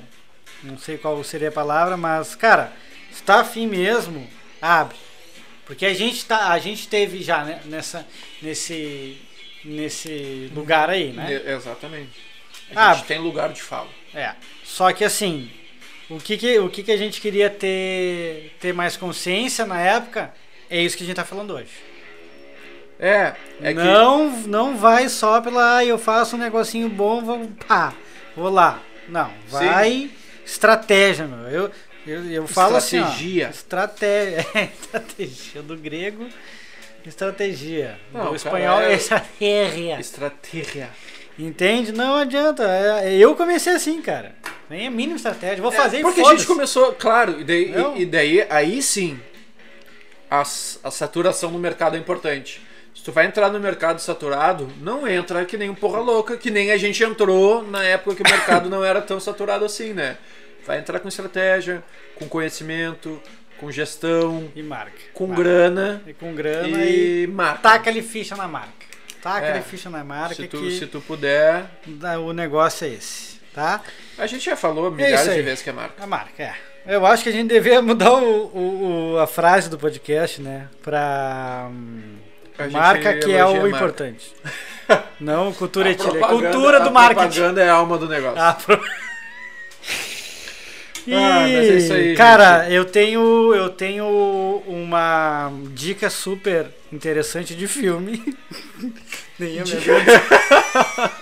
não 0.64 0.78
sei 0.78 0.98
qual 0.98 1.24
seria 1.24 1.50
a 1.50 1.52
palavra, 1.52 1.96
mas 1.96 2.34
cara, 2.36 2.72
se 3.12 3.22
tá 3.22 3.42
afim 3.42 3.68
mesmo, 3.68 4.28
abre. 4.62 4.98
Porque 5.66 5.86
a 5.86 5.93
gente 5.93 6.26
tá, 6.26 6.51
a 6.51 6.59
gente 6.59 6.88
teve 6.88 7.24
já 7.24 7.43
né, 7.43 7.61
nessa 7.66 8.05
nesse 8.41 9.18
nesse 9.63 10.51
lugar 10.53 10.89
aí, 10.89 11.11
né? 11.11 11.41
Exatamente. 11.47 12.11
Ah, 12.76 12.91
A 12.91 12.93
gente 12.93 13.07
tem 13.07 13.20
lugar 13.20 13.51
de 13.51 13.61
fala. 13.61 13.89
É. 14.13 14.34
Só 14.63 14.91
que 14.93 15.03
assim, 15.03 15.49
o 16.09 16.18
que 16.18 16.38
que, 16.38 16.59
o 16.59 16.70
que, 16.70 16.84
que 16.84 16.91
a 16.91 16.97
gente 16.97 17.20
queria 17.20 17.49
ter, 17.49 18.55
ter 18.59 18.74
mais 18.74 18.95
consciência 18.95 19.66
na 19.66 19.80
época 19.80 20.34
é 20.70 20.82
isso 20.82 20.95
que 20.97 21.03
a 21.03 21.05
gente 21.05 21.16
tá 21.16 21.26
falando 21.26 21.53
hoje. 21.53 21.70
É, 22.99 23.34
é 23.61 23.74
que 23.74 23.74
não, 23.74 24.30
não 24.41 24.78
vai 24.78 25.09
só 25.09 25.41
pela, 25.41 25.78
ah, 25.78 25.86
eu 25.86 25.97
faço 25.97 26.38
um 26.38 26.39
negocinho 26.39 26.88
bom, 26.88 27.22
vou, 27.22 27.47
pá, 27.68 27.93
vou 28.36 28.49
lá. 28.49 28.82
Não, 29.09 29.32
vai 29.49 30.09
estratégia, 30.45 31.26
meu. 31.28 31.47
Eu, 31.49 31.72
eu, 32.08 32.32
eu 32.32 32.47
falo 32.47 32.78
Estratégia. 32.78 33.47
assim, 33.49 33.58
estratégia, 33.58 34.45
é, 34.56 34.64
estratégia 34.82 35.62
do 35.62 35.76
grego, 35.78 36.28
estratégia. 37.06 37.99
Não, 38.14 38.30
do 38.30 38.36
espanhol 38.36 38.80
é- 38.82 38.91
é 38.91 38.95
estratégia. 38.95 39.99
estratégia. 39.99 40.89
Entende? 41.38 41.91
Não 41.91 42.16
adianta. 42.16 42.64
é- 43.03 43.14
Eu 43.16 43.36
comecei 43.36 43.74
assim, 43.74 44.01
cara. 44.01 44.34
Nem 44.70 44.88
a 44.88 44.91
mínima 44.91 45.18
estratégia. 45.18 45.62
Vou 45.62 45.72
fazer 45.72 45.97
É, 45.97 46.01
porque 46.01 46.22
a 46.22 46.30
gente 46.32 46.45
começou, 46.47 46.93
claro, 46.93 47.39
e 47.39 47.43
daí, 47.43 47.74
e, 47.97 48.01
e 48.01 48.06
daí 48.06 48.45
aí 48.49 48.82
sim 48.82 49.20
a, 50.32 50.41
a 50.41 50.91
saturação 50.91 51.51
no 51.51 51.60
mercado 51.60 51.95
é 51.95 51.99
importante. 51.99 52.62
Se 52.95 53.03
tu 53.03 53.12
vai 53.12 53.26
entrar 53.28 53.51
no 53.51 53.60
mercado 53.60 53.99
saturado, 53.99 54.68
não 54.82 55.08
entra 55.08 55.45
que 55.45 55.58
nem 55.58 55.70
um 55.70 55.76
porra 55.76 55.99
louca, 55.99 56.38
que 56.38 56.49
nem 56.49 56.72
a 56.72 56.78
gente 56.78 57.03
entrou 57.03 57.62
na 57.62 57.84
época 57.84 58.16
que 58.16 58.24
o 58.24 58.32
mercado 58.32 58.70
não 58.70 58.84
era 58.84 59.01
tão 59.01 59.20
saturado 59.20 59.66
assim, 59.66 59.93
né? 59.93 60.18
Vai 60.66 60.80
entrar 60.80 60.99
com 60.99 61.07
estratégia, 61.07 61.84
com 62.16 62.28
conhecimento, 62.28 63.22
com 63.59 63.72
gestão, 63.72 64.49
E 64.55 64.63
marca. 64.63 64.91
com 65.13 65.28
Marca. 65.28 65.43
grana 65.43 66.01
E 66.07 66.13
com 66.13 66.34
grana 66.34 66.84
e, 66.84 67.24
e 67.24 67.28
marca. 67.28 67.59
taca-lhe 67.61 68.01
ficha 68.01 68.36
na 68.36 68.47
marca. 68.47 68.86
Taca-lhe 69.22 69.59
É. 69.59 69.61
ficha 69.61 69.89
na 69.89 70.03
marca 70.03 70.36
se 70.36 70.47
tu, 70.47 70.57
que 70.59 70.72
se 70.78 70.86
tu 70.88 71.01
puder. 71.01 71.66
o 72.24 72.34
negócio 72.34 72.86
é 72.86 72.89
esse, 72.91 73.39
tá? 73.53 73.82
A 74.18 74.28
gente 74.28 74.45
já 74.45 74.55
falou 74.55 74.88
É 74.88 74.91
milhares 74.91 75.28
aí. 75.30 75.36
de 75.38 75.41
vezes 75.41 75.61
que 75.63 75.70
é 75.70 75.74
marca. 75.74 76.03
A 76.03 76.07
marca, 76.07 76.43
é. 76.43 76.53
Eu 76.88 77.03
acho 77.05 77.24
que 77.24 77.30
a 77.30 77.32
gente 77.32 77.47
deveria 77.47 77.82
mudar 77.82 78.11
o, 78.13 78.45
o- 78.45 79.13
o- 79.13 79.20
a 79.20 79.26
frase 79.26 79.68
do 79.70 79.78
podcast, 79.80 80.39
né? 80.41 80.68
Pra 80.84 81.68
hum, 81.72 82.18
A 82.59 82.68
marca 82.68 83.13
que 83.16 83.32
é 83.34 83.43
o 83.43 83.63
a 83.66 83.70
importante. 83.70 84.32
Não 85.20 85.51
cultura 85.53 85.89
A 85.89 85.91
etílica, 85.93 86.18
é 86.26 86.28
cultura 86.28 86.80
do 86.82 86.89
a 86.89 86.91
marketing. 86.91 87.22
propaganda 87.30 87.63
é 87.63 87.70
a 87.70 87.74
alma 87.74 87.97
do 87.97 88.07
negócio. 88.07 88.66
Pro... 88.66 88.80
E, 91.08 91.14
Ah, 91.14 91.39
mas 91.41 91.51
é 91.70 91.78
isso 91.78 91.93
aí, 91.93 92.16
cara, 92.16 92.70
eu 92.70 92.84
tenho 92.86 93.53
eu 93.53 93.70
tenho 93.70 94.64
uma 94.66 95.51
dica 95.72 96.10
super 96.10 96.68
interessante 96.91 97.53
de 97.56 97.68
filme. 97.68 98.24
Nem 99.38 99.56
eu 99.58 99.66
me 99.66 99.74
aguento. 99.74 101.16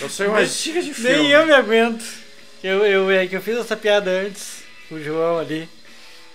Eu 0.00 0.08
sei 0.08 0.26
umas 0.28 0.56
dicas 0.62 0.84
de 0.84 0.94
filme. 0.94 1.10
Nem 1.18 1.30
eu 1.30 1.44
me 1.46 1.52
aguento. 1.52 2.04
Eu, 2.62 2.84
eu, 2.86 3.10
é 3.10 3.26
que 3.26 3.36
eu 3.36 3.42
fiz 3.42 3.56
essa 3.56 3.76
piada 3.76 4.10
antes, 4.10 4.62
o 4.90 4.98
João 4.98 5.38
ali. 5.38 5.68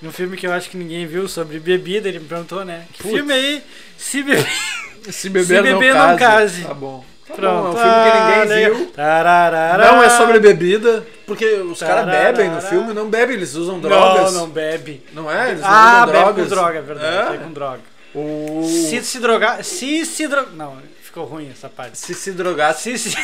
Num 0.01 0.11
filme 0.11 0.36
que 0.38 0.45
eu 0.45 0.51
acho 0.53 0.69
que 0.69 0.77
ninguém 0.77 1.07
viu 1.07 1.27
sobre 1.27 1.59
bebida, 1.59 2.09
ele 2.09 2.19
me 2.19 2.27
perguntou, 2.27 2.63
né? 2.65 2.86
Que 2.93 3.01
Putz. 3.01 3.15
filme 3.15 3.33
aí? 3.33 3.63
Se 3.97 4.21
beber. 4.21 4.47
Se 5.09 5.29
beber, 5.29 5.45
Se 5.63 5.71
não, 5.71 5.79
beber, 5.79 5.93
case. 5.93 6.07
não 6.07 6.17
case. 6.17 6.61
Tá 6.63 6.73
bom. 6.73 7.05
Tá 7.28 7.34
Pronto. 7.34 7.61
bom, 7.61 7.67
é 7.67 7.71
um 7.71 7.73
filme 7.73 7.91
que 7.91 8.09
Ah, 8.09 8.39
ninguém 8.43 8.55
legal. 8.59 8.76
viu. 8.76 8.86
Tararara. 8.91 9.86
Não 9.91 10.03
é 10.03 10.09
sobre 10.09 10.39
bebida, 10.39 11.05
porque 11.26 11.45
os 11.55 11.80
caras 11.80 12.05
bebem 12.05 12.49
no 12.49 12.61
filme, 12.61 12.93
não 12.93 13.09
bebem, 13.09 13.36
eles 13.36 13.55
usam 13.55 13.80
drogas. 13.80 14.32
Não, 14.34 14.41
não 14.41 14.49
bebe. 14.49 15.03
Não 15.11 15.32
é? 15.32 15.49
Eles 15.51 15.61
Ah, 15.63 16.03
usam 16.03 16.05
bebe 16.05 16.17
drogas. 16.19 16.43
com 16.43 16.49
droga, 16.55 16.78
é 16.78 16.82
verdade. 16.82 17.17
É? 17.17 17.32
Bebe 17.32 17.43
com 17.45 17.51
droga. 17.51 17.82
O... 18.13 18.63
Se 18.69 19.01
se 19.03 19.19
drogar. 19.19 19.63
Se 19.63 20.05
se 20.05 20.28
drogar. 20.28 20.53
Não, 20.53 20.78
ficou 21.01 21.26
ruim 21.26 21.49
essa 21.51 21.67
parte. 21.67 21.97
Se 21.97 22.13
se 22.13 22.32
drogasse, 22.32 22.97
Se 22.97 23.09
se. 23.09 23.17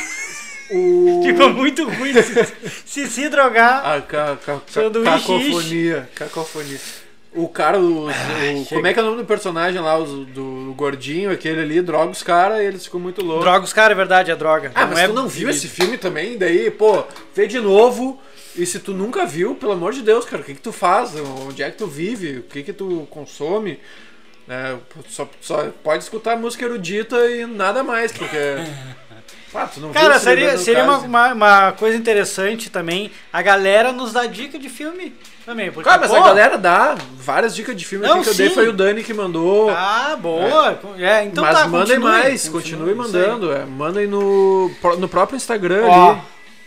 o... 0.71 1.21
Ficou 1.25 1.49
muito 1.51 1.87
ruim. 1.87 2.13
Se 2.13 2.47
se, 2.85 3.07
se 3.07 3.29
drogar. 3.29 3.85
A 3.85 4.01
ca, 4.01 4.35
ca, 4.43 4.55
ca, 4.55 4.61
Sanduíche. 4.67 5.11
cacofonia. 5.11 6.09
Cacofonia. 6.15 6.79
O 7.33 7.47
cara, 7.47 7.79
o, 7.79 8.09
o- 8.09 8.65
como 8.67 8.87
é 8.87 8.93
que 8.93 8.99
é 8.99 9.01
o 9.01 9.05
nome 9.05 9.17
do 9.19 9.25
personagem 9.25 9.79
lá, 9.79 9.97
o, 9.97 10.25
do 10.25 10.73
gordinho, 10.75 11.31
aquele 11.31 11.61
ali, 11.61 11.81
droga 11.81 12.11
os 12.11 12.21
caras 12.21 12.59
e 12.59 12.63
eles 12.65 12.83
ficam 12.85 12.99
muito 12.99 13.23
loucos. 13.23 13.45
Droga 13.45 13.63
os 13.63 13.71
caras, 13.71 13.91
é 13.91 13.95
verdade, 13.95 14.31
é 14.31 14.35
droga. 14.35 14.71
Ah, 14.75 14.85
mas 14.85 14.99
é 14.99 15.07
tu 15.07 15.13
não 15.13 15.27
viu 15.29 15.49
esse 15.49 15.67
filme 15.69 15.97
também? 15.97 16.37
Daí, 16.37 16.69
pô, 16.69 17.03
vê 17.33 17.47
de 17.47 17.59
novo. 17.59 18.21
E 18.53 18.65
se 18.65 18.79
tu 18.79 18.91
nunca 18.93 19.25
viu, 19.25 19.55
pelo 19.55 19.71
amor 19.71 19.93
de 19.93 20.01
Deus, 20.01 20.25
cara, 20.25 20.41
o 20.41 20.45
que, 20.45 20.55
que 20.55 20.61
tu 20.61 20.73
faz? 20.73 21.13
Onde 21.47 21.63
é 21.63 21.71
que 21.71 21.77
tu 21.77 21.87
vive? 21.87 22.39
O 22.39 22.43
que, 22.43 22.63
que 22.63 22.73
tu 22.73 23.07
consome? 23.09 23.79
É, 24.49 24.75
só, 25.07 25.29
só 25.39 25.69
pode 25.81 26.03
escutar 26.03 26.35
música 26.35 26.65
erudita 26.65 27.15
e 27.31 27.45
nada 27.45 27.81
mais, 27.81 28.11
porque. 28.11 28.35
Ah, 29.53 29.69
Cara, 29.93 30.19
seria, 30.19 30.57
seria 30.57 30.83
uma, 30.83 30.97
uma, 30.99 31.33
uma 31.33 31.71
coisa 31.73 31.97
interessante 31.97 32.69
também 32.69 33.11
a 33.33 33.41
galera 33.41 33.91
nos 33.91 34.13
dar 34.13 34.27
dica 34.27 34.57
de 34.57 34.69
filme 34.69 35.13
também. 35.45 35.71
Porque, 35.71 35.89
Cara, 35.89 36.01
mas 36.01 36.11
pô, 36.11 36.17
a 36.17 36.21
galera 36.25 36.57
dá 36.57 36.95
várias 37.17 37.55
dicas 37.55 37.75
de 37.75 37.85
filme 37.85 38.07
Não, 38.07 38.21
que 38.23 38.29
eu 38.29 38.33
dei 38.33 38.49
foi 38.49 38.67
o 38.67 38.73
Dani 38.73 39.03
que 39.03 39.13
mandou. 39.13 39.69
Ah, 39.69 40.15
boa. 40.19 40.79
É, 40.97 41.23
então 41.23 41.43
mas 41.43 41.57
tá, 41.57 41.67
mandem 41.67 41.99
continue, 41.99 42.11
mais, 42.11 42.49
continue, 42.49 42.89
aí. 42.89 42.95
mandando. 42.95 43.51
É, 43.51 43.65
mandem 43.65 44.07
no, 44.07 44.71
no 44.97 45.07
próprio 45.09 45.35
Instagram 45.35 45.85
Ó, 45.87 46.11
ali. 46.11 46.21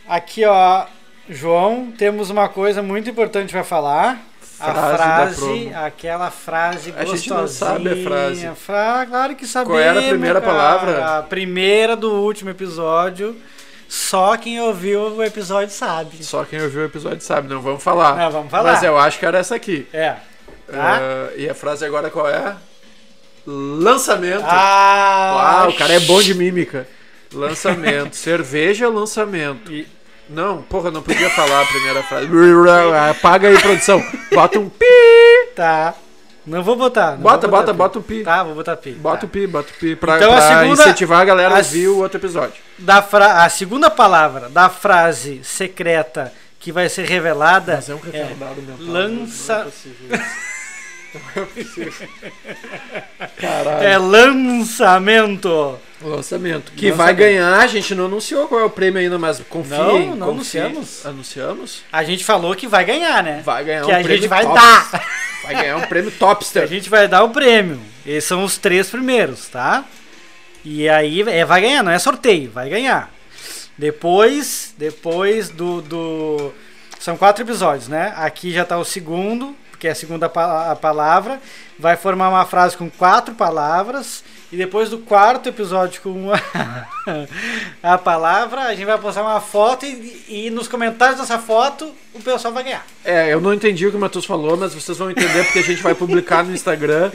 aqui 0.09 0.45
ó, 0.45 0.85
João, 1.29 1.93
temos 1.97 2.29
uma 2.31 2.49
coisa 2.49 2.83
muito 2.83 3.09
importante 3.09 3.51
pra 3.53 3.65
falar. 3.65 4.21
Frase 4.57 4.79
a 4.79 4.97
frase, 4.97 5.73
aquela 5.75 6.31
frase 6.31 6.95
A 6.97 7.05
gente 7.05 7.29
gostosinha. 7.29 7.41
não 7.41 7.49
sabe 7.49 7.89
a 7.91 8.05
frase. 8.05 8.51
Fra- 8.57 9.07
claro 9.09 9.35
que 9.35 9.47
sabemos. 9.47 9.73
Qual 9.77 9.81
era 9.81 9.99
a 10.01 10.09
primeira 10.09 10.41
cara. 10.41 10.53
palavra? 10.53 11.19
A 11.19 11.23
primeira 11.23 11.97
do 11.97 12.11
último 12.13 12.51
episódio. 12.51 13.37
Só 13.89 14.37
quem 14.37 14.61
ouviu 14.61 15.01
o 15.17 15.23
episódio 15.23 15.73
sabe. 15.75 16.25
Só 16.25 16.45
quem 16.45 16.61
ouviu 16.63 16.83
o 16.83 16.85
episódio 16.87 17.21
sabe, 17.21 17.49
não 17.53 17.61
vamos 17.61 17.83
falar. 17.83 18.17
Não, 18.17 18.31
vamos 18.31 18.51
falar. 18.51 18.73
Mas 18.73 18.83
eu 18.83 18.97
acho 18.99 19.19
que 19.19 19.27
era 19.27 19.39
essa 19.39 19.55
aqui. 19.55 19.87
É. 19.93 20.17
Tá? 20.71 20.99
Ah, 20.99 21.31
e 21.37 21.49
a 21.49 21.55
frase 21.55 21.85
agora 21.85 22.09
qual 22.11 22.29
é? 22.29 22.57
Lançamento. 23.47 24.43
Ah, 24.47 25.61
Uau, 25.65 25.71
o 25.71 25.77
cara 25.77 25.93
é 25.95 26.01
bom 26.01 26.21
de 26.23 26.35
mímica. 26.35 26.89
Lançamento. 27.33 28.15
Cerveja, 28.17 28.89
lançamento. 28.89 29.71
E- 29.71 29.87
Não, 30.29 30.63
porra, 30.63 30.91
não 30.91 31.03
podia 31.03 31.31
falar 31.31 31.63
a 31.63 31.67
primeira 31.67 32.03
frase. 32.03 32.29
Apaga 33.11 33.49
aí, 33.49 33.59
produção. 33.61 34.03
Bota 34.33 34.59
um 34.59 34.69
pi. 34.69 34.85
Tá. 35.55 35.95
Não 36.47 36.63
vou 36.63 36.77
botar. 36.77 37.13
não 37.13 37.19
Bota, 37.19 37.47
vou 37.49 37.59
bota, 37.59 37.73
botar 37.73 37.73
pi. 37.73 37.79
bota 37.79 37.99
um 37.99 38.03
pi. 38.03 38.23
Tá, 38.25 38.43
vou 38.45 38.55
botar 38.55 38.77
pi. 38.77 38.91
Bota 38.93 39.19
tá. 39.21 39.27
o 39.27 39.29
pi, 39.31 39.47
bota 39.47 39.71
o 39.71 39.75
pi. 39.79 39.97
Pra, 39.97 40.17
Então 40.17 40.33
a 40.33 40.37
pra 40.37 40.61
segunda- 40.61 40.83
incentivar 40.83 41.21
a 41.21 41.25
galera 41.25 41.55
a 41.55 41.57
a 41.57 41.59
ouvir 41.59 41.89
o 41.89 41.99
outro 41.99 42.19
episódio. 42.19 42.55
Da 42.79 43.01
fra... 43.03 43.45
A 43.45 43.49
segunda 43.49 43.91
palavra 43.91 44.49
da 44.51 44.69
frase 44.69 45.41
secreta 45.43 46.33
que 46.61 46.71
vai 46.73 46.89
ser 46.89 47.05
revelada 47.07 47.75
Mas 47.77 47.89
é 47.91 47.95
um 47.95 47.99
retardado 48.01 48.63
mental. 48.63 48.77
lança- 48.87 49.67
Não 50.09 50.17
é. 50.17 50.25
Não 51.15 51.43
é 51.43 51.47
possível. 51.47 51.93
É 56.05 56.07
lançamento. 56.07 56.73
Que 56.73 56.91
Lançamento. 56.91 56.97
vai 56.97 57.15
ganhar, 57.15 57.59
a 57.59 57.67
gente 57.67 57.95
não 57.95 58.05
anunciou 58.05 58.47
qual 58.47 58.61
é 58.61 58.65
o 58.65 58.71
prêmio 58.71 59.01
ainda, 59.01 59.19
mas 59.19 59.41
confiem. 59.49 59.79
Não, 60.11 60.17
não 60.17 60.27
confiem. 60.37 60.63
anunciamos. 60.63 61.07
Anunciamos? 61.07 61.83
A 61.91 62.05
gente 62.05 62.25
falou 62.25 62.55
que 62.55 62.69
vai 62.69 62.85
ganhar, 62.85 63.23
né? 63.23 63.41
Vai 63.45 63.65
ganhar 63.65 63.85
que 63.85 63.91
um 63.91 63.95
a 63.95 63.99
prêmio 64.01 64.17
gente 64.17 64.29
vai 64.29 64.45
dar. 64.45 65.07
Vai 65.45 65.57
ganhar 65.57 65.77
um 65.77 65.83
prêmio 65.83 66.11
A 66.11 66.19
Topster. 66.19 66.67
gente 66.67 66.89
vai 66.89 67.07
dar 67.07 67.23
o 67.23 67.29
prêmio. 67.29 67.79
Esses 68.07 68.25
são 68.25 68.45
os 68.45 68.57
três 68.57 68.89
primeiros, 68.89 69.47
tá? 69.47 69.85
E 70.65 70.89
aí 70.89 71.21
é, 71.21 71.45
vai 71.45 71.61
ganhar, 71.61 71.83
não 71.83 71.93
é 71.93 71.99
sorteio, 71.99 72.51
vai 72.51 72.71
ganhar. 72.71 73.13
Depois, 73.77 74.75
depois 74.79 75.51
do, 75.51 75.83
do. 75.83 76.51
São 76.99 77.19
quatro 77.19 77.45
episódios, 77.45 77.89
né? 77.89 78.15
Aqui 78.17 78.51
já 78.53 78.65
tá 78.65 78.79
o 78.79 78.85
segundo, 78.87 79.55
que 79.85 79.89
é 79.89 79.91
a 79.91 79.95
segunda 79.95 80.31
pa- 80.31 80.71
a 80.73 80.77
palavra. 80.77 81.39
Vai 81.79 81.95
formar 81.95 82.31
uma 82.31 82.47
frase 82.47 82.75
com 82.75 82.89
quatro 82.89 83.35
palavras. 83.35 84.25
E 84.51 84.57
depois 84.57 84.89
do 84.89 84.99
quarto 84.99 85.49
episódio 85.49 86.01
com 86.01 86.31
a, 86.33 86.87
a 87.95 87.99
palavra, 87.99 88.63
a 88.63 88.75
gente 88.75 88.85
vai 88.87 88.97
postar 88.97 89.23
uma 89.23 89.41
foto 89.41 89.85
e, 89.85 90.25
e 90.47 90.51
nos 90.51 90.69
comentários 90.69 91.19
dessa 91.21 91.39
foto 91.39 91.93
o 92.15 92.21
pessoal 92.21 92.55
vai 92.55 92.63
ganhar. 92.65 92.87
É, 93.05 93.33
eu 93.33 93.41
não 93.41 93.53
entendi 93.53 93.87
o 93.87 93.91
que 93.91 93.97
o 93.97 94.01
Matheus 94.01 94.25
falou, 94.25 94.57
mas 94.57 94.73
vocês 94.73 94.97
vão 94.97 95.11
entender 95.11 95.45
porque 95.45 95.59
a 95.59 95.63
gente 95.63 95.83
vai 95.83 95.95
publicar 95.95 96.45
no 96.45 96.55
Instagram 96.55 97.11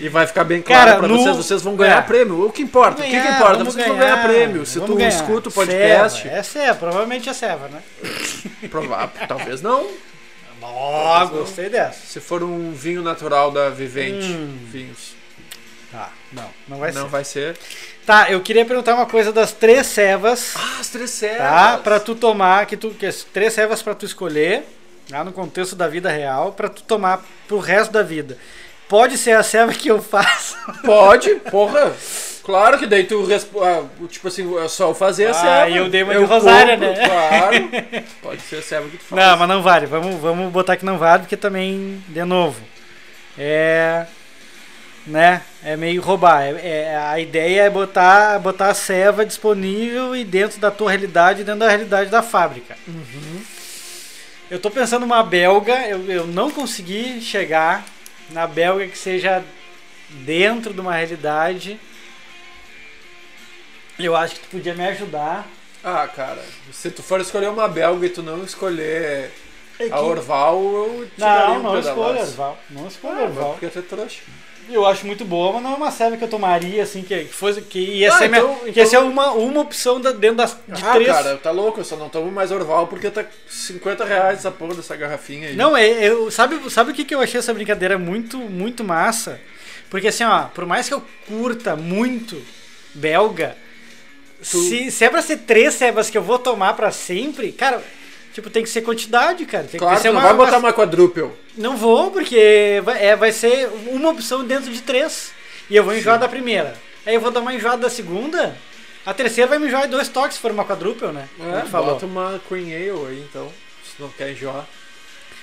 e 0.00 0.08
vai 0.08 0.26
ficar 0.26 0.44
bem 0.44 0.60
claro 0.62 0.98
pra 0.98 1.08
no- 1.08 1.16
vocês. 1.18 1.36
Vocês 1.36 1.62
vão 1.62 1.74
ganhar 1.74 1.98
é. 1.98 2.02
prêmio. 2.02 2.46
O 2.46 2.52
que 2.52 2.62
importa? 2.62 3.00
o 3.00 3.04
que, 3.04 3.10
que 3.10 3.16
Ganhar, 3.16 3.36
importa? 3.36 3.64
Vocês 3.64 3.86
vão 3.88 3.96
ganhar 3.96 4.22
prêmio. 4.22 4.66
Se 4.66 4.78
tu 4.80 4.94
ganhar. 4.94 5.08
escuta 5.08 5.48
o 5.48 5.52
podcast, 5.52 6.22
Seva, 6.22 6.34
é 6.36 6.42
Seva, 6.42 6.74
provavelmente 6.76 7.28
é 7.28 7.32
Seva, 7.32 7.68
né? 7.68 7.82
provável, 8.70 9.10
talvez 9.26 9.62
não. 9.62 9.86
Ó, 10.62 11.26
gostei 11.26 11.68
dessa. 11.68 12.06
Se 12.06 12.20
for 12.20 12.42
um 12.42 12.72
vinho 12.72 13.02
natural 13.02 13.50
da 13.50 13.68
Vivente, 13.70 14.26
Hum. 14.26 14.58
vinhos, 14.70 15.14
Tá, 15.90 16.10
não, 16.32 16.48
não 16.66 16.78
vai 16.78 16.90
não 16.92 17.02
ser. 17.02 17.08
vai 17.10 17.24
ser. 17.24 17.56
Tá, 18.06 18.30
eu 18.30 18.40
queria 18.40 18.64
perguntar 18.64 18.94
uma 18.94 19.04
coisa 19.06 19.30
das 19.32 19.52
três 19.52 19.86
cevas, 19.86 20.54
Ah, 20.56 20.78
as 20.80 20.88
três 20.88 21.10
serras. 21.10 21.38
tá? 21.38 21.78
Pra 21.78 22.00
tu 22.00 22.14
tomar, 22.14 22.64
que 22.66 22.76
tu, 22.76 22.90
que 22.90 23.10
três 23.32 23.52
cevas 23.52 23.82
pra 23.82 23.94
tu 23.94 24.06
escolher, 24.06 24.64
lá 25.10 25.22
no 25.22 25.32
contexto 25.32 25.76
da 25.76 25.86
vida 25.88 26.10
real, 26.10 26.52
pra 26.52 26.68
tu 26.68 26.82
tomar 26.82 27.22
pro 27.46 27.58
resto 27.58 27.92
da 27.92 28.02
vida. 28.02 28.38
Pode 28.92 29.16
ser 29.16 29.30
a 29.34 29.42
ceva 29.42 29.72
que 29.72 29.88
eu 29.88 30.02
faço. 30.02 30.54
Pode, 30.84 31.36
porra. 31.50 31.94
Claro 32.44 32.78
que 32.78 32.86
daí 32.86 33.04
tu 33.04 33.26
ah, 33.62 33.84
tipo 34.06 34.28
assim, 34.28 34.54
é 34.58 34.68
só 34.68 34.90
eu 34.90 34.94
fazer 34.94 35.28
a 35.28 35.30
Ah, 35.30 35.34
serva. 35.34 35.68
e 35.70 35.76
eu 35.78 35.88
dei 35.88 36.02
uma 36.02 36.14
de 36.14 36.24
Rosária, 36.24 36.76
né? 36.76 36.92
Claro. 36.92 38.04
Pode 38.20 38.42
ser 38.42 38.56
a 38.56 38.62
serva 38.62 38.90
que 38.90 38.98
tu 38.98 39.04
faz. 39.04 39.22
Não, 39.22 39.38
mas 39.38 39.48
não 39.48 39.62
vale. 39.62 39.86
Vamos, 39.86 40.20
vamos 40.20 40.52
botar 40.52 40.76
que 40.76 40.84
não 40.84 40.98
vale, 40.98 41.22
porque 41.22 41.38
também, 41.38 42.04
de 42.06 42.22
novo, 42.22 42.60
é. 43.38 44.04
Né? 45.06 45.40
É 45.64 45.74
meio 45.74 46.02
roubar. 46.02 46.42
É, 46.42 46.50
é- 46.62 46.96
a 46.96 47.18
ideia 47.18 47.62
é 47.62 47.70
botar, 47.70 48.38
botar 48.40 48.68
a 48.68 48.74
ceva 48.74 49.24
disponível 49.24 50.14
e 50.14 50.22
dentro 50.22 50.60
da 50.60 50.70
tua 50.70 50.90
realidade, 50.90 51.44
dentro 51.44 51.60
da 51.60 51.68
realidade 51.70 52.10
da 52.10 52.20
fábrica. 52.20 52.76
Eu 54.50 54.58
tô 54.58 54.70
pensando 54.70 55.00
numa 55.06 55.22
belga, 55.22 55.88
eu, 55.88 56.04
eu 56.10 56.26
não 56.26 56.50
consegui 56.50 57.22
chegar 57.22 57.86
na 58.32 58.46
belga 58.46 58.86
que 58.88 58.98
seja 58.98 59.42
dentro 60.10 60.72
de 60.72 60.80
uma 60.80 60.94
realidade. 60.94 61.78
Eu 63.98 64.16
acho 64.16 64.34
que 64.36 64.40
tu 64.40 64.48
podia 64.50 64.74
me 64.74 64.84
ajudar. 64.86 65.46
Ah, 65.84 66.06
cara, 66.08 66.42
se 66.72 66.90
tu 66.90 67.02
for 67.02 67.20
escolher 67.20 67.48
uma 67.48 67.68
belga 67.68 68.06
e 68.06 68.10
tu 68.10 68.22
não 68.22 68.44
escolher 68.44 69.30
É 69.78 69.90
a 69.90 70.00
Orval, 70.00 70.60
eu 70.62 71.08
te 71.12 71.18
daria 71.20 71.54
Não, 71.56 71.62
não 71.62 71.78
escolha 71.80 72.20
Orval. 72.20 72.58
Não 72.70 72.86
escolha 72.88 73.16
Ah, 73.18 73.22
Orval. 73.24 73.50
porque 73.52 73.66
tu 73.68 73.78
é 73.78 73.82
trouxa. 73.82 74.20
Eu 74.70 74.86
acho 74.86 75.06
muito 75.06 75.24
boa, 75.24 75.52
mas 75.54 75.62
não 75.62 75.72
é 75.72 75.76
uma 75.76 75.90
série 75.90 76.16
que 76.16 76.24
eu 76.24 76.28
tomaria, 76.28 76.82
assim, 76.82 77.02
que, 77.02 77.24
que 77.24 77.34
fosse. 77.34 77.60
Que 77.60 77.78
ia 77.78 78.12
Ah, 78.14 78.18
ser, 78.18 78.28
minha- 78.28 78.40
então- 78.40 78.54
que 78.60 78.66
ia 78.66 78.70
então- 78.70 78.86
ser 78.86 78.98
uma, 78.98 79.32
uma 79.32 79.60
opção 79.60 80.00
da- 80.00 80.12
dentro 80.12 80.36
das 80.36 80.56
de 80.68 80.82
ah, 80.84 80.92
três. 80.94 81.08
cara, 81.08 81.36
tá 81.36 81.50
louco, 81.50 81.80
eu 81.80 81.84
só 81.84 81.96
não 81.96 82.08
tomo 82.08 82.30
mais 82.30 82.50
Orval 82.50 82.86
porque 82.86 83.10
tá 83.10 83.24
50 83.48 84.04
reais 84.04 84.38
essa 84.38 84.50
porra 84.50 84.74
dessa 84.74 84.96
garrafinha 84.96 85.48
aí. 85.48 85.56
Não, 85.56 85.76
é, 85.76 85.86
eu, 86.08 86.30
sabe, 86.30 86.58
sabe 86.70 86.92
o 86.92 86.94
que, 86.94 87.04
que 87.04 87.14
eu 87.14 87.20
achei 87.20 87.38
essa 87.38 87.52
brincadeira 87.52 87.98
muito, 87.98 88.38
muito 88.38 88.82
massa? 88.84 89.40
Porque 89.90 90.08
assim, 90.08 90.24
ó, 90.24 90.44
por 90.44 90.64
mais 90.64 90.88
que 90.88 90.94
eu 90.94 91.02
curta 91.28 91.76
muito 91.76 92.40
belga, 92.94 93.56
Tu- 94.40 94.58
se, 94.58 94.90
se 94.90 95.04
é 95.04 95.10
pra 95.10 95.22
ser 95.22 95.38
três 95.38 95.74
cebas 95.74 96.08
que 96.10 96.16
eu 96.18 96.22
vou 96.22 96.38
tomar 96.38 96.74
pra 96.74 96.90
sempre, 96.90 97.52
cara, 97.52 97.82
tipo, 98.32 98.50
tem 98.50 98.62
que 98.62 98.68
ser 98.70 98.82
quantidade, 98.82 99.44
cara. 99.46 99.64
Tem 99.64 99.78
Claro, 99.78 99.96
que 99.96 100.02
ser 100.02 100.08
tu 100.08 100.14
não 100.14 100.20
uma, 100.20 100.28
vai 100.28 100.36
botar 100.36 100.58
uma- 100.58 100.68
uma 100.68 100.72
quadruple. 100.72 101.30
Não 101.56 101.76
vou, 101.76 102.10
porque 102.10 102.80
vai, 102.84 103.04
é, 103.04 103.16
vai 103.16 103.32
ser 103.32 103.68
uma 103.88 104.10
opção 104.10 104.44
dentro 104.44 104.70
de 104.72 104.80
três. 104.82 105.32
E 105.70 105.76
eu 105.76 105.84
vou 105.84 105.94
enjoar 105.94 106.18
da 106.18 106.28
primeira. 106.28 106.74
Aí 107.06 107.14
eu 107.14 107.20
vou 107.20 107.30
dar 107.30 107.40
uma 107.40 107.54
enjoada 107.54 107.78
da 107.82 107.90
segunda. 107.90 108.56
A 109.04 109.12
terceira 109.12 109.48
vai 109.48 109.58
me 109.58 109.66
enjoar 109.66 109.84
em 109.86 109.90
dois 109.90 110.08
toques, 110.08 110.34
se 110.36 110.40
for 110.40 110.50
uma 110.52 110.64
quadruple, 110.64 111.08
né? 111.08 111.28
É, 111.40 111.60
tu 111.62 111.68
falou. 111.70 111.94
bota 111.94 112.06
uma 112.06 112.40
Queen 112.48 112.72
Ale 112.74 113.06
aí, 113.08 113.24
então, 113.28 113.50
se 113.84 114.00
não 114.00 114.08
quer 114.10 114.30
enjoar. 114.30 114.64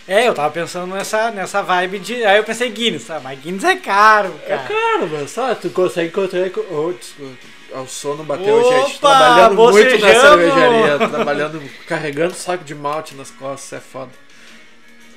É, 0.08 0.28
eu 0.28 0.34
tava 0.34 0.50
pensando 0.50 0.92
nessa, 0.96 1.30
nessa 1.30 1.62
vibe 1.62 2.00
de. 2.00 2.24
Aí 2.26 2.38
eu 2.38 2.44
pensei 2.44 2.70
Guinness, 2.70 3.06
tá? 3.06 3.20
Mas 3.20 3.38
Guinness 3.40 3.64
é 3.66 3.76
caro, 3.76 4.34
É 4.46 4.56
cara. 4.58 4.68
caro, 4.68 5.10
mas 5.12 5.30
sabe, 5.30 5.60
tu 5.62 5.70
consegue 5.70 6.08
encontrar... 6.08 6.50
Oh, 6.72 6.92
desculpa. 6.94 7.36
Ah, 7.74 7.82
O 7.82 7.88
sono 7.88 8.24
bateu, 8.24 8.60
Opa, 8.60 8.70
gente. 8.88 9.00
Trabalhando 9.00 9.56
muito 9.56 9.98
na 10.00 10.08
cervejaria. 10.16 11.10
Trabalhando, 11.10 11.62
carregando 11.88 12.34
saco 12.34 12.64
de 12.64 12.74
malte 12.76 13.16
nas 13.16 13.30
costas, 13.32 13.74
é 13.80 13.82
foda. 13.82 14.12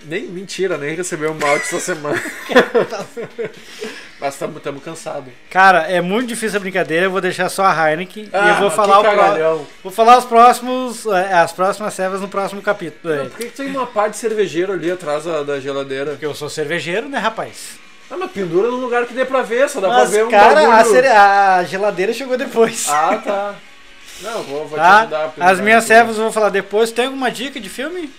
Nem, 0.05 0.22
mentira, 0.24 0.76
nem 0.76 0.96
recebeu 0.96 1.30
um 1.30 1.38
malte 1.38 1.64
essa 1.66 1.78
semana. 1.78 2.20
Mas 4.20 4.34
estamos 4.34 4.82
cansados. 4.84 5.32
Cara, 5.50 5.90
é 5.90 6.00
muito 6.00 6.28
difícil 6.28 6.57
a 6.57 6.61
brincadeira, 6.61 7.07
eu 7.07 7.11
vou 7.11 7.20
deixar 7.20 7.48
só 7.48 7.64
a 7.64 7.90
Heineken 7.90 8.24
e 8.32 8.48
eu 8.50 8.57
vou 8.57 8.70
falar 8.70 9.00
o 9.00 9.07
Ah, 9.07 9.34
pro... 9.34 9.66
Vou 9.84 9.92
falar 9.92 10.18
os 10.18 10.24
próximos. 10.24 11.07
é, 11.07 11.32
As 11.34 11.53
próximas 11.53 11.94
servas 11.94 12.20
no 12.20 12.28
próximo 12.28 12.62
capítulo. 12.62 13.14
Não, 13.14 13.28
por 13.28 13.38
que, 13.38 13.46
que 13.46 13.57
tem 13.57 13.68
uma 13.68 13.86
pá 13.86 14.09
de 14.09 14.16
cervejeiro 14.16 14.72
ali 14.72 14.90
atrás 14.90 15.24
da, 15.24 15.42
da 15.42 15.61
geladeira? 15.61 16.12
Porque 16.12 16.26
eu 16.26 16.34
sou 16.34 16.48
cervejeiro, 16.48 17.09
né, 17.09 17.18
rapaz? 17.18 17.78
Ah, 18.12 18.16
mas 18.18 18.30
pendura 18.30 18.68
num 18.68 18.76
lugar 18.76 19.06
que 19.06 19.14
dê 19.14 19.24
pra 19.24 19.40
ver, 19.40 19.70
só 19.70 19.80
dá 19.80 19.88
Mas, 19.88 20.10
pra 20.10 20.18
ver 20.18 20.26
um 20.26 20.30
cara, 20.30 20.60
a, 20.60 20.66
bagulho. 20.68 20.94
cere- 20.94 21.08
a 21.08 21.64
geladeira 21.64 22.12
chegou 22.12 22.36
depois. 22.36 22.86
Ah, 22.90 23.16
tá. 23.24 23.54
Não, 24.20 24.42
vou, 24.42 24.66
vou 24.68 24.78
te 24.78 24.82
tá? 24.82 25.00
ajudar. 25.00 25.24
a 25.24 25.28
pendurar 25.28 25.52
As 25.52 25.60
minhas 25.60 25.84
servas 25.84 26.16
eu 26.18 26.24
vou 26.24 26.32
falar 26.32 26.50
depois. 26.50 26.92
Tem 26.92 27.06
alguma 27.06 27.30
dica 27.30 27.58
de 27.58 27.70
filme? 27.70 28.12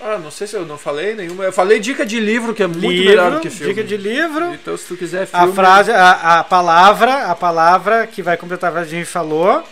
Ah, 0.00 0.16
não 0.18 0.30
sei 0.30 0.46
se 0.46 0.54
eu 0.54 0.64
não 0.64 0.78
falei 0.78 1.14
nenhuma. 1.16 1.42
Eu 1.42 1.52
falei 1.52 1.80
dica 1.80 2.06
de 2.06 2.20
livro, 2.20 2.54
que 2.54 2.62
é 2.62 2.66
muito 2.68 2.86
livro, 2.86 3.08
melhor 3.08 3.30
do 3.32 3.40
que 3.40 3.50
filme. 3.50 3.74
Dica 3.74 3.82
de 3.86 3.96
livro. 3.96 4.54
Então, 4.54 4.76
se 4.76 4.86
tu 4.86 4.96
quiser 4.96 5.26
filme... 5.26 5.50
A 5.50 5.52
frase, 5.52 5.90
a, 5.90 6.38
a 6.38 6.44
palavra, 6.44 7.24
a 7.26 7.34
palavra 7.34 8.06
que 8.06 8.22
vai 8.22 8.36
completar 8.36 8.70
a 8.70 8.72
frase 8.74 8.90
que 8.90 8.94
a 8.94 8.98
gente 9.00 9.10
falou. 9.10 9.64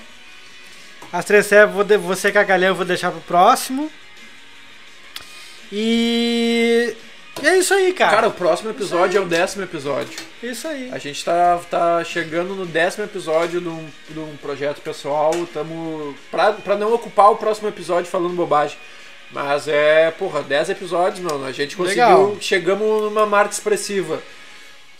As 1.12 1.25
três 1.25 1.47
servas, 1.47 1.75
vou 1.77 1.85
de- 1.85 1.97
você 1.97 2.33
cagalhão, 2.33 2.68
eu 2.70 2.75
vou 2.75 2.85
deixar 2.85 3.11
pro 3.12 3.20
próximo. 3.20 3.89
E. 5.70 6.97
e 7.41 7.47
é 7.47 7.57
isso 7.57 7.72
aí, 7.72 7.93
cara. 7.93 8.16
Cara, 8.16 8.28
o 8.28 8.33
próximo 8.33 8.70
episódio 8.70 9.18
é 9.18 9.20
o 9.20 9.26
décimo 9.26 9.64
episódio. 9.64 10.18
isso 10.43 10.68
aí. 10.68 10.91
A 10.93 10.99
gente 10.99 11.24
tá, 11.24 11.61
tá 11.70 12.05
chegando 12.05 12.55
no 12.55 12.66
décimo 12.66 13.05
episódio 13.05 13.61
de 13.61 13.68
um, 13.68 13.89
de 14.09 14.18
um 14.18 14.37
projeto 14.37 14.80
pessoal. 14.80 15.33
Tamo. 15.53 16.14
Pra, 16.30 16.53
pra 16.53 16.76
não 16.76 16.93
ocupar 16.93 17.30
o 17.30 17.37
próximo 17.37 17.68
episódio 17.68 18.11
falando 18.11 18.35
bobagem. 18.35 18.76
Mas 19.30 19.66
é, 19.66 20.11
porra, 20.11 20.43
10 20.43 20.70
episódios, 20.70 21.20
mano. 21.20 21.47
A 21.47 21.53
gente 21.53 21.74
conseguiu. 21.74 22.05
Legal. 22.05 22.37
Chegamos 22.39 23.03
numa 23.03 23.24
marca 23.24 23.55
expressiva. 23.55 24.22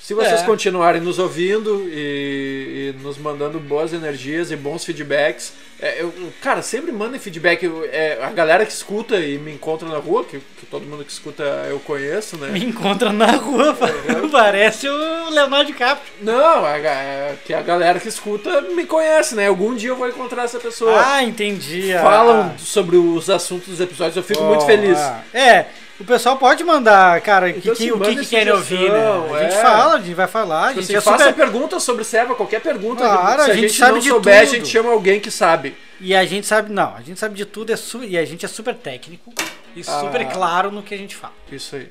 Se 0.03 0.15
vocês 0.15 0.43
É. 0.43 0.45
continuarem 0.45 1.01
nos 1.01 1.21
ouvindo 1.21 1.89
e, 1.89 2.93
e 2.99 3.03
nos 3.05 3.17
mandando 3.19 3.61
boas 3.61 3.93
energias 3.93 4.51
e 4.51 4.57
bons 4.57 4.85
feedbacks, 4.85 5.53
é, 5.81 6.03
eu, 6.03 6.13
cara, 6.41 6.61
sempre 6.61 6.91
mandem 6.91 7.21
feedback. 7.21 7.63
Eu- 7.63 7.89
é, 7.91 8.19
a 8.20 8.31
galera 8.31 8.66
que 8.66 8.73
escuta 8.73 9.16
e 9.20 9.39
me 9.39 9.53
encontra 9.53 9.89
na 9.89 9.99
rua, 9.99 10.24
que, 10.24 10.41
que 10.59 10.66
todo 10.66 10.85
mundo 10.85 11.05
que 11.05 11.12
escuta 11.12 11.45
eu 11.70 11.79
conheço, 11.79 12.37
né? 12.37 12.49
Me 12.49 12.65
encontra 12.65 13.12
na 13.12 13.31
rua, 13.31 13.77
parece 14.33 14.89
o 14.89 15.31
Leonardo 15.31 15.66
DiCaprio. 15.66 16.12
Não, 16.20 16.66
a, 16.66 16.79
ga- 16.81 17.35
que 17.47 17.55
a 17.55 17.62
galera 17.62 18.01
que 18.01 18.09
escuta 18.09 18.61
me 18.61 18.85
conhece, 18.85 19.37
né? 19.37 19.47
Algum 19.47 19.73
dia 19.73 19.91
eu 19.91 19.97
vou 19.97 20.09
encontrar 20.09 20.43
essa 20.45 20.59
pessoa. 20.59 21.01
Ah, 21.01 21.23
entendi. 21.23 21.93
ah. 21.95 22.03
Falam 22.03 22.59
sobre 22.59 22.97
os 22.97 23.31
assuntos 23.31 23.69
dos 23.69 23.81
episódios, 23.81 24.16
eu 24.16 24.23
fico 24.24 24.43
muito 24.43 24.65
Oh, 24.65 24.66
feliz. 24.66 24.99
ah. 24.99 25.23
É, 25.33 25.66
o 26.01 26.05
pessoal 26.05 26.36
pode 26.36 26.64
mandar, 26.64 27.20
cara, 27.20 27.52
que- 27.52 27.59
Então, 27.60 27.74
que- 27.74 27.82
assim, 27.82 27.93
o 27.93 28.01
que, 28.01 28.16
que 28.16 28.27
querem 28.27 28.52
ouvir, 28.52 28.90
né? 28.90 28.98
A 29.36 29.43
gente 29.43 29.55
é. 29.55 29.62
fala, 29.62 29.94
a 29.94 30.01
gente 30.01 30.14
vai 30.14 30.27
falar, 30.27 30.64
a 30.64 30.69
Tipo 30.69 30.81
gente 30.82 30.97
assim, 30.97 30.97
é 30.97 31.01
faça 31.12 31.24
super... 31.28 31.35
perguntas 31.44 31.82
sobre 31.82 32.02
serva, 32.05 32.35
qualquer 32.35 32.60
pergunta. 32.60 33.02
Claro, 33.05 33.43
Se 33.44 33.51
a 33.51 33.52
a 33.52 33.56
gente 33.56 33.69
gente, 33.69 33.78
sabe 33.78 33.93
não 33.93 33.98
de 34.01 34.09
souber, 34.09 34.36
a 34.36 34.40
tudo. 34.44 34.51
gente 34.56 34.69
chama 34.69 34.90
alguém 34.90 35.20
que 35.20 35.31
sabe. 35.31 35.77
E 36.01 36.14
a 36.14 36.24
gente 36.24 36.47
sabe, 36.47 36.73
não, 36.73 36.97
a 36.97 37.01
gente 37.02 37.20
sabe 37.20 37.35
de 37.36 37.44
tudo 37.44 37.73
é 37.73 37.77
su- 37.77 38.02
e 38.02 38.19
a 38.19 38.24
gente 38.24 38.44
é 38.44 38.48
super 38.48 38.74
técnico 38.74 39.32
e 39.77 39.81
Ah. 39.81 40.01
super 40.01 40.24
claro 40.28 40.70
no 40.73 40.82
que 40.82 40.94
a 40.94 40.98
gente 40.98 41.14
fala, 41.14 41.35
Isso 41.51 41.77
aí. 41.77 41.89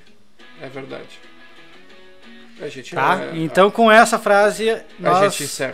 É 0.61 0.68
verdade. 0.68 1.19
A 2.61 2.68
gente 2.68 2.94
tá? 2.94 3.19
é- 3.34 3.38
então 3.38 3.72
com 3.72 3.91
essa 3.91 4.19
frase 4.19 4.69
a, 4.69 4.82
nós 4.99 5.19
gente 5.34 5.44
encerra. 5.45 5.73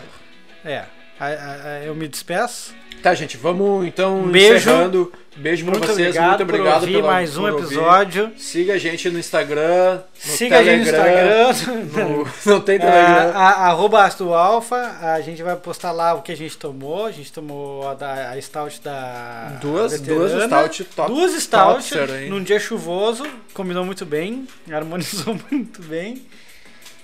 é, 0.64 0.86
a- 1.20 1.26
a- 1.26 1.28
a- 1.30 1.84
eu 1.84 1.94
me 1.96 2.08
despeço. 2.08 2.74
Tá, 3.02 3.14
gente, 3.14 3.38
vamos 3.38 3.86
então 3.86 4.24
Beijo. 4.24 4.56
encerrando. 4.70 5.12
Beijo 5.36 5.64
pra 5.66 5.74
Muito 5.74 5.86
vocês, 5.88 6.08
obrigado, 6.08 6.28
muito 6.30 6.42
obrigado 6.44 6.74
por 6.80 6.82
ouvir 6.82 6.96
pela- 6.96 7.08
mais 7.14 7.38
um 7.38 7.46
ouvir. 7.46 7.64
episódio. 7.66 8.32
Siga 8.38 8.74
a 8.74 8.78
gente 8.80 9.08
no 9.12 9.20
Instagram, 9.20 10.00
no 10.26 10.32
Siga 10.32 10.58
a 10.58 10.64
gente 10.64 10.86
no 10.86 10.92
Telegram. 10.92 11.50
Instagram. 11.52 12.08
no- 12.08 12.28
Não 12.52 12.60
tem 12.62 12.76
É, 12.76 12.80
Telegram. 12.80 13.32
a, 13.40 13.50
arroba 13.68 14.04
Astro 14.04 14.34
Alfa, 14.34 14.98
a 15.00 15.22
gente 15.22 15.44
vai 15.44 15.56
postar 15.56 15.92
lá 15.92 16.16
o 16.16 16.24
que 16.24 16.32
a 16.32 16.36
gente 16.36 16.58
tomou. 16.58 17.06
A 17.06 17.12
gente 17.12 17.32
tomou 17.32 17.88
a, 17.88 17.94
da, 17.94 18.32
a 18.32 18.42
stout 18.42 18.82
da. 18.82 19.60
Duas, 19.62 19.92
veterana. 19.92 20.28
duas 20.28 20.44
stout 20.48 20.84
top. 20.96 21.12
Duas 21.14 21.34
stout 21.44 21.96
num 22.30 22.42
dia 22.42 22.60
chuvoso, 22.60 23.24
combinou 23.54 23.86
muito 23.86 24.06
bem, 24.08 24.48
harmonizou 24.72 25.38
muito 25.52 25.84
bem. 25.84 26.24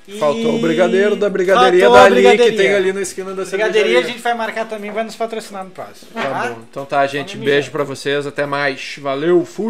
E- 0.07 0.19
Faltou 0.19 0.55
o 0.55 0.59
brigadeiro 0.59 1.15
da 1.15 1.29
brigadeiria 1.29 1.85
Faltou 1.85 1.97
a 1.97 2.09
dali 2.09 2.37
que 2.37 2.51
tem 2.51 2.73
ali 2.73 2.91
na 2.91 3.01
esquina 3.01 3.33
da 3.33 3.45
Brigadeiria 3.45 3.99
a 3.99 4.03
gente 4.03 4.19
vai 4.19 4.33
marcar 4.33 4.65
também, 4.65 4.91
vai 4.91 5.03
nos 5.03 5.15
patrocinar 5.15 5.63
no 5.63 5.69
próximo. 5.71 6.09
Tá 6.13 6.49
bom. 6.49 6.61
Então 6.69 6.85
tá, 6.85 7.05
gente. 7.07 7.37
Beijo 7.37 7.71
pra 7.71 7.83
vocês. 7.83 8.27
Até 8.27 8.45
mais. 8.45 8.95
Valeu. 8.99 9.45
Fui. 9.45 9.61